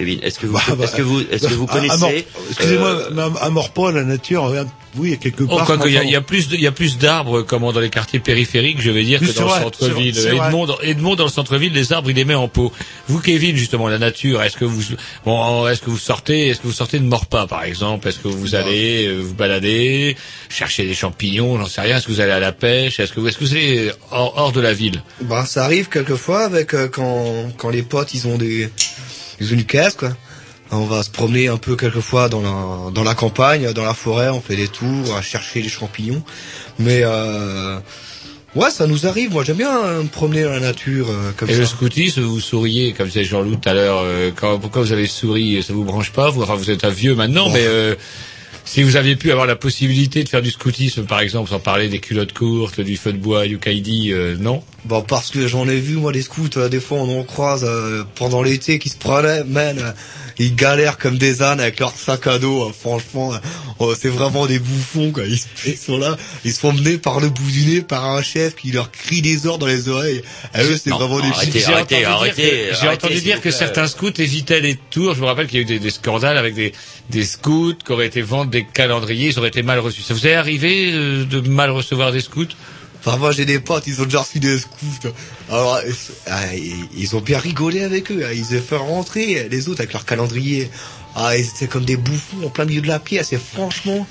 Kevin, 0.00 0.18
est-ce 0.22 0.38
que 0.38 0.46
vous, 0.46 0.54
Bah, 0.54 0.62
bah, 0.78 0.84
est-ce 0.84 0.96
que 0.96 1.02
vous, 1.02 1.20
est-ce 1.20 1.46
que 1.46 1.52
vous 1.52 1.66
à- 1.68 1.74
à 1.76 1.76
mort- 1.98 1.98
connaissez 2.08 2.26
Excusez-moi, 2.50 2.88
euh, 2.88 3.10
mais 3.12 3.22
à, 3.22 3.50
pas, 3.74 3.92
la 3.92 4.02
nature, 4.04 4.46
euh, 4.46 4.64
oui, 4.96 5.08
il 5.08 5.10
y 5.10 5.14
a 5.14 5.16
quelque 5.18 5.44
Oh, 5.44 5.56
part. 5.56 5.66
quoi 5.66 5.76
qu'il 5.78 5.92
y, 5.92 5.96
a- 5.96 6.00
enfin, 6.00 6.08
il 6.08 6.12
y 6.12 6.16
a 6.16 6.22
plus 6.22 6.48
de, 6.48 6.54
il 6.56 6.62
y 6.62 6.66
a 6.66 6.72
plus 6.72 6.96
d'arbres, 6.96 7.42
comment, 7.42 7.70
dans 7.72 7.80
les 7.80 7.90
quartiers 7.90 8.18
périphériques, 8.18 8.80
je 8.80 8.90
vais 8.90 9.04
dire, 9.04 9.20
que 9.20 9.26
dans 9.26 9.44
vrai, 9.46 9.58
le 9.58 9.64
centre-ville. 9.64 10.18
Edmond, 10.18 10.66
dans- 10.66 10.80
Edmond, 10.80 11.16
dans 11.16 11.24
le 11.24 11.30
centre-ville, 11.30 11.72
les 11.74 11.92
arbres, 11.92 12.08
il 12.10 12.16
les 12.16 12.24
met 12.24 12.34
en 12.34 12.48
pot. 12.48 12.72
Vous, 13.08 13.20
Kevin, 13.20 13.56
justement, 13.56 13.88
la 13.88 13.98
nature, 13.98 14.42
est-ce 14.42 14.56
que 14.56 14.64
vous, 14.64 14.82
bon, 15.26 15.68
est-ce 15.68 15.82
que 15.82 15.90
vous 15.90 15.98
sortez, 15.98 16.48
est-ce 16.48 16.60
que 16.60 16.66
vous 16.66 16.72
sortez 16.72 16.98
de 16.98 17.04
Morpas, 17.04 17.46
par 17.46 17.62
exemple? 17.64 18.08
Est-ce 18.08 18.18
que 18.20 18.28
vous 18.28 18.54
allez 18.54 19.06
euh, 19.06 19.18
vous 19.20 19.34
balader, 19.34 20.16
chercher 20.48 20.86
des 20.86 20.94
champignons, 20.94 21.58
j'en 21.58 21.66
sais 21.66 21.82
rien, 21.82 21.98
est-ce 21.98 22.06
que 22.06 22.12
vous 22.12 22.20
allez 22.20 22.32
à 22.32 22.40
la 22.40 22.52
pêche, 22.52 22.98
est-ce 23.00 23.12
que 23.12 23.20
vous, 23.20 23.28
est-ce 23.28 23.36
que 23.38 23.44
vous 23.44 23.52
allez 23.52 23.90
hors, 24.10 24.32
hors 24.38 24.52
de 24.52 24.60
la 24.60 24.72
ville? 24.72 25.02
Bah, 25.20 25.44
ça 25.46 25.64
arrive 25.64 25.88
quelquefois 25.88 26.44
avec 26.44 26.72
euh, 26.74 26.88
quand 26.88 27.52
quand 27.58 27.68
les 27.70 27.82
potes 27.82 28.14
ils 28.14 28.26
ont 28.26 28.38
des 28.38 28.70
ils 29.40 29.52
ont 29.52 29.56
une 29.56 29.64
caisse 29.64 29.94
quoi. 29.94 30.10
On 30.72 30.84
va 30.84 31.02
se 31.02 31.10
promener 31.10 31.48
un 31.48 31.56
peu 31.56 31.74
quelquefois 31.74 32.28
dans 32.28 32.42
la 32.42 32.90
dans 32.92 33.02
la 33.02 33.14
campagne, 33.14 33.72
dans 33.72 33.84
la 33.84 33.94
forêt, 33.94 34.28
on 34.28 34.40
fait 34.40 34.54
des 34.54 34.68
tours, 34.68 35.16
à 35.16 35.20
chercher 35.22 35.62
les 35.62 35.68
champignons. 35.68 36.22
Mais 36.78 37.00
euh, 37.02 37.78
ouais, 38.54 38.70
ça 38.70 38.86
nous 38.86 39.04
arrive. 39.08 39.32
Moi, 39.32 39.42
j'aime 39.42 39.56
bien 39.56 39.84
euh, 39.84 40.02
me 40.04 40.08
promener 40.08 40.44
dans 40.44 40.50
la 40.52 40.60
nature 40.60 41.08
euh, 41.10 41.32
comme 41.36 41.50
Et 41.50 41.54
ça. 41.54 41.58
le 41.58 41.66
scoutisme, 41.66 42.22
vous 42.22 42.38
souriez, 42.38 42.92
comme 42.92 43.08
disait 43.08 43.24
Jean-Loup 43.24 43.56
tout 43.56 43.68
à 43.68 43.74
l'heure, 43.74 44.00
euh, 44.04 44.30
quand, 44.34 44.60
pourquoi 44.60 44.82
vous 44.82 44.92
avez 44.92 45.06
souri, 45.08 45.60
ça 45.60 45.72
vous 45.72 45.82
branche 45.82 46.12
pas, 46.12 46.30
vous, 46.30 46.42
enfin, 46.42 46.54
vous 46.54 46.70
êtes 46.70 46.84
un 46.84 46.90
vieux 46.90 47.16
maintenant, 47.16 47.46
Bon. 47.46 47.54
mais, 47.54 47.64
euh, 47.66 47.96
si 48.70 48.84
vous 48.84 48.94
aviez 48.94 49.16
pu 49.16 49.32
avoir 49.32 49.48
la 49.48 49.56
possibilité 49.56 50.22
de 50.22 50.28
faire 50.28 50.42
du 50.42 50.52
scoutisme, 50.52 51.02
par 51.02 51.18
exemple, 51.18 51.50
sans 51.50 51.58
parler 51.58 51.88
des 51.88 51.98
culottes 51.98 52.32
courtes, 52.32 52.80
du 52.80 52.96
feu 52.96 53.12
de 53.12 53.18
bois, 53.18 53.48
du 53.48 53.58
kaidi, 53.58 54.12
euh, 54.12 54.36
non? 54.38 54.62
Bon, 54.84 55.02
parce 55.02 55.30
que 55.30 55.48
j'en 55.48 55.68
ai 55.68 55.80
vu 55.80 55.96
moi 55.96 56.12
des 56.12 56.22
scouts. 56.22 56.56
euh, 56.56 56.68
des 56.68 56.78
fois, 56.78 56.98
on 56.98 57.18
en 57.18 57.24
croise 57.24 57.64
euh, 57.64 58.04
pendant 58.14 58.44
l'été 58.44 58.78
qui 58.78 58.88
se 58.88 58.96
euh, 59.04 59.90
ils 60.44 60.54
galèrent 60.54 60.98
comme 60.98 61.18
des 61.18 61.42
ânes 61.42 61.60
avec 61.60 61.78
leur 61.80 61.92
sac 61.94 62.26
à 62.26 62.38
dos. 62.38 62.68
euh, 62.68 62.72
franchement, 62.72 63.32
euh, 63.34 63.38
oh, 63.78 63.94
c'est 64.00 64.08
vraiment 64.08 64.46
des 64.46 64.58
bouffons 64.58 65.12
quoi. 65.12 65.24
Ils, 65.26 65.38
ils 65.66 65.76
sont 65.76 65.98
là, 65.98 66.16
ils 66.44 66.52
se 66.52 66.60
font 66.60 66.72
mener 66.72 66.98
par 66.98 67.20
le 67.20 67.28
bout 67.28 67.50
du 67.50 67.64
nez 67.66 67.80
par 67.82 68.04
un 68.06 68.22
chef 68.22 68.56
qui 68.56 68.72
leur 68.72 68.90
crie 68.90 69.22
des 69.22 69.46
ordres 69.46 69.60
dans 69.60 69.66
les 69.66 69.88
oreilles. 69.88 70.22
Et 70.54 70.62
eux, 70.62 70.78
c'est 70.82 70.90
vraiment 70.90 71.20
des 71.20 71.28
arrêtez, 71.28 71.58
J'ai 71.60 71.72
arrêtez, 71.72 71.94
entendu 71.96 72.00
dire 72.06 72.10
arrêtez, 72.16 72.42
que- 72.42 72.48
J'ai 72.80 72.86
arrêtez, 72.86 73.06
entendu 73.06 73.20
dire 73.20 73.40
que 73.40 73.50
certains 73.50 73.86
scouts 73.86 74.12
évitaient 74.18 74.60
les 74.60 74.76
tours. 74.90 75.14
Je 75.14 75.20
me 75.20 75.26
rappelle 75.26 75.46
qu'il 75.46 75.56
y 75.56 75.60
a 75.60 75.62
eu 75.62 75.66
des, 75.66 75.78
des 75.78 75.90
scandales 75.90 76.36
avec 76.38 76.54
des, 76.54 76.72
des 77.10 77.24
scouts 77.24 77.74
qui 77.84 77.92
auraient 77.92 78.06
été 78.06 78.22
vendre 78.22 78.50
des 78.50 78.64
calendriers, 78.64 79.28
ils 79.28 79.38
auraient 79.38 79.48
été 79.48 79.62
mal 79.62 79.78
reçus. 79.78 80.02
Ça 80.02 80.14
vous 80.14 80.26
est 80.26 80.34
arrivé 80.34 80.90
euh, 80.92 81.24
de 81.24 81.40
mal 81.48 81.70
recevoir 81.70 82.12
des 82.12 82.20
scouts? 82.20 82.46
Enfin, 83.04 83.16
moi, 83.16 83.32
j'ai 83.32 83.46
des 83.46 83.60
potes, 83.60 83.86
ils 83.86 84.00
ont 84.02 84.04
déjà 84.04 84.20
reçu 84.20 84.40
des 84.40 84.58
scouts. 84.58 85.08
Alors, 85.50 85.80
ah, 86.26 86.54
ils 86.54 86.86
ils 86.96 87.16
ont 87.16 87.20
bien 87.20 87.38
rigolé 87.38 87.82
avec 87.82 88.10
eux. 88.12 88.24
hein. 88.26 88.30
Ils 88.34 88.56
ont 88.56 88.60
fait 88.62 88.76
rentrer 88.76 89.48
les 89.50 89.68
autres 89.68 89.80
avec 89.80 89.92
leur 89.94 90.04
calendrier. 90.04 90.70
Ah, 91.16 91.36
ils 91.36 91.46
étaient 91.46 91.66
comme 91.66 91.84
des 91.84 91.96
bouffons 91.96 92.44
en 92.44 92.50
plein 92.50 92.66
milieu 92.66 92.82
de 92.82 92.88
la 92.88 92.98
pièce. 93.00 93.32
Et 93.32 93.38
franchement, 93.38 94.06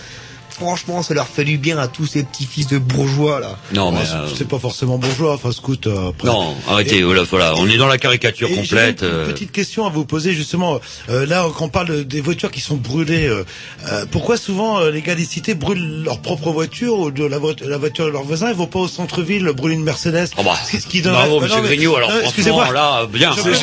franchement, 0.50 1.04
ça 1.04 1.14
leur 1.14 1.28
fait 1.28 1.44
du 1.46 1.58
bien 1.58 1.78
à 1.78 1.88
tous 1.88 2.06
ces 2.06 2.24
petits 2.24 2.46
fils 2.46 2.68
de 2.68 2.78
bourgeois, 2.78 3.40
là. 3.40 3.58
Non, 3.74 3.92
mais 3.92 4.00
Ouais, 4.00 4.04
euh, 4.14 4.28
c'est 4.38 4.48
pas 4.48 4.60
forcément 4.60 4.98
bourgeois, 4.98 5.34
enfin 5.34 5.52
scout. 5.52 5.88
euh, 5.88 6.10
après. 6.10 6.28
non, 6.28 6.56
arrêtez. 6.68 6.98
Et- 7.00 7.04
Voilà, 7.04 7.24
voilà, 7.24 7.54
on 7.58 7.68
est 7.70 7.78
dans 7.78 7.88
la 7.88 7.98
caricature 7.98 8.50
complète. 8.50 9.02
une 9.02 9.08
euh, 9.08 9.32
petite 9.32 9.52
question 9.52 9.86
à 9.86 9.90
vous 9.90 10.06
poser 10.06 10.34
justement. 10.34 10.80
Euh, 11.10 11.26
là, 11.26 11.46
quand 11.58 11.66
on 11.66 11.70
parle 11.70 12.04
des 12.06 12.22
voitures 12.22 12.52
qui 12.52 12.62
sont 12.62 12.76
brûlées, 12.76 13.28
euh, 13.28 13.44
euh, 13.92 14.06
pourquoi 14.12 14.38
souvent 14.38 14.80
euh, 14.80 14.92
les 14.92 15.02
gars 15.02 15.16
des 15.16 15.26
cités 15.26 15.54
brûlent 15.56 16.04
leur 16.04 16.20
propre 16.22 16.52
voiture 16.52 16.98
ou 17.00 17.12
de 17.12 17.24
la, 17.26 17.38
vo- 17.40 17.54
la 17.66 17.78
voiture 17.78 18.06
de 18.06 18.12
leurs 18.12 18.24
voisins 18.24 18.50
Ils 18.50 18.56
vont 18.56 18.68
pas 18.68 18.80
au 18.80 18.88
centre-ville 18.88 19.46
brûler 19.56 19.76
une 19.76 19.84
Mercedes 19.84 20.28
Oh 20.38 20.44
bah, 20.44 20.56
Ce 20.66 20.72
qui- 20.72 20.82
ce 20.82 20.88
qui 20.88 21.02
donne- 21.02 21.14
bravo, 21.14 21.38
Ah, 21.40 21.44
monsieur 21.44 21.62
mais- 21.62 21.68
Grignot. 21.70 21.96
Alors, 21.96 22.10
non, 22.10 22.16
franchement, 22.16 22.30
excusez-moi. 22.30 22.72
là, 22.74 23.06
bien. 23.12 23.32
Je- 23.36 23.42
euh, 23.50 23.54
je- 23.54 23.60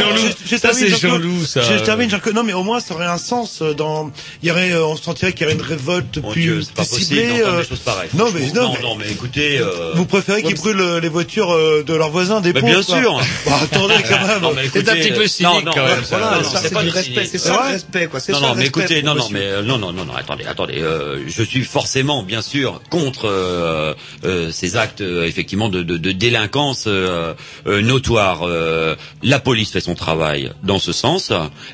je- 0.47 0.51
je 0.51 0.57
Ça, 0.57 0.73
c'est. 0.73 0.89
Jean-Loup, 0.89 1.45
ça. 1.45 1.61
Je, 1.63 1.83
termine, 1.85 2.09
Jean-Claude. 2.11 2.35
Non, 2.35 2.43
mais 2.43 2.53
au 2.53 2.63
moins, 2.63 2.81
ça 2.81 2.95
aurait 2.95 3.07
un 3.07 3.19
sens. 3.19 3.61
euh, 3.63 3.75
Dans, 3.75 4.11
il 4.43 4.49
y 4.49 4.53
aurait, 4.53 4.73
euh, 4.73 4.87
on 4.87 4.97
sentirait 4.97 5.33
qu'il 5.33 5.43
y 5.43 5.45
aurait 5.47 5.55
une 5.55 5.63
révolte 5.63 6.21
plus, 6.33 6.71
pas 6.77 6.85
possible 6.85 7.17
d'entendre 7.29 7.55
euh, 7.55 7.63
des 7.63 7.69
choses 7.69 7.79
pareilles. 7.81 8.09
Non, 8.15 8.27
mais 8.33 8.47
non, 8.53 8.63
non, 8.63 8.73
mais- 8.75 8.83
non, 8.83 8.95
mais 8.97 9.11
écoutez. 9.11 9.59
euh, 9.59 9.93
Vous 9.95 10.07
préférez 10.07 10.43
qu'ils 10.43 10.55
brûlent 10.57 10.81
euh, 10.81 11.01
les 11.01 11.09
voitures 11.09 11.51
euh, 11.53 11.83
de 11.87 11.95
leurs 11.95 12.11
voisins 12.11 12.41
des 12.41 12.53
pauvres 12.53 12.67
bien 12.67 12.83
quoi. 12.83 12.99
sûr. 13.01 13.21
Bah, 13.47 13.59
attendez 13.63 13.95
quand 14.09 14.27
même. 14.27 14.43
Non, 14.43 14.53
mais 14.55 14.67
écoutez, 14.67 15.11
non, 15.41 15.61
non, 15.63 15.73
Voilà, 15.73 15.97
non, 15.97 16.37
non, 16.37 16.43
non, 16.43 16.49
ça, 16.51 16.59
c'est 16.61 16.69
c'est 16.69 16.75
pas 16.75 16.83
du 16.83 16.91
respect, 16.91 17.25
c'est 17.25 17.39
ça, 17.39 17.53
le 17.69 17.73
respect, 17.73 18.07
quoi, 18.07 18.21
c'est 18.21 18.33
Non, 18.33 18.41
non, 18.41 18.55
mais 18.55 18.67
écoutez, 18.67 19.03
non, 19.03 19.15
non, 19.15 19.29
mais 19.31 19.41
euh, 19.43 19.63
non, 19.63 19.79
non, 19.79 19.93
non, 19.93 20.05
non, 20.05 20.15
attendez, 20.15 20.45
attendez. 20.45 20.81
euh, 20.81 21.25
je 21.27 21.43
suis 21.43 21.65
forcément, 21.65 22.23
bien 22.23 22.43
sûr, 22.43 22.81
contre 22.91 23.27
euh, 23.27 23.95
euh, 24.25 24.51
ces 24.53 24.77
actes, 24.77 25.01
euh, 25.01 25.25
effectivement, 25.27 25.69
de, 25.69 25.83
de, 25.83 26.13
délinquance 26.13 26.85
euh, 26.87 27.35
euh, 27.67 27.81
notoire. 27.83 28.43
Euh, 28.47 28.95
la 29.23 29.39
police 29.41 29.71
fait 29.73 29.81
son 29.81 29.95
travail 29.95 30.53
dans 30.63 30.79
ce 30.79 30.93
sens, 30.93 31.33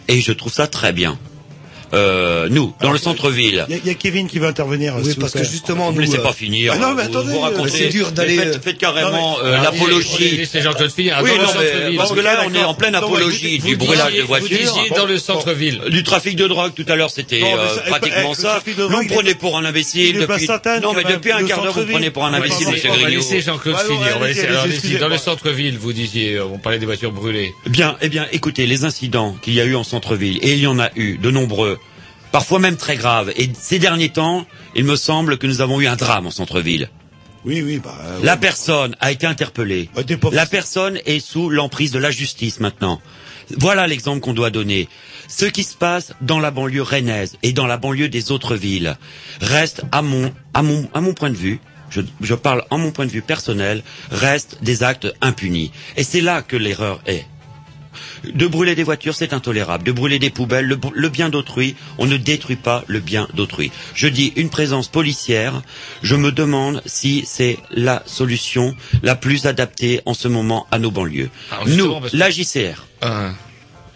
et 0.09 0.21
je 0.21 0.33
trouve 0.33 0.53
ça 0.53 0.67
très 0.67 0.93
bien. 0.93 1.19
Euh, 1.95 2.49
nous, 2.51 2.73
dans 2.81 2.91
le 2.91 2.99
centre-ville. 2.99 3.67
Il 3.69 3.75
y, 3.75 3.79
a- 3.79 3.81
il 3.85 3.87
y 3.87 3.91
a 3.91 3.95
Kevin 3.95 4.27
qui 4.27 4.39
va 4.39 4.49
intervenir. 4.49 4.95
Oui, 5.03 5.15
parce 5.21 5.33
que 5.33 5.45
justement, 5.45 5.91
Vous 5.91 5.97
me 5.97 6.01
laissez 6.01 6.17
nous, 6.17 6.23
pas 6.23 6.31
euh, 6.31 6.33
finir. 6.33 6.73
Ah 6.75 6.79
non, 6.79 6.95
mais 6.95 7.03
Vous- 7.03 7.09
attendez. 7.11 7.33
vous 7.33 7.41
racontez. 7.41 7.63
euh, 7.71 7.77
c'est 7.77 7.89
dur 7.91 8.13
d'aller. 8.13 8.37
faites- 8.37 8.63
faites 8.65 8.79
carrément, 8.79 9.37
euh, 9.43 9.61
l'apologie. 9.63 10.37
Laissez 10.39 10.63
Jean-Claude 10.63 10.91
finir. 10.91 11.19
Oui, 11.23 11.31
Dans 11.31 11.37
le 11.37 11.43
non, 11.43 11.51
mais, 11.91 11.97
parce 11.97 12.13
que 12.13 12.21
là, 12.21 12.45
on 12.49 12.55
est 12.55 12.65
en 12.65 12.75
pleine 12.75 12.95
apologie 12.95 13.59
vous- 13.59 13.67
du 13.69 13.77
brûlage 13.77 14.15
de 14.15 14.23
voitures. 14.23 14.49
Vous 14.49 14.57
disiez 14.81 14.91
dans 14.97 15.05
le 15.07 15.19
centre-ville. 15.19 15.83
Du 15.91 16.03
trafic 16.03 16.37
de 16.37 16.47
drogue 16.49 16.73
tout 16.75 16.87
à 16.89 16.97
l'heure, 16.97 17.11
c'était 17.11 17.43
euh, 17.43 17.77
pratiquement 17.89 18.31
le 18.31 18.37
ça. 18.37 18.63
Nous, 18.89 19.07
prenait 19.09 19.35
pour 19.35 19.57
un 19.59 19.63
il 19.63 19.67
imbécile 19.67 20.19
Non, 20.83 20.93
mais 20.95 21.05
depuis 21.05 21.33
un 21.33 21.45
quart 21.45 21.63
d'heure, 21.63 21.75
vous 21.75 21.85
prenez 21.87 22.11
pour 22.11 22.25
un 22.25 22.31
va 22.31 22.39
imbécile, 22.39 22.69
monsieur 22.69 22.89
on 22.91 22.95
va 22.95 23.03
Grignot. 23.03 23.19
laisser 23.21 23.41
Jean-Claude 23.43 23.75
Ouais, 23.77 24.23
ouais, 24.23 24.35
finir. 24.71 24.99
Dans 25.01 25.09
le 25.09 25.19
centre-ville, 25.19 25.77
vous 25.79 25.93
disiez, 25.93 26.37
euh, 26.37 26.45
on 26.47 26.59
parlait 26.59 26.79
des 26.79 26.87
voitures 26.87 27.13
brûlées. 27.13 27.53
Bien, 27.67 27.97
eh 28.01 28.09
bien, 28.09 28.27
écoutez, 28.33 28.67
les 28.67 28.85
incidents 28.85 29.37
qu'il 29.43 29.55
y 29.55 29.61
a 29.61 29.65
eu 29.65 29.75
en 29.75 29.85
centre-ville, 29.85 30.39
et 30.43 30.53
il 30.53 30.61
y 30.61 30.67
en 30.67 30.79
a 30.79 30.89
eu 30.97 31.19
de 31.19 31.31
nombreux, 31.31 31.79
parfois 32.33 32.59
même 32.59 32.77
très 32.77 32.97
graves. 32.97 33.33
Et 33.37 33.51
ces 33.59 33.79
derniers 33.79 34.09
temps, 34.09 34.47
il 34.75 34.85
me 34.85 34.97
semble 34.97 35.39
que 35.39 35.47
nous 35.47 35.61
avons 35.61 35.81
eu 35.81 35.87
un 35.87 35.97
drame 35.97 36.27
en 36.27 36.31
centre-ville. 36.31 36.89
Oui, 37.45 37.61
oui, 37.63 37.79
bah. 37.79 37.95
euh, 38.03 38.21
La 38.23 38.37
personne 38.37 38.97
a 39.01 39.11
été 39.13 39.27
interpellée. 39.27 39.91
Bah, 39.95 40.03
La 40.33 40.47
personne 40.47 40.99
est 41.07 41.21
sous 41.21 41.51
l'emprise 41.51 41.91
de 41.93 41.99
la 41.99 42.11
justice 42.11 42.61
maintenant. 42.61 43.01
Voilà 43.59 43.87
l'exemple 43.87 44.21
qu'on 44.21 44.33
doit 44.35 44.51
donner. 44.51 44.89
Ce 45.29 45.45
qui 45.47 45.65
se 45.65 45.75
passe 45.75 46.13
dans 46.21 46.39
la 46.39 46.51
banlieue 46.51 46.83
rennaise 46.83 47.37
et 47.43 47.53
dans 47.53 47.67
la 47.67 47.77
banlieue 47.77 48.09
des 48.09 48.31
autres 48.31 48.55
villes 48.57 48.97
reste, 49.41 49.83
à 49.93 50.03
mon, 50.03 50.33
à 50.55 50.63
mon, 50.63 50.89
à 50.95 51.01
mon 51.01 51.15
point 51.15 51.31
de 51.31 51.37
vue, 51.37 51.59
je, 51.91 52.01
je 52.21 52.35
parle 52.35 52.65
en 52.71 52.79
mon 52.79 52.91
point 52.93 53.07
de 53.07 53.11
vue 53.11 53.23
personnel, 53.23 53.83
reste 54.11 54.59
des 54.63 54.83
actes 54.83 55.13
impunis. 55.21 55.73
Et 55.97 56.05
c'est 56.05 56.21
là 56.21 56.43
que 56.43 56.57
l'erreur 56.57 57.01
est. 57.07 57.27
De 58.25 58.47
brûler 58.47 58.75
des 58.75 58.83
voitures, 58.85 59.15
c'est 59.15 59.33
intolérable. 59.33 59.85
De 59.85 59.93
brûler 59.93 60.19
des 60.19 60.31
poubelles, 60.31 60.67
le, 60.67 60.79
le 60.95 61.09
bien 61.09 61.29
d'autrui, 61.29 61.75
on 61.99 62.07
ne 62.07 62.17
détruit 62.17 62.57
pas 62.57 62.85
le 62.87 63.01
bien 63.01 63.29
d'autrui. 63.35 63.71
Je 63.95 64.09
dis 64.09 64.33
une 64.37 64.49
présence 64.51 64.89
policière, 64.89 65.63
je 66.03 66.15
me 66.17 66.31
demande 66.33 66.83
si 66.87 67.25
c'est 67.27 67.59
la 67.71 68.03
solution 68.07 68.75
la 69.03 69.17
plus 69.17 69.47
adaptée 69.47 70.01
en 70.07 70.15
ce 70.15 70.29
moment 70.29 70.67
à 70.71 70.79
nos 70.79 70.91
banlieues. 70.91 71.31
Alors, 71.51 71.67
justement, 71.67 72.01
Nous, 72.01 72.09
que- 72.11 72.17
la 72.17 72.31
JCR. 72.31 72.87
Ah. 73.01 73.31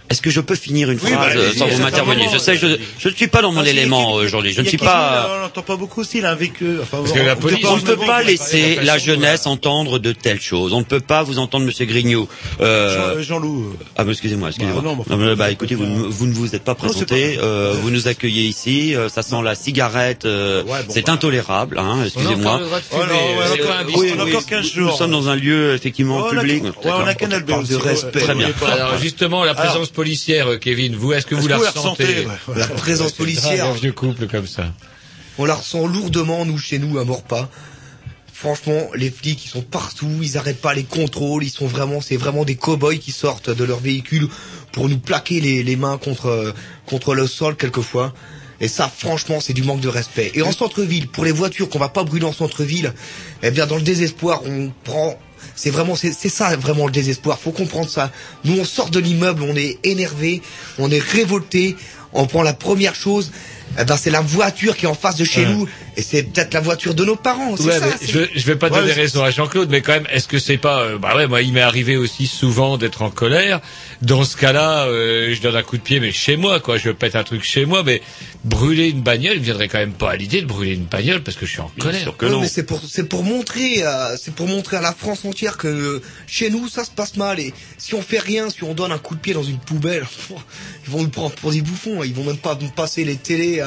Est-ce 0.08 0.22
que 0.22 0.30
je 0.30 0.40
peux 0.40 0.54
finir 0.54 0.90
une 0.90 0.98
Oui, 1.02 1.10
phrase 1.10 1.34
bah, 1.34 1.40
euh, 1.40 1.52
sans 1.52 1.66
vous 1.66 1.82
m'intervenir 1.82 2.30
Je 2.32 2.38
sais, 2.38 2.56
je, 2.56 2.66
je 2.98 3.08
ne 3.08 3.14
suis 3.14 3.26
pas 3.26 3.42
dans 3.42 3.50
mon 3.52 3.62
Ah, 3.62 3.68
élément 3.68 4.18
euh, 4.18 4.24
aujourd'hui. 4.24 4.52
Je 4.52 4.60
ne 4.62 4.66
suis 4.68 4.78
pas. 4.78 5.28
On 5.36 5.40
l'entend 5.42 5.62
pas 5.62 5.76
beaucoup 5.76 6.04
s'il 6.04 6.24
a 6.26 6.30
un 6.30 6.34
véhicule. 6.36 6.78
Enfin, 6.82 6.98
Parce 6.98 7.12
que 7.12 7.18
la 7.18 7.32
on- 7.32 7.36
police- 7.36 7.64
on 7.64 7.72
On 7.72 7.76
ne 7.76 7.82
peut 7.82 7.96
pas 7.96 8.22
laisser 8.22 8.78
la 8.82 8.98
jeunesse 8.98 9.46
entendre 9.46 9.98
de 9.98 10.12
telles 10.12 10.40
choses. 10.40 10.72
On 10.72 10.78
ne 10.80 10.84
peut 10.84 11.00
pas 11.00 11.22
vous 11.24 11.38
entendre, 11.38 11.66
Monsieur 11.66 11.86
Grignot. 11.86 12.28
Euh, 12.60 13.16
Jean- 13.16 13.22
Jean-Loup. 13.22 13.72
euh, 13.80 13.84
Ah, 13.96 14.04
mais 14.04 14.12
excusez-moi, 14.12 14.48
excusez-moi. 14.50 14.82
Bah, 15.08 15.34
bah, 15.34 15.50
écoutez, 15.50 15.74
vous, 15.74 15.86
ne- 15.86 16.06
vous 16.08 16.26
ne 16.26 16.34
vous 16.34 16.54
êtes 16.54 16.62
pas 16.64 16.74
présenté. 16.76 17.38
euh, 17.42 17.74
vous 17.82 17.90
nous 17.90 18.06
accueillez 18.08 18.42
ici. 18.44 18.94
euh, 18.94 19.08
ça 19.08 19.22
sent 19.22 19.42
la 19.42 19.54
cigarette. 19.54 20.24
euh, 20.24 20.62
Ouais, 20.62 20.82
bon, 20.86 20.92
c'est 20.94 21.08
intolérable. 21.08 21.78
Hein, 21.78 21.98
excusez-moi. 22.04 22.60
Oh, 22.62 22.96
on 24.16 24.20
a 24.20 24.24
encore 24.24 24.46
15 24.46 24.66
jours. 24.72 24.90
Nous 24.92 24.96
sommes 24.96 25.10
dans 25.10 25.28
un 25.28 25.36
lieu 25.36 25.74
effectivement 25.74 26.24
Oh, 26.26 26.30
public. 26.30 26.62
On 26.84 26.90
a 27.06 27.14
parle 27.14 27.62
aussi. 27.62 27.72
de 27.72 27.76
respect. 27.76 28.20
Très 28.20 28.34
bien. 28.34 28.48
Alors 28.72 28.98
justement, 28.98 29.44
la 29.44 29.54
présence 29.54 29.88
policière, 29.96 30.46
euh, 30.52 30.58
Kevin, 30.58 30.94
vous, 30.94 31.12
est-ce 31.14 31.26
que 31.26 31.34
vous 31.34 31.48
la 31.48 31.56
que 31.56 31.60
vous 31.60 31.64
la 31.64 31.70
ressentez 31.70 32.04
ressentez, 32.04 32.26
ouais, 32.26 32.58
La 32.58 32.68
présence 32.68 33.12
policière, 33.12 33.66
Un 33.66 33.72
vieux 33.72 33.92
couple 33.92 34.28
comme 34.28 34.46
ça. 34.46 34.72
on 35.38 35.46
la 35.46 35.54
ressent 35.54 35.86
lourdement, 35.86 36.44
nous, 36.44 36.58
chez 36.58 36.78
nous, 36.78 36.98
à 36.98 37.04
Morpas. 37.04 37.48
Franchement, 38.32 38.90
les 38.94 39.10
flics, 39.10 39.46
ils 39.46 39.48
sont 39.48 39.62
partout, 39.62 40.18
ils 40.20 40.36
arrêtent 40.36 40.60
pas 40.60 40.74
les 40.74 40.84
contrôles, 40.84 41.42
ils 41.42 41.50
sont 41.50 41.66
vraiment, 41.66 42.02
c'est 42.02 42.18
vraiment 42.18 42.44
des 42.44 42.54
cow-boys 42.56 42.98
qui 42.98 43.10
sortent 43.10 43.48
de 43.48 43.64
leur 43.64 43.80
véhicule 43.80 44.28
pour 44.72 44.90
nous 44.90 44.98
plaquer 44.98 45.40
les, 45.40 45.62
les 45.62 45.76
mains 45.76 45.96
contre, 45.96 46.26
euh, 46.26 46.52
contre 46.84 47.14
le 47.14 47.26
sol 47.26 47.56
quelquefois. 47.56 48.12
Et 48.60 48.68
ça, 48.68 48.92
franchement, 48.94 49.40
c'est 49.40 49.54
du 49.54 49.62
manque 49.62 49.80
de 49.80 49.88
respect. 49.88 50.30
Et 50.34 50.42
en 50.42 50.52
centre-ville, 50.52 51.08
pour 51.08 51.24
les 51.24 51.32
voitures 51.32 51.68
qu'on 51.70 51.78
va 51.78 51.88
pas 51.88 52.04
brûler 52.04 52.26
en 52.26 52.32
centre-ville, 52.32 52.92
eh 53.42 53.50
bien, 53.50 53.66
dans 53.66 53.76
le 53.76 53.82
désespoir, 53.82 54.42
on 54.44 54.70
prend, 54.84 55.18
c'est 55.54 55.70
vraiment, 55.70 55.94
c'est 55.96 56.12
ça 56.28 56.56
vraiment 56.56 56.86
le 56.86 56.92
désespoir. 56.92 57.38
Faut 57.38 57.50
comprendre 57.52 57.88
ça. 57.88 58.10
Nous, 58.44 58.58
on 58.58 58.64
sort 58.64 58.90
de 58.90 58.98
l'immeuble, 58.98 59.42
on 59.42 59.56
est 59.56 59.78
énervé, 59.84 60.42
on 60.78 60.90
est 60.90 61.02
révolté, 61.02 61.76
on 62.12 62.26
prend 62.26 62.42
la 62.42 62.52
première 62.54 62.94
chose, 62.94 63.30
eh 63.78 63.84
ben, 63.84 63.96
c'est 63.96 64.10
la 64.10 64.20
voiture 64.20 64.76
qui 64.76 64.86
est 64.86 64.88
en 64.88 64.94
face 64.94 65.16
de 65.16 65.24
chez 65.24 65.44
Ouais. 65.44 65.52
nous, 65.52 65.68
et 65.96 66.02
c'est 66.02 66.22
peut-être 66.24 66.52
la 66.54 66.60
voiture 66.60 66.94
de 66.94 67.04
nos 67.04 67.16
parents. 67.16 67.56
c'est 67.56 67.64
Ouais, 67.64 67.78
ça, 67.78 67.86
mais 68.00 68.06
je, 68.06 68.18
je 68.34 68.46
vais 68.46 68.56
pas 68.56 68.68
Ouais, 68.68 68.80
donner 68.80 68.92
raison 68.92 69.22
à 69.24 69.30
Jean-Claude, 69.30 69.68
mais 69.70 69.80
quand 69.80 69.92
même, 69.92 70.06
est-ce 70.10 70.28
que 70.28 70.38
c'est 70.38 70.58
pas, 70.58 70.80
euh, 70.82 70.98
bah 70.98 71.16
ouais, 71.16 71.26
moi, 71.26 71.40
il 71.42 71.52
m'est 71.52 71.60
arrivé 71.62 71.96
aussi 71.96 72.26
souvent 72.26 72.76
d'être 72.78 73.02
en 73.02 73.10
colère. 73.10 73.60
Dans 74.02 74.24
ce 74.24 74.36
cas-là, 74.36 74.84
euh, 74.86 75.34
je 75.34 75.40
donne 75.40 75.56
un 75.56 75.62
coup 75.62 75.76
de 75.78 75.82
pied, 75.82 75.98
mais 76.00 76.12
chez 76.12 76.36
moi, 76.36 76.60
quoi, 76.60 76.76
je 76.78 76.90
pète 76.90 77.16
un 77.16 77.24
truc 77.24 77.42
chez 77.44 77.64
moi, 77.64 77.82
mais 77.82 78.02
brûler 78.44 78.90
une 78.90 79.00
bagnole, 79.02 79.34
il 79.34 79.40
me 79.40 79.44
viendrait 79.44 79.68
quand 79.68 79.78
même 79.78 79.92
pas 79.92 80.10
à 80.10 80.16
l'idée 80.16 80.40
de 80.42 80.46
brûler 80.46 80.74
une 80.74 80.84
bagnole 80.84 81.22
parce 81.22 81.36
que 81.36 81.46
je 81.46 81.50
suis 81.52 81.60
en 81.60 81.70
Bien 81.76 81.84
colère. 81.86 82.00
sûr 82.02 82.16
que 82.16 82.26
Ouais, 82.26 82.32
non. 82.32 82.40
mais 82.42 82.48
c'est 82.48 82.62
pour 82.64 82.80
c'est 82.86 83.08
pour 83.08 83.24
montrer 83.24 83.82
euh, 83.82 84.16
c'est 84.16 84.34
pour 84.34 84.46
montrer 84.46 84.76
à 84.76 84.80
la 84.80 84.92
France 84.92 85.24
entière 85.24 85.56
que 85.56 85.66
euh, 85.66 86.02
chez 86.28 86.50
nous 86.50 86.68
ça 86.68 86.84
se 86.84 86.90
passe 86.90 87.16
mal 87.16 87.40
et 87.40 87.52
si 87.78 87.94
on 87.94 88.02
fait 88.02 88.20
rien 88.20 88.48
si 88.50 88.62
on 88.62 88.74
donne 88.74 88.92
un 88.92 88.98
coup 88.98 89.14
de 89.16 89.20
pied 89.20 89.34
dans 89.34 89.42
une 89.42 89.58
poubelle 89.58 90.06
ils 90.86 90.90
vont 90.92 91.02
nous 91.02 91.08
prendre 91.08 91.34
pour 91.34 91.50
des 91.50 91.60
bouffons 91.62 92.04
ils 92.04 92.14
vont 92.14 92.22
même 92.24 92.36
pas 92.38 92.56
nous 92.60 92.68
passer 92.70 93.04
les 93.04 93.16
télés 93.16 93.60
euh, 93.60 93.66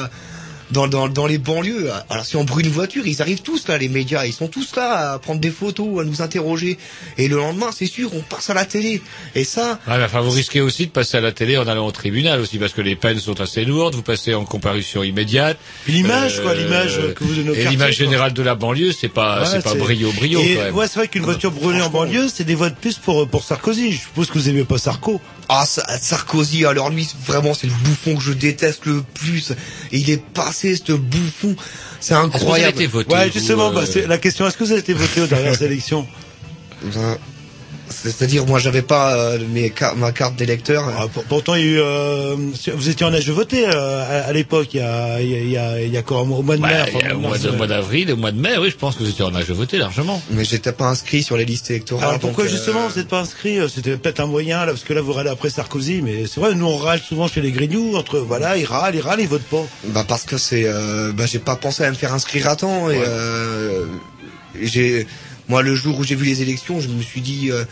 dans, 0.70 0.88
dans, 0.88 1.08
dans 1.08 1.26
les 1.26 1.38
banlieues. 1.38 1.90
Alors 2.08 2.24
si 2.24 2.36
on 2.36 2.44
brûle 2.44 2.66
une 2.66 2.72
voiture, 2.72 3.06
ils 3.06 3.20
arrivent 3.22 3.42
tous 3.42 3.66
là, 3.68 3.78
les 3.78 3.88
médias, 3.88 4.24
ils 4.26 4.32
sont 4.32 4.48
tous 4.48 4.74
là 4.76 5.12
à 5.12 5.18
prendre 5.18 5.40
des 5.40 5.50
photos, 5.50 6.00
à 6.00 6.04
nous 6.04 6.22
interroger. 6.22 6.78
Et 7.18 7.28
le 7.28 7.36
lendemain, 7.36 7.70
c'est 7.76 7.86
sûr, 7.86 8.10
on 8.14 8.20
passe 8.22 8.50
à 8.50 8.54
la 8.54 8.64
télé. 8.64 9.02
Et 9.34 9.44
ça, 9.44 9.78
Ouais, 9.88 9.98
mais 9.98 10.04
enfin, 10.04 10.20
vous 10.20 10.30
risquez 10.30 10.60
aussi 10.60 10.86
de 10.86 10.90
passer 10.92 11.16
à 11.16 11.20
la 11.20 11.32
télé 11.32 11.56
en 11.56 11.66
allant 11.66 11.86
au 11.86 11.92
tribunal 11.92 12.40
aussi, 12.40 12.58
parce 12.58 12.72
que 12.72 12.80
les 12.82 12.96
peines 12.96 13.18
sont 13.18 13.40
assez 13.40 13.64
lourdes, 13.64 13.94
vous 13.94 14.02
passez 14.02 14.34
en 14.34 14.44
comparution 14.44 15.02
immédiate. 15.02 15.58
Puis 15.84 15.92
l'image, 15.92 16.40
quoi, 16.42 16.54
l'image 16.54 17.00
que 17.14 17.24
vous 17.24 17.34
donnez 17.34 17.50
au 17.50 17.54
Et 17.54 17.64
l'image 17.66 17.96
générale 17.96 18.32
de 18.32 18.42
la 18.42 18.54
banlieue, 18.54 18.92
c'est 18.92 19.08
pas, 19.08 19.40
Ouais, 19.42 19.46
c'est 19.50 19.62
pas 19.64 19.74
brio 19.74 20.12
brio, 20.12 20.40
Et 20.40 20.54
quand 20.54 20.62
même. 20.62 20.74
Ouais, 20.74 20.86
c'est 20.88 20.98
vrai 20.98 21.08
qu'une 21.08 21.22
voiture 21.24 21.50
brûlée 21.50 21.82
en 21.82 21.90
banlieue, 21.90 22.28
c'est 22.32 22.44
des 22.44 22.54
voix 22.54 22.70
de 22.70 22.74
plus 22.74 22.98
pour, 22.98 23.28
pour 23.28 23.44
Sarkozy. 23.44 23.92
Je 23.92 23.98
suppose 24.00 24.28
que 24.28 24.38
vous 24.38 24.48
aimez 24.48 24.64
pas 24.64 24.78
Sarko. 24.78 25.20
Ah, 25.48 25.64
Sa- 25.66 25.86
Sarkozy, 25.98 26.64
alors 26.64 26.90
lui, 26.90 27.08
vraiment, 27.26 27.54
c'est 27.54 27.66
le 27.66 27.72
bouffon 27.84 28.16
que 28.16 28.22
je 28.22 28.32
déteste 28.32 28.86
le 28.86 29.02
plus. 29.14 29.50
Et 29.92 29.98
il 29.98 30.10
est 30.10 30.22
passé, 30.22 30.59
ce 30.60 30.92
bouffon. 30.92 31.56
C'est 32.00 32.14
incroyable. 32.14 32.78
Ouais, 33.08 33.30
justement, 33.32 33.70
bah, 33.72 33.84
c'est 33.86 34.06
la 34.06 34.18
question, 34.18 34.46
est-ce 34.46 34.56
que 34.56 34.64
vous 34.64 34.72
avez 34.72 34.80
été 34.80 34.92
voté 34.92 35.20
aux 35.20 35.26
dernières 35.26 35.60
élections? 35.68 36.06
Ben, 36.82 37.18
C'est-à-dire, 37.92 38.46
moi, 38.46 38.58
j'avais 38.58 38.82
pas 38.82 39.14
euh, 39.16 39.38
mes 39.52 39.70
car- 39.70 39.96
ma 39.96 40.12
carte 40.12 40.36
d'électeur. 40.36 40.84
Ah, 40.96 41.06
pour- 41.12 41.24
Pourtant, 41.24 41.54
il 41.56 41.60
y 41.60 41.64
a 41.64 41.66
eu, 41.72 41.80
euh, 41.80 42.36
vous 42.74 42.88
étiez 42.88 43.04
en 43.04 43.12
âge 43.12 43.26
de 43.26 43.32
voter 43.32 43.66
euh, 43.66 44.02
à, 44.24 44.28
à 44.28 44.32
l'époque, 44.32 44.68
il 44.74 44.78
y 44.78 44.80
a, 44.82 45.20
il 45.20 45.28
y 45.28 45.34
a, 45.36 45.40
il 45.40 45.50
y 45.50 45.56
a, 45.56 45.80
il 45.82 45.92
y 45.92 45.96
a 45.96 46.02
quoi, 46.02 46.20
au 46.20 46.24
mois 46.24 46.56
de 46.56 46.62
mai 46.62 46.68
Ouais, 46.68 46.80
enfin, 46.82 47.06
y 47.06 47.10
a 47.10 47.16
au 47.16 47.18
mois 47.18 47.30
mars, 47.30 47.68
d'avril, 47.68 48.12
au 48.12 48.16
mois 48.16 48.30
de 48.32 48.40
mai, 48.40 48.56
oui, 48.58 48.70
je 48.70 48.76
pense 48.76 48.94
que 48.96 49.02
vous 49.02 49.10
étiez 49.10 49.24
en 49.24 49.34
âge 49.34 49.46
de 49.48 49.54
voter 49.54 49.76
largement. 49.78 50.22
Mais 50.30 50.44
j'étais 50.44 50.72
pas 50.72 50.86
inscrit 50.86 51.22
sur 51.22 51.36
les 51.36 51.44
listes 51.44 51.70
électorales. 51.70 52.08
Alors 52.08 52.20
pourquoi 52.20 52.44
donc, 52.44 52.52
euh, 52.52 52.56
justement 52.56 52.86
vous 52.88 52.96
n'êtes 52.98 53.08
pas 53.08 53.20
inscrit 53.20 53.58
euh, 53.58 53.68
C'était 53.68 53.96
peut-être 53.96 54.20
un 54.20 54.26
moyen 54.26 54.60
là, 54.60 54.66
parce 54.72 54.84
que 54.84 54.92
là 54.92 55.00
vous 55.00 55.12
râlez 55.12 55.30
après 55.30 55.50
Sarkozy, 55.50 56.00
mais 56.02 56.26
c'est 56.26 56.40
vrai, 56.40 56.54
nous 56.54 56.66
on 56.66 56.76
râle 56.76 57.00
souvent 57.00 57.26
chez 57.28 57.40
les 57.40 57.50
Grignoux 57.50 57.96
entre 57.96 58.18
voilà, 58.18 58.56
ils 58.56 58.64
râlent, 58.66 58.94
ils 58.94 59.00
râlent, 59.00 59.20
ils 59.20 59.28
votent 59.28 59.42
pas. 59.42 59.64
Bah 59.88 60.04
parce 60.06 60.24
que 60.24 60.38
c'est, 60.38 60.64
euh, 60.66 61.12
bah 61.12 61.26
j'ai 61.26 61.38
pas 61.40 61.56
pensé 61.56 61.84
à 61.84 61.90
me 61.90 61.94
faire 61.96 62.14
inscrire 62.14 62.48
à 62.48 62.56
temps 62.56 62.88
et 62.90 63.00
euh, 63.04 63.84
j'ai, 64.60 65.06
moi 65.50 65.60
le 65.62 65.74
jour 65.74 65.98
où 65.98 66.04
j'ai 66.04 66.14
vu 66.14 66.24
les 66.24 66.40
élections, 66.46 66.80
je 66.80 66.88
me 66.88 67.02
suis 67.02 67.20
dit 67.20 67.50
euh, 67.50 67.64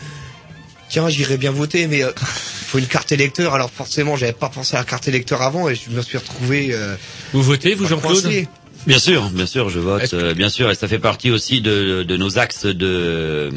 tiens 0.89 1.07
j'irai 1.09 1.37
bien 1.37 1.51
voter, 1.51 1.87
mais 1.87 2.03
euh, 2.03 2.11
il 2.21 2.65
faut 2.69 2.77
une 2.79 2.87
carte 2.95 3.11
électeur. 3.11 3.53
Alors 3.53 3.71
forcément 3.71 4.15
j'avais 4.17 4.33
pas 4.43 4.49
pensé 4.49 4.75
à 4.75 4.79
la 4.79 4.85
carte 4.85 5.07
électeur 5.07 5.41
avant 5.41 5.69
et 5.69 5.75
je 5.75 5.89
me 5.95 6.01
suis 6.01 6.17
retrouvé. 6.17 6.57
euh, 6.71 6.95
Vous 7.33 7.41
votez, 7.41 7.73
vous, 7.75 7.87
Jean-Claude. 7.87 8.45
Bien 8.87 8.99
sûr, 8.99 9.29
bien 9.31 9.45
sûr, 9.45 9.69
je 9.69 9.79
vote, 9.79 10.13
euh, 10.13 10.33
bien 10.33 10.49
sûr, 10.49 10.71
et 10.71 10.75
ça 10.75 10.87
fait 10.87 10.99
partie 10.99 11.31
aussi 11.31 11.59
de, 11.61 12.03
de 12.03 12.17
nos 12.17 12.37
axes 12.39 12.65
de 12.65 13.49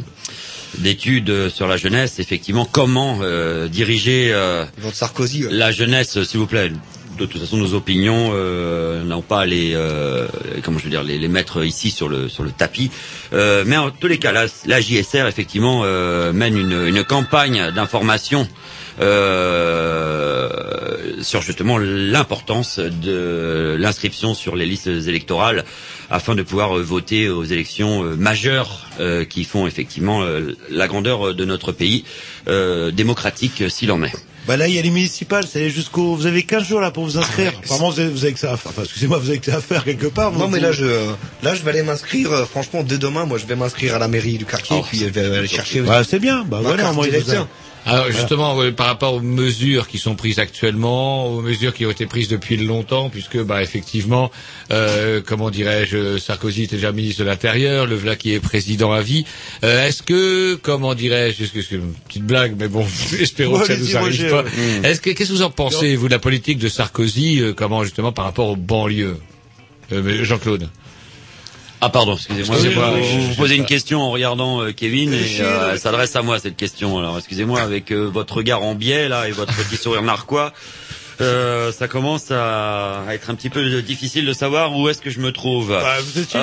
d'études 0.79 1.49
sur 1.51 1.67
la 1.69 1.77
jeunesse, 1.77 2.19
effectivement, 2.19 2.65
comment 2.65 3.19
euh, 3.23 3.69
diriger 3.69 4.31
euh, 4.33 4.65
Votre 4.79 4.97
Sarkozy. 4.97 5.45
la 5.51 5.71
jeunesse, 5.71 6.23
s'il 6.25 6.39
vous 6.41 6.47
plaît? 6.47 6.73
De 7.23 7.27
toute 7.29 7.41
façon, 7.41 7.57
nos 7.57 7.75
opinions 7.75 8.33
euh, 8.35 9.05
n'ont 9.05 9.23
pas 9.23 9.47
les 9.47 9.75
euh, 9.77 10.27
comment 10.65 10.79
je 10.79 10.85
veux 10.85 10.91
dire 10.91 11.05
les, 11.05 11.29
mettre 11.29 11.65
ici 11.65 11.93
sur 11.93 12.09
le 12.09 12.29
sur 12.29 12.43
le 12.43 12.51
tapis. 12.51 12.91
Euh, 13.33 13.63
mais 13.65 13.77
en 13.77 13.93
tous 13.93 14.09
les 14.09 14.19
cas, 14.19 14.33
la, 14.33 14.47
la 14.67 14.81
JSR 14.81 15.29
effectivement 15.29 15.83
euh, 15.85 16.33
mène 16.33 16.59
une, 16.59 16.89
une 16.89 17.05
campagne 17.05 17.71
d'information 17.71 18.49
sur 21.23 21.43
justement 21.43 21.79
l'importance 21.79 22.79
de 22.81 23.77
l'inscription 23.79 24.35
sur 24.35 24.57
les 24.57 24.67
listes 24.67 24.89
électorales 24.89 25.65
afin 26.11 26.35
de 26.35 26.43
pouvoir 26.43 26.75
voter 26.75 27.29
aux 27.31 27.45
élections 27.45 28.03
majeures 28.17 28.87
qui 29.31 29.45
font 29.45 29.67
effectivement 29.67 30.23
la 30.71 30.89
grandeur 30.89 31.35
de 31.35 31.45
notre 31.47 31.73
pays 31.73 32.05
démocratique 32.47 33.65
s'il 33.71 33.91
en 33.93 34.03
est. 34.03 34.13
Bah 34.47 34.57
là, 34.57 34.67
il 34.67 34.75
y 34.75 34.79
a 34.79 34.83
les 34.83 34.91
municipales, 34.91 35.45
c'est 35.51 35.71
jusqu'au, 35.71 36.17
vous 36.17 36.27
avez 36.27 36.43
15 36.43 36.65
jours 36.67 36.81
là 36.81 36.91
pour 36.91 37.05
vous 37.05 37.17
inscrire. 37.17 37.53
Apparemment, 37.65 37.91
vous 37.91 38.01
avez, 38.01 38.09
vous 38.11 38.25
avez 38.25 38.33
que 38.33 38.41
ça 38.41 38.53
à 38.53 38.57
faire. 38.57 38.73
Enfin, 38.73 38.83
excusez-moi, 38.83 39.19
vous 39.19 39.29
avez 39.29 39.39
que 39.39 39.51
ça 39.51 39.59
à 39.59 39.61
faire 39.61 39.85
quelque 39.85 40.07
part. 40.09 40.33
vous- 40.33 40.41
Non 40.41 40.49
mais 40.49 40.59
là 40.61 40.73
je 40.73 40.85
là 41.43 41.55
je 41.55 41.63
vais 41.63 41.71
aller 41.71 41.83
m'inscrire 41.83 42.33
euh, 42.33 42.45
franchement 42.45 42.83
dès 42.83 42.99
demain 42.99 43.25
moi 43.25 43.39
je 43.39 43.47
vais 43.47 43.55
m'inscrire 43.57 43.95
à 43.95 43.99
la 44.01 44.09
mairie 44.09 44.39
du 44.39 44.45
quartier 44.45 44.77
Oh, 44.81 44.85
puis 44.89 44.99
je 44.99 45.05
vais 45.07 45.37
aller 45.37 45.47
chercher 45.49 45.81
Bah, 45.83 46.03
c'est 46.09 46.19
bien. 46.19 46.45
Bah 46.45 46.59
voilà, 46.63 46.83
moi. 46.93 47.07
Alors 47.85 48.11
justement, 48.13 48.57
ouais, 48.57 48.71
par 48.73 48.87
rapport 48.87 49.15
aux 49.15 49.21
mesures 49.21 49.89
qui 49.89 49.99
sont 49.99 50.15
prises 50.15 50.39
actuellement, 50.39 51.27
aux 51.27 51.41
mesures 51.41 51.75
qui 51.75 51.85
ont 51.85 51.91
été 51.91 52.07
prises 52.07 52.29
depuis 52.29 52.57
longtemps, 52.57 53.11
puisque 53.11 53.39
bah 53.43 53.63
effectivement, 53.63 54.31
euh, 54.71 55.21
comment 55.25 55.51
dirais-je, 55.51 56.19
Sarkozy 56.19 56.65
était 56.65 56.77
déjà 56.77 56.93
ministre 56.93 57.21
de 57.23 57.27
l'Intérieur, 57.29 57.87
le 57.87 57.97
voilà 57.97 58.17
qui 58.17 58.33
est 58.33 58.41
président 58.41 58.93
à 58.93 59.03
vie. 59.03 59.25
Euh, 59.65 59.87
Est-ce 59.87 60.03
que, 60.03 60.55
comment 60.55 60.95
dirais-je, 60.95 61.45
c'est 61.45 61.73
une 61.73 61.93
petite 62.09 62.25
blague, 62.25 62.55
mais 62.59 62.69
bon, 62.69 62.87
espérons 63.21 63.59
que 63.59 63.67
ça 63.67 63.77
nous 63.77 63.97
arrive 63.97 64.31
pas. 64.31 64.43
ouais. 64.45 64.51
Est-ce 64.85 65.01
que 65.01 65.11
qu'est-ce 65.11 65.31
que 65.31 65.35
vous 65.35 65.43
en 65.43 65.51
pensez, 65.51 65.97
vous, 65.97 66.07
de 66.07 66.13
la 66.13 66.19
politique 66.21 66.59
de 66.59 66.69
Sarkozy, 66.69 67.41
euh, 67.41 67.53
comment 67.53 67.83
justement 67.85 68.13
par 68.13 68.25
rapport 68.27 68.49
aux 68.49 68.57
banlieues, 68.57 69.17
Euh, 69.93 70.25
Jean-Claude 70.25 70.69
Ah 71.85 71.89
pardon, 71.91 72.15
excusez-moi. 72.15 72.57
Vous, 72.57 72.65
oui, 72.65 73.27
vous 73.31 73.35
posez 73.35 73.57
une 73.57 73.65
question 73.67 74.01
en 74.01 74.13
regardant 74.13 74.63
euh, 74.63 74.71
Kevin 74.73 75.13
et 75.13 75.41
euh, 75.41 75.73
elle 75.73 75.81
s'adresse 75.81 76.15
à 76.15 76.23
moi 76.23 76.39
cette 76.39 76.57
question. 76.57 76.97
Alors 76.99 77.19
excusez-moi 77.19 77.61
avec 77.61 77.91
euh, 77.91 78.05
votre 78.09 78.35
regard 78.37 78.63
en 78.63 78.77
biais 78.77 79.09
là 79.09 79.29
et 79.29 79.33
votre 79.33 79.53
petit 79.55 79.77
sourire 79.77 80.03
narquois. 80.03 80.53
Euh, 81.21 81.73
ça 81.73 81.89
commence 81.89 82.31
à, 82.31 83.03
à 83.07 83.15
être 83.15 83.31
un 83.31 83.35
petit 83.35 83.51
peu 83.51 83.83
difficile 83.83 84.27
de 84.27 84.33
savoir 84.33 84.77
où 84.77 84.89
est-ce 84.89 85.01
que 85.01 85.11
je 85.11 85.19
me 85.21 85.33
trouve. 85.33 85.69
Bah, 85.71 85.97
vous 86.01 86.21
Euh, 86.21 86.25
eh, 86.35 86.37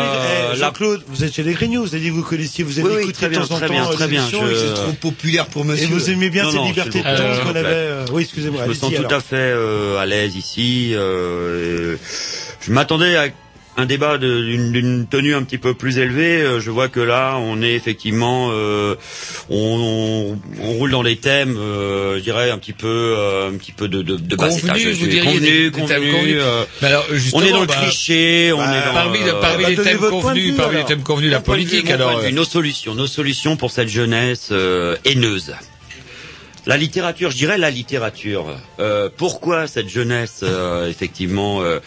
la- 0.51 0.55
Jean-Claude, 0.55 1.03
vous 1.07 1.23
êtes 1.23 1.33
chez 1.33 1.43
les 1.43 1.53
Grignoux, 1.53 1.81
vous 1.83 1.95
avez 1.95 2.03
dit 2.03 2.09
que 2.09 2.13
vous 2.13 2.21
connaissiez, 2.23 2.63
vous 2.65 2.77
avez 2.79 2.87
Oui, 2.87 2.93
oui, 2.97 3.01
écouté 3.03 3.13
très 3.17 3.25
de 3.27 3.31
bien, 3.31 3.39
temps 3.47 3.55
en 3.55 3.57
très 3.57 3.67
temps 3.67 3.73
bien, 3.73 3.85
très 3.85 4.07
bien, 4.09 4.25
je- 4.29 4.55
c'est 4.55 4.73
trop 4.75 4.91
populaire 4.93 5.47
pour 5.47 5.63
monsieur 5.65 5.85
Et 5.85 5.87
vous 5.89 6.09
aimez 6.09 6.29
bien 6.29 6.43
Non, 6.43 6.51
cette 6.51 6.59
non, 6.59 6.67
liberté 6.67 7.01
s'il 7.01 7.03
de 7.11 7.33
s'il 7.33 7.43
qu'on 7.43 7.49
avait. 7.49 7.63
euh, 7.65 8.05
Oui, 8.11 8.23
excusez-moi. 8.23 8.61
Je 8.65 8.69
me 8.69 8.73
sens 8.73 8.91
tout 8.93 8.99
alors. 8.99 9.13
à 9.13 9.21
fait 9.21 9.35
euh, 9.37 9.97
à 9.99 10.05
l'aise 10.05 10.35
ici. 10.35 10.91
euh, 10.95 11.95
je 12.61 12.71
m'attendais 12.71 13.15
à 13.17 13.27
un 13.77 13.85
débat 13.85 14.17
d'une 14.17 15.07
tenue 15.09 15.35
un 15.35 15.43
petit 15.43 15.57
peu 15.57 15.73
plus 15.73 15.99
élevée. 15.99 16.41
Euh, 16.41 16.59
Je 16.59 16.69
vois 16.69 16.89
que 16.89 16.99
là, 16.99 17.37
on 17.39 17.61
est 17.61 17.73
effectivement, 17.73 18.49
euh, 18.51 18.95
on, 19.49 20.37
on, 20.59 20.61
on 20.63 20.71
roule 20.73 20.91
dans 20.91 21.03
des 21.03 21.15
thèmes, 21.15 21.55
euh, 21.57 22.17
je 22.17 22.23
dirais 22.23 22.49
un 22.51 22.57
petit 22.57 22.73
peu, 22.73 22.87
euh, 23.17 23.49
un 23.49 23.53
petit 23.57 23.71
peu 23.71 23.87
de, 23.87 24.01
de, 24.01 24.17
de 24.17 24.35
Convenu, 24.35 24.57
étage. 24.59 24.81
Je 24.81 24.89
vous 24.99 25.07
diriez, 25.07 25.31
convenu, 25.31 25.63
des- 25.69 25.71
convenu, 25.71 26.11
convenus. 26.11 26.37
euh, 26.41 26.65
Mais 26.81 26.87
alors, 26.89 27.05
on 27.33 27.41
est 27.41 27.51
dans 27.51 27.61
le 27.61 27.67
bah, 27.67 27.75
cliché, 27.81 28.51
on 28.53 28.57
bah, 28.57 28.65
est 28.77 28.85
dans 28.87 28.93
parmi, 28.93 29.19
euh, 29.23 29.33
parmi 29.39 29.63
bah, 29.63 29.69
les 29.69 29.75
thèmes 29.77 29.97
convenus, 29.99 30.43
vue, 30.51 30.53
parmi 30.57 30.75
les 30.77 30.85
thèmes 30.85 31.03
convenus 31.03 31.29
de 31.29 31.33
la 31.35 31.39
vue, 31.39 31.45
politique, 31.45 31.89
alors. 31.89 32.19
vue, 32.19 32.33
nos 32.33 32.43
solutions, 32.43 32.95
nos 32.95 33.07
solutions 33.07 33.55
pour 33.55 33.71
cette 33.71 33.87
jeunesse 33.89 34.49
euh, 34.51 34.97
haineuse. 35.05 35.53
La 36.65 36.75
littérature, 36.75 37.31
je 37.31 37.37
dirais 37.37 37.57
la 37.57 37.71
littérature. 37.71 38.45
Euh, 38.79 39.09
pourquoi 39.15 39.65
cette 39.67 39.87
jeunesse, 39.89 40.41
euh, 40.43 40.89
effectivement, 40.89 41.61
euh, 41.61 41.79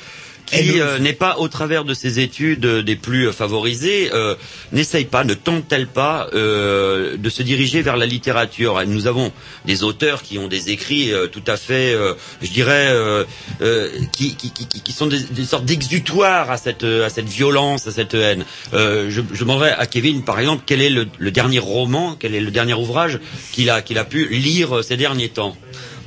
qui 0.52 0.80
euh, 0.80 0.98
n'est 0.98 1.12
pas 1.14 1.38
au 1.38 1.48
travers 1.48 1.84
de 1.84 1.94
ses 1.94 2.20
études 2.20 2.64
euh, 2.66 2.82
des 2.82 2.96
plus 2.96 3.28
euh, 3.28 3.32
favorisées, 3.32 4.10
euh, 4.12 4.34
n'essaye 4.72 5.06
pas, 5.06 5.24
ne 5.24 5.34
tente-t-elle 5.34 5.86
pas 5.86 6.28
euh, 6.34 7.16
de 7.16 7.30
se 7.30 7.42
diriger 7.42 7.82
vers 7.82 7.96
la 7.96 8.06
littérature? 8.06 8.80
Nous 8.86 9.06
avons 9.06 9.32
des 9.64 9.82
auteurs 9.82 10.22
qui 10.22 10.38
ont 10.38 10.48
des 10.48 10.70
écrits 10.70 11.12
euh, 11.12 11.26
tout 11.26 11.42
à 11.46 11.56
fait, 11.56 11.94
euh, 11.94 12.14
je 12.42 12.50
dirais, 12.50 12.88
euh, 12.90 13.24
euh, 13.62 13.88
qui, 14.12 14.34
qui, 14.36 14.50
qui, 14.52 14.66
qui 14.66 14.92
sont 14.92 15.06
des, 15.06 15.20
des 15.20 15.44
sortes 15.44 15.64
d'exutoires 15.64 16.50
à 16.50 16.56
cette, 16.58 16.84
à 16.84 17.08
cette 17.08 17.28
violence, 17.28 17.86
à 17.86 17.90
cette 17.92 18.14
haine. 18.14 18.44
Euh, 18.74 19.08
je, 19.10 19.22
je 19.32 19.40
demanderais 19.40 19.72
à 19.72 19.86
Kevin, 19.86 20.22
par 20.22 20.38
exemple, 20.38 20.64
quel 20.66 20.82
est 20.82 20.90
le, 20.90 21.06
le 21.18 21.30
dernier 21.30 21.58
roman, 21.58 22.16
quel 22.18 22.34
est 22.34 22.40
le 22.40 22.50
dernier 22.50 22.74
ouvrage 22.74 23.18
qu'il 23.52 23.70
a, 23.70 23.80
qu'il 23.82 23.98
a 23.98 24.04
pu 24.04 24.28
lire 24.28 24.84
ces 24.84 24.96
derniers 24.96 25.30
temps? 25.30 25.56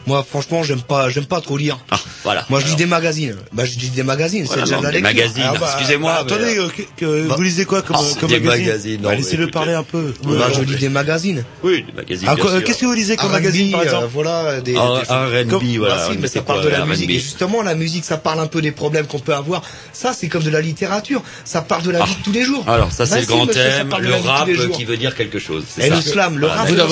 moi 0.08 0.24
franchement 0.24 0.62
j'aime 0.62 0.84
pas 0.84 1.10
j'aime 1.10 1.26
pas 1.26 1.42
trop 1.42 1.58
lire 1.58 1.80
Ah, 1.90 2.00
voilà. 2.26 2.46
moi 2.50 2.60
je 2.60 2.66
lis 2.68 2.76
des 2.76 2.86
magazines. 2.86 3.36
Bah 3.54 3.64
je 3.64 3.80
lis 3.80 3.90
des 3.90 4.04
magazines 4.04 4.46
c'est 4.46 4.60
déjà 4.62 4.78
de 4.80 4.84
la 4.84 4.92
des 4.92 5.02
lecture. 5.02 5.16
magazines. 5.16 5.44
Ah, 5.46 5.54
bah, 5.60 5.70
Excusez-moi, 5.74 6.12
bah, 6.12 6.20
attendez, 6.22 6.58
euh, 6.58 6.64
euh, 6.66 6.70
que, 6.70 6.82
que- 6.98 7.28
bah- 7.28 7.36
vous 7.38 7.44
lisez 7.44 7.66
quoi 7.66 7.82
comme, 7.82 7.96
Ah, 7.98 8.04
comme 8.20 8.30
des 8.30 8.40
magazine, 8.40 8.66
magazines, 8.66 9.02
Bah, 9.02 9.16
Laissez-le 9.16 9.48
parler 9.48 9.74
un 9.74 9.84
peu. 9.84 10.14
bah, 10.24 10.50
je 10.54 10.62
lis 10.62 10.76
des 10.76 10.90
magazines. 10.90 11.46
Oui, 11.64 11.86
des 11.88 11.94
magazines. 11.94 12.28
Ah. 12.30 12.36
Qu'est-ce 12.66 12.80
que 12.80 12.86
vous 12.86 12.94
lisez 12.94 13.16
comme 13.16 13.32
magazine, 13.32 13.72
par 13.72 13.80
euh, 13.82 13.84
exemple 13.84 14.08
voilà 14.12 14.62
des, 14.62 14.76
R&B, 14.76 15.78
voilà, 15.78 15.96
bah 15.96 16.10
mais 16.20 16.28
ça 16.28 16.34
c'est 16.34 16.42
parle 16.46 16.64
de 16.64 16.70
la 16.70 16.86
musique. 16.86 17.10
Et 17.10 17.20
justement 17.20 17.62
la 17.62 17.76
musique 17.76 18.04
ça 18.04 18.18
parle 18.18 18.40
un 18.40 18.48
peu 18.48 18.62
des 18.62 18.72
problèmes 18.72 19.06
qu'on 19.08 19.20
peut 19.20 19.34
avoir. 19.36 19.62
Ça 19.94 20.14
c'est 20.14 20.28
comme 20.28 20.44
de 20.44 20.50
la 20.50 20.62
littérature. 20.62 21.22
Ça 21.44 21.62
parle 21.62 21.84
de 21.84 21.92
la 21.92 22.04
vie 22.04 22.16
de 22.16 22.24
tous 22.24 22.32
les 22.32 22.44
jours. 22.44 22.64
Alors 22.68 22.92
ça 22.92 23.06
c'est 23.06 23.16
Bah 23.16 23.22
le 23.22 23.26
grand 23.28 23.48
thème, 23.48 23.90
le 24.00 24.16
rap 24.16 24.50
qui 24.74 24.86
veut 24.86 24.98
dire 24.98 25.16
quelque 25.16 25.40
chose. 25.40 25.64
Et 25.80 25.90
le 25.90 26.02
slam, 26.02 26.40
le 26.40 26.48
rap, 26.48 26.70
dans 26.72 26.88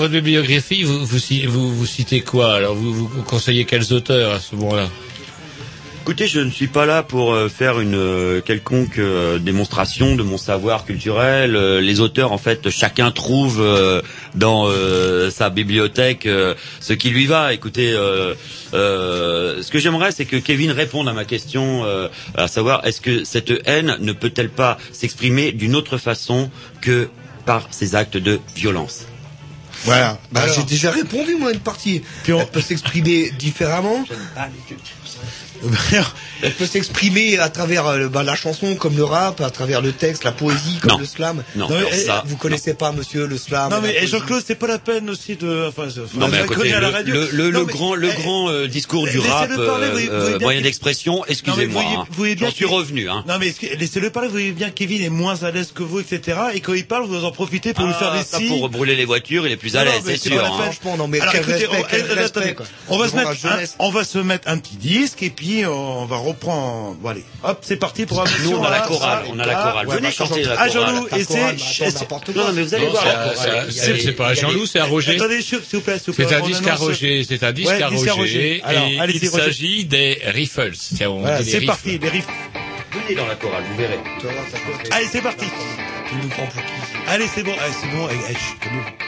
votre, 0.00 0.08
bibliographie, 0.08 0.82
vous, 0.82 1.04
vous, 1.04 1.18
ci- 1.18 1.46
vous, 1.46 1.74
vous 1.74 1.86
citez 1.86 2.20
quoi? 2.20 2.54
Alors, 2.54 2.74
vous, 2.74 3.08
conseillez 3.26 3.64
quels 3.64 3.92
auteurs? 3.92 4.34
à 4.34 4.40
ce 4.40 4.54
moment-là 4.76 5.06
Écoutez, 6.06 6.28
je 6.28 6.38
ne 6.38 6.50
suis 6.50 6.68
pas 6.68 6.86
là 6.86 7.02
pour 7.02 7.34
euh, 7.34 7.48
faire 7.48 7.80
une 7.80 7.96
euh, 7.96 8.40
quelconque 8.40 9.00
euh, 9.00 9.40
démonstration 9.40 10.14
de 10.14 10.22
mon 10.22 10.38
savoir 10.38 10.84
culturel. 10.84 11.56
Les 11.80 11.98
auteurs, 11.98 12.30
en 12.30 12.38
fait, 12.38 12.70
chacun 12.70 13.10
trouve 13.10 13.60
dans 14.36 14.70
sa 15.30 15.50
bibliothèque 15.50 16.28
ce 16.80 16.92
qui 16.92 17.10
lui 17.10 17.26
va. 17.26 17.52
Écoutez, 17.52 17.90
ce 18.72 19.68
que 19.68 19.78
j'aimerais, 19.80 20.12
c'est 20.12 20.26
que 20.26 20.36
Kevin 20.36 20.70
réponde 20.70 21.08
à 21.08 21.12
ma 21.12 21.24
question, 21.24 21.84
à 22.36 22.46
savoir, 22.46 22.86
est-ce 22.86 23.00
que 23.00 23.24
cette 23.24 23.52
haine 23.64 23.96
ne 23.98 24.12
peut-elle 24.12 24.50
pas 24.50 24.78
s'exprimer 24.92 25.50
d'une 25.50 25.74
autre 25.74 25.98
façon 25.98 26.50
que 26.82 27.08
par 27.46 27.66
ces 27.72 27.96
actes 27.96 28.16
de 28.16 28.38
violence? 28.54 29.06
Voilà. 29.84 30.18
Bah, 30.32 30.42
j'ai 30.54 30.62
déjà 30.64 30.90
répondu 30.90 31.36
moi 31.36 31.52
une 31.52 31.60
partie. 31.60 32.02
Puis 32.24 32.32
on- 32.32 32.40
Elle 32.40 32.48
peut 32.48 32.60
s'exprimer 32.60 33.30
différemment. 33.38 34.04
Elle 36.42 36.52
peut 36.52 36.66
s'exprimer 36.66 37.38
à 37.38 37.48
travers 37.48 37.86
euh, 37.86 38.08
bah, 38.08 38.22
la 38.22 38.36
chanson, 38.36 38.74
comme 38.76 38.96
le 38.96 39.04
rap, 39.04 39.40
à 39.40 39.50
travers 39.50 39.80
le 39.80 39.92
texte, 39.92 40.24
la 40.24 40.32
poésie, 40.32 40.78
comme 40.80 40.92
Non. 40.92 40.98
le 40.98 41.06
slam. 41.06 41.42
Non, 41.54 41.68
Non, 41.68 41.76
mais, 41.90 41.96
ça. 41.98 42.22
Vous 42.26 42.36
connaissez 42.36 42.74
pas, 42.74 42.92
monsieur, 42.92 43.26
le 43.26 43.38
slam 43.38 43.70
Non 43.70 43.80
mais 43.82 43.96
eh, 44.00 44.06
Jean-Claude, 44.06 44.42
c'est 44.46 44.54
pas 44.54 44.66
la 44.66 44.78
peine 44.78 45.08
aussi 45.10 45.36
de. 45.36 45.68
Enfin, 45.68 45.88
Non 46.14 46.28
mais 46.28 46.38
à 46.38 46.44
côté, 46.44 46.72
à 46.72 46.80
la 46.80 46.88
le, 46.88 46.94
radio. 46.94 47.14
le, 47.14 47.28
le, 47.32 47.50
Non, 47.50 47.60
le 47.60 47.66
mais, 47.66 47.72
grand, 47.72 47.94
le 47.94 48.08
eh, 48.10 48.20
grand 48.22 48.50
euh, 48.50 48.66
discours 48.68 49.06
du 49.06 49.16
laissez-le 49.16 49.32
rap, 49.32 49.48
parler, 49.66 49.88
vous- 49.90 49.98
vous 49.98 50.12
euh, 50.12 50.38
moyen 50.40 50.60
d'expression, 50.60 51.24
excusez-moi, 51.26 51.82
hein. 51.86 52.04
j'en 52.38 52.50
suis 52.50 52.64
revenu. 52.66 53.08
Hein. 53.08 53.24
Non 53.28 53.38
mais 53.38 53.52
laissez-le 53.78 54.10
parler, 54.10 54.28
vous 54.28 54.34
voyez 54.34 54.52
bien 54.52 54.68
que 54.70 54.74
Kevin 54.74 55.02
est 55.02 55.08
moins 55.08 55.42
à 55.42 55.50
l'aise 55.50 55.72
que 55.74 55.82
vous, 55.82 56.00
etc. 56.00 56.38
Et 56.54 56.60
quand 56.60 56.74
il 56.74 56.86
parle, 56.86 57.06
vous 57.06 57.24
en 57.24 57.32
profitez 57.32 57.72
pour 57.72 57.86
lui 57.86 57.94
faire 57.94 58.10
Ah, 58.12 58.18
des 58.18 58.24
ça, 58.24 58.38
signes. 58.38 58.48
pour 58.48 58.68
brûler 58.68 58.96
les 58.96 59.04
voitures, 59.04 59.46
il 59.46 59.52
est 59.52 59.56
plus 59.56 59.76
à 59.76 59.84
l'aise, 59.84 60.02
mais 60.04 60.16
c'est 60.16 60.30
sûr. 60.30 60.44
hein. 60.44 60.70
non 60.98 61.08
mais 61.08 61.20
on, 61.20 61.24
eh, 61.24 62.54
on 62.88 62.98
va 62.98 63.08
se 63.08 63.16
mettre, 63.16 63.28
un, 63.30 63.34
jeunesse. 63.34 63.74
on 63.78 63.90
va 63.90 64.04
se 64.04 64.18
mettre 64.18 64.48
un 64.48 64.58
petit 64.58 64.76
disque 64.76 65.22
et 65.22 65.30
puis 65.30 65.45
on 65.66 66.06
va 66.06 66.16
reprendre. 66.16 66.96
Bon 67.00 67.08
allez, 67.10 67.24
hop, 67.44 67.58
c'est 67.62 67.76
parti 67.76 68.06
pour 68.06 68.20
un 68.20 68.24
Nous, 68.44 68.52
on 68.56 68.64
a 68.64 68.70
la 68.70 68.80
chorale, 68.80 69.24
on 69.30 69.38
a 69.38 69.46
la 69.46 69.54
chorale. 69.54 69.86
Venez 69.88 70.10
chanter 70.10 70.42
la 70.44 70.56
Ah 70.58 70.68
chorale. 70.68 70.94
Jean-Loup, 70.94 71.08
et 71.16 71.24
c'est, 71.24 72.34
Non, 72.34 72.52
mais 72.54 72.62
vous 72.62 72.74
allez 72.74 72.86
voir 72.86 73.02
c'est 73.36 73.50
à- 73.50 73.60
à- 73.62 73.70
c'est 73.70 74.12
pas 74.12 74.28
à 74.28 74.34
Jean-Loup, 74.34 74.66
c'est 74.66 74.78
à 74.80 74.84
Roger. 74.84 75.16
Attendez, 75.16 75.42
s'il 75.42 75.58
vous 75.58 75.80
plaît, 75.80 75.98
s'il 75.98 76.12
vous 76.12 76.12
plaît. 76.14 76.26
C'est 76.28 76.34
un 76.34 76.40
disque 76.40 76.66
à 76.66 76.74
Roger, 76.74 77.24
c'est 77.24 77.42
un 77.42 77.52
disque 77.52 77.70
à 77.80 77.86
à 77.86 77.88
Roger, 78.12 78.56
et 78.56 78.62
il 79.14 79.28
s'agit 79.28 79.84
des 79.84 80.20
Riffles. 80.26 80.72
C'est 80.74 81.06
riffles. 81.06 81.66
parti, 81.66 81.98
les 81.98 82.08
riffs. 82.08 82.26
Venez 82.92 83.14
dans 83.14 83.26
la 83.26 83.34
chorale, 83.34 83.62
vous 83.70 83.76
verrez. 83.76 83.98
Allez, 84.90 85.06
c'est 85.10 85.20
parti. 85.20 85.46
Tu 86.08 86.14
nous 86.22 86.28
prends 86.28 86.46
pour 86.46 86.62
qui? 86.62 86.72
Allez, 87.08 87.26
c'est 87.34 87.42
bon, 87.42 87.52
allez, 87.52 87.72
c'est 87.80 87.88
bon. 87.88 89.05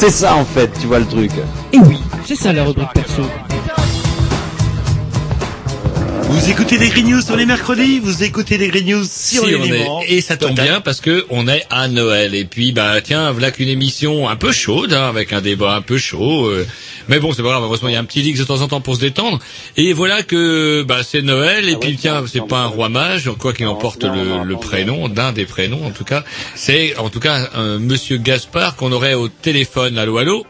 C'est 0.00 0.08
ça 0.10 0.34
en 0.34 0.46
fait, 0.46 0.70
tu 0.80 0.86
vois 0.86 0.98
le 0.98 1.04
truc. 1.06 1.30
Et 1.74 1.78
oui, 1.78 1.98
c'est 2.24 2.34
ça 2.34 2.54
la 2.54 2.64
rubrique 2.64 2.88
perso. 2.94 3.20
Vous 6.30 6.48
écoutez 6.48 6.78
les 6.78 6.88
Green 6.88 7.10
News 7.10 7.20
sur 7.20 7.36
les 7.36 7.44
mercredis, 7.44 7.98
vous 7.98 8.22
écoutez 8.22 8.56
les 8.56 8.68
Green 8.68 8.86
News 8.86 9.04
sur 9.04 9.44
Si, 9.44 9.50
les 9.50 9.56
on 9.56 10.00
est- 10.00 10.06
et 10.08 10.20
ça 10.22 10.38
tombe 10.38 10.54
bien 10.54 10.80
parce 10.80 11.00
que 11.02 11.26
on 11.28 11.46
est 11.48 11.66
à 11.68 11.86
Noël 11.88 12.34
et 12.34 12.46
puis 12.46 12.72
bah 12.72 13.00
tiens 13.02 13.30
voilà 13.32 13.50
qu'une 13.50 13.68
émission 13.68 14.26
un 14.26 14.36
peu 14.36 14.52
chaude 14.52 14.94
hein, 14.94 15.06
avec 15.08 15.34
un 15.34 15.42
débat 15.42 15.74
un 15.74 15.82
peu 15.82 15.98
chaud 15.98 16.46
euh, 16.46 16.66
mais 17.10 17.18
bon 17.20 17.32
c'est 17.32 17.42
pas 17.42 17.48
grave 17.50 17.62
heureusement 17.64 17.88
il 17.88 17.92
y 17.92 17.96
a 17.96 18.00
un 18.00 18.04
petit 18.04 18.22
leaks 18.22 18.38
de 18.38 18.44
temps 18.44 18.62
en 18.62 18.68
temps 18.68 18.80
pour 18.80 18.94
se 18.94 19.00
détendre 19.00 19.38
et 19.76 19.92
voilà 19.92 20.22
que 20.22 20.82
bah 20.82 21.02
c'est 21.02 21.20
Noël 21.22 21.68
et 21.68 21.76
puis 21.76 21.96
tiens 21.96 22.24
c'est 22.26 22.46
pas 22.46 22.60
un 22.60 22.66
roi 22.66 22.88
mage 22.88 23.30
quoi 23.38 23.52
qu'il 23.52 23.66
en 23.66 23.74
porte 23.74 24.04
le, 24.04 24.44
le 24.44 24.56
prénom 24.56 25.08
d'un 25.08 25.32
des 25.32 25.44
prénoms 25.44 25.84
en 25.84 25.90
tout 25.90 26.04
cas 26.04 26.24
c'est 26.54 26.96
en 26.96 27.10
tout 27.10 27.20
cas 27.20 27.50
un 27.54 27.78
Monsieur 27.78 28.16
Gaspard 28.16 28.76
qu'on 28.76 28.92
aurait 28.92 29.14
au 29.14 29.28
téléphone 29.28 29.98
allô 29.98 30.16
allô 30.18 30.46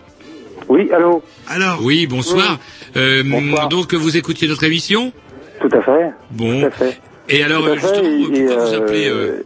Oui, 0.68 0.88
allô 0.92 1.22
Alors 1.48 1.80
oui 1.82 2.06
bonsoir 2.06 2.58
Euh, 2.96 3.22
Bonsoir. 3.24 3.68
donc 3.68 3.94
vous 3.94 4.16
écoutiez 4.16 4.48
notre 4.48 4.64
émission 4.64 5.12
Tout 5.60 5.68
à 5.76 5.80
fait. 5.80 6.10
Bon. 6.32 6.60
Tout 6.60 6.66
à 6.66 6.70
fait. 6.72 6.98
et 7.28 7.44
alors 7.44 7.64
justement 7.74 8.02
et, 8.02 8.24
pourquoi 8.46 8.64
vous 8.66 8.74
appelez 8.74 9.08
euh, 9.08 9.44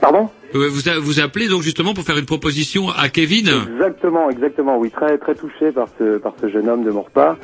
Pardon? 0.00 0.28
Euh, 0.28 0.45
Vous, 0.56 0.88
a- 0.88 0.98
vous 0.98 1.20
appelez 1.20 1.48
donc 1.48 1.62
justement 1.62 1.94
pour 1.94 2.04
faire 2.04 2.18
une 2.18 2.26
proposition 2.26 2.88
à 2.90 3.08
Kevin 3.08 3.48
Exactement, 3.72 4.30
exactement. 4.30 4.78
Oui, 4.78 4.90
très 4.90 5.18
très 5.18 5.34
touché 5.34 5.72
par 5.72 5.88
ce 5.98 6.48
jeune 6.48 6.68
homme 6.68 6.84
de 6.84 6.90
mon 6.90 7.02
repas. 7.02 7.36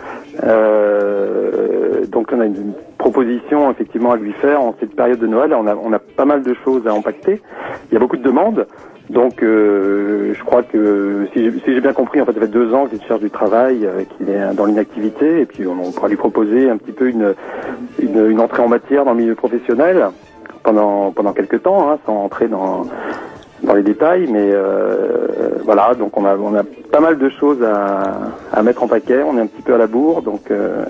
Euh, 0.43 2.05
donc 2.06 2.28
on 2.32 2.40
a 2.40 2.47
une 2.47 2.74
proposition 2.98 3.70
effectivement 3.70 4.12
à 4.12 4.16
lui 4.16 4.32
faire 4.32 4.60
en 4.60 4.74
cette 4.80 4.94
période 4.94 5.18
de 5.18 5.26
Noël. 5.26 5.52
On 5.55 5.93
a 5.93 5.98
pas 5.98 6.24
mal 6.24 6.43
de 6.43 6.55
choses 6.64 6.86
à 6.86 6.93
impacter. 6.93 7.40
Il 7.90 7.94
y 7.94 7.97
a 7.97 8.01
beaucoup 8.01 8.16
de 8.16 8.22
demandes. 8.22 8.66
Donc 9.10 9.43
euh, 9.43 10.32
je 10.34 10.43
crois 10.44 10.62
que 10.62 11.26
si 11.34 11.51
j'ai 11.66 11.80
bien 11.80 11.93
compris, 11.93 12.20
en 12.20 12.24
fait, 12.24 12.32
ça 12.32 12.40
fait 12.40 12.47
deux 12.48 12.72
ans 12.72 12.86
qu'il 12.86 13.02
cherche 13.02 13.20
du 13.20 13.30
travail, 13.30 13.84
euh, 13.84 14.05
qu'il 14.16 14.30
est 14.30 14.55
dans 14.55 14.64
l'inactivité, 14.64 15.40
et 15.40 15.44
puis 15.44 15.66
on, 15.66 15.90
pourra 15.90 16.09
lui 16.09 16.16
proposer 16.16 16.70
un 16.70 16.76
petit 16.76 16.93
peu 16.93 17.09
une 17.09 18.40
entrée 18.40 18.62
en 18.62 18.68
matière 18.68 19.05
dans 19.05 19.12
le 19.12 19.18
milieu 19.18 19.34
professionnel 19.34 20.06
pendant 20.62 21.10
pendant 21.12 21.32
quelques 21.32 21.62
temps, 21.62 21.90
hein, 21.90 21.98
sans 22.06 22.16
entrer 22.24 22.48
dans 22.48 22.86
dans 23.62 23.74
les 23.74 23.82
détails, 23.82 24.26
mais 24.28 24.51
euh, 24.52 25.51
voilà, 25.64 25.94
donc 25.94 26.16
on 26.16 26.24
a 26.24 26.36
on 26.36 26.55
a 26.56 26.62
pas 26.90 26.98
mal 27.01 27.16
de 27.18 27.28
choses 27.28 27.62
à, 27.62 28.02
à 28.52 28.62
mettre 28.62 28.82
en 28.82 28.89
paquet. 28.89 29.22
On 29.22 29.39
est 29.39 29.40
un 29.43 29.47
petit 29.47 29.62
peu 29.62 29.74
à 29.74 29.78
la 29.78 29.86
bourre, 29.86 30.22
donc 30.22 30.51
euh, 30.51 30.84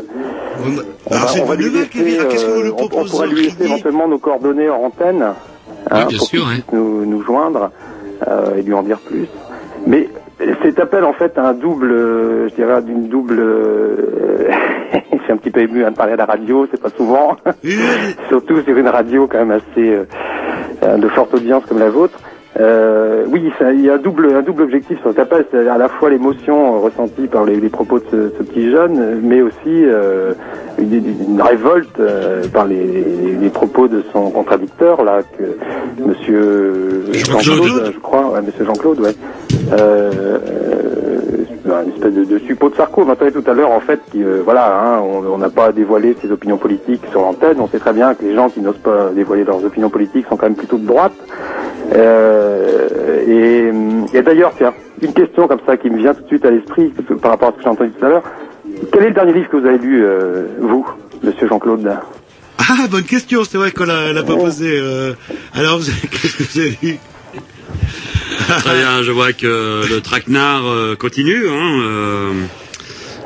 on 1.11 1.15
va, 1.15 1.27
on 1.43 1.45
va 1.45 1.55
lui 1.57 1.71
laisser, 1.71 1.89
que 1.89 1.99
euh, 1.99 2.71
on- 2.71 2.85
on, 2.85 2.89
proposez 2.89 3.11
pourra 3.11 3.27
lui 3.27 3.43
laisser 3.45 3.65
éventuellement 3.65 4.09
nos 4.09 4.19
coordonnées 4.19 4.71
en 4.71 4.85
antenne, 4.85 5.23
hein, 5.91 6.05
bien 6.09 6.17
pour 6.19 6.29
qu'il 6.29 6.41
hein. 6.41 6.61
nous, 6.73 7.05
nous 7.05 7.23
joindre 7.23 7.71
euh, 8.27 8.57
et 8.57 8.63
lui 8.63 8.73
en 8.73 8.83
dire 8.83 8.99
plus. 9.01 9.27
Mais 9.87 10.09
cet 10.63 10.79
appel 10.79 11.05
en 11.05 11.13
fait 11.13 11.37
a 11.39 11.49
un 11.49 11.55
double, 11.55 11.93
euh, 11.93 12.49
je 12.49 12.55
dirais 12.55 12.83
d'une 12.83 13.09
double. 13.09 13.39
euh, 13.39 14.51
je 15.13 15.19
suis 15.23 15.33
un 15.33 15.37
petit 15.37 15.51
peu 15.51 15.61
ému 15.61 15.85
à 15.85 15.91
me 15.91 15.95
parler 15.97 16.13
à 16.13 16.17
la 16.17 16.25
radio, 16.25 16.67
c'est 16.71 16.81
pas 16.81 16.91
souvent. 16.91 17.37
Surtout 18.29 18.61
sur 18.63 18.77
une 18.77 18.89
radio 18.89 19.27
quand 19.27 19.39
même 19.39 19.53
assez 19.53 19.99
euh, 20.83 20.97
de 20.97 21.09
forte 21.09 21.35
audience 21.35 21.65
comme 21.67 21.79
la 21.79 21.91
vôtre. 21.91 22.19
Euh, 22.61 23.25
oui, 23.31 23.51
ça- 23.59 23.73
il 23.73 23.81
y 23.81 23.89
a 23.89 23.95
un 23.95 23.99
double, 23.99 24.29
un 24.35 24.43
double 24.43 24.63
objectif 24.65 24.99
sur 25.01 25.11
cet 25.11 25.21
appel, 25.21 25.47
c'est 25.51 25.67
à 25.69 25.79
la 25.79 25.89
fois 25.89 26.11
l'émotion 26.11 26.81
ressentie 26.81 27.27
par 27.27 27.45
les, 27.47 27.57
les 27.57 27.69
propos 27.71 27.99
de 27.99 28.05
ce, 28.11 28.17
ce 28.37 28.43
petit 28.43 28.71
jeune, 28.71 29.21
mais 29.23 29.41
aussi 29.41 29.57
euh, 29.69 30.35
une, 30.79 30.93
une 31.31 31.41
révolte 31.41 31.99
euh, 31.99 32.47
par 32.53 32.67
les, 32.67 32.77
les- 32.87 33.37
les 33.41 33.49
propos 33.49 33.89
de 33.89 34.03
son 34.13 34.31
contradicteur 34.31 35.03
là, 35.03 35.21
que 35.39 35.45
Monsieur 36.07 37.05
Jean-Claude, 37.13 37.93
je 37.95 37.99
crois, 38.01 38.31
ouais, 38.33 38.43
Monsieur 38.43 38.65
Jean-Claude, 38.67 39.01
ouais. 39.01 39.15
Euh, 39.73 40.39
euh, 41.13 41.83
une 41.85 41.93
espèce 41.95 42.15
de, 42.15 42.25
de 42.25 42.39
suppôt 42.41 42.69
de 42.71 42.75
Sarko. 42.77 43.03
On 43.07 43.11
entendait 43.11 43.31
tout 43.33 43.45
à 43.51 43.55
l'heure 43.55 43.71
en 43.71 43.81
fait, 43.81 44.01
qui, 44.11 44.23
euh, 44.23 44.41
voilà, 44.45 44.79
hein, 44.79 45.01
on 45.01 45.39
n'a 45.39 45.51
pas 45.51 45.73
dévoilé 45.73 46.17
ses 46.23 46.31
opinions 46.31 46.59
politiques 46.59 47.03
sur 47.11 47.21
l'antenne. 47.23 47.57
On 47.61 47.69
sait 47.69 47.79
très 47.79 47.93
bien 47.93 48.15
que 48.15 48.25
les 48.25 48.35
gens 48.35 48.49
qui 48.51 48.61
n'osent 48.61 48.79
pas 48.79 49.11
dévoiler 49.15 49.45
leurs 49.45 49.65
opinions 49.65 49.91
politiques 49.91 50.27
sont 50.29 50.37
quand 50.37 50.47
même 50.47 50.55
plutôt 50.57 50.79
de 50.79 50.87
droite. 50.87 51.13
Euh, 51.95 52.89
et, 54.13 54.17
et 54.19 54.23
d'ailleurs, 54.23 54.53
tiens, 54.57 54.73
une 55.01 55.13
question 55.13 55.47
comme 55.49 55.61
ça 55.67 55.77
qui 55.77 55.91
me 55.91 55.99
vient 55.99 56.15
tout 56.15 56.23
de 56.23 56.29
suite 56.29 56.45
à 56.45 56.51
l'esprit 56.51 56.93
par 57.21 57.33
rapport 57.33 57.49
à 57.49 57.53
ce 57.53 57.57
que 57.59 57.63
j'ai 57.65 57.69
entendu 57.69 57.91
tout 57.99 58.05
à 58.07 58.09
l'heure. 58.09 58.23
Quel 58.93 59.03
est 59.05 59.09
le 59.09 59.15
dernier 59.15 59.33
livre 59.35 59.49
que 59.51 59.57
vous 59.57 59.67
avez 59.67 59.79
lu, 59.79 60.05
euh, 60.05 60.45
vous, 60.61 60.87
Monsieur 61.23 61.47
Jean-Claude? 61.49 61.89
Ah, 62.59 62.87
bonne 62.91 63.03
question, 63.03 63.43
c'est 63.45 63.59
vrai 63.59 63.71
qu'on 63.73 63.85
l'a 63.85 64.13
l'a 64.13 64.23
pas 64.23 64.37
posé. 64.37 64.69
euh. 64.81 65.13
Alors, 65.55 65.79
vous 65.79 65.89
avez- 65.91 66.09
qu'est-ce 66.09 66.37
que 66.37 66.43
vous 66.45 66.59
avez 66.61 66.79
lu? 66.83 66.99
Très 68.59 68.79
bien, 68.79 69.03
je 69.03 69.11
vois 69.11 69.33
que 69.33 69.85
le 69.89 70.01
traquenard 70.01 70.67
euh, 70.67 70.97
continue. 70.97 71.49
Hein, 71.49 71.81
euh, 71.83 72.47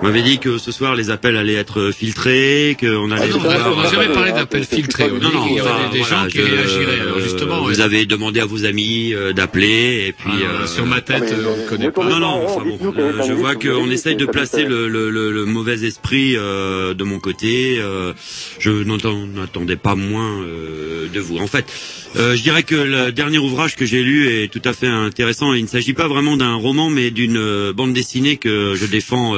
on 0.00 0.04
m'avait 0.06 0.22
dit 0.22 0.38
que 0.38 0.58
ce 0.58 0.72
soir 0.72 0.94
les 0.94 1.10
appels 1.10 1.36
allaient 1.36 1.54
être 1.54 1.90
filtrés, 1.90 2.76
qu'on 2.78 3.10
allait 3.10 3.28
non, 3.28 3.38
pouvoir, 3.38 3.72
on 3.76 3.80
n'a 3.82 3.90
jamais 3.90 4.08
euh, 4.08 4.14
parlé 4.14 4.32
d'appels 4.32 4.64
filtrés. 4.70 5.04
On 5.10 5.16
a 5.16 5.18
dit 5.20 5.26
qu'il 5.48 5.56
y 5.56 5.60
aurait 5.60 5.90
des- 5.92 6.02
gens 6.02 6.26
qui 6.28 6.38
je- 6.38 6.42
réagiraient. 6.42 7.00
Alors, 7.00 7.20
justement, 7.20 7.62
vous 7.62 7.68
ouais. 7.68 7.80
avez 7.80 8.06
demandé 8.06 8.40
à 8.40 8.46
vos 8.46 8.64
amis 8.64 9.14
euh, 9.14 9.32
d'appeler 9.32 10.06
et 10.08 10.12
puis 10.12 10.30
Ah, 10.44 10.62
euh, 10.62 10.66
sur 10.66 10.84
ma 10.86 11.00
tête, 11.00 11.32
euh, 11.32 11.54
on 11.58 11.62
ne 11.62 11.68
connaît 11.68 11.90
pas. 11.90 12.04
Non, 12.08 12.18
non, 12.18 12.44
enfin 12.46 12.62
bon, 12.64 12.92
euh, 12.98 13.22
je 13.26 13.32
vois 13.32 13.54
qu'on 13.54 13.90
essaye 13.90 14.16
de 14.16 14.26
placer 14.26 14.64
le, 14.64 14.88
le, 14.88 15.10
le, 15.10 15.32
le 15.32 15.44
mauvais 15.44 15.84
esprit 15.84 16.34
euh, 16.36 16.92
de 16.94 17.04
mon 17.04 17.18
côté. 17.18 17.76
euh, 17.78 18.12
je 18.58 18.70
n'entends- 18.70 19.26
n'attendais 19.26 19.76
pas 19.76 19.94
moins 19.94 20.42
euh, 20.42 21.08
de 21.12 21.20
vous. 21.20 21.38
En 21.38 21.46
fait, 21.46 21.64
euh, 22.16 22.34
je 22.36 22.42
dirais 22.42 22.62
que 22.62 22.74
le 22.74 23.12
dernier 23.12 23.38
ouvrage 23.38 23.76
que 23.76 23.84
j'ai 23.86 24.02
lu 24.02 24.28
est 24.28 24.48
tout 24.52 24.62
à 24.64 24.72
fait 24.72 24.86
intéressant. 24.88 25.52
Il 25.54 25.62
ne 25.62 25.68
s'agit 25.68 25.94
pas 25.94 26.08
vraiment 26.08 26.36
d'un 26.36 26.54
roman, 26.54 26.90
mais 26.90 27.10
d'une 27.10 27.36
euh, 27.38 27.72
bande 27.72 27.92
dessinée 27.92 28.36
que 28.36 28.74
je 28.74 28.86
défends. 28.86 29.34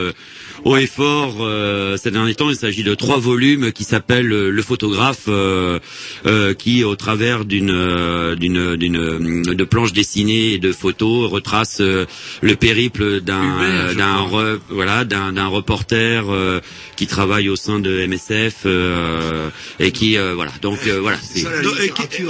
Euh, 0.64 0.70
haut 0.70 0.76
et 0.76 0.86
fort 0.86 1.36
euh, 1.40 1.96
ces 1.96 2.10
derniers 2.10 2.34
temps. 2.34 2.50
Il 2.50 2.56
s'agit 2.56 2.82
de 2.82 2.94
trois 2.94 3.18
volumes 3.18 3.72
qui 3.72 3.84
s'appellent 3.84 4.32
euh, 4.32 4.50
Le 4.50 4.62
photographe, 4.62 5.24
euh, 5.28 5.78
euh, 6.26 6.54
qui 6.54 6.84
au 6.84 6.96
travers 6.96 7.44
d'une 7.44 7.70
euh, 7.70 8.34
d'une 8.34 8.76
d'une 8.76 9.42
de 9.42 9.64
planches 9.64 9.92
dessinées 9.92 10.54
et 10.54 10.58
de 10.58 10.72
photos 10.72 11.30
retrace 11.30 11.78
euh, 11.80 12.06
le 12.42 12.56
périple 12.56 13.20
d'un 13.20 13.92
d'un 13.94 14.16
re- 14.22 14.58
voilà 14.68 15.04
d'un 15.04 15.32
d'un 15.32 15.46
reporter 15.46 16.24
euh, 16.30 16.60
qui 16.96 17.06
travaille 17.06 17.48
au 17.48 17.56
sein 17.56 17.78
de 17.80 18.06
MSF 18.06 18.62
euh, 18.66 19.48
et 19.80 19.92
qui 19.92 20.16
euh, 20.18 20.34
voilà 20.34 20.52
donc 20.62 20.78
euh, 20.86 21.00
voilà. 21.00 21.18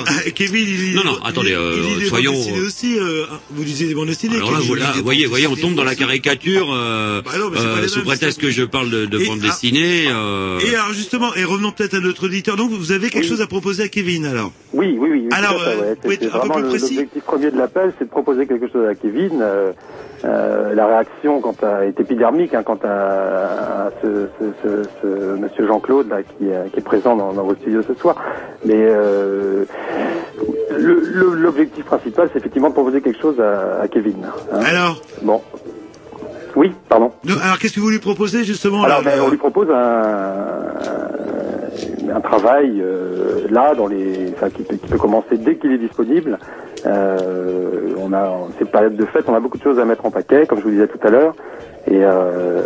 ah, 0.06 0.30
Kevin, 0.34 0.94
Non, 0.94 1.04
non, 1.04 1.18
il- 1.24 1.28
attendez, 1.28 1.50
il 1.50 1.54
euh, 1.54 1.76
lit 1.94 2.00
des 2.00 2.08
soyons- 2.08 2.34
aussi. 2.66 2.98
euh, 2.98 3.24
vous 3.50 3.62
lisez 3.62 3.86
des 3.86 3.94
bandes 3.94 4.08
dessinées 4.08 4.36
Alors 4.36 4.52
là, 4.52 4.58
voilà, 4.66 4.92
voyez, 5.02 5.26
voyez, 5.26 5.46
on 5.46 5.56
tombe 5.56 5.74
dans 5.74 5.84
la 5.84 5.94
caricature 5.94 6.68
euh, 6.72 7.22
Sous 8.18 8.24
mêmes, 8.24 8.34
prétexte 8.34 8.40
que 8.40 8.50
je 8.50 8.64
parle 8.64 8.90
de, 8.90 9.06
de 9.06 9.18
Et, 9.20 9.26
bande 9.26 9.38
ah, 9.42 9.46
dessinée. 9.46 10.04
euh, 10.10 10.58
Et 10.60 10.74
alors 10.74 10.92
justement, 10.92 11.34
et 11.34 11.44
revenons 11.44 11.72
peut-être 11.72 11.94
à 11.94 12.00
notre 12.00 12.26
auditeur. 12.26 12.56
Donc 12.56 12.70
vous 12.70 12.92
avez 12.92 13.10
quelque 13.10 13.26
chose 13.26 13.40
à 13.40 13.46
proposer 13.46 13.84
à 13.84 13.88
Kevin 13.88 14.26
alors? 14.26 14.52
Oui, 14.72 14.96
oui, 14.98 15.08
oui. 15.12 15.28
Alors, 15.32 15.52
à 15.62 15.76
ouais. 15.80 15.96
C'est 16.04 16.12
être 16.14 16.26
un 16.26 16.28
peu 16.28 16.38
vraiment 16.38 16.54
plus 16.54 16.62
le- 16.62 16.68
précis 16.68 16.94
l'objectif 16.96 17.22
premier 17.24 17.50
de 17.50 17.56
l'appel, 17.58 17.92
c'est 17.98 18.04
de 18.04 18.10
proposer 18.10 18.46
quelque 18.46 18.68
chose 18.70 18.86
à 18.88 18.94
Kevin. 18.94 19.40
Euh, 19.40 19.72
euh, 20.24 20.74
la 20.74 20.86
réaction 20.88 21.40
quant 21.40 21.54
à, 21.62 21.86
est 21.86 21.98
épidermique 22.00 22.52
hein, 22.52 22.64
quant 22.64 22.78
à, 22.82 23.86
à 23.86 23.90
ce, 24.02 24.26
ce, 24.40 24.44
ce, 24.62 24.88
ce 25.00 25.06
monsieur 25.40 25.66
Jean-Claude 25.66 26.08
là, 26.08 26.18
qui, 26.22 26.46
est- 26.48 26.70
qui 26.72 26.80
est 26.80 26.82
présent 26.82 27.14
dans, 27.16 27.32
dans 27.32 27.44
vos 27.44 27.54
studios 27.54 27.82
ce 27.86 27.94
soir. 27.94 28.16
Mais 28.64 28.74
euh, 28.76 29.64
le- 30.76 31.00
le- 31.04 31.34
l'objectif 31.34 31.84
principal, 31.84 32.28
c'est 32.32 32.38
effectivement 32.40 32.68
de 32.70 32.74
proposer 32.74 33.00
quelque 33.00 33.20
chose 33.20 33.38
à, 33.40 33.82
à 33.82 33.88
Kevin. 33.88 34.16
hein. 34.24 34.58
Alors? 34.64 35.00
Bon. 35.22 35.40
Oui, 36.58 36.72
pardon. 36.88 37.12
Alors 37.40 37.56
qu'est-ce 37.60 37.74
que 37.74 37.78
vous 37.78 37.88
lui 37.88 38.00
proposez 38.00 38.42
justement 38.42 38.82
Alors, 38.82 39.00
là, 39.04 39.12
ben, 39.12 39.20
on 39.22 39.30
lui 39.30 39.36
propose 39.36 39.70
un, 39.70 40.56
un 42.12 42.20
travail 42.20 42.80
euh, 42.80 43.46
là, 43.48 43.76
dans 43.76 43.86
les, 43.86 44.32
enfin, 44.34 44.50
qui, 44.50 44.64
peut, 44.64 44.74
qui 44.74 44.88
peut 44.88 44.98
commencer 44.98 45.36
dès 45.36 45.56
qu'il 45.56 45.70
est 45.70 45.78
disponible. 45.78 46.36
Euh, 46.86 47.90
on 47.98 48.12
a, 48.12 48.22
en 48.28 48.48
cette 48.58 48.70
période 48.70 48.96
de 48.96 49.04
fête, 49.06 49.24
on 49.28 49.34
a 49.34 49.40
beaucoup 49.40 49.58
de 49.58 49.62
choses 49.62 49.78
à 49.78 49.84
mettre 49.84 50.04
en 50.06 50.10
paquet, 50.10 50.46
comme 50.46 50.58
je 50.58 50.64
vous 50.64 50.70
disais 50.70 50.86
tout 50.88 50.98
à 51.02 51.10
l'heure, 51.10 51.34
et 51.86 52.00
euh, 52.04 52.62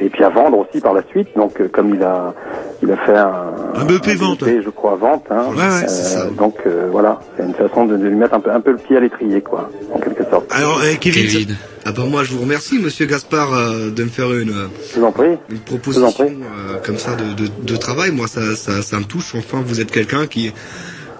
et 0.00 0.08
puis 0.10 0.22
à 0.24 0.28
vendre 0.30 0.58
aussi 0.58 0.80
par 0.80 0.92
la 0.94 1.02
suite. 1.10 1.28
Donc, 1.36 1.60
euh, 1.60 1.68
comme 1.68 1.94
il 1.94 2.02
a, 2.02 2.34
il 2.82 2.90
a 2.92 2.96
fait 2.98 3.16
un, 3.16 3.52
Un 3.74 3.84
BP 3.84 4.08
vente. 4.16 4.40
BP, 4.44 4.62
je 4.64 4.70
crois, 4.70 4.96
vente. 4.96 5.24
Hein, 5.30 5.46
Ouais, 5.50 5.56
ouais, 5.62 5.88
c'est 5.88 6.18
Euh, 6.18 6.30
Donc, 6.36 6.56
euh, 6.66 6.88
voilà, 6.90 7.20
c'est 7.36 7.44
une 7.44 7.54
façon 7.54 7.86
de, 7.86 7.96
de 7.96 8.06
lui 8.06 8.16
mettre 8.16 8.34
un 8.34 8.40
peu, 8.40 8.50
un 8.50 8.60
peu 8.60 8.72
le 8.72 8.76
pied 8.78 8.96
à 8.96 9.00
l'étrier, 9.00 9.40
quoi, 9.40 9.70
en 9.92 9.98
quelque 9.98 10.24
sorte. 10.30 10.46
Alors, 10.52 10.78
euh, 10.82 10.94
Kevin, 11.00 11.56
Ah 11.84 11.92
bah 11.92 12.02
moi 12.08 12.24
je 12.24 12.32
vous 12.34 12.40
remercie 12.42 12.78
Monsieur 12.80 13.06
Gaspard 13.06 13.52
euh, 13.54 13.90
de 13.90 14.02
me 14.04 14.08
faire 14.08 14.32
une, 14.32 14.50
euh, 14.50 14.66
Je 14.92 14.98
vous 15.00 15.06
en 15.06 15.12
prie. 15.12 15.38
une 15.48 15.58
proposition 15.58 16.12
euh, 16.20 16.78
comme 16.84 16.98
ça 16.98 17.14
de, 17.14 17.32
de, 17.44 17.48
de 17.62 17.76
travail. 17.76 18.10
Moi 18.10 18.26
ça, 18.26 18.56
ça, 18.56 18.82
ça 18.82 18.98
me 18.98 19.04
touche. 19.04 19.34
Enfin 19.36 19.62
vous 19.64 19.80
êtes 19.80 19.92
quelqu'un 19.92 20.26
qui, 20.26 20.52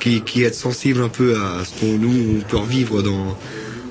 qui, 0.01 0.23
qui 0.23 0.43
est 0.43 0.53
sensible 0.55 1.03
un 1.03 1.09
peu 1.09 1.37
à 1.37 1.65
ce 1.65 1.79
qu'on 1.81 1.87
nous 1.99 2.39
on 2.39 2.43
peut 2.43 2.57
revivre 2.57 3.03
dans, 3.03 3.37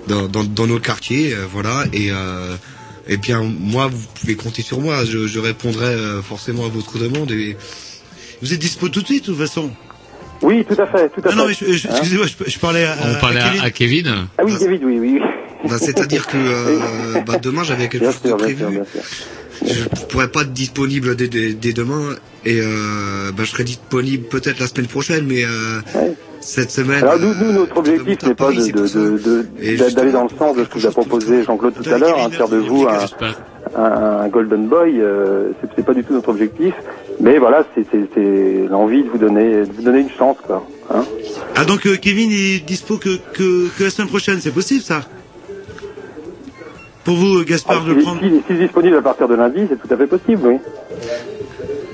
dans, 0.08 0.28
dans, 0.28 0.44
dans 0.44 0.68
nos 0.68 0.80
quartiers. 0.80 1.34
euh, 1.34 1.46
voilà. 1.52 1.86
Et, 1.94 2.12
euh, 2.12 2.56
et 3.08 3.18
bien 3.18 3.42
moi 3.44 3.88
vous 3.88 4.02
pouvez 4.20 4.36
compter 4.36 4.62
sur 4.62 4.80
moi. 4.80 5.04
Je, 5.06 5.28
je 5.28 5.40
répondrai 5.40 5.86
euh, 5.94 6.22
forcément 6.22 6.66
à 6.66 6.70
votre 6.70 6.98
demande. 6.98 7.32
Et... 7.32 7.58
Vous 8.42 8.54
êtes 8.54 8.60
dispo 8.60 8.90
tout 8.90 9.02
de 9.02 9.06
suite 9.06 9.22
de 9.26 9.32
toute 9.32 9.38
façon? 9.40 9.72
Oui, 10.42 10.66
tout 10.66 10.80
à 10.80 10.86
fait, 10.88 11.10
tout 11.10 11.22
à 11.24 11.30
Non, 11.30 11.32
fait. 11.32 11.36
non, 11.38 11.48
mais 11.48 11.54
je- 11.54 11.78
je- 11.78 11.88
excusez-moi, 11.88 12.28
je, 12.28 12.52
je 12.52 12.60
parlais 12.60 12.84
à, 12.86 12.98
On 13.04 13.20
parlait 13.20 13.40
à, 13.40 13.64
à 13.64 13.72
Kevin. 13.72 14.28
Ah 14.38 14.44
oui, 14.44 14.54
David, 14.60 14.84
oui, 14.84 15.00
oui. 15.00 15.20
Bah, 15.70 15.78
c'est-à-dire 15.80 16.28
que 16.28 16.38
euh, 16.38 17.22
bah, 17.26 17.40
demain 17.42 17.64
j'avais 17.64 17.88
quelque 17.88 18.04
Bien 18.04 18.12
chose 18.12 18.22
bien 18.22 18.30
sûr, 18.30 18.38
prévu. 18.38 18.66
bien 18.66 18.86
sûr. 18.86 19.02
Je 19.64 20.06
pourrais 20.10 20.28
pas 20.30 20.42
être 20.42 20.54
disponible 20.54 21.16
dès, 21.16 21.28
dès- 21.28 21.54
dès 21.54 21.74
demain 21.74 22.16
et 22.46 22.60
euh, 22.62 23.32
bah, 23.36 23.44
je 23.44 23.52
serai 23.52 23.64
disponible 23.64 24.26
peut-être 24.28 24.60
la 24.60 24.68
semaine 24.68 24.88
prochaine, 24.88 25.26
mais 25.28 25.44
euh, 25.46 25.80
cette 26.42 26.72
semaine. 26.72 27.04
Alors 27.04 27.20
nous, 27.20 27.34
nous, 27.34 27.52
notre 27.52 27.78
objectif 27.78 28.22
n'est 28.24 28.36
pas 28.36 28.52
d'aller 28.52 30.12
dans 30.12 30.24
le 30.24 30.30
sens 30.38 30.56
de 30.56 30.64
ce 30.64 30.70
que 30.70 30.80
vous 30.80 30.86
a 30.88 30.92
proposé 30.92 31.44
Jean-Claude 31.44 31.74
tout 31.74 31.90
à 31.90 31.98
l'heure, 31.98 32.20
hein, 32.20 32.30
faire 32.30 32.48
de 32.50 32.58
vous 32.58 32.86
un, 32.88 33.00
un, 33.76 34.22
un 34.22 34.28
golden 34.28 34.68
boy. 34.68 35.00
Euh, 35.02 35.52
c'est, 35.76 35.84
pas 35.86 35.94
du 35.94 36.04
tout 36.04 36.14
notre 36.14 36.30
objectif, 36.30 36.74
mais 37.20 37.38
voilà, 37.40 37.66
c'est, 37.76 37.86
l'envie 38.70 39.04
de 39.04 39.10
vous 39.10 39.18
donner, 39.18 39.62
de 39.66 39.72
vous 39.76 39.82
donner 39.82 40.00
une 40.02 40.12
chance, 40.12 40.38
quoi. 40.46 40.68
Hein 40.94 41.04
Ah 41.56 41.66
donc 41.66 41.88
euh, 41.88 41.96
Kevin 41.98 42.32
est 42.32 42.64
dispo 42.66 42.98
que, 42.98 43.18
que, 43.34 43.70
que 43.76 43.84
la 43.86 43.90
semaine 43.90 44.10
prochaine, 44.10 44.40
c'est 44.40 44.52
possible 44.54 44.82
ça? 44.84 45.02
Pour 47.06 47.16
vous, 47.16 47.44
Gaspard, 47.46 47.84
Ah, 47.86 47.88
de 47.90 47.94
s'il, 47.94 48.04
prendre... 48.04 48.22
est 48.24 48.54
disponible 48.54 48.98
à 48.98 49.02
partir 49.02 49.28
de 49.28 49.36
lundi, 49.36 49.62
c'est 49.70 49.80
tout 49.80 49.94
à 49.94 49.96
fait 49.98 50.08
possible, 50.08 50.42
oui. 50.44 50.58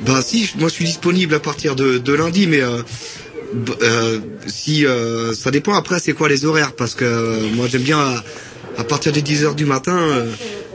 Bah 0.06 0.22
si, 0.24 0.50
moi 0.58 0.68
je 0.70 0.74
suis 0.74 0.86
disponible 0.86 1.36
à 1.36 1.40
partir 1.40 1.76
de, 1.76 2.00
de 2.00 2.14
lundi, 2.14 2.48
mais 2.48 2.62
euh, 2.62 2.78
euh, 3.84 4.18
si 4.48 4.86
euh, 4.88 5.34
ça 5.34 5.52
dépend 5.52 5.74
après 5.76 6.00
c'est 6.00 6.14
quoi 6.14 6.28
les 6.28 6.46
horaires, 6.46 6.72
parce 6.74 6.96
que 6.96 7.54
moi 7.56 7.68
j'aime 7.70 7.84
bien 7.84 8.00
à, 8.00 8.16
à 8.80 8.84
partir 8.84 9.12
des 9.12 9.22
10 9.22 9.46
heures 9.46 9.56
du 9.56 9.66
matin. 9.66 9.96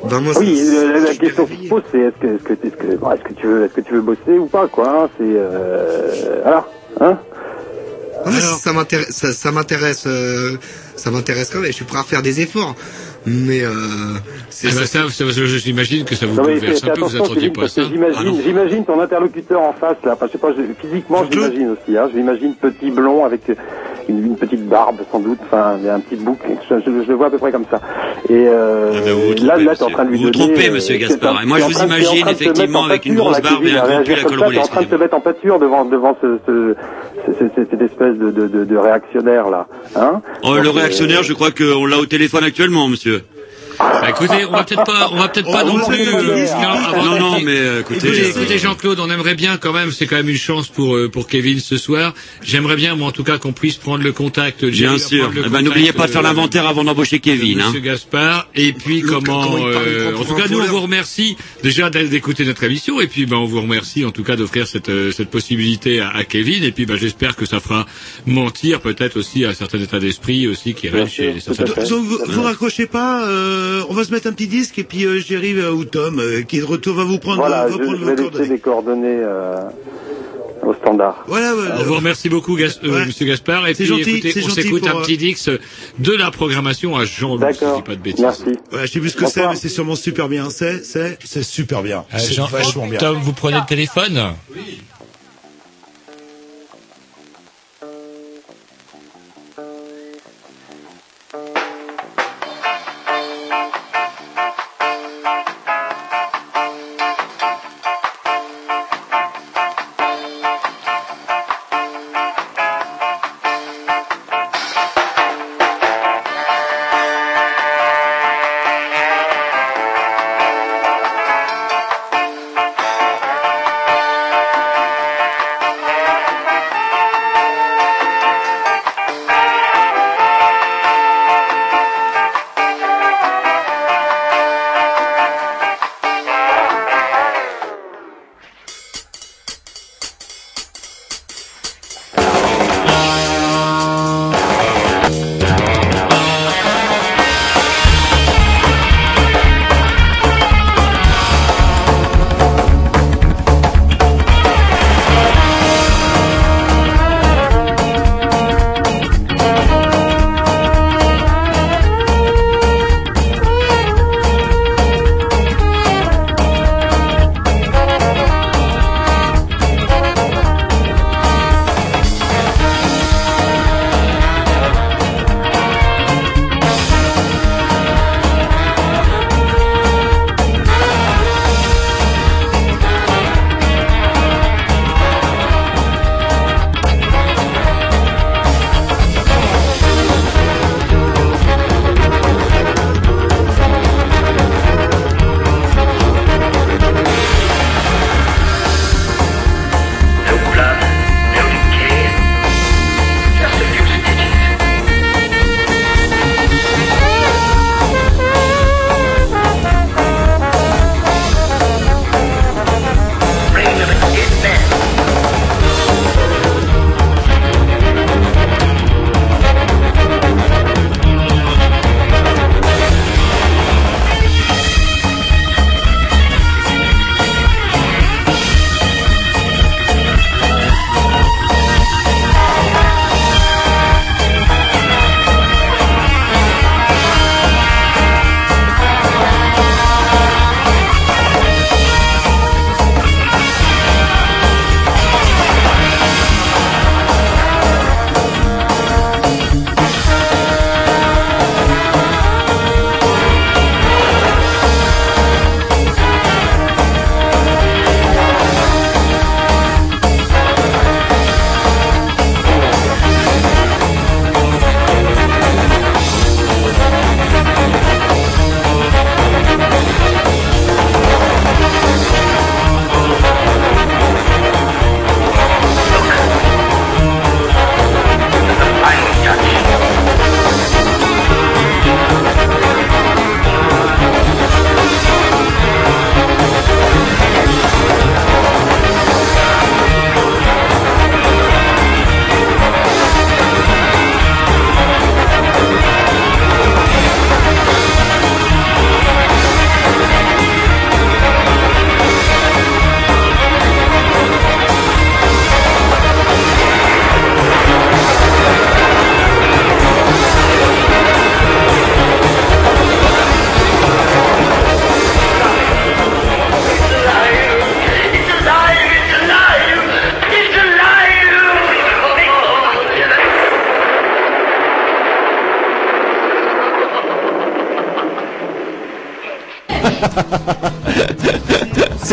ben 0.09 0.21
moi, 0.21 0.33
Oui, 0.39 0.57
la, 0.71 1.01
la 1.01 1.15
question 1.15 1.45
qui 1.47 1.65
se 1.65 1.69
pose, 1.69 1.83
c'est 1.91 1.99
est-ce 1.99 2.21
que, 2.21 2.27
est-ce 2.37 2.43
que, 2.45 2.53
est-ce 2.67 2.77
que, 2.77 2.97
bon, 2.97 3.11
est-ce 3.11 3.23
que 3.25 3.33
tu 3.33 3.47
veux, 3.47 3.65
est-ce 3.65 3.73
que 3.75 3.81
tu 3.81 3.95
veux 3.95 4.03
bosser 4.03 4.39
ou 4.39 4.47
pas, 4.47 4.69
quoi 4.69 5.11
C'est 5.19 5.25
euh, 5.25 6.41
voilà, 6.43 6.69
hein 7.01 7.19
Ah, 8.25 8.31
ça 8.31 8.73
m'intéresse, 8.73 9.09
ça, 9.11 9.33
ça 9.33 9.51
m'intéresse, 9.51 10.05
euh, 10.07 10.57
ça 10.95 11.11
m'intéresse 11.11 11.51
quand 11.53 11.59
même. 11.61 11.71
Je 11.73 11.77
suis 11.77 11.85
prêt 11.85 11.99
à 11.99 12.05
faire 12.05 12.23
des 12.23 12.41
efforts, 12.41 12.77
mais 13.27 13.63
euh, 13.65 13.71
c'est 14.51 14.69
Ah 14.69 14.81
bah 14.81 14.87
ça, 14.87 15.09
ça, 15.11 15.25
je- 15.29 15.45
j'imagine 15.59 16.05
que 16.05 16.15
ça 16.15 16.27
vous 16.27 16.35
Non 16.37 16.45
bouleverse 16.45 16.83
un 16.85 16.89
peu, 16.91 17.01
vous 17.01 17.17
attendiez 17.17 17.51
pas 17.51 17.65
à 17.65 17.69
ça. 17.69 17.83
j'imagine, 17.83 18.37
Ah 18.39 18.43
j'imagine 18.45 18.85
ton 18.85 19.01
interlocuteur 19.01 19.61
en 19.61 19.73
face 19.73 19.97
là. 20.05 20.13
Enfin, 20.15 20.27
je 20.29 20.33
sais 20.33 20.39
pas, 20.39 20.53
je- 20.53 20.87
physiquement, 20.89 21.25
je 21.25 21.31
l'imagine 21.37 21.71
aussi. 21.71 21.97
Hein, 21.99 22.09
je 22.13 22.17
l'imagine 22.17 22.55
petit 22.55 22.91
blond 22.91 23.25
avec 23.25 23.43
une, 24.09 24.25
une 24.27 24.37
petite 24.37 24.67
barbe 24.69 24.97
sans 25.11 25.19
doute, 25.21 25.39
enfin 25.45 25.77
un 25.89 26.01
petit 26.01 26.17
bouc. 26.17 26.39
Je, 26.71 26.77
je- 26.79 27.03
je 27.05 27.09
le 27.09 27.15
vois 27.15 27.27
à 27.27 27.31
peu 27.31 27.39
près 27.39 27.53
comme 27.53 27.65
ça. 27.71 27.81
Et 28.29 28.47
euh, 28.49 28.93
Ah 28.95 29.01
ben, 29.05 29.13
vous 29.15 29.21
vous 29.21 29.47
là, 29.47 29.55
trompez, 29.55 29.65
là, 29.65 29.77
t'es 29.77 29.83
en 29.83 29.91
train 29.91 30.05
de 30.05 30.11
lui 30.11 30.19
Vous 30.19 30.25
vous 30.25 30.31
donner. 30.31 30.45
trompez, 30.55 30.69
euh, 30.69 30.73
monsieur 30.75 30.97
Gaspard. 30.97 31.43
Et 31.43 31.47
moi, 31.47 31.59
je 31.59 31.65
vous 31.65 31.83
imagine 31.85 32.29
effectivement 32.29 32.85
avec 32.85 33.07
une 33.07 33.15
grosse 33.17 33.41
barbe 33.41 33.65
et 33.65 33.73
un 33.77 33.87
gros 33.87 34.03
pull 34.05 34.15
à 34.15 34.23
col 34.25 34.43
roulé. 34.45 34.59
En 34.59 34.63
train 34.63 34.81
de 34.83 34.87
te 34.87 34.95
mettre 34.95 35.15
en 35.15 35.21
pâture 35.21 35.59
devant 35.59 35.85
devant 35.85 36.17
ce, 36.23 36.39
ce, 36.47 36.75
ce- 37.27 37.33
ce- 37.57 37.67
cette 37.71 37.83
espèce 37.83 38.17
de, 38.17 38.31
de, 38.31 38.47
de, 38.49 38.65
de 38.65 38.77
réactionnaire 38.77 39.51
là. 39.51 39.67
Hein? 39.97 40.21
Oh, 40.43 40.55
le 40.57 40.69
euh, 40.69 40.71
réactionnaire, 40.71 41.23
je 41.23 41.33
crois 41.33 41.51
qu'on 41.51 41.87
l'a 41.87 41.99
au 41.99 42.07
téléphone 42.07 42.45
actuellement, 42.45 42.89
monsieur. 42.89 43.23
Bah, 43.79 44.11
écoutez, 44.11 44.45
on 44.47 44.53
va 44.53 44.65
peut-être 44.65 44.85
pas, 44.85 45.09
on 45.13 45.17
va 45.17 45.29
peut-être 45.29 45.51
pas 45.51 45.65
On 45.65 45.79
non 45.79 45.87
plus. 45.87 45.99
euh, 46.07 46.47
Non, 47.05 47.19
non, 47.19 47.41
mais, 47.43 47.57
euh, 47.59 47.81
écoutez, 47.81 48.09
écoutez, 48.09 48.23
euh, 48.25 48.29
écoutez, 48.31 48.59
Jean-Claude, 48.59 49.01
on 49.01 49.11
aimerait 49.11 49.35
bien 49.35 49.57
quand 49.57 49.73
même, 49.73 49.93
c'est 49.93 50.07
quand 50.07 50.17
même 50.17 50.29
une 50.29 50.37
chance 50.37 50.69
pour 50.69 50.97
euh, 50.97 51.09
pour 51.09 51.27
Kevin 51.27 51.61
ce 51.61 51.77
soir. 51.77 52.15
J'aimerais 52.43 52.77
bien, 52.77 52.95
moi 52.97 53.09
en 53.09 53.13
tout 53.13 53.25
cas, 53.25 53.39
qu'on 53.39 53.53
puisse 53.53 53.77
prendre 53.77 54.03
le 54.05 54.13
contact. 54.13 54.65
Bien 54.65 54.99
sûr. 54.99 55.31
Eh 55.45 55.49
ben, 55.49 55.63
n'oubliez 55.63 55.93
pas 55.93 56.07
de 56.07 56.13
faire 56.13 56.23
l'inventaire 56.23 56.67
avant 56.67 56.85
d'embaucher 56.85 57.21
Kevin. 57.21 57.61
Hein. 57.61 57.67
Monsieur 57.67 57.81
Gaspard. 57.81 58.49
Et 58.55 58.73
puis 58.73 59.03
comment, 59.03 59.57
euh, 59.67 60.15
en 60.17 60.25
tout 60.25 60.35
cas, 60.35 60.49
nous 60.51 60.61
on 60.61 60.65
vous 60.67 60.81
remercie 60.81 61.37
déjà 61.63 61.91
d'écouter 61.91 62.45
notre 62.45 62.65
émission 62.65 63.01
et 63.01 63.07
puis 63.07 63.27
ben 63.27 63.37
on 63.37 63.45
vous 63.47 63.61
remercie 63.61 64.05
en 64.05 64.11
tout 64.11 64.23
cas 64.25 64.37
d'offrir 64.37 64.67
cette 64.67 64.91
cette 65.13 65.31
possibilité 65.31 66.01
à, 66.01 66.09
à 66.11 66.25
Kevin 66.25 66.63
et 66.65 66.73
puis 66.73 66.87
ben 66.87 66.97
j'espère 66.97 67.37
que 67.37 67.47
ça 67.47 67.61
fera 67.61 67.87
mentir 68.27 68.81
peut-être 68.81 69.17
aussi 69.19 69.45
à 69.45 69.55
certains 69.55 69.79
états 69.81 69.99
d'esprit 69.99 70.47
aussi 70.49 70.75
qui 70.75 70.89
règnent 70.89 71.09
chez 71.09 71.35
certaines 71.41 71.67
Donc, 71.67 71.89
donc, 71.89 72.05
vous, 72.05 72.19
vous 72.27 72.43
raccrochez 72.43 72.87
pas, 72.87 73.27
euh, 73.27 73.66
on 73.89 73.95
va 73.95 74.05
se 74.05 74.13
mettre 74.13 74.27
un 74.27 74.33
petit 74.33 74.47
disque 74.49 74.79
et 74.79 74.85
puis 74.85 75.05
euh, 75.07 75.19
Jerry 75.21 75.53
euh, 75.59 75.71
ou 75.73 75.85
Tom 75.85 76.19
euh, 76.19 76.43
qui 76.43 76.57
est 76.59 76.61
de 76.61 76.65
retour 76.67 76.95
va 76.97 77.05
vous 77.05 77.19
prendre, 77.19 77.39
Voilà, 77.39 77.67
va 77.67 77.73
je, 77.73 77.77
prendre 77.79 77.99
je 77.99 78.05
vais 78.05 78.15
coordonnées. 78.17 78.39
laisser 78.39 78.49
des 78.51 78.59
coordonnées 78.59 79.21
euh, 79.23 79.61
au 80.63 80.75
standard. 80.75 81.25
Voilà, 81.29 81.55
voilà. 81.55 81.77
On 81.79 81.85
vous 81.85 81.95
remercie 81.95 82.29
beaucoup, 82.29 82.57
Gas- 82.57 82.81
euh, 82.83 83.05
Monsieur 83.07 83.27
Gaspard. 83.27 83.69
Et 83.69 83.75
puis, 83.75 83.85
gentil, 83.87 84.17
écoutez, 84.17 84.43
on 84.45 84.49
s'écoute 84.49 84.87
un 84.87 84.97
euh, 84.97 85.03
petit 85.03 85.17
dix 85.17 85.49
de 85.99 86.13
la 86.13 86.31
programmation 86.31 86.97
à 86.97 87.05
si 87.53 87.61
je 87.61 87.77
dis 87.77 87.83
pas 87.83 87.95
de 87.95 88.01
bêtises. 88.01 88.25
Ouais, 88.25 88.33
je 88.83 88.87
sais 88.87 88.99
plus 89.01 89.11
ce 89.11 89.17
que 89.17 89.27
c'est, 89.27 89.47
mais 89.47 89.55
c'est 89.57 89.69
sûrement 89.69 89.95
super 89.97 90.29
bien. 90.29 90.51
C'est, 90.51 90.85
c'est, 90.85 91.19
c'est 91.25 91.45
super 91.45 91.83
bien. 91.83 92.05
Euh, 92.13 92.19
c'est 92.19 92.35
Jean- 92.35 92.47
vachement 92.47 92.87
bien. 92.87 92.99
Tom, 92.99 93.19
vous 93.23 93.33
prenez 93.33 93.59
le 93.59 93.67
téléphone? 93.67 94.15
Thank 94.15 94.67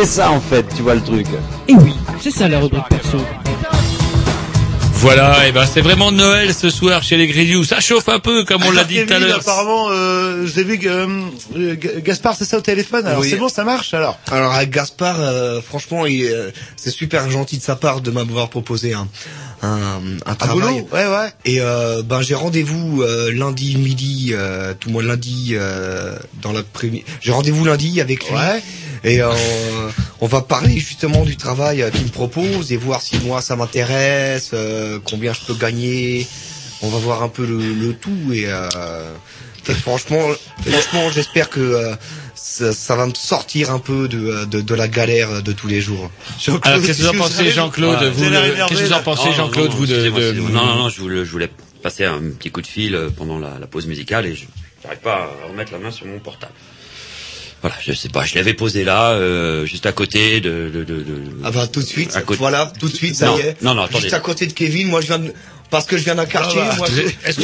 C'est 0.04 0.10
ça 0.20 0.32
en 0.32 0.42
fait, 0.42 0.66
tu 0.76 0.82
vois 0.82 0.96
le 0.96 1.02
truc. 1.02 1.28
Et 1.70 1.74
oui, 1.76 1.94
c'est 2.20 2.30
ça 2.30 2.50
la 2.50 2.60
rubrique 2.60 2.84
perso. 2.90 3.20
Voilà, 4.96 5.48
et 5.48 5.54
ben 5.54 5.66
c'est 5.66 5.80
vraiment 5.80 6.12
Noël 6.12 6.54
ce 6.54 6.70
soir 6.70 7.04
chez 7.04 7.16
les 7.16 7.26
Grignoux. 7.28 7.64
Ça 7.64 7.80
chauffe 7.80 8.10
un 8.10 8.20
peu, 8.20 8.44
comme 8.44 8.64
on 8.66 8.72
l'a 8.72 8.84
dit 8.84 9.06
tout 9.06 9.14
à 9.14 9.20
l'heure. 9.20 9.40
Apparemment, 9.40 9.88
euh, 9.92 10.46
j'ai 10.46 10.66
vu 10.66 10.78
que 10.78 10.90
euh, 10.90 11.76
Gaspard, 12.04 12.36
c'est 12.38 12.44
ça 12.44 12.58
au 12.58 12.62
téléphone? 12.62 13.08
Alors 13.08 13.22
Oui. 13.22 13.30
c'est 13.30 13.38
bon, 13.38 13.48
ça 13.48 13.64
marche 13.64 13.94
alors? 13.94 14.20
Alors 14.30 14.52
avec 14.52 14.72
Gaspard, 14.72 15.16
euh, 15.22 15.62
franchement, 15.62 16.06
il, 16.06 16.26
euh, 16.26 16.52
c'est 16.76 16.92
super 16.92 17.32
gentil 17.32 17.58
de 17.58 17.64
sa 17.64 17.78
part 17.78 18.02
de 18.02 18.12
m'avoir 18.12 18.50
proposé 18.50 18.94
un 18.94 19.08
un, 19.62 20.02
un 20.26 20.36
travail. 20.36 20.60
boulot, 20.60 20.90
ouais, 20.92 21.06
ouais. 21.08 21.32
Et 21.46 21.62
euh, 21.62 22.02
ben 22.04 22.22
j'ai 22.22 22.36
rendez-vous 22.36 23.02
euh, 23.04 23.32
lundi 23.34 23.78
midi, 23.78 24.32
euh, 24.34 24.74
tout 24.78 24.90
le 24.90 24.94
mois 24.94 25.04
lundi 25.04 25.52
euh, 25.54 26.18
dans 26.42 26.52
l'après-midi. 26.52 27.06
J'ai 27.22 27.32
rendez-vous 27.32 27.64
lundi 27.64 28.02
avec 28.02 28.30
lui. 28.30 28.36
Et 29.06 29.22
euh, 29.22 29.34
on 30.24 30.28
va 30.28 30.42
parler 30.42 30.78
justement 30.80 31.24
du 31.26 31.36
travail 31.36 31.82
euh, 31.82 31.90
qu'il 31.92 32.04
me 32.04 32.10
propose 32.10 32.72
et 32.72 32.78
voir 32.78 33.02
si 33.02 33.18
moi 33.26 33.42
ça 33.42 33.56
m'intéresse, 33.56 34.52
euh, 34.54 35.00
combien 35.04 35.34
je 35.34 35.42
peux 35.48 35.54
gagner. 35.66 36.26
On 36.82 36.90
va 36.90 36.98
voir 36.98 37.24
un 37.24 37.30
peu 37.30 37.46
le, 37.46 37.58
le 37.74 37.94
tout 37.94 38.32
et, 38.34 38.46
euh, 38.48 39.14
et 39.70 39.74
franchement, 39.74 40.26
franchement, 40.66 41.10
j'espère 41.14 41.50
que 41.50 41.60
euh, 41.60 41.96
ça, 42.36 42.72
ça 42.74 42.96
va 42.96 43.06
me 43.08 43.14
sortir 43.14 43.72
un 43.72 43.80
peu 43.80 44.08
de, 44.08 44.46
de, 44.46 44.62
de 44.62 44.76
la 44.76 44.88
galère 44.88 45.42
de 45.44 45.52
tous 45.54 45.68
les 45.68 45.82
jours. 45.82 46.10
Alors 46.64 46.80
qu'est-ce 46.88 46.98
que 47.00 47.04
vous 47.04 47.10
en 47.10 47.12
pensez, 47.24 47.52
Jean-Claude 47.52 47.98
vous, 48.12 48.24
le- 48.30 48.40
Qu'est-ce 48.68 48.80
que 48.82 48.86
vous 48.88 48.94
en 48.94 49.04
pensez, 49.04 49.24
Non, 49.24 49.32
non, 49.32 49.38
Jean-Claude, 49.38 49.70
non, 49.72 49.76
vous 49.78 49.86
de, 49.88 49.94
excusez-moi, 49.94 50.20
de- 50.20 50.26
excusez-moi. 50.32 50.62
Non, 50.62 50.66
non, 50.68 50.76
non, 50.84 50.90
je 50.90 51.00
voulais, 51.02 51.26
je 51.26 51.32
voulais 51.32 51.50
passer 51.82 52.06
un 52.06 52.20
petit 52.38 52.50
coup 52.52 52.62
de 52.62 52.68
fil 52.68 52.98
pendant 53.18 53.40
la, 53.40 53.58
la 53.60 53.68
pause 53.68 53.88
musicale 53.88 54.26
et 54.26 54.36
je 54.36 54.46
n'arrive 54.86 55.00
pas 55.02 55.30
à 55.44 55.48
remettre 55.50 55.72
la 55.74 55.80
main 55.80 55.92
sur 55.92 56.06
mon 56.06 56.20
portable. 56.20 56.54
Voilà, 57.64 57.78
je 57.82 57.94
sais 57.94 58.10
pas, 58.10 58.26
je 58.26 58.36
l'avais 58.36 58.54
posé 58.54 58.84
là, 58.84 59.12
euh, 59.12 59.66
juste 59.66 59.86
à 59.86 59.94
côté 59.94 60.42
de, 60.42 60.70
de, 60.70 60.84
de, 60.84 60.96
de- 61.02 61.22
Ah 61.46 61.50
bah 61.52 61.66
tout 61.66 61.80
de 61.80 61.86
suite, 61.86 62.14
à 62.14 62.22
côté. 62.22 62.38
voilà, 62.38 62.72
tout 62.78 62.90
de 62.90 62.94
suite, 62.94 63.16
ça 63.16 63.28
non, 63.28 63.38
y 63.38 63.40
est. 63.42 63.62
Non, 63.62 63.74
non, 63.74 63.84
attendez. 63.84 64.02
Juste 64.02 64.14
à 64.14 64.20
côté 64.20 64.46
de 64.48 64.52
Kevin, 64.54 64.90
moi 64.90 65.00
je 65.00 65.08
viens 65.08 65.20
de... 65.20 65.34
Parce 65.74 65.86
que 65.88 65.98
je 65.98 66.04
viens 66.04 66.14
d'un 66.14 66.28
quartier, 66.28 66.62
Ah 66.64 66.76
bah, 66.80 66.86
je- 66.88 67.02
êtes- 67.02 67.16
Est-ce 67.26 67.38
que, 67.38 67.42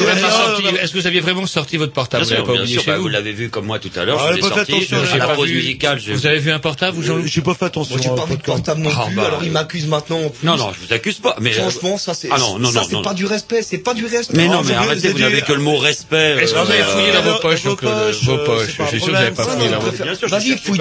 vous 0.98 1.02
que 1.02 1.08
aviez 1.08 1.20
vraiment 1.20 1.48
sorti 1.48 1.78
votre 1.78 1.94
portable 1.94 2.24
Bien 2.28 2.38
Vous 2.42 2.46
sûr, 2.68 2.84
bien 2.84 2.94
bah, 2.94 3.00
vous 3.00 3.08
l'avez 3.08 3.32
vu 3.32 3.50
comme 3.50 3.66
moi 3.66 3.80
tout 3.80 3.90
à 3.96 4.06
l'heure, 4.06 4.20
Ah, 4.22 4.28
je 4.28 4.36
j'ai 4.36 4.36
l'ai 4.36 4.42
pas 4.42 4.50
fait 4.50 4.72
sorti, 4.72 4.94
attention, 4.94 4.98
à 5.16 5.18
la 5.18 5.28
pas 5.30 5.34
pause 5.34 5.50
vu. 5.50 5.56
musicale. 5.56 6.00
je- 6.00 6.14
Vous 6.14 6.28
avez 6.28 6.38
vu 6.38 6.52
un 6.52 6.60
portable, 6.60 7.04
Jean-Luc 7.04 7.26
J'ai 7.26 7.42
pas 7.42 7.56
fait 7.56 7.66
attention. 7.66 7.96
Moi 7.96 8.04
j'ai 8.04 8.10
pas 8.16 8.22
euh, 8.22 8.26
vu 8.28 8.38
de 8.38 8.42
portable 8.44 8.82
non 8.82 8.92
Ah, 8.96 9.06
plus, 9.08 9.16
bah, 9.16 9.24
alors 9.26 9.44
il 9.44 9.52
m'accuse 9.52 9.88
maintenant 9.88 10.20
en 10.22 10.30
plus. 10.30 10.46
Non, 10.46 10.58
non, 10.58 10.72
je 10.80 10.86
vous 10.86 10.94
accuse 10.94 11.18
pas, 11.18 11.38
mais... 11.42 11.50
euh, 11.58 11.62
Franchement, 11.62 11.98
ça 11.98 12.14
c'est... 12.14 12.30
Ah 12.32 12.38
non, 12.38 12.60
non, 12.60 12.72
ça 12.72 12.82
non, 12.82 12.88
c'est 12.92 13.02
pas 13.02 13.16
du 13.16 13.26
respect, 13.26 13.64
c'est 13.64 13.80
pas 13.80 13.96
du 13.96 14.06
respect. 14.06 14.38
Mais 14.38 14.48
non, 14.48 14.62
mais 14.64 14.76
arrêtez, 14.76 15.08
vous 15.08 15.18
n'avez 15.18 15.42
que 15.42 15.54
le 15.54 15.62
mot 15.62 15.78
respect. 15.78 16.36
Est-ce 16.40 16.54
que 16.54 16.60
vous 16.60 16.72
avez 16.72 16.82
euh, 16.82 16.86
fouillé 16.86 17.12
dans 17.12 17.22
vos 17.24 17.40
poches, 17.40 17.64
poches, 17.64 18.24
Vos 18.24 18.34
euh, 18.34 18.46
poches, 18.46 18.68
je 18.68 18.86
suis 18.86 19.00
sûr 19.00 19.00
que 19.00 19.06
vous 19.06 19.12
n'avez 19.12 19.32
pas 19.32 19.44
fouillé 19.44 19.70
dans 19.70 19.80
vos 19.80 19.90
je 19.92 20.26
Vas-y, 20.28 20.56
fouille, 20.56 20.80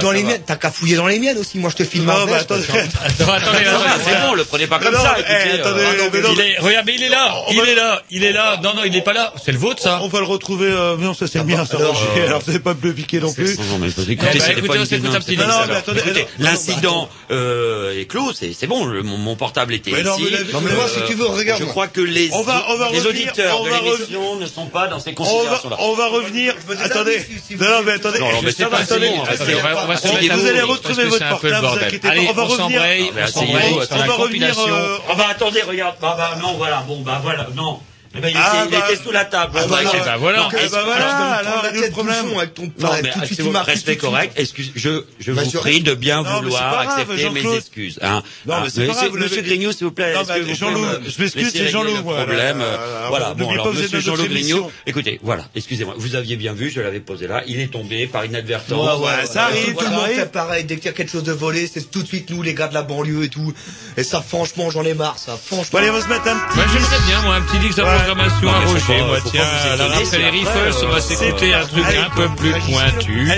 dans 0.00 0.10
les 0.10 0.24
miennes. 0.24 0.42
T'as 0.44 0.56
qu'à 0.56 0.72
fouiller 0.72 0.96
dans 0.96 1.06
les 1.06 1.20
miennes 1.20 1.38
aussi. 1.38 1.58
Moi, 1.58 1.70
je 1.70 1.76
te 1.76 1.84
filme 1.84 2.06
Non, 2.06 2.14
attendez, 2.14 2.64
c'est 2.66 4.26
bon, 4.26 4.34
le 4.34 4.44
prenez 4.44 4.66
pas 4.66 4.80
comme 4.80 4.94
ça, 4.94 5.12
attendez, 5.12 5.82
euh, 5.82 6.60
regarde, 6.60 6.87
mais 6.88 6.94
il 6.94 7.02
est 7.02 7.08
là, 7.10 7.34
On 7.46 7.52
il 7.52 7.60
va- 7.60 7.68
est 7.68 7.74
là, 7.74 8.02
il 8.10 8.24
est 8.24 8.32
là. 8.32 8.58
Non, 8.62 8.72
non, 8.74 8.82
il 8.84 8.92
n'est 8.92 9.02
pas 9.02 9.12
là. 9.12 9.32
C'est 9.44 9.52
le 9.52 9.58
vôtre, 9.58 9.82
ça. 9.82 10.00
On 10.02 10.08
va 10.08 10.20
le 10.20 10.24
retrouver. 10.26 10.68
Euh, 10.70 10.96
non, 10.96 11.12
ça 11.14 11.26
c'est 11.26 11.38
le 11.38 11.44
mien. 11.44 11.64
Ça, 11.66 11.76
alors, 11.76 11.94
Roger. 11.94 12.20
euh, 12.22 12.26
alors 12.26 12.40
vous 12.40 12.46
n'avez 12.52 12.62
pas 12.62 12.72
me 12.74 12.80
le 12.82 12.94
piquer 12.94 13.20
non 13.20 13.32
plus. 13.32 13.58
Non, 13.58 13.64
non, 13.64 13.78
mais 13.78 13.88
écoutez, 13.88 14.12
Eh 14.12 14.16
pas 14.16 14.24
on 14.26 14.84
une 14.84 15.38
non, 15.38 16.24
l'incident 16.38 17.08
euh, 17.30 17.98
est 18.00 18.06
clos, 18.06 18.32
c'est 18.32 18.52
c'est 18.52 18.66
bon, 18.66 18.86
mon, 19.04 19.36
portable 19.36 19.74
était 19.74 19.90
Mais 19.92 20.02
non, 20.02 20.16
ici. 20.16 20.32
Non, 20.52 20.60
mais 20.62 20.72
moi, 20.72 20.86
si 20.88 21.00
tu 21.06 21.14
veux, 21.14 21.26
regarde. 21.26 21.60
Je 21.60 21.66
crois 21.66 21.88
que 21.88 22.00
les, 22.00 22.30
On 22.32 22.42
va- 22.42 22.64
on 22.70 22.76
va 22.76 22.90
les 22.90 22.98
revenir, 23.00 23.28
auditeurs 23.28 23.60
on 23.60 23.64
de 23.64 23.70
va 23.70 23.80
l'émission 23.82 24.36
ne 24.36 24.46
sont 24.46 24.66
pas 24.66 24.88
dans 24.88 24.98
ces 24.98 25.10
On 25.10 25.22
va, 25.22 25.30
considérations-là. 25.30 25.76
on 25.80 25.94
va 25.94 26.06
revenir. 26.08 26.54
Attendez. 26.82 27.18
Non, 27.58 27.66
mais 27.84 27.92
attendez. 27.92 28.18
Non, 28.20 28.26
mais 28.42 28.50
c'est 28.52 28.64
pas 28.66 28.78
on 28.78 29.62
va, 29.62 29.84
on 29.84 29.86
va 29.86 29.94
on- 30.04 30.36
Vous 30.38 30.46
allez 30.46 30.60
retrouver 30.62 31.04
votre 31.04 31.18
c'est 31.18 31.28
portable. 31.28 31.54
vous 31.56 31.60
bordel. 31.62 31.84
inquiétez 31.84 32.08
pas, 32.08 32.12
Allez, 32.14 32.26
on 32.28 32.32
va 32.32 32.42
on 32.42 32.46
revenir. 32.46 32.78
s'embraye, 32.80 33.04
Ah, 33.08 33.12
bah, 33.14 33.20
on 33.20 33.24
asseyez-vous, 33.24 33.80
c'est 33.82 33.94
On 33.94 34.06
va 34.06 34.14
revenir. 34.14 34.58
euh, 34.58 34.96
Ah 35.10 35.14
bah 35.14 35.26
attendez, 35.30 35.62
regarde, 35.62 35.96
bah, 36.00 36.14
bah 36.18 36.38
non, 36.40 36.54
bon, 36.86 37.02
bah 37.02 37.20
voilà, 37.22 37.46
non. 37.54 37.80
Eh 38.16 38.20
ben, 38.20 38.28
il, 38.30 38.36
Ah, 38.38 38.64
était, 38.64 38.74
il 38.76 38.78
bah- 38.80 38.86
était 38.90 39.02
sous 39.02 39.10
la 39.12 39.24
table. 39.26 39.52
Ah, 39.54 39.60
bah, 39.60 39.66
bah, 39.68 39.78
eh 39.82 39.86
ok. 39.86 40.04
ben, 40.04 40.16
voilà. 40.16 40.38
Non, 40.38 40.48
Eh 40.50 40.56
ben, 40.56 40.68
voilà, 40.68 40.94
alors, 40.94 41.08
alors, 41.08 41.32
Alors, 41.38 41.42
il 41.42 41.46
y 41.46 41.58
a 41.58 41.62
la 41.62 41.72
le 41.72 41.80
tête 41.82 41.90
problème. 41.92 42.24
avec 42.38 42.54
ton... 42.54 42.62
Non, 42.62 42.88
mais 43.02 43.10
tout 43.10 43.18
c'est 43.34 43.42
bon, 43.42 43.52
restez 43.62 43.96
correct. 43.96 44.32
Excuse, 44.36 44.72
je, 44.74 45.02
je 45.20 45.32
Bah, 45.32 45.42
vous 45.44 45.50
sur- 45.50 45.60
prie 45.60 45.82
de 45.82 45.94
bien 45.94 46.22
Non, 46.22 46.40
vouloir 46.40 46.84
grave, 46.84 46.98
accepter 47.10 47.30
mes 47.30 47.54
excuses. 47.56 47.98
Hein. 48.02 48.22
Non, 48.46 48.54
Ah, 48.56 48.60
mais 48.64 48.70
c'est 48.70 48.86
pas 48.86 48.94
grave, 48.94 49.12
monsieur- 49.14 49.42
Grignou, 49.42 49.72
s'il 49.72 49.84
vous 49.86 49.92
plaît. 49.92 50.14
Non, 50.14 50.22
vous 50.22 50.54
Jean-Loup, 50.54 50.84
je 51.06 51.22
m'excuse, 51.22 51.50
c'est 51.52 51.68
Jean-Loup, 51.68 52.02
problème. 52.02 52.60
Euh, 52.62 53.06
Voilà, 53.08 53.34
bon, 53.34 53.50
alors, 53.50 53.72
monsieur 53.72 54.00
Jean-Loup 54.00 54.24
émission. 54.24 54.70
écoutez, 54.86 55.20
voilà, 55.22 55.44
excusez-moi, 55.54 55.94
vous 55.98 56.14
aviez 56.16 56.36
bien 56.36 56.54
vu, 56.54 56.70
je 56.70 56.80
l'avais 56.80 57.00
posé 57.00 57.26
là, 57.26 57.42
il 57.46 57.60
est 57.60 57.68
tombé 57.70 58.06
par 58.06 58.24
inadvertance. 58.24 58.98
Ouais, 59.00 59.06
ouais, 59.06 59.26
ça 59.26 59.44
arrive, 59.44 59.74
Tout 59.74 59.84
le 59.84 59.90
monde 59.90 60.06
fait 60.08 60.32
pareil, 60.32 60.64
dès 60.64 60.76
qu'il 60.76 60.86
y 60.86 60.88
a 60.88 60.92
quelque 60.92 61.10
chose 61.12 61.24
de 61.24 61.32
volé, 61.32 61.70
c'est 61.72 61.90
tout 61.90 62.02
de 62.02 62.06
suite 62.08 62.30
nous, 62.30 62.42
les 62.42 62.54
gars 62.54 62.68
de 62.68 62.74
la 62.74 62.82
banlieue 62.82 63.24
et 63.24 63.28
tout. 63.28 63.52
Et 63.96 64.02
ça, 64.02 64.22
franchement, 64.26 64.70
j'en 64.70 64.84
ai 64.84 64.94
marre, 64.94 65.18
ça, 65.18 65.32
Bon, 65.32 65.38
franchement. 65.56 65.78
allez, 65.78 65.90
on 65.90 65.94
va 65.94 66.00
se 66.00 66.08
mettre 66.08 66.26
un 66.28 66.36
petit. 66.38 66.56
Moi, 66.56 66.64
j'aimerais 66.72 67.00
bien, 67.06 67.22
moi, 67.22 67.34
un 67.36 67.42
petit 67.42 67.58
Ouais. 67.58 67.97
Programmation 67.98 68.48
à 68.48 68.52
pas- 68.52 69.06
Moi, 69.06 69.18
tiens, 69.24 69.42
alors 69.72 69.92
après 69.92 70.18
les 70.18 70.30
Riffles, 70.30 70.84
on 70.84 70.88
va 70.88 71.00
s'écouter 71.00 71.54
un 71.54 71.66
truc 71.66 71.84
un 71.84 72.10
peu 72.14 72.28
plus 72.36 72.52
pointu. 72.52 73.30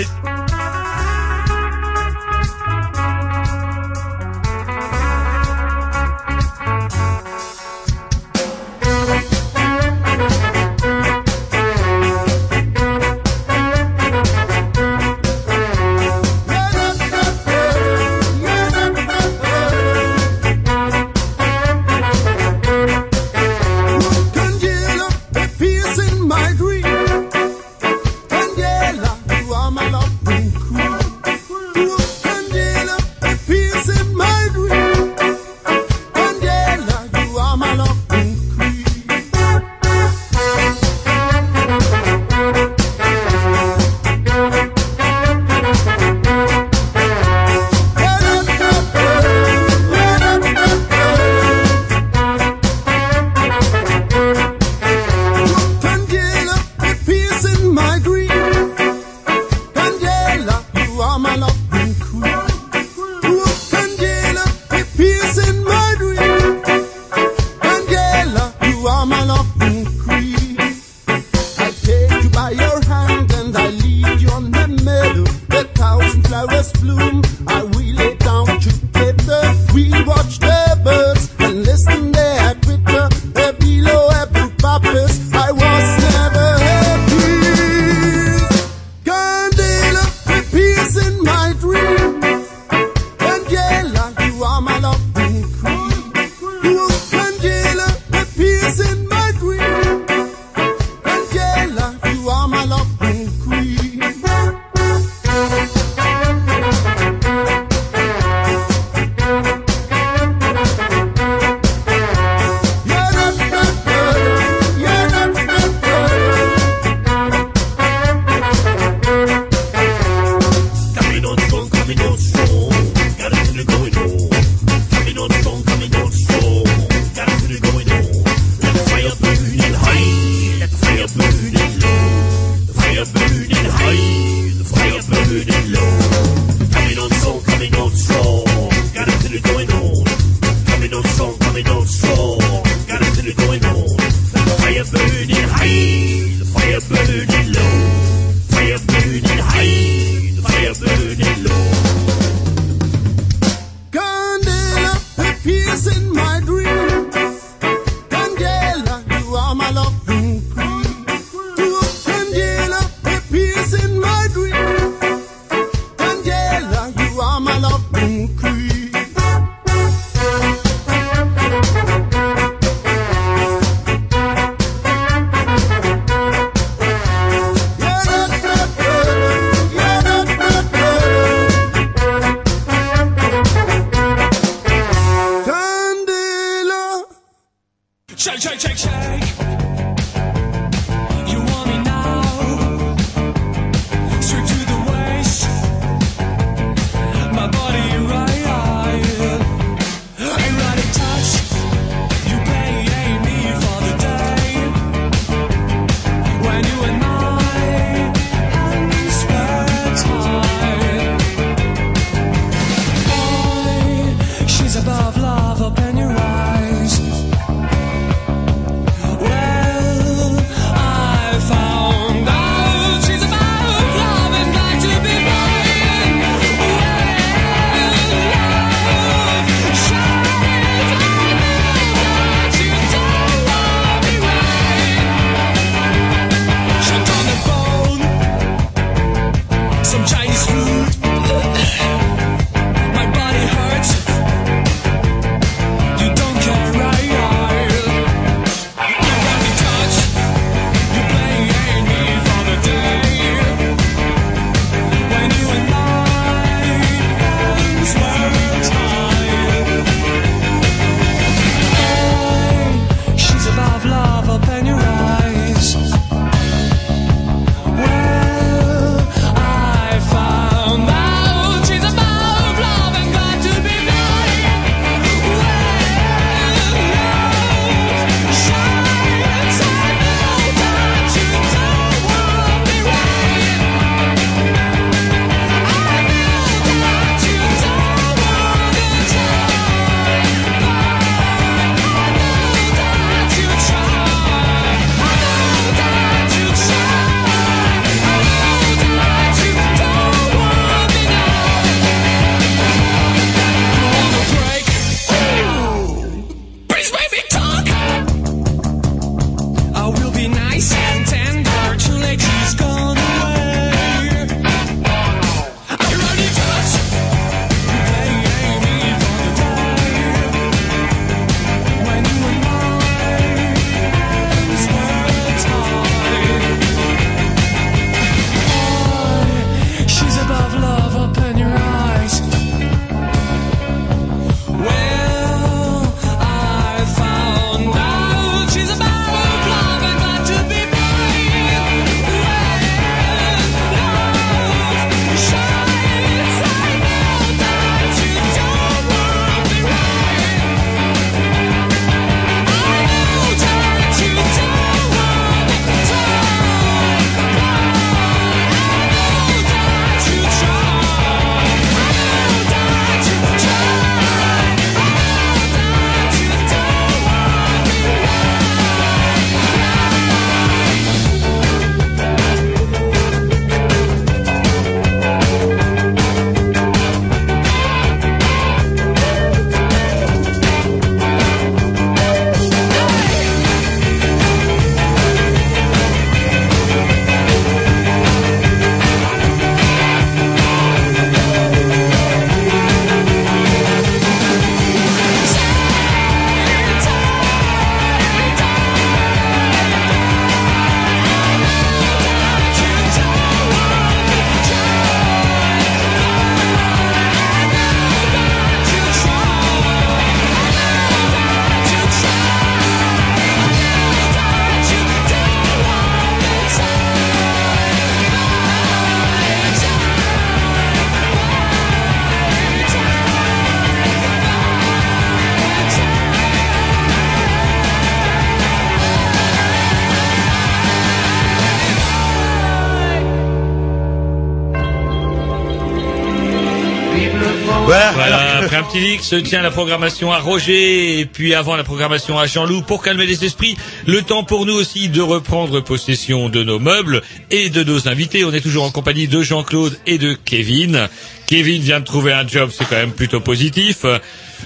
Leak 438.79 439.01
se 439.03 439.15
tient 439.15 439.41
la 439.41 439.51
programmation 439.51 440.11
à 440.11 440.19
Roger 440.19 440.99
et 440.99 441.05
puis 441.05 441.33
avant 441.33 441.55
la 441.55 441.63
programmation 441.63 442.17
à 442.17 442.27
Jean-Loup 442.27 442.61
pour 442.61 442.81
calmer 442.83 443.05
les 443.05 443.25
esprits. 443.25 443.57
Le 443.85 444.01
temps 444.01 444.23
pour 444.23 444.45
nous 444.45 444.53
aussi 444.53 444.89
de 444.89 445.01
reprendre 445.01 445.59
possession 445.61 446.29
de 446.29 446.43
nos 446.43 446.59
meubles 446.59 447.01
et 447.29 447.49
de 447.49 447.63
nos 447.63 447.87
invités. 447.87 448.23
On 448.25 448.33
est 448.33 448.41
toujours 448.41 448.63
en 448.63 448.71
compagnie 448.71 449.07
de 449.07 449.21
Jean-Claude 449.21 449.77
et 449.87 449.97
de 449.97 450.13
Kevin. 450.13 450.87
Kevin 451.27 451.61
vient 451.61 451.79
de 451.79 451.85
trouver 451.85 452.13
un 452.13 452.27
job, 452.27 452.49
c'est 452.53 452.65
quand 452.67 452.75
même 452.75 452.91
plutôt 452.91 453.19
positif. 453.21 453.85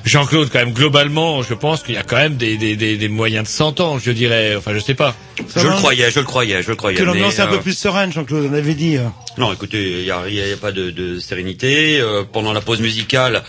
Jean-Claude, 0.03 0.49
quand 0.51 0.59
même, 0.59 0.73
globalement, 0.73 1.41
je 1.41 1.53
pense 1.53 1.81
qu'il 1.81 1.95
y 1.95 1.97
a 1.97 2.03
quand 2.03 2.17
même 2.17 2.35
des, 2.35 2.57
des, 2.57 2.75
des, 2.75 2.97
des 2.97 3.07
moyens 3.07 3.45
de 3.45 3.49
s'entendre, 3.49 3.99
je 4.03 4.11
dirais. 4.11 4.55
Enfin, 4.55 4.73
je 4.73 4.79
sais 4.79 4.93
pas. 4.93 5.15
Je 5.55 5.61
le 5.65 5.73
croyais, 5.73 6.11
je 6.11 6.19
le 6.19 6.25
croyais, 6.25 6.61
je 6.61 6.69
le 6.69 6.75
croyais. 6.75 6.97
Que 6.97 7.03
l'ambiance 7.03 7.39
est 7.39 7.41
un 7.41 7.47
peu 7.47 7.55
euh, 7.55 7.59
plus 7.59 7.77
sereine, 7.77 8.11
Jean-Claude, 8.11 8.49
on 8.51 8.53
avait 8.53 8.73
dit. 8.75 8.97
euh. 8.97 9.03
Non, 9.37 9.51
écoutez, 9.53 9.99
il 9.99 10.03
n'y 10.03 10.11
a, 10.11 10.27
y 10.29 10.53
a 10.53 10.57
pas 10.57 10.71
de, 10.73 10.91
de 10.91 11.17
sérénité. 11.19 11.99
Euh, 12.01 12.23
pendant 12.29 12.51
la 12.53 12.61
pause 12.61 12.81
musicale, 12.81 13.43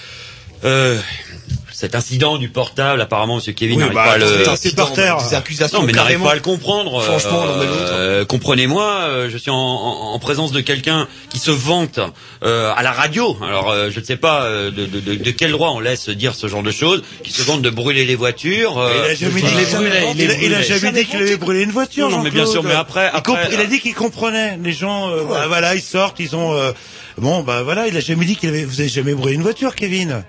euh, 0.64 0.98
cet 1.72 1.94
incident 1.94 2.38
du 2.38 2.48
portable, 2.48 3.02
apparemment, 3.02 3.36
Monsieur 3.36 3.52
Kevin 3.52 3.74
Oui, 3.76 3.80
n'arrive 3.80 3.94
bah, 3.96 4.04
pas 4.04 4.12
à 4.12 4.18
le... 4.18 4.44
Des 5.18 5.34
accusations, 5.34 5.80
Non, 5.80 5.86
mais 5.86 5.92
n'arrive 5.92 6.20
pas 6.22 6.32
à 6.32 6.34
le 6.34 6.40
comprendre. 6.40 7.02
Franchement, 7.02 7.44
et 7.62 7.66
l'autre. 7.66 7.90
Euh, 7.92 8.24
Comprenez-moi, 8.24 8.84
euh, 9.02 9.28
je 9.30 9.36
suis 9.36 9.50
en, 9.50 9.54
en- 9.56 10.14
en 10.14 10.18
présence 10.18 10.52
de 10.52 10.60
quelqu'un 10.62 11.06
qui 11.28 11.38
se 11.38 11.50
vante 11.50 12.00
euh, 12.42 12.72
à 12.74 12.82
la 12.82 12.92
radio. 12.92 13.36
Alors, 13.46 13.70
euh, 13.70 13.90
je 13.90 14.00
ne 14.00 14.04
sais 14.06 14.16
pas 14.16 14.44
euh, 14.44 14.70
de, 14.70 14.86
de, 14.86 15.00
de, 15.00 15.14
de 15.16 15.30
quel 15.32 15.50
droit 15.50 15.68
on 15.74 15.80
laisse 15.80 16.08
dire 16.08 16.34
ce 16.34 16.46
genre 16.48 16.62
de 16.62 16.70
choses, 16.70 17.02
qui 17.22 17.30
se 17.30 17.42
vante 17.42 17.60
de 17.60 17.68
brûler 17.68 18.06
les 18.06 18.14
voitures. 18.16 18.78
euh, 18.78 18.92
Il 19.04 19.10
a 19.10 19.14
jamais 19.14 19.40
dit 19.42 19.46
il, 20.40 20.54
a- 20.54 20.62
jamais 20.62 20.92
dit 20.92 21.04
qu'il 21.04 21.20
avait 21.20 21.36
brûlé 21.36 21.62
une 21.62 21.72
voiture. 21.72 22.08
Non, 22.08 22.16
non, 22.18 22.22
mais 22.22 22.30
bien 22.30 22.46
sûr, 22.46 22.62
mais 22.62 22.72
après- 22.72 23.10
Il, 23.14 23.20
comp- 23.22 23.36
après- 23.36 23.50
il 23.54 23.60
a 23.60 23.66
dit 23.66 23.80
qu'il 23.80 23.94
comprenait. 23.94 24.58
Les 24.64 24.72
gens, 24.72 25.10
euh, 25.10 25.24
bah, 25.28 25.44
voilà, 25.46 25.74
ils 25.74 25.82
sortent, 25.82 26.20
ils 26.20 26.34
ont. 26.34 26.54
euh, 26.54 26.72
bon, 27.18 27.42
bah 27.42 27.62
voilà, 27.62 27.86
il 27.86 27.94
a 27.98 28.00
jamais 28.00 28.24
dit 28.24 28.34
qu'il 28.36 28.48
avait. 28.48 28.64
Vous 28.64 28.80
avez 28.80 28.88
jamais 28.88 29.12
brûlé 29.12 29.34
une 29.34 29.42
voiture, 29.42 29.74
Kevin. 29.74 30.24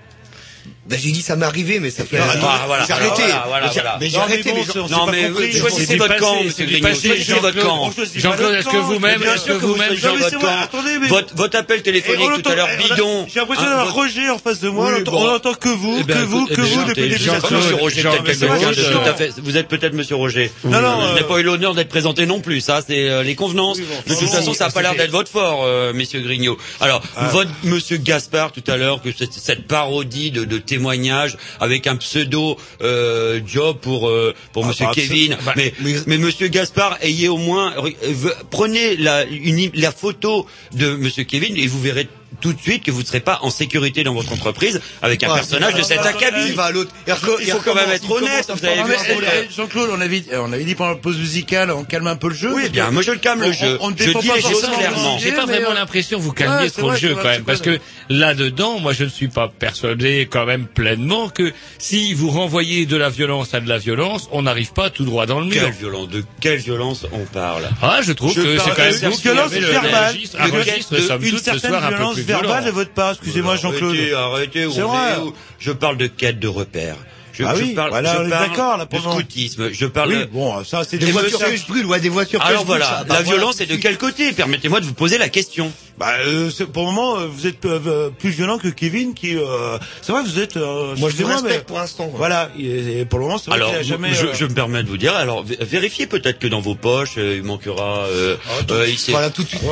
Ben, 0.88 0.98
j'ai 0.98 1.10
dit 1.10 1.20
ça 1.20 1.36
m'est 1.36 1.44
arrivé, 1.44 1.80
mais 1.80 1.90
ça 1.90 2.04
fait. 2.04 2.16
Non, 2.18 2.24
ah, 2.44 2.64
voilà, 2.66 2.84
j'ai 2.86 2.92
arrêté. 2.94 3.22
voilà, 3.22 3.44
voilà, 3.46 3.66
Mais 3.66 3.72
j'ai- 3.74 3.80
voilà. 3.80 3.98
Mais 4.00 4.08
j'ai 4.08 4.16
Non, 4.16 4.24
mais 4.26 4.32
arrêté, 4.32 4.50
bon, 4.50 4.56
mais 4.56 4.64
c'est- 4.64 4.72
je- 4.72 4.78
on 4.78 4.88
s'est 4.88 4.94
Non, 4.94 5.06
mais 5.06 5.28
vous 5.28 5.58
choisissez 5.58 5.96
votre 5.96 6.16
camp, 6.16 6.42
monsieur 6.42 6.64
Grignon. 6.66 6.88
Choisissez 6.88 7.32
votre 7.34 7.62
camp. 7.62 7.90
Jean-Claude, 8.16 8.54
est-ce 8.54 8.68
que 8.68 8.76
vous-même, 8.78 9.22
est-ce 9.22 9.44
que 9.44 9.48
que 9.48 9.52
vous 9.58 9.68
vous-même, 9.74 9.90
mais 9.90 9.96
vrai, 9.96 10.52
attendez, 10.62 10.98
mais- 11.00 11.08
Votre, 11.08 11.34
votre 11.36 11.58
appel 11.58 11.82
téléphonique 11.82 12.30
on 12.34 12.40
tout 12.40 12.48
à 12.48 12.54
l'heure, 12.54 12.68
eh, 12.72 12.82
on 12.82 12.84
a- 12.86 12.94
bidon. 12.94 13.26
J'ai 13.32 13.40
l'impression 13.40 13.64
d'avoir 13.64 13.84
votre- 13.84 13.96
Roger 13.96 14.30
en 14.30 14.38
face 14.38 14.60
de 14.60 14.68
moi. 14.70 14.90
On 14.96 15.00
entend- 15.00 15.10
bon. 15.12 15.26
on 15.28 15.34
entend 15.34 15.54
que 15.54 15.68
vous, 15.68 15.96
Eh 16.00 16.04
ben, 16.04 16.14
que 16.14 16.24
vous, 16.24 16.46
que 16.46 16.52
eh 16.52 16.60
vous 16.62 16.66
bien, 16.68 16.84
depuis 16.86 17.02
le 17.02 17.08
début 17.08 17.20
de 17.20 17.26
la 17.26 17.34
Jean-Claude, 17.34 17.48
semaine. 17.50 17.62
Monsieur 17.62 17.74
Roger, 17.76 18.02
peut-être 18.02 18.22
Mais 18.24 18.32
c'est 18.34 18.38
quelqu'un 18.40 18.54
vrai, 18.56 18.66
de 18.74 18.82
je- 18.82 18.92
tout 18.92 18.98
à 18.98 19.14
fait. 19.14 19.32
Vous 19.42 19.56
êtes 19.56 19.68
peut-être 19.68 19.92
Monsieur 19.94 20.16
Roger. 20.16 20.52
Non, 20.64 20.80
non, 20.80 21.14
n'ai 21.14 21.20
euh, 21.20 21.24
pas 21.24 21.38
eu 21.38 21.42
l'honneur 21.42 21.74
d'être 21.74 21.88
présenté 21.90 22.24
non 22.26 22.40
plus. 22.40 22.60
Ça, 22.62 22.80
c'est 22.86 23.08
euh, 23.10 23.22
les 23.22 23.34
convenances. 23.34 23.78
De 23.78 24.14
toute 24.14 24.28
façon, 24.30 24.54
ça 24.54 24.66
n'a 24.66 24.70
pas 24.70 24.80
l'air 24.82 24.94
d'être 24.94 25.10
votre 25.10 25.30
fort, 25.30 25.66
Messieurs 25.92 26.20
Grignot. 26.20 26.56
Alors, 26.80 27.02
votre 27.32 27.50
Monsieur 27.64 27.98
Gaspard 27.98 28.52
tout 28.52 28.64
à 28.66 28.76
l'heure, 28.76 29.02
que 29.02 29.10
cette, 29.16 29.32
cette 29.34 29.66
parodie 29.66 30.30
de, 30.30 30.44
de 30.44 30.58
témoignage 30.78 31.36
avec 31.60 31.86
un 31.86 31.96
pseudo 31.96 32.56
euh, 32.82 33.40
job 33.44 33.78
pour 33.80 34.08
euh, 34.08 34.34
pour 34.52 34.64
Monsieur 34.64 34.86
bah, 34.86 34.92
Kevin. 34.94 35.36
bah, 35.44 35.52
mais, 35.56 35.72
mais 36.06 36.18
Monsieur 36.18 36.48
Gaspard, 36.48 36.98
ayez 37.02 37.28
au 37.28 37.36
moins 37.36 37.74
euh, 37.76 38.30
prenez 38.50 38.96
la 38.96 39.24
une, 39.24 39.70
la 39.74 39.92
photo 39.92 40.46
de 40.74 40.94
Monsieur 40.94 41.24
Kevin 41.24 41.56
et 41.56 41.66
vous 41.66 41.80
verrez 41.80 42.08
tout 42.40 42.52
de 42.52 42.60
suite 42.60 42.84
que 42.84 42.90
vous 42.90 43.02
ne 43.02 43.06
serez 43.06 43.20
pas 43.20 43.38
en 43.42 43.50
sécurité 43.50 44.04
dans 44.04 44.14
votre 44.14 44.32
entreprise 44.32 44.80
avec 45.02 45.22
un 45.22 45.28
Ouais, 45.28 45.34
personnage 45.34 45.74
de 45.74 45.82
cet 45.82 46.00
acabit. 46.00 46.48
Il 46.48 46.54
va 46.54 46.64
à 46.64 46.70
l'autre. 46.70 46.92
Il 47.06 47.50
faut 47.50 47.58
quand 47.58 47.74
même 47.74 47.90
être 47.90 48.10
honnête. 48.10 48.46
Vous 48.48 48.64
avez 48.64 48.82
vu 48.82 48.94
eh, 49.22 49.52
Jean-Claude, 49.54 49.90
on 49.92 50.00
avait, 50.00 50.22
on 50.34 50.52
avait 50.52 50.64
dit 50.64 50.74
pendant 50.74 50.90
la 50.90 50.96
pause 50.96 51.18
musicale, 51.18 51.70
on 51.70 51.84
calme 51.84 52.06
un 52.06 52.16
peu 52.16 52.28
le 52.28 52.34
jeu. 52.34 52.52
Oui, 52.54 52.68
bien, 52.68 52.90
moi 52.90 53.02
je 53.02 53.12
le 53.12 53.18
calme 53.18 53.40
le 53.42 53.52
jeu. 53.52 53.78
on 53.80 53.90
Je 53.90 54.04
dis 54.18 54.28
pas 54.28 54.36
les 54.36 54.42
choses 54.42 54.68
clairement. 54.76 55.18
J'ai 55.18 55.32
pas 55.32 55.46
vraiment 55.46 55.70
euh, 55.70 55.74
l'impression 55.74 56.18
que 56.18 56.22
vous 56.22 56.32
calmiez 56.32 56.70
trop 56.70 56.90
le 56.90 56.96
jeu 56.96 57.14
quand 57.14 57.28
même, 57.28 57.44
parce 57.44 57.60
que 57.60 57.78
là-dedans, 58.08 58.78
moi 58.80 58.92
je 58.92 59.04
ne 59.04 59.08
suis 59.08 59.28
pas 59.28 59.48
persuadé 59.48 60.28
quand 60.30 60.46
même 60.46 60.66
pleinement 60.66 61.28
que 61.28 61.52
si 61.78 62.14
vous 62.14 62.30
renvoyez 62.30 62.86
de 62.86 62.96
la 62.96 63.10
violence 63.10 63.54
à 63.54 63.60
de 63.60 63.68
la 63.68 63.78
violence, 63.78 64.28
on 64.32 64.42
n'arrive 64.42 64.72
pas 64.72 64.90
tout 64.90 65.04
droit 65.04 65.26
dans 65.26 65.40
le 65.40 65.46
mur. 65.46 65.54
Quelle 65.54 65.72
violence 65.72 66.08
De 66.08 66.24
quelle 66.40 66.58
violence 66.58 67.06
on 67.12 67.24
parle? 67.24 67.68
Ah, 67.82 68.00
je 68.02 68.12
trouve 68.12 68.34
que 68.34 68.58
c'est 68.58 68.70
quand 68.70 69.02
même 69.02 69.12
violence 69.12 69.50
verbale. 69.52 70.16
un 70.38 70.46
registre, 70.46 70.98
somme 71.00 71.24
une 71.24 71.30
toute, 71.30 71.38
ce 71.40 71.44
certaine 71.44 71.70
soir 71.70 71.84
un 71.84 71.88
peu 71.90 71.96
violence 71.96 72.14
plus 72.14 72.24
verbale 72.32 72.64
de 72.64 72.70
votre 72.70 72.92
part. 72.92 73.12
Excusez-moi, 73.12 73.56
Jean-Claude. 73.56 73.96
Arrêtez, 73.96 74.14
arrêtez, 74.14 74.66
on 74.66 74.94
est 74.94 75.18
où 75.20 75.34
Je 75.58 75.72
parle 75.72 75.96
de 75.96 76.06
quête 76.06 76.38
de 76.38 76.48
repères. 76.48 76.96
Je, 77.38 77.44
Ah 77.44 77.54
je 77.56 77.62
oui, 77.62 77.74
parle, 77.74 77.90
voilà, 77.90 78.14
je 78.14 78.18
on 78.18 78.26
est 78.26 78.30
parle 78.30 78.48
d'accord, 78.50 78.76
là, 78.78 78.84
de 78.84 78.90
pendant- 78.90 79.12
scoutisme. 79.12 79.70
Je 79.72 79.86
parle 79.86 80.08
Oui, 80.10 80.24
bon, 80.32 80.64
ça, 80.64 80.82
c'est 80.82 80.98
Des 80.98 81.06
des 81.06 81.12
voitures 81.12 81.38
que 81.38 81.54
je 81.56 81.66
brûle, 81.66 81.86
ouais, 81.86 82.00
des 82.00 82.08
voitures 82.08 82.40
que 82.40 82.44
Alors 82.46 82.62
je 82.62 82.66
brûle, 82.66 82.78
voilà, 82.80 82.86
ça. 82.98 83.04
Bah, 83.04 83.14
la 83.14 83.22
voilà. 83.22 83.38
violence 83.38 83.60
est 83.60 83.66
de 83.66 83.76
quel 83.76 83.96
côté? 83.96 84.32
Permettez-moi 84.32 84.80
de 84.80 84.86
vous 84.86 84.94
poser 84.94 85.18
la 85.18 85.28
question. 85.28 85.70
Bah, 85.98 86.12
euh, 86.26 86.50
c'est- 86.50 86.66
pour 86.66 86.84
le 86.84 86.92
moment, 86.92 87.16
euh, 87.18 87.26
vous 87.26 87.46
êtes 87.46 87.64
euh, 87.64 88.10
plus 88.10 88.30
violent 88.30 88.58
que 88.58 88.68
Kevin, 88.68 89.14
qui, 89.14 89.36
euh, 89.36 89.78
c'est 90.02 90.12
vrai, 90.12 90.22
vous 90.22 90.38
êtes. 90.38 90.56
euh, 90.56 90.94
Moi, 90.96 91.10
je 91.10 91.16
vous 91.22 91.26
respecte 91.28 91.52
mais- 91.54 91.58
pour 91.60 91.78
l'instant. 91.78 92.06
quoi. 92.08 92.18
Voilà, 92.18 92.50
et, 92.58 93.00
et 93.00 93.04
pour 93.04 93.18
le 93.20 93.24
moment, 93.26 93.38
c'est 93.38 93.50
vrai 93.50 93.58
Alors, 93.60 93.74
a 93.74 93.82
jamais. 93.82 94.14
je, 94.14 94.26
euh, 94.26 94.34
je 94.34 94.44
me 94.44 94.54
permets 94.54 94.82
de 94.82 94.88
vous 94.88 94.96
dire, 94.96 95.14
alors 95.16 95.44
vé- 95.44 95.62
vérifiez 95.64 96.06
peut-être 96.06 96.38
que 96.38 96.46
dans 96.46 96.60
vos 96.60 96.74
poches, 96.76 97.14
euh, 97.18 97.36
il 97.36 97.42
manquera. 97.44 98.04
Euh, 98.06 98.36
Ah, 98.48 98.72
euh, 98.72 98.86
Voilà, 99.08 99.30
tout 99.30 99.42
de 99.42 99.48
suite. 99.48 99.60
Je 99.62 99.66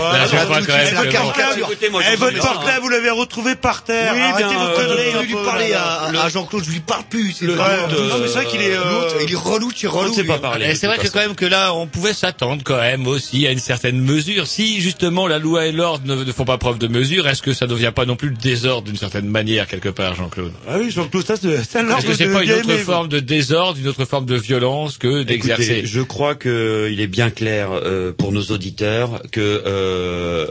que. 1.56 1.60
Écoutez, 1.60 1.88
moi, 1.90 2.02
je 2.02 2.12
Eh, 2.12 2.16
votre 2.16 2.38
portable, 2.38 2.80
vous 2.82 2.88
l'avez 2.88 3.10
retrouvé 3.10 3.54
par 3.54 3.84
terre. 3.84 4.12
Oui, 4.14 4.20
bien, 4.36 4.48
vos 4.48 4.74
conneries. 4.74 5.10
Je 5.12 5.18
vais 5.18 5.24
lui 5.26 5.34
parler 5.34 5.72
à 5.72 6.28
Jean-Claude, 6.28 6.64
je 6.64 6.70
lui 6.70 6.80
parle 6.80 7.04
plus. 7.08 7.36
Non, 7.56 8.18
mais 8.20 8.28
c'est 8.28 8.34
vrai 8.34 8.46
qu'il 8.46 8.60
est, 8.60 8.74
euh, 8.76 9.22
il 9.26 9.32
est 9.32 9.36
relou, 9.36 9.72
tu 9.72 9.86
On 9.88 9.90
relou. 9.90 10.10
ne 10.10 10.14
sait 10.14 10.24
pas 10.24 10.38
parler. 10.38 10.74
C'est 10.74 10.86
vrai 10.86 10.98
que 10.98 11.08
quand 11.08 11.20
même 11.20 11.34
que 11.34 11.44
là, 11.46 11.74
on 11.74 11.86
pouvait 11.86 12.12
s'attendre 12.12 12.62
quand 12.64 12.80
même 12.80 13.06
aussi 13.06 13.46
à 13.46 13.50
une 13.52 13.58
certaine 13.58 14.00
mesure. 14.00 14.46
Si 14.46 14.80
justement 14.80 15.26
la 15.26 15.38
loi 15.38 15.66
et 15.66 15.72
l'ordre 15.72 16.06
ne, 16.06 16.24
ne 16.24 16.32
font 16.32 16.44
pas 16.44 16.58
preuve 16.58 16.78
de 16.78 16.88
mesure, 16.88 17.26
est-ce 17.28 17.42
que 17.42 17.52
ça 17.52 17.66
ne 17.66 17.70
devient 17.70 17.92
pas 17.94 18.04
non 18.06 18.16
plus 18.16 18.30
le 18.30 18.36
désordre 18.36 18.86
d'une 18.88 18.96
certaine 18.96 19.26
manière 19.26 19.66
quelque 19.66 19.88
part, 19.88 20.14
Jean-Claude? 20.14 20.52
Ah 20.68 20.76
oui, 20.78 20.90
Jean-Claude, 20.90 21.26
ça, 21.26 21.36
c'est 21.36 21.48
Est-ce 21.48 22.06
que 22.06 22.14
c'est 22.14 22.32
pas 22.32 22.44
une 22.44 22.52
autre 22.52 22.76
forme 22.78 23.08
de 23.08 23.20
désordre, 23.20 23.78
une 23.80 23.88
autre 23.88 24.04
forme 24.04 24.26
de 24.26 24.36
violence 24.36 24.98
que 24.98 25.22
d'exercer? 25.22 25.62
Écoutez, 25.64 25.86
je 25.86 26.00
crois 26.00 26.34
que 26.34 26.88
il 26.92 27.00
est 27.00 27.06
bien 27.06 27.30
clair 27.30 27.70
euh, 27.72 28.12
pour 28.12 28.32
nos 28.32 28.42
auditeurs 28.44 29.22
que 29.32 29.62
euh, 29.66 30.46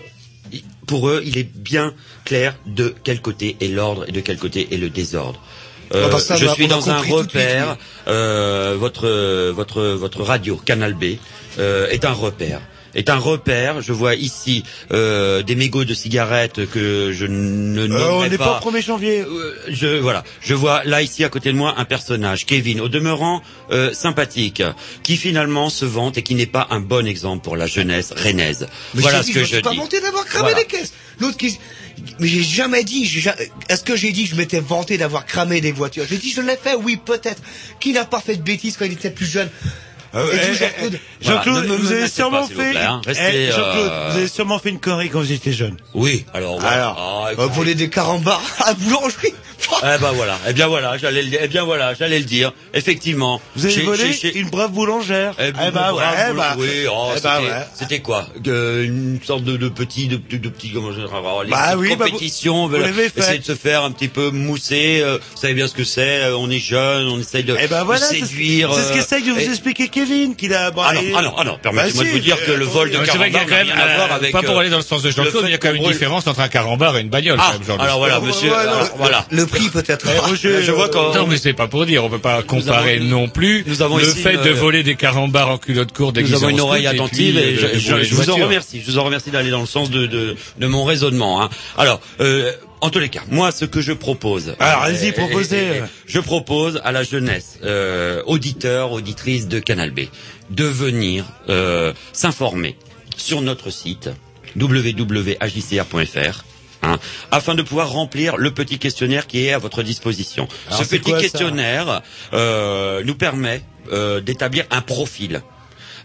pour 0.87 1.09
eux, 1.09 1.21
il 1.25 1.37
est 1.37 1.49
bien 1.55 1.93
clair 2.23 2.55
de 2.65 2.93
quel 3.03 3.21
côté 3.21 3.55
est 3.61 3.67
l'ordre 3.67 4.05
et 4.07 4.11
de 4.11 4.21
quel 4.21 4.37
côté 4.37 4.67
est 4.71 4.77
le 4.77 4.89
désordre. 4.89 5.41
Euh, 5.93 6.05
Ah 6.07 6.09
bah 6.13 6.19
ça, 6.19 6.35
je 6.35 6.47
a- 6.47 6.53
suis 6.53 6.67
dans 6.67 6.89
un 6.89 6.99
repère. 6.99 7.77
euh, 8.07 8.75
votre 8.77 9.07
votre 9.51 9.83
votre 9.83 10.23
radio 10.23 10.55
Canal 10.57 10.93
B 10.93 11.17
euh, 11.59 11.87
est 11.89 12.05
un 12.05 12.13
repère. 12.13 12.61
Est 12.95 13.09
un 13.09 13.17
repère. 13.17 13.81
Je 13.81 13.91
vois 13.93 14.15
ici 14.15 14.63
euh, 14.91 15.43
des 15.43 15.55
mégots 15.55 15.83
de 15.85 15.93
cigarettes 15.93 16.65
que 16.69 17.11
je 17.11 17.25
ne 17.25 17.81
Euh, 17.83 17.87
nommerai 17.87 18.03
on 18.27 18.27
n'est 18.29 18.37
pas 18.37 18.61
au 18.65 18.71
1er 18.71 18.81
janvier. 18.83 19.21
Euh, 19.21 19.55
je 19.67 19.87
voilà, 19.99 20.23
je 20.41 20.53
vois 20.53 20.83
là 20.85 21.01
ici 21.01 21.23
à 21.23 21.29
côté 21.29 21.51
de 21.51 21.57
moi 21.57 21.75
un 21.77 21.85
personnage, 21.85 22.45
Kevin, 22.45 22.79
au 22.81 22.87
demeurant 22.89 23.41
euh, 23.71 23.93
sympathique, 23.93 24.63
qui 25.03 25.17
finalement 25.17 25.69
se 25.69 25.85
vante 25.85 26.17
et 26.17 26.21
qui 26.23 26.35
n'est 26.35 26.45
pas 26.45 26.67
un 26.71 26.79
bon 26.79 27.05
exemple 27.05 27.43
pour 27.43 27.57
la 27.57 27.67
jeunesse 27.67 28.13
rennaise. 28.15 28.67
Mais 28.93 29.01
voilà 29.01 29.21
ce 29.21 29.27
dit, 29.27 29.33
que 29.33 29.39
me 29.39 29.43
je 29.45 29.53
suis 29.55 29.61
pas 29.61 29.71
dis. 29.71 29.77
vanté 29.77 29.99
d'avoir 30.01 30.25
cramé 30.25 30.51
Voilà. 30.51 30.59
des 30.63 30.65
caisses. 30.65 30.93
L'autre 31.19 31.37
qui, 31.37 31.57
mais 32.19 32.27
j'ai 32.27 32.43
jamais 32.43 32.83
dit, 32.83 33.05
j'ai 33.05 33.19
ja- 33.21 33.35
est-ce 33.69 33.83
que 33.83 33.95
j'ai 33.95 34.11
dit 34.11 34.23
que 34.25 34.29
je 34.31 34.35
m'étais 34.35 34.59
vanté 34.59 34.97
d'avoir 34.97 35.25
cramé 35.25 35.61
des 35.61 35.71
voitures? 35.71 36.05
J'ai 36.09 36.17
dit, 36.17 36.31
je 36.31 36.41
l'ai 36.41 36.57
fait, 36.57 36.75
oui, 36.75 36.97
peut-être. 36.97 37.41
Qui 37.79 37.93
n'a 37.93 38.05
pas 38.05 38.19
fait 38.19 38.35
de 38.35 38.41
bêtises 38.41 38.75
quand 38.77 38.85
il 38.85 38.93
était 38.93 39.09
plus 39.11 39.25
jeune? 39.25 39.49
Euh, 40.13 40.31
Et 40.33 40.37
eh, 40.37 40.81
vous, 40.89 40.95
eh, 40.95 41.25
Jean-Claude 41.25 41.65
Voilà, 41.65 41.67
me 41.73 41.77
vous 41.77 41.91
avez 41.91 42.07
sûrement 42.07 42.47
fait. 42.47 42.77
hein. 42.77 43.01
Eh, 43.07 43.11
Jean-Claude, 43.51 43.89
euh, 43.91 44.09
vous 44.11 44.17
avez 44.17 44.27
sûrement 44.27 44.59
fait 44.59 44.69
une 44.69 44.79
connerie 44.79 45.09
quand 45.09 45.19
vous 45.19 45.31
étiez 45.31 45.51
jeune. 45.51 45.75
Oui, 45.93 46.25
alors 46.33 46.59
voilà. 46.59 46.75
Alors, 46.89 46.97
Ah, 47.25 47.29
Euh, 47.29 47.33
écoutez. 47.33 47.49
voler 47.55 47.75
des 47.75 47.89
carambars 47.89 48.41
à 48.59 48.67
la 48.67 48.73
boulangerie? 48.75 49.33
Eh 49.83 49.97
ben 49.99 50.11
voilà, 50.13 50.37
eh 50.47 50.53
bien 50.53 50.67
voilà, 50.67 50.97
j'allais 50.97 51.21
le 51.21 51.29
dire, 51.29 51.39
eh 51.43 51.47
bien 51.47 51.63
voilà, 51.63 51.93
j'allais 51.93 52.19
le 52.19 52.25
dire. 52.25 52.53
Effectivement. 52.73 53.41
Vous 53.55 53.65
avez 53.65 53.81
volé 53.81 54.13
j'ai- 54.13 54.37
une 54.37 54.49
brave 54.49 54.71
boulangère. 54.71 55.33
Eh, 55.39 55.51
bravo, 55.51 55.97
ouais, 55.97 56.03
eh 56.29 56.33
bah. 56.33 56.55
oui, 56.57 56.67
oh, 56.89 57.11
eh 57.15 57.19
bah 57.21 57.37
c'était- 57.39 57.51
ouais. 57.51 57.65
c'était 57.73 57.99
quoi? 57.99 58.27
Euh, 58.47 58.83
Une 58.85 59.19
sorte 59.23 59.43
de, 59.43 59.57
de 59.57 59.69
petit, 59.69 60.07
de, 60.07 60.17
de, 60.17 60.37
de 60.37 60.49
petit, 60.49 60.71
comment 60.71 60.91
je 60.91 61.01
les 61.01 61.07
Bah 61.07 61.17
petites 61.67 61.77
oui, 61.79 61.89
bah 61.95 62.05
vous- 62.05 62.11
compétitions, 62.11 62.63
vous 62.63 62.69
voilà, 62.69 62.85
l'avez 62.87 63.09
fait. 63.09 63.19
essayer 63.19 63.39
de 63.39 63.43
se 63.43 63.55
faire 63.55 63.83
un 63.83 63.91
petit 63.91 64.07
peu 64.07 64.29
mousser. 64.31 64.99
euh, 65.01 65.17
vous 65.35 65.41
savez 65.41 65.53
bien 65.53 65.67
ce 65.67 65.73
que 65.73 65.83
c'est. 65.83 66.21
euh, 66.23 66.37
on 66.37 66.49
est 66.49 66.59
jeune, 66.59 67.07
on 67.07 67.19
essaye 67.19 67.43
de, 67.43 67.55
Eh 67.59 67.67
ben 67.67 67.79
de 67.81 67.85
voilà, 67.85 68.05
c'est 68.05 68.19
séduire. 68.19 68.73
c'est 68.73 68.81
ce 68.81 68.91
euh, 68.91 68.95
qu'essaye 68.95 69.23
de 69.23 69.31
vous 69.31 69.39
et- 69.39 69.45
expliquer 69.49 69.87
Kevin, 69.89 70.35
qu'il 70.35 70.53
a. 70.53 70.71
bon, 70.71 70.81
Ah 70.85 70.93
non, 70.93 71.01
ah 71.15 71.21
non, 71.21 71.33
ah 71.37 71.43
non, 71.43 71.57
permettez-moi 71.61 72.03
Bah 72.03 72.09
de 72.09 72.13
vous 72.13 72.19
dire 72.19 72.43
que 72.45 72.51
euh, 72.51 72.57
le 72.57 72.65
vol 72.65 72.89
de 72.91 72.97
C'est 73.05 73.17
vrai 73.17 73.29
qu'il 73.29 73.37
y 73.39 73.41
a 73.41 73.45
quand 73.45 73.51
n'a 73.51 73.63
même, 73.63 73.67
rien 73.67 73.77
à 73.77 73.95
voir 73.97 74.11
euh, 74.11 74.15
avec, 74.15 74.31
pas 74.31 74.41
pour 74.43 74.59
aller 74.59 74.69
dans 74.69 74.77
le 74.77 74.83
sens 74.83 75.01
de 75.01 75.09
Jean-Claude, 75.11 75.43
il 75.45 75.51
y 75.51 75.53
a 75.53 75.57
quand 75.57 75.71
même 75.71 75.81
une 75.81 75.91
différence 75.91 76.27
entre 76.27 76.39
un 76.39 76.47
carambar 76.47 76.97
et 76.97 77.01
une 77.01 77.09
bagnole. 77.09 77.37
Ah, 77.39 77.47
quand 77.47 77.53
même, 77.59 77.67
Jean-Claude. 77.67 77.81
alors 77.87 77.97
voilà, 77.99 78.19
monsieur, 78.19 78.53
alors, 78.55 78.89
voilà. 78.97 79.25
Le 79.31 79.45
prix, 79.55 79.69
peut-être. 79.69 80.05
Eh, 80.13 80.19
Roger, 80.19 80.63
je 80.63 80.71
vois 80.71 80.85
euh, 80.85 80.89
quand- 80.89 81.15
Non, 81.15 81.27
mais 81.27 81.37
c'est 81.37 81.53
pas 81.53 81.67
pour 81.67 81.85
dire, 81.85 82.03
on 82.03 82.09
peut 82.09 82.19
pas 82.19 82.43
comparer 82.43 82.97
avons- 82.97 83.05
non 83.05 83.27
plus 83.27 83.63
nous 83.67 83.81
avons 83.81 83.97
le 83.97 84.03
ici 84.07 84.21
fait 84.21 84.35
une- 84.35 84.43
de 84.43 84.49
voler 84.51 84.83
des 84.83 84.95
carambars 84.95 85.49
en 85.49 85.57
culotte 85.57 85.91
courte 85.93 86.17
Nous 86.17 86.33
avons 86.33 86.49
une 86.49 86.59
oreille 86.59 86.83
et 86.85 86.87
attentive 86.87 87.35
puis, 87.35 87.43
et 87.43 87.55
je, 87.55 87.65
euh, 87.65 87.73
de 87.73 88.03
je- 88.03 88.15
vous 88.15 88.29
en 88.29 88.35
remercie. 88.35 88.81
Je 88.85 88.91
vous 88.91 88.97
en 88.97 89.03
remercie 89.03 89.31
d'aller 89.31 89.49
dans 89.51 89.61
le 89.61 89.65
sens 89.67 89.89
de, 89.89 90.05
de, 90.05 90.35
de 90.59 90.67
mon 90.67 90.83
raisonnement. 90.83 91.41
hein. 91.41 91.49
Alors, 91.77 92.01
euh, 92.19 92.51
en 92.81 92.89
tous 92.89 92.99
les 92.99 93.09
cas, 93.09 93.21
moi, 93.31 93.51
ce 93.51 93.65
que 93.65 93.81
je 93.81 93.93
propose. 93.93 94.55
Alors, 94.59 94.83
euh, 94.83 94.85
allez-y, 94.87 95.09
euh, 95.09 95.13
proposez. 95.13 95.57
euh, 95.59 95.73
euh, 95.81 95.85
Je 96.05 96.19
propose 96.19 96.79
à 96.83 96.91
la 96.91 97.03
jeunesse, 97.03 97.59
euh, 97.63 98.21
auditeur, 98.25 98.91
auditrice 98.91 99.47
de 99.47 99.59
Canal 99.59 99.91
B, 99.91 100.01
de 100.51 100.65
venir 100.65 101.25
euh, 101.49 101.93
s'informer 102.13 102.75
sur 103.17 103.41
notre 103.41 103.69
site 103.71 104.09
www.ajcr.fr. 104.57 106.43
hein, 106.85 106.99
afin 107.31 107.55
de 107.55 107.61
pouvoir 107.61 107.89
remplir 107.89 108.37
le 108.37 108.51
petit 108.51 108.77
questionnaire 108.79 109.27
qui 109.27 109.45
est 109.45 109.53
à 109.53 109.57
votre 109.57 109.83
disposition. 109.83 110.47
Alors, 110.67 110.79
Ce 110.79 110.85
petit 110.85 111.11
quoi, 111.11 111.19
questionnaire 111.19 112.01
euh, 112.33 113.03
nous 113.03 113.15
permet 113.15 113.61
euh, 113.91 114.21
d'établir 114.21 114.65
un 114.71 114.81
profil. 114.81 115.41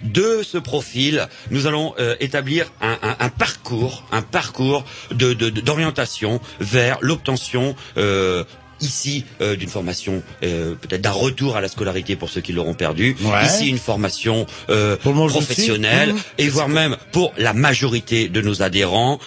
De 0.03 0.43
ce 0.43 0.57
profil, 0.57 1.29
nous 1.51 1.67
allons 1.67 1.93
euh, 1.99 2.17
établir 2.21 2.73
un, 2.81 2.97
un- 3.03 3.17
un 3.21 3.29
parcours, 3.29 4.05
un 4.13 4.23
parcours 4.23 4.85
de- 5.11 5.35
de- 5.35 5.51
de- 5.51 5.61
d'orientation 5.61 6.41
vers 6.59 6.97
l'obtention 7.03 7.77
euh, 7.99 8.45
ici 8.81 9.27
euh, 9.43 9.57
d'une 9.57 9.69
formation, 9.69 10.23
euh, 10.43 10.75
peut-être 10.75 11.03
d'un 11.03 11.11
retour 11.11 11.55
à 11.59 11.61
la 11.61 11.69
scolarité 11.69 12.17
pour 12.17 12.31
ceux 12.31 12.41
qui 12.41 12.55
l'auront 12.55 12.73
perdu. 12.73 13.15
Ouais. 13.21 13.45
Ici 13.45 13.69
une 13.69 13.77
formation 13.79 14.47
euh, 14.71 14.97
professionnelle 14.97 16.13
aussi. 16.13 16.25
et 16.39 16.49
voire 16.49 16.71
même 16.71 16.97
pour 17.13 17.35
la 17.37 17.53
majorité 17.53 18.31
de 18.31 18.41
nos 18.41 18.63
adhérents. 18.63 19.19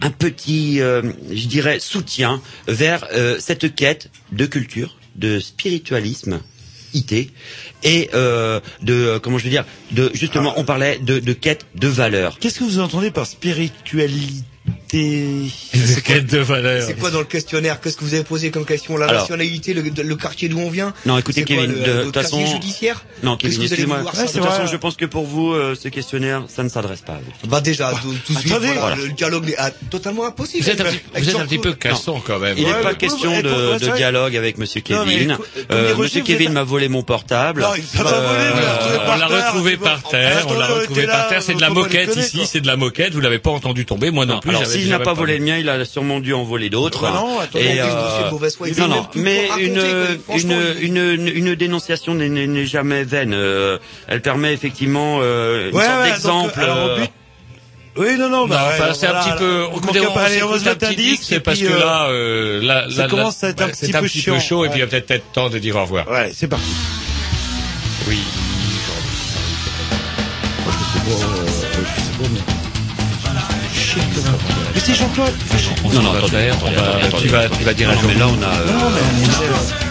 Un 0.00 0.10
petit, 0.10 0.80
euh, 0.80 1.02
je 1.30 1.46
dirais, 1.46 1.78
soutien 1.80 2.40
vers 2.66 3.06
euh, 3.12 3.36
cette 3.38 3.74
quête 3.74 4.10
de 4.32 4.46
culture, 4.46 4.96
de 5.16 5.38
spiritualisme, 5.38 6.40
IT, 6.94 7.30
et 7.84 8.10
euh, 8.14 8.60
de, 8.82 8.92
euh, 8.94 9.18
comment 9.18 9.38
je 9.38 9.44
veux 9.44 9.50
dire, 9.50 9.64
de 9.92 10.10
justement, 10.14 10.54
on 10.56 10.64
parlait 10.64 10.98
de, 10.98 11.18
de 11.18 11.32
quête 11.32 11.66
de 11.74 11.88
valeur. 11.88 12.38
Qu'est-ce 12.38 12.58
que 12.58 12.64
vous 12.64 12.80
entendez 12.80 13.10
par 13.10 13.26
spiritualité? 13.26 14.44
Quête 14.92 16.26
de 16.26 16.38
valeur. 16.38 16.82
C'est 16.86 16.98
quoi 16.98 17.10
dans 17.10 17.20
le 17.20 17.24
questionnaire 17.24 17.80
Qu'est-ce 17.80 17.96
que 17.96 18.04
vous 18.04 18.12
avez 18.14 18.24
posé 18.24 18.50
comme 18.50 18.66
question 18.66 18.96
La 18.98 19.06
Alors- 19.06 19.20
nationalité, 19.22 19.72
le, 19.72 19.82
le 19.82 20.16
quartier 20.16 20.48
d'où 20.48 20.58
on 20.58 20.68
vient 20.70 20.92
Non, 21.06 21.16
écoutez, 21.18 21.40
C'est 21.48 21.54
quoi, 21.54 21.64
Kevin, 21.64 21.72
le- 21.80 21.80
de 21.98 22.02
toute 22.04 22.14
façon- 22.14 22.44
judiciaire 22.44 23.02
Non, 23.22 23.36
Kevin, 23.36 23.56
que 23.58 23.62
excusez-moi. 23.64 23.98
De 24.00 24.04
toute 24.04 24.44
façon, 24.44 24.66
je 24.66 24.76
pense 24.76 24.96
que 24.96 25.06
pour 25.06 25.24
vous, 25.24 25.52
euh, 25.52 25.74
ce 25.80 25.88
questionnaire, 25.88 26.42
ça 26.48 26.62
ne 26.62 26.68
s'adresse 26.68 27.00
pas 27.00 27.14
à 27.14 27.20
vous. 27.24 27.48
Bah 27.48 27.60
déjà, 27.62 27.92
tout, 28.02 28.14
tout 28.26 28.34
de 28.34 28.38
suite, 28.38 28.52
voilà, 28.52 28.80
Voilà. 28.80 28.96
le 28.96 29.08
dialogue 29.08 29.48
est 29.50 29.54
ah, 29.58 29.70
totalement 29.90 30.26
impossible. 30.26 30.62
Vous 30.64 30.70
êtes 30.70 30.80
un 30.80 30.84
petit, 30.84 31.00
vous 31.14 31.28
êtes 31.30 31.36
un 31.36 31.46
petit 31.46 31.58
peu 31.58 31.72
cassant 31.72 32.22
quand 32.24 32.38
même. 32.38 32.54
Il 32.58 32.64
n'est 32.66 32.72
Ouais, 32.72 32.82
pas 32.82 32.94
question 32.94 33.40
de, 33.40 33.94
dialogue 33.96 34.36
avec 34.36 34.58
Monsieur 34.58 34.80
Kevin. 34.82 35.36
Euh, 35.70 35.96
Monsieur 35.96 36.22
Kevin 36.22 36.52
m'a 36.52 36.64
volé 36.64 36.88
mon 36.88 37.02
portable. 37.02 37.62
Euh, 37.64 37.76
on 39.08 39.16
l'a 39.16 39.26
retrouvé 39.26 39.76
par 39.76 40.02
terre, 40.02 40.44
on 40.48 40.54
l'a 40.54 40.66
retrouvé 40.66 41.06
par 41.06 41.28
terre, 41.28 41.42
c'est 41.42 41.54
de 41.54 41.60
la 41.60 41.70
moquette 41.70 42.14
ici, 42.16 42.40
c'est 42.46 42.60
de 42.60 42.66
la 42.66 42.76
moquette, 42.76 43.14
vous 43.14 43.20
l'avez 43.20 43.38
pas 43.38 43.50
entendu 43.50 43.86
tomber, 43.86 44.10
moi 44.10 44.26
non 44.26 44.38
plus. 44.40 44.52
J'avais 44.52 44.81
s'il 44.82 44.90
n'a 44.90 44.98
pas 44.98 45.04
pas 45.06 45.12
volé 45.14 45.38
le 45.38 45.44
mien, 45.44 45.56
il 45.58 45.68
a 45.68 45.84
sûrement 45.84 46.20
dû 46.20 46.32
en 46.34 46.44
voler 46.44 46.70
d'autres. 46.70 47.02
Bah 47.02 47.12
non, 47.14 47.38
attendez, 47.40 47.78
euh, 47.78 48.30
non, 48.78 48.88
non, 48.88 49.06
mais 49.14 49.48
une, 49.60 49.78
une, 50.80 51.28
une, 51.28 51.54
dénonciation 51.54 52.14
n'est- 52.14 52.28
jamais 52.66 53.04
vaine. 53.04 53.34
Euh, 53.34 53.78
elle 54.08 54.20
permet 54.22 54.52
effectivement 54.52 55.18
euh, 55.22 55.70
une 55.70 55.76
Ouais, 55.76 55.84
sorte 55.84 55.98
ouais, 56.00 56.10
d'exemple. 56.10 56.60
euh, 56.62 57.04
Oui, 57.96 58.16
non, 58.18 58.28
non, 58.30 58.46
bah, 58.46 58.68
enfin, 58.68 58.88
ouais, 58.88 58.94
c'est 58.94 59.06
un 59.06 59.10
voilà, 59.12 59.24
petit 59.26 59.38
peu. 59.38 59.64
on 59.72 59.76
on 59.76 59.80
pas- 59.80 59.90
un 60.70 60.86
un 60.86 60.88
disque, 60.90 60.96
disque, 61.02 61.22
c'est 61.28 61.40
parce 61.40 61.58
que 61.60 61.66
euh, 61.66 61.78
là, 61.78 62.06
euh, 62.08 62.62
là, 62.62 62.86
ça 62.90 63.02
là, 63.02 63.08
commence 63.08 63.44
à 63.44 63.48
être 63.50 63.60
un 63.60 63.66
ouais, 63.66 63.72
petit 63.72 63.94
un 63.96 64.00
peu 64.00 64.06
petit 64.06 64.22
peu 64.22 64.38
chaud, 64.38 64.64
et 64.64 64.68
puis 64.68 64.78
il 64.78 64.82
ouais. 64.82 64.86
va 64.86 64.90
peut-être 64.90 65.10
être 65.10 65.32
temps 65.32 65.50
de 65.50 65.58
dire 65.58 65.76
au 65.76 65.82
revoir. 65.82 66.08
Ouais, 66.10 66.30
c'est 66.34 66.48
parti. 66.48 66.64
Oui. 68.08 68.18
Mais 70.64 70.72
c'est 70.72 71.18
Jean-Claude, 71.20 72.30
fais 73.70 73.78
chier. 73.78 74.02
Non, 74.16 74.22
non, 74.22 74.30
va 74.30 74.38
attendez, 74.38 74.51
faire, 74.82 76.16
attendez, 76.16 76.50
on 76.52 76.64
va- 76.64 76.82
attendez, 76.82 77.04
attendez. 77.06 77.22
tu 77.22 77.28
vas- 77.28 77.48
tu 77.48 77.64
vas 77.64 77.74
dire 77.74 77.88
Non, 77.88 77.92
un 77.92 77.96
non, 77.96 78.00
jour. 78.02 78.10
mais 78.10 78.16
là, 78.16 78.28
on 78.28 78.42
a. 78.42 79.81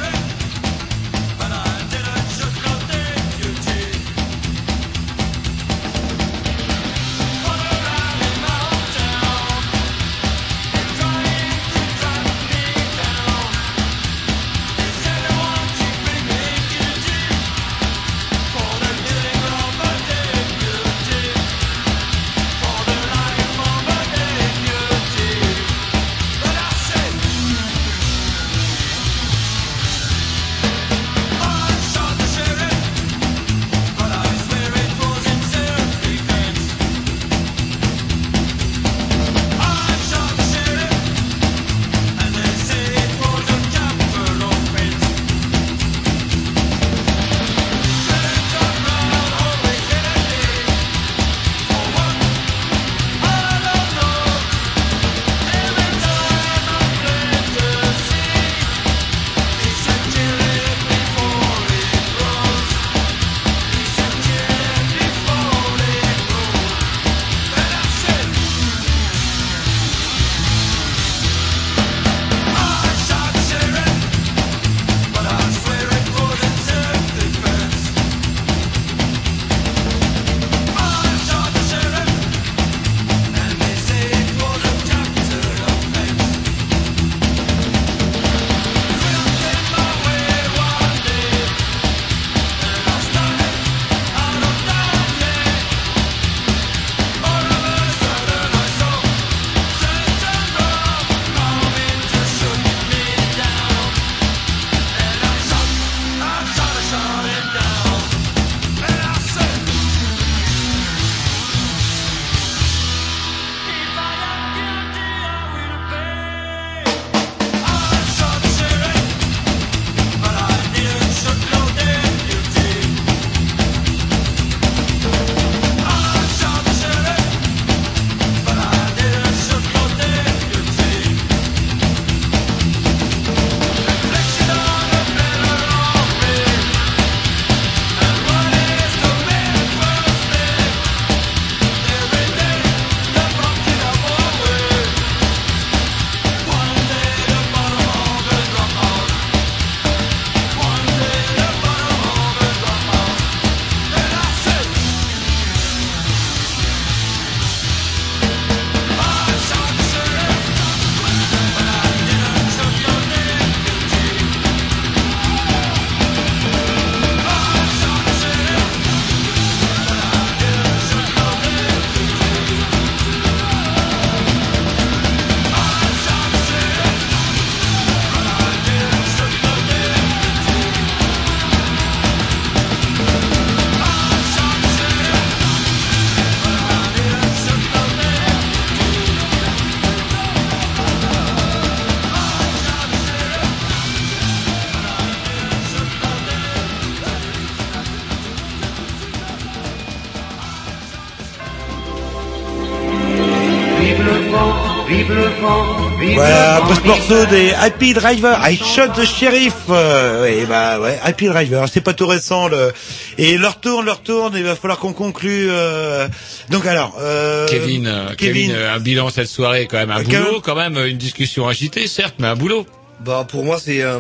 Voilà, 205.46 206.60
vent 206.60 206.68
post 206.68 206.86
morceau 206.86 207.26
des 207.26 207.52
Happy 207.54 207.94
Driver, 207.94 208.38
I 208.48 208.56
Shot 208.58 208.90
the 208.96 209.04
Sheriff. 209.06 209.56
Euh, 209.70 210.22
ouais, 210.22 210.46
bah 210.46 210.80
ouais, 210.80 211.00
Happy 211.04 211.26
Driver, 211.26 211.68
c'est 211.72 211.82
pas 211.82 211.94
tout 211.94 212.06
récent. 212.06 212.48
Le... 212.48 212.72
Et 213.18 213.38
leur 213.38 213.60
tourne, 213.60 213.86
leur 213.86 214.02
tourne, 214.04 214.34
il 214.36 214.44
va 214.44 214.56
falloir 214.56 214.78
qu'on 214.78 214.94
conclue. 214.94 215.48
Euh... 215.50 216.08
Donc 216.50 216.66
alors, 216.68 216.96
euh... 217.00 217.48
Kevin, 217.48 217.88
euh, 217.88 218.14
Kevin, 218.16 218.52
euh, 218.52 218.76
un 218.76 218.80
bilan 218.80 219.10
cette 219.10 219.28
soirée 219.28 219.68
quand 219.70 219.78
même, 219.78 219.90
un 219.90 220.00
Euh, 220.00 220.04
boulot 220.04 220.26
Kevin- 220.26 220.42
quand 220.44 220.56
même, 220.56 220.78
une 220.86 220.98
discussion 220.98 221.48
agitée 221.48 221.88
certes, 221.88 222.16
mais 222.20 222.28
un 222.28 222.36
boulot. 222.36 222.66
Bah 223.00 223.26
pour 223.28 223.44
moi 223.44 223.58
c'est 223.60 223.82
euh, 223.82 224.00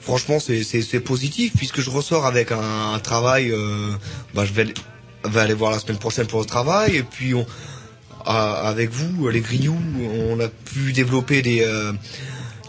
franchement 0.00 0.40
c'est 0.40 0.62
c'est 0.64 0.80
c'est 0.80 1.00
positif 1.00 1.52
puisque 1.54 1.82
je 1.82 1.90
ressors 1.90 2.24
avec 2.24 2.50
un, 2.50 2.94
un 2.94 2.98
travail 2.98 3.50
euh, 3.50 3.90
bah 4.32 4.44
je 4.46 4.54
vais 4.54 4.62
aller, 4.62 4.74
vais 5.26 5.40
aller 5.40 5.52
voir 5.52 5.70
la 5.70 5.78
semaine 5.80 5.98
prochaine 5.98 6.26
pour 6.26 6.40
le 6.40 6.46
travail 6.46 6.96
et 6.96 7.02
puis 7.02 7.34
on 7.34 7.44
avec 8.26 8.90
vous 8.90 9.28
les 9.28 9.40
grignoux 9.40 9.76
on 10.30 10.38
a 10.40 10.48
pu 10.48 10.92
développer 10.92 11.42
des 11.42 11.62
euh, 11.62 11.92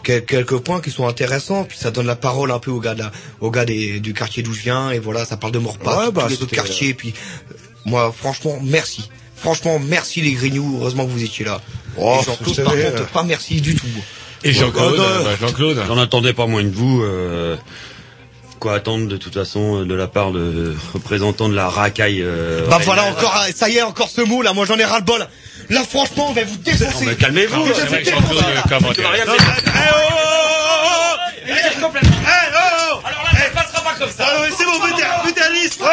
quel- 0.02 0.24
quelques 0.24 0.58
points 0.58 0.80
qui 0.80 0.90
sont 0.90 1.06
intéressants 1.06 1.64
puis 1.64 1.76
ça 1.78 1.90
donne 1.90 2.06
la 2.06 2.16
parole 2.16 2.50
un 2.50 2.58
peu 2.58 2.70
aux 2.70 2.80
gars 2.80 2.94
de 2.94 3.00
la, 3.00 3.12
aux 3.40 3.50
gars 3.50 3.64
des, 3.64 4.00
du 4.00 4.14
quartier 4.14 4.42
d'où 4.42 4.52
je 4.54 4.62
viens 4.62 4.90
et 4.90 4.98
voilà 4.98 5.24
ça 5.24 5.36
parle 5.36 5.52
de 5.52 5.58
Morpa 5.58 5.96
Ouais, 6.06 6.10
bah, 6.12 6.22
tous 6.24 6.28
les 6.30 6.42
autres 6.42 6.54
quartiers 6.54 6.94
puis 6.94 7.12
euh, 7.50 7.54
moi 7.84 8.12
franchement 8.16 8.58
merci 8.62 9.10
franchement 9.36 9.78
merci 9.78 10.20
les 10.22 10.32
grignoux 10.32 10.78
heureusement 10.80 11.04
que 11.06 11.10
vous 11.10 11.22
étiez 11.24 11.44
là 11.44 11.60
Oh, 11.98 12.18
et 12.20 12.24
Jean-Claude 12.24 12.56
par 12.64 12.72
savez, 12.72 12.84
contre 12.84 13.02
euh, 13.02 13.06
pas 13.12 13.22
merci 13.24 13.60
du 13.60 13.74
tout 13.74 13.86
Et 14.44 14.52
Jean-Claude, 14.52 14.98
Ouais, 15.00 15.36
Jean-Claude. 15.40 15.82
J'en 15.88 15.98
attendais 15.98 16.32
pas 16.32 16.46
moins 16.46 16.62
de 16.62 16.70
vous. 16.70 17.02
Euh, 17.02 17.56
quoi 18.60 18.74
attendre 18.74 19.08
de 19.08 19.16
toute 19.16 19.34
façon 19.34 19.84
de 19.84 19.94
la 19.94 20.06
part 20.06 20.30
de 20.32 20.74
représentants 20.94 21.48
de 21.48 21.54
la 21.56 21.68
racaille 21.68 22.20
euh, 22.22 22.64
Bah 22.68 22.78
voilà 22.84 23.04
encore, 23.10 23.34
ça 23.56 23.68
y 23.70 23.76
est, 23.78 23.82
encore 23.82 24.08
ce 24.08 24.20
mot 24.20 24.40
là, 24.42 24.52
moi 24.52 24.66
j'en 24.66 24.76
ai 24.78 24.84
ras 24.84 24.98
le 25.00 25.04
bol. 25.04 25.26
Là 25.70 25.84
franchement, 25.88 26.26
on 26.30 26.32
va 26.32 26.42
vous 26.44 26.56
défoncer. 26.56 27.04
Non, 27.04 27.10
mais 27.10 27.14
calmez-vous, 27.14 27.66
Je 27.66 27.72
vais 27.72 27.86
vous 27.86 27.94
défoncer. 27.96 28.34
Eh 28.34 28.72
oh, 28.72 29.30
oh, 32.62 33.00
Alors 33.04 33.22
là, 33.24 33.30
ça 33.38 33.50
passera 33.54 33.80
pas 33.82 33.94
comme 33.98 34.10
ça. 34.10 34.24
Alors, 34.26 34.46
c'est 34.56 34.64
bon, 34.64 34.72
mettez, 35.24 35.52
liste. 35.52 35.80
Oh. 35.80 35.86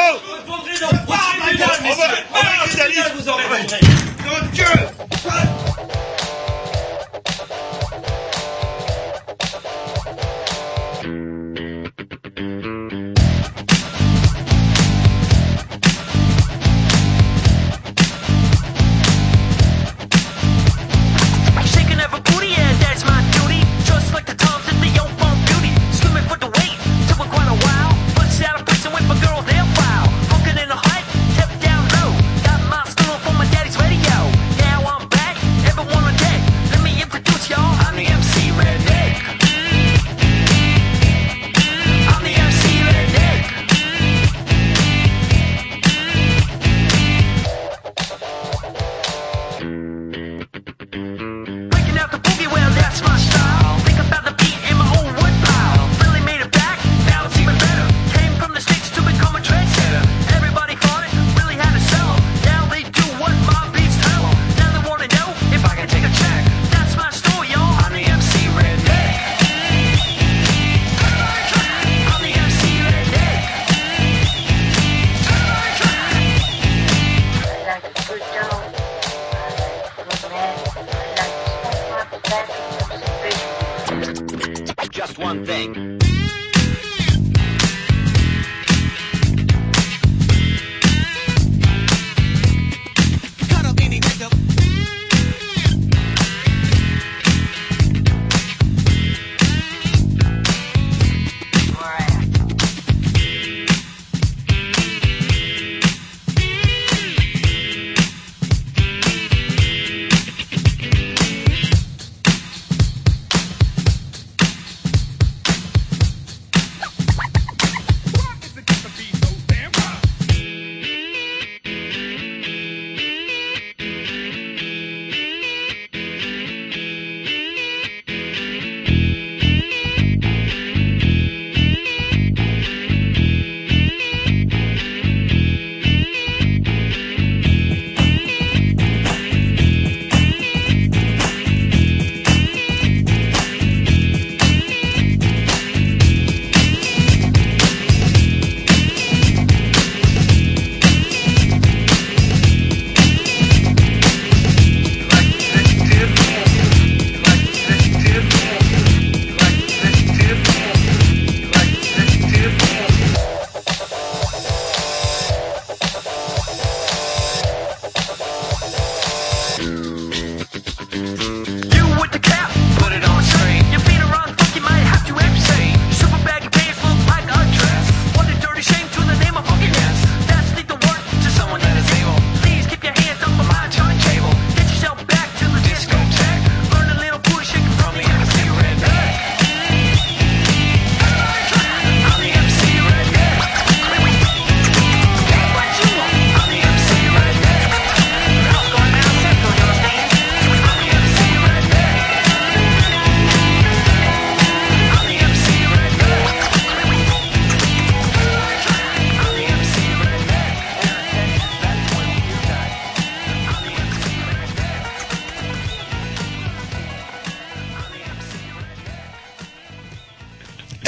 vous 3.16 3.30
aurez 3.30 3.44
Mon 3.50 4.52
Dieu 4.52 4.66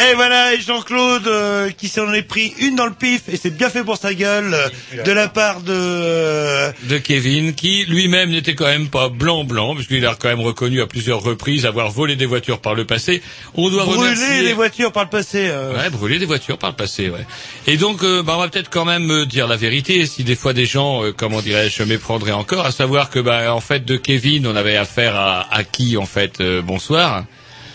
Et 0.10 0.16
voilà, 0.16 0.56
et 0.56 0.62
Jean-Claude 0.62 1.28
euh, 1.28 1.70
qui 1.70 1.88
s'en 1.88 2.12
est 2.14 2.24
pris 2.24 2.52
une 2.62 2.76
dans 2.76 2.88
le 2.88 2.94
pif 2.94 3.24
et 3.28 3.38
c'est 3.38 3.52
bien 3.56 3.70
fait 3.70 3.84
pour 3.84 3.98
sa 3.98 4.16
gueule 4.16 4.56
euh, 4.56 5.04
de 5.04 5.12
la 5.12 5.28
part 5.28 5.62
de 5.62 5.72
euh, 5.72 6.72
de 6.86 6.98
Kevin, 6.98 7.54
qui 7.54 7.86
lui-même 7.86 8.32
n'était 8.32 8.56
quand 8.56 8.66
même 8.66 8.88
pas 8.88 9.10
blanc 9.10 9.44
blanc, 9.44 9.76
puisqu'il 9.76 10.04
a 10.08 10.16
quand 10.16 10.30
même 10.30 10.40
reconnu 10.40 10.82
à 10.82 10.88
plusieurs 10.88 11.22
reprises 11.22 11.68
avoir 11.68 11.92
volé 11.92 12.16
des 12.16 12.26
voitures 12.26 12.60
par 12.60 12.74
le 12.74 12.86
passé. 12.86 13.22
On 13.54 13.70
doit 13.70 13.86
brûler 13.86 14.02
remercier... 14.14 14.42
les 14.42 14.54
voitures 14.54 14.92
par 14.92 15.04
le 15.04 15.10
passé. 15.12 15.48
euh. 15.52 15.78
Ouais, 15.78 15.90
brûler 15.92 16.18
des 16.18 16.26
voitures 16.26 16.58
par 16.58 16.72
le 16.72 16.76
passé, 16.76 17.10
ouais. 17.10 17.26
Et 17.68 17.78
donc, 17.78 18.04
euh, 18.04 18.24
bah, 18.24 18.34
on 18.36 18.40
va 18.40 18.48
peut-être 18.48 18.72
quand 18.72 18.86
même 18.86 19.12
euh, 19.12 19.26
dire 19.28 19.48
la 19.48 19.58
vérité, 19.58 20.08
si 20.08 20.24
des 20.24 20.36
fois 20.36 20.54
des 20.54 20.66
gens, 20.66 21.04
euh, 21.04 21.14
comment 21.16 21.42
dirais-je, 21.42 21.84
méprendraient 21.84 22.32
encore, 22.32 22.66
à 22.66 22.72
savoir 22.72 23.12
que, 23.12 23.20
bah, 23.20 23.54
en 23.54 23.62
fait, 23.62 23.86
de 23.86 23.96
Kevin, 23.96 24.48
on 24.48 24.56
avait 24.56 24.76
affaire 24.78 25.16
à, 25.16 25.54
à 25.54 25.64
qui, 25.64 25.98
en 25.98 26.08
fait, 26.08 26.42
euh, 26.42 26.64
bonsoir. 26.64 27.26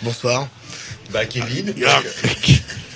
Bonsoir. 0.02 0.48
Bah 1.14 1.26
Kevin. 1.26 1.72
Ah, 1.86 2.02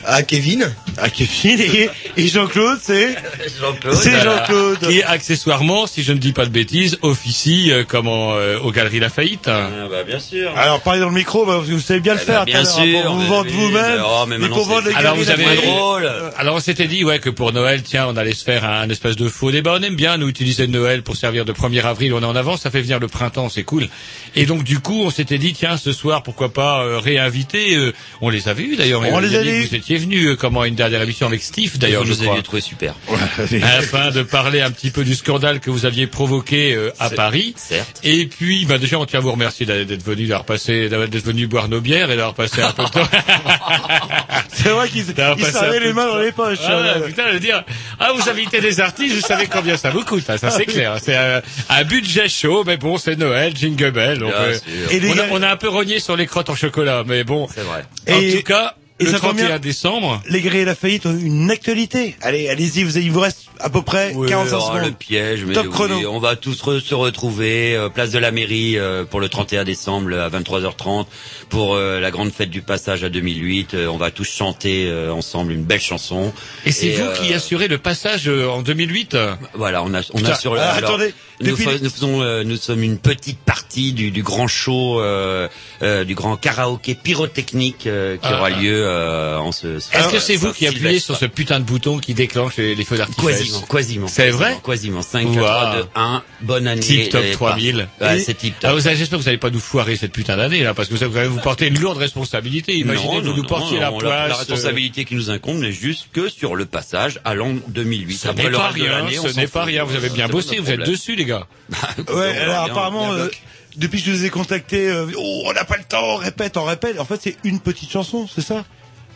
Ah 0.05 0.23
Kevin. 0.23 0.71
Ah 0.97 1.11
Kevin 1.11 1.61
et, 1.61 1.91
et 2.17 2.29
Jean-Claude, 2.29 2.79
c'est 2.83 3.11
Jean-Claude. 3.61 3.95
C'est. 3.95 4.21
Jean-Claude. 4.21 4.79
Qui, 4.89 5.03
accessoirement, 5.03 5.87
si 5.87 6.03
je 6.03 6.13
ne 6.13 6.19
dis 6.19 6.33
pas 6.33 6.45
de 6.47 6.51
bêtises, 6.51 6.99
officie, 7.03 7.71
euh, 7.71 7.85
comment, 7.87 8.35
euh, 8.35 8.59
aux 8.59 8.73
Galeries 8.73 9.01
Lafayette. 9.01 9.47
Ah, 9.49 9.69
bah, 9.91 10.03
bien 10.05 10.19
sûr. 10.19 10.51
Alors 10.57 10.81
parlez 10.81 11.01
dans 11.01 11.09
le 11.09 11.15
micro, 11.15 11.45
bah, 11.45 11.59
vous 11.63 11.81
savez 11.81 12.01
bien 12.01 12.15
le 12.15 12.21
Eh 12.23 12.27
faire. 12.27 12.45
bien 12.45 12.61
à 12.61 12.63
l'heure, 12.63 12.73
sûr, 12.75 13.03
Pour 13.03 13.15
vous 13.15 13.27
vendre 13.27 13.51
vous-même. 13.51 13.97
mais 13.97 14.03
oh, 14.05 14.27
mais 14.41 14.49
pour 14.49 14.65
vendre 14.67 14.89
les 14.89 14.95
Alors 14.95 15.15
galeries 15.17 15.25
vous 15.25 15.31
avez 15.31 15.57
drôle. 15.57 16.11
Alors 16.37 16.57
on 16.57 16.61
s'était 16.61 16.87
dit 16.87 17.05
ouais 17.05 17.19
que 17.19 17.31
pour 17.31 17.53
Noël, 17.53 17.83
tiens, 17.83 18.07
on 18.09 18.17
allait 18.17 18.33
se 18.35 18.45
faire 18.45 18.65
un, 18.65 18.81
un 18.83 18.89
espèce 18.91 19.17
de 19.17 19.29
faux 19.29 19.51
débat. 19.51 19.77
On 19.79 19.83
aime 19.83 19.97
bien 19.97 20.17
nous 20.17 20.29
utiliser 20.29 20.67
Noël 20.67 21.03
pour 21.03 21.17
servir 21.17 21.45
de 21.45 21.53
1er 21.53 21.83
avril. 21.85 22.15
On 22.15 22.23
est 22.23 22.25
en 22.27 22.37
avance, 22.37 22.63
ça 22.63 22.71
fait 22.71 22.81
venir 22.81 22.99
le 22.99 23.09
printemps, 23.09 23.49
c'est 23.49 23.63
cool. 23.65 23.89
Et 24.37 24.47
donc 24.47 24.65
du 24.65 24.81
coup, 24.81 25.03
on 25.05 25.11
s'était 25.11 25.39
dit 25.39 25.53
tiens, 25.53 25.77
ce 25.77 25.93
soir, 25.93 26.23
pourquoi 26.23 26.53
pas 26.53 26.83
euh, 26.83 26.99
réinviter. 26.99 27.75
euh, 27.77 27.93
on 28.21 28.31
les 28.31 28.49
avait 28.49 28.63
vus 28.63 28.77
d'ailleurs. 28.77 29.03
On 29.13 29.19
les 29.21 29.37
a 29.37 29.43
dit 29.43 29.51
vus. 29.51 29.67
Vous 29.67 29.75
étiez 29.75 29.98
venus 29.99 30.27
euh, 30.29 30.37
comment 30.37 30.65
une 30.65 30.75
dernière 30.75 31.03
émission 31.03 31.27
avec 31.27 31.43
Steve 31.43 31.79
d'ailleurs, 31.79 32.05
Vous 32.05 32.13
je 32.15 32.19
nous 32.21 32.25
crois. 32.29 32.43
trouvé 32.43 32.63
super. 32.63 32.95
Afin 33.79 34.11
de 34.11 34.23
parler 34.23 34.61
un 34.61 34.71
petit 34.71 34.91
peu 34.91 35.05
du 35.05 35.15
scandale 35.15 35.61
que 35.61 35.71
vous 35.71 35.85
aviez 35.87 36.07
provoqué 36.07 36.75
euh, 36.75 36.91
à 36.99 37.11
Paris. 37.11 37.55
certes. 37.57 38.01
Et 38.05 38.27
puis, 38.27 38.65
bah 38.67 38.79
déjà, 38.79 38.99
on 38.99 39.07
tient 39.07 39.19
à 39.19 39.23
vous 39.23 39.33
remercier 39.33 39.67
d'être 39.67 40.03
venu, 40.05 40.27
d'avoir 40.27 40.45
passé, 40.45 40.89
d'être 40.89 41.25
venu 41.25 41.47
boire 41.47 41.69
nos 41.69 41.81
bières 41.81 42.11
et 42.11 42.17
d'avoir 42.17 42.35
passé 42.35 42.63
un 42.63 42.73
peu 42.73 42.85
de 42.85 42.89
temps. 42.91 43.09
C'est 44.53 44.71
vrai 44.71 44.89
qu'ils 44.89 45.05
peu 45.05 45.79
les 45.79 45.93
mains 45.93 46.07
dans 46.09 46.19
les 46.19 46.33
poches. 46.33 46.59
Euh. 46.69 47.01
putain, 47.07 47.33
de 47.33 47.39
dire, 47.39 47.65
ah, 48.01 48.13
vous 48.15 48.29
invitez 48.29 48.61
des 48.61 48.81
artistes, 48.81 49.15
vous 49.15 49.21
savez 49.21 49.47
combien 49.47 49.77
ça 49.77 49.91
vous 49.91 50.05
coûte, 50.05 50.25
hein, 50.29 50.37
ça 50.39 50.51
c'est 50.51 50.67
clair. 50.67 50.97
C'est 51.03 51.17
un, 51.17 51.43
un 51.71 51.85
budget 51.85 52.29
chaud, 52.29 52.65
mais 52.67 52.77
bon, 52.77 52.99
c'est 52.99 53.17
Noël, 53.17 53.57
jingle 53.57 53.91
bell. 53.93 54.19
donc, 54.19 54.33
euh. 54.33 54.57
Et 54.91 55.01
on, 55.09 55.19
a, 55.19 55.23
on 55.31 55.43
a 55.43 55.49
un 55.51 55.57
peu 55.57 55.69
rogné 55.69 56.01
sur 56.01 56.17
les 56.17 56.27
crottes 56.27 56.51
en 56.51 56.55
chocolat, 56.57 57.05
mais 57.07 57.25
bon. 57.25 57.47
C'est 57.55 57.63
vrai. 57.63 57.85
En 58.11 58.19
Et- 58.21 58.37
tout 58.37 58.43
cas, 58.43 58.75
et 59.01 59.05
le 59.05 59.11
ça 59.11 59.19
tombe 59.21 59.31
31 59.37 59.47
bien. 59.47 59.59
décembre, 59.59 60.23
Les 60.29 60.41
galeries 60.41 60.65
Lafayette 60.65 61.07
ont 61.07 61.17
une 61.17 61.51
actualité. 61.51 62.17
Allez, 62.23 62.49
allez-y, 62.49 62.83
vous, 62.85 62.99
il 62.99 63.11
vous 63.13 63.21
reste 63.21 63.45
à 63.61 63.71
peu 63.71 63.83
près 63.83 64.13
Oui, 64.15 64.29
45 64.29 64.59
oh, 64.61 64.79
le 64.85 64.91
piège, 64.93 65.45
mais 65.47 65.55
Top 65.55 65.67
oui, 65.67 65.73
chrono. 65.73 66.01
on 66.11 66.19
va 66.21 66.37
tous 66.37 66.61
re- 66.63 66.81
se 66.81 66.95
retrouver 66.95 67.77
euh, 67.77 67.89
place 67.89 68.11
de 68.11 68.19
la 68.19 68.31
mairie 68.31 68.79
euh, 68.79 69.05
pour 69.05 69.21
le 69.21 69.29
31 69.29 69.65
décembre 69.65 70.13
à 70.19 70.29
23h30 70.31 71.07
pour 71.49 71.75
euh, 71.75 72.01
la 72.01 72.11
grande 72.11 72.33
fête 72.33 72.51
du 72.51 72.63
passage 72.63 73.05
à 73.05 73.09
2008. 73.09 73.75
Euh, 73.75 73.87
on 73.89 73.97
va 73.97 74.11
tous 74.11 74.29
chanter 74.29 74.87
euh, 74.89 75.13
ensemble 75.13 75.53
une 75.53 75.65
belle 75.65 75.81
chanson. 75.81 76.33
et 76.67 76.73
c'est 76.73 76.91
vous 76.91 77.03
euh, 77.05 77.15
qui 77.17 77.33
assurez 77.35 77.69
le 77.69 77.79
passage 77.79 78.29
euh, 78.29 78.49
en 78.49 78.63
2008 78.63 79.17
Voilà, 79.55 79.83
on 79.83 79.95
a 79.95 80.01
on 80.13 80.19
Putain, 80.19 80.31
a 80.31 80.35
sur 80.35 80.55
le. 80.55 80.61
ah, 80.61 80.73
alors, 80.73 80.91
attendez, 80.91 81.15
nous, 81.41 81.57
faisons, 81.57 82.23
euh, 82.23 82.45
nous 82.45 82.57
sommes 82.57 82.83
une 82.83 82.99
petite 82.99 83.39
partie 83.39 83.93
du, 83.93 84.11
du 84.11 84.23
grand 84.23 84.47
show, 84.49 85.01
euh, 85.01 85.49
euh, 85.83 86.05
du 86.05 86.15
grand 86.15 86.37
karaoké 86.37 86.95
pyrotechnique 86.95 87.87
euh, 87.87 88.17
qui 88.17 88.23
Ah. 88.29 88.39
aura 88.39 88.51
lieu 88.51 88.83
euh, 88.85 89.39
en 89.39 89.53
ce. 89.53 89.79
ce- 89.79 89.97
Est-ce 89.97 90.09
que 90.09 90.19
c'est 90.19 90.37
vous 90.37 90.53
qui 90.53 90.67
appuyez 90.67 90.99
sur 91.01 91.17
ce 91.17 91.27
putain 91.27 91.61
de 91.61 91.65
bouton 91.65 91.99
qui 91.99 92.15
déclenche 92.15 92.57
les, 92.57 92.75
les 92.75 92.85
feux 92.85 92.97
d'artifice 92.97 93.25
Quasiment, 93.25 93.61
quasiment. 93.63 94.09
C'est 94.09 94.31
vrai 94.31 94.59
Quasiment. 94.65 95.03
5, 95.03 95.23
4, 95.25 95.37
Wow. 95.37 95.45
3, 95.45 95.75
2, 95.77 95.85
1. 95.95 96.23
Bonne 96.43 96.67
année. 96.67 96.81
Tip 96.81 97.09
top 97.11 97.25
et 97.25 97.31
3000. 97.33 97.89
par- 97.99 98.09
Ouais, 98.13 98.19
c'est 98.21 98.35
tip 98.35 98.55
Ah, 98.59 98.69
top. 98.71 98.79
avez- 98.79 98.97
J'espère 98.97 99.19
que 99.19 99.23
vous 99.23 99.29
n'allez 99.29 99.39
pas 99.39 99.51
nous 99.51 99.61
foirer 99.61 99.97
cette 99.97 100.13
putain 100.13 100.37
d'année 100.37 100.63
là, 100.63 100.75
parce 100.75 100.89
que 100.89 100.95
vous, 100.95 101.03
avez- 101.05 101.29
vous 101.29 101.41
portez 101.41 101.69
une 101.69 101.79
lourde 101.79 101.99
responsabilité. 101.99 102.75
Imaginez 102.77 103.15
Non, 103.17 103.21
que 103.23 103.27
vous 103.27 103.37
nous 103.37 103.45
portiez 103.45 103.79
la 103.79 103.91
poisse. 103.91 104.03
La 104.05 104.25
euh, 104.27 104.35
responsabilité 104.35 105.05
qui 105.05 105.15
nous 105.15 105.31
incombe 105.31 105.59
n'est 105.61 105.73
juste 105.73 106.07
que 106.13 106.29
sur 106.29 106.57
le 106.57 106.65
passage 106.67 107.21
à 107.25 107.35
l'an 107.35 107.55
2008. 107.69 108.17
Ce 108.19 108.29
n'est 108.29 108.51
pas 108.51 108.69
rien, 108.69 109.07
ce 109.11 109.37
n'est 109.37 109.47
pas 109.47 109.65
rien. 109.65 109.85
Vous 109.85 109.95
avez 109.97 110.09
bien 110.11 110.29
bossé, 110.29 110.59
vous 110.59 110.71
êtes 110.71 110.81
dessus 110.87 111.15
les 111.17 111.25
gars. 111.29 111.47
Ouais, 112.09 112.37
alors 112.39 112.65
apparemment, 112.65 113.13
euh, 113.13 113.29
depuis 113.77 114.01
que 114.01 114.07
je 114.07 114.13
les 114.13 114.25
ai 114.27 114.31
contactés, 114.31 114.89
euh, 114.89 115.07
oh, 115.17 115.43
on 115.47 115.53
n'a 115.53 115.65
pas 115.65 115.77
le 115.77 115.85
temps, 115.85 116.03
on 116.03 116.17
répète, 116.17 116.57
on 116.57 116.65
répète. 116.65 116.99
En 116.99 117.05
fait, 117.05 117.21
c'est 117.23 117.37
une 117.45 117.61
petite 117.61 117.91
chanson, 117.91 118.27
c'est 118.27 118.41
ça? 118.43 118.65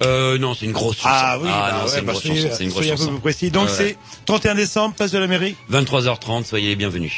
Euh, 0.04 0.38
non, 0.38 0.54
c'est 0.54 0.66
une 0.66 0.72
grosse 0.72 0.96
chanson. 0.96 1.08
Ah 1.10 1.38
oui, 1.40 1.48
bah 1.48 1.72
non, 1.78 1.84
ouais, 1.84 1.90
c'est 1.90 1.98
une 2.00 2.04
bah, 2.06 2.12
grosse 2.12 2.24
chanson. 2.26 2.48
C'est 2.56 2.64
une 2.64 2.70
grosse 2.70 2.78
soyez 2.78 2.92
un 2.92 2.94
peu 2.96 3.00
chanson. 3.02 3.12
plus 3.12 3.20
précis. 3.20 3.50
Donc 3.50 3.68
Ouais, 3.68 3.74
c'est 3.76 3.84
ouais. 3.84 3.96
31 4.26 4.54
décembre, 4.54 4.94
place 4.94 5.10
de 5.12 5.18
la 5.18 5.26
mairie. 5.26 5.54
23h30, 5.70 6.44
soyez 6.44 6.68
les 6.68 6.76
bienvenus. 6.76 7.12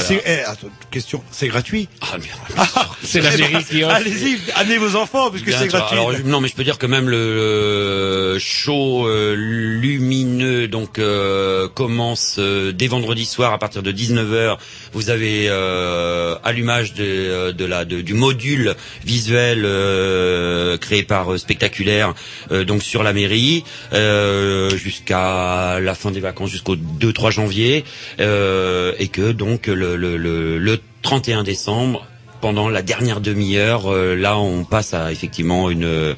C'est- 0.00 0.22
eh, 0.26 0.40
attends, 0.40 0.68
question, 0.90 1.22
c'est 1.30 1.46
gratuit 1.48 1.88
Ah, 2.00 2.18
bien. 2.18 2.32
C'est 3.04 3.20
la 3.20 3.32
Eh 3.32 3.36
ben, 3.38 3.50
mairie 3.52 3.64
qui 3.64 3.84
offre. 3.84 3.94
Allez-y, 3.94 4.38
amenez 4.56 4.76
vos 4.78 4.96
enfants, 4.96 5.30
puisque 5.30 5.52
c'est 5.52 5.68
gratuit. 5.68 5.96
Alors, 5.96 6.12
non, 6.24 6.40
mais 6.40 6.48
je 6.48 6.54
peux 6.56 6.64
dire 6.64 6.78
que 6.78 6.86
même 6.86 7.08
le 7.08 8.36
show 8.40 9.06
euh, 9.06 9.34
lumineux 9.36 10.66
donc 10.68 10.98
euh, 10.98 11.68
commence 11.68 12.36
euh, 12.38 12.72
dès 12.72 12.88
vendredi 12.88 13.24
soir 13.24 13.52
à 13.52 13.58
partir 13.58 13.82
de 13.82 13.92
19h. 13.92 14.56
Vous 14.92 15.10
avez 15.10 15.46
euh, 15.48 16.34
allumage 16.44 16.94
de, 16.94 17.04
euh, 17.04 17.52
de 17.52 17.64
la 17.64 17.84
de- 17.84 18.00
du 18.00 18.14
module 18.14 18.74
visuel 19.04 19.62
euh, 19.64 20.76
créé 20.76 21.02
par 21.04 21.38
Spectaculaire 21.38 22.14
donc 22.50 22.82
sur 22.82 23.02
la 23.02 23.12
mairie 23.12 23.64
euh, 23.92 24.70
jusqu'à 24.76 25.78
la 25.80 25.94
fin 25.94 26.10
des 26.10 26.20
vacances 26.20 26.50
jusqu'au 26.50 26.76
2-3 26.76 27.30
janvier. 27.30 27.84
Euh, 28.20 28.92
et 28.98 29.08
que 29.08 29.32
donc 29.32 29.66
le, 29.66 29.96
le, 29.96 30.16
le, 30.16 30.58
le 30.58 30.80
31 31.02 31.42
décembre 31.42 32.06
pendant 32.40 32.68
la 32.68 32.82
dernière 32.82 33.20
demi-heure, 33.20 33.92
euh, 33.92 34.14
là, 34.14 34.38
on 34.38 34.64
passe 34.64 34.94
à 34.94 35.10
effectivement 35.12 35.70
une, 35.70 36.14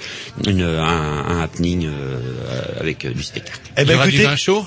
une 0.47 0.63
un, 0.63 1.25
un 1.29 1.41
happening 1.43 1.87
euh, 1.87 2.19
avec 2.81 3.05
euh, 3.05 3.13
du 3.13 3.23
spectacle. 3.23 3.61
Eh 3.77 3.83
Il 3.83 3.85
y 3.85 3.87
ben 3.87 3.95
aura 3.97 4.05
du 4.07 4.11
écoutez, 4.15 4.27
vin 4.29 4.37
chaud? 4.37 4.65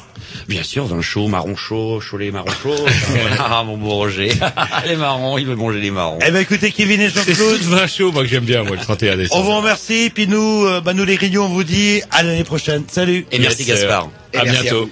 Bien 0.47 0.63
sûr, 0.63 0.85
vin 0.85 1.01
chaud, 1.01 1.27
marron 1.27 1.55
chaud, 1.55 2.01
cholet 2.09 2.31
marron 2.31 2.49
chaud. 2.63 2.75
ah, 3.39 3.63
mon 3.65 3.77
beau 3.77 3.89
Roger. 3.91 4.31
les 4.87 4.95
marrons, 4.95 5.37
il 5.37 5.45
veut 5.45 5.55
manger 5.55 5.79
les 5.79 5.91
marrons. 5.91 6.19
eh 6.25 6.31
ben 6.31 6.39
écoutez, 6.39 6.71
Kevin 6.71 7.01
et 7.01 7.09
C'est 7.09 7.29
Jean-Claude, 7.33 7.61
ce 7.61 7.67
vin 7.69 7.87
chaud, 7.87 8.11
moi 8.11 8.23
que 8.23 8.29
j'aime 8.29 8.45
bien, 8.45 8.63
moi, 8.63 8.75
le 8.75 8.81
31 8.81 9.13
on 9.13 9.17
décembre. 9.17 9.43
vous 9.43 9.57
remercie, 9.57 10.11
puis 10.13 10.27
nous, 10.27 10.65
euh, 10.65 10.81
bah, 10.81 10.93
nous 10.93 11.05
les 11.05 11.15
Rignons, 11.15 11.45
on 11.45 11.49
vous 11.49 11.63
dit 11.63 12.01
à 12.11 12.23
l'année 12.23 12.43
prochaine. 12.43 12.83
Salut. 12.87 13.25
Et 13.31 13.39
merci 13.39 13.63
Gaspard. 13.65 14.09
Et 14.33 14.37
À 14.37 14.43
merci 14.45 14.61
bientôt. 14.63 14.89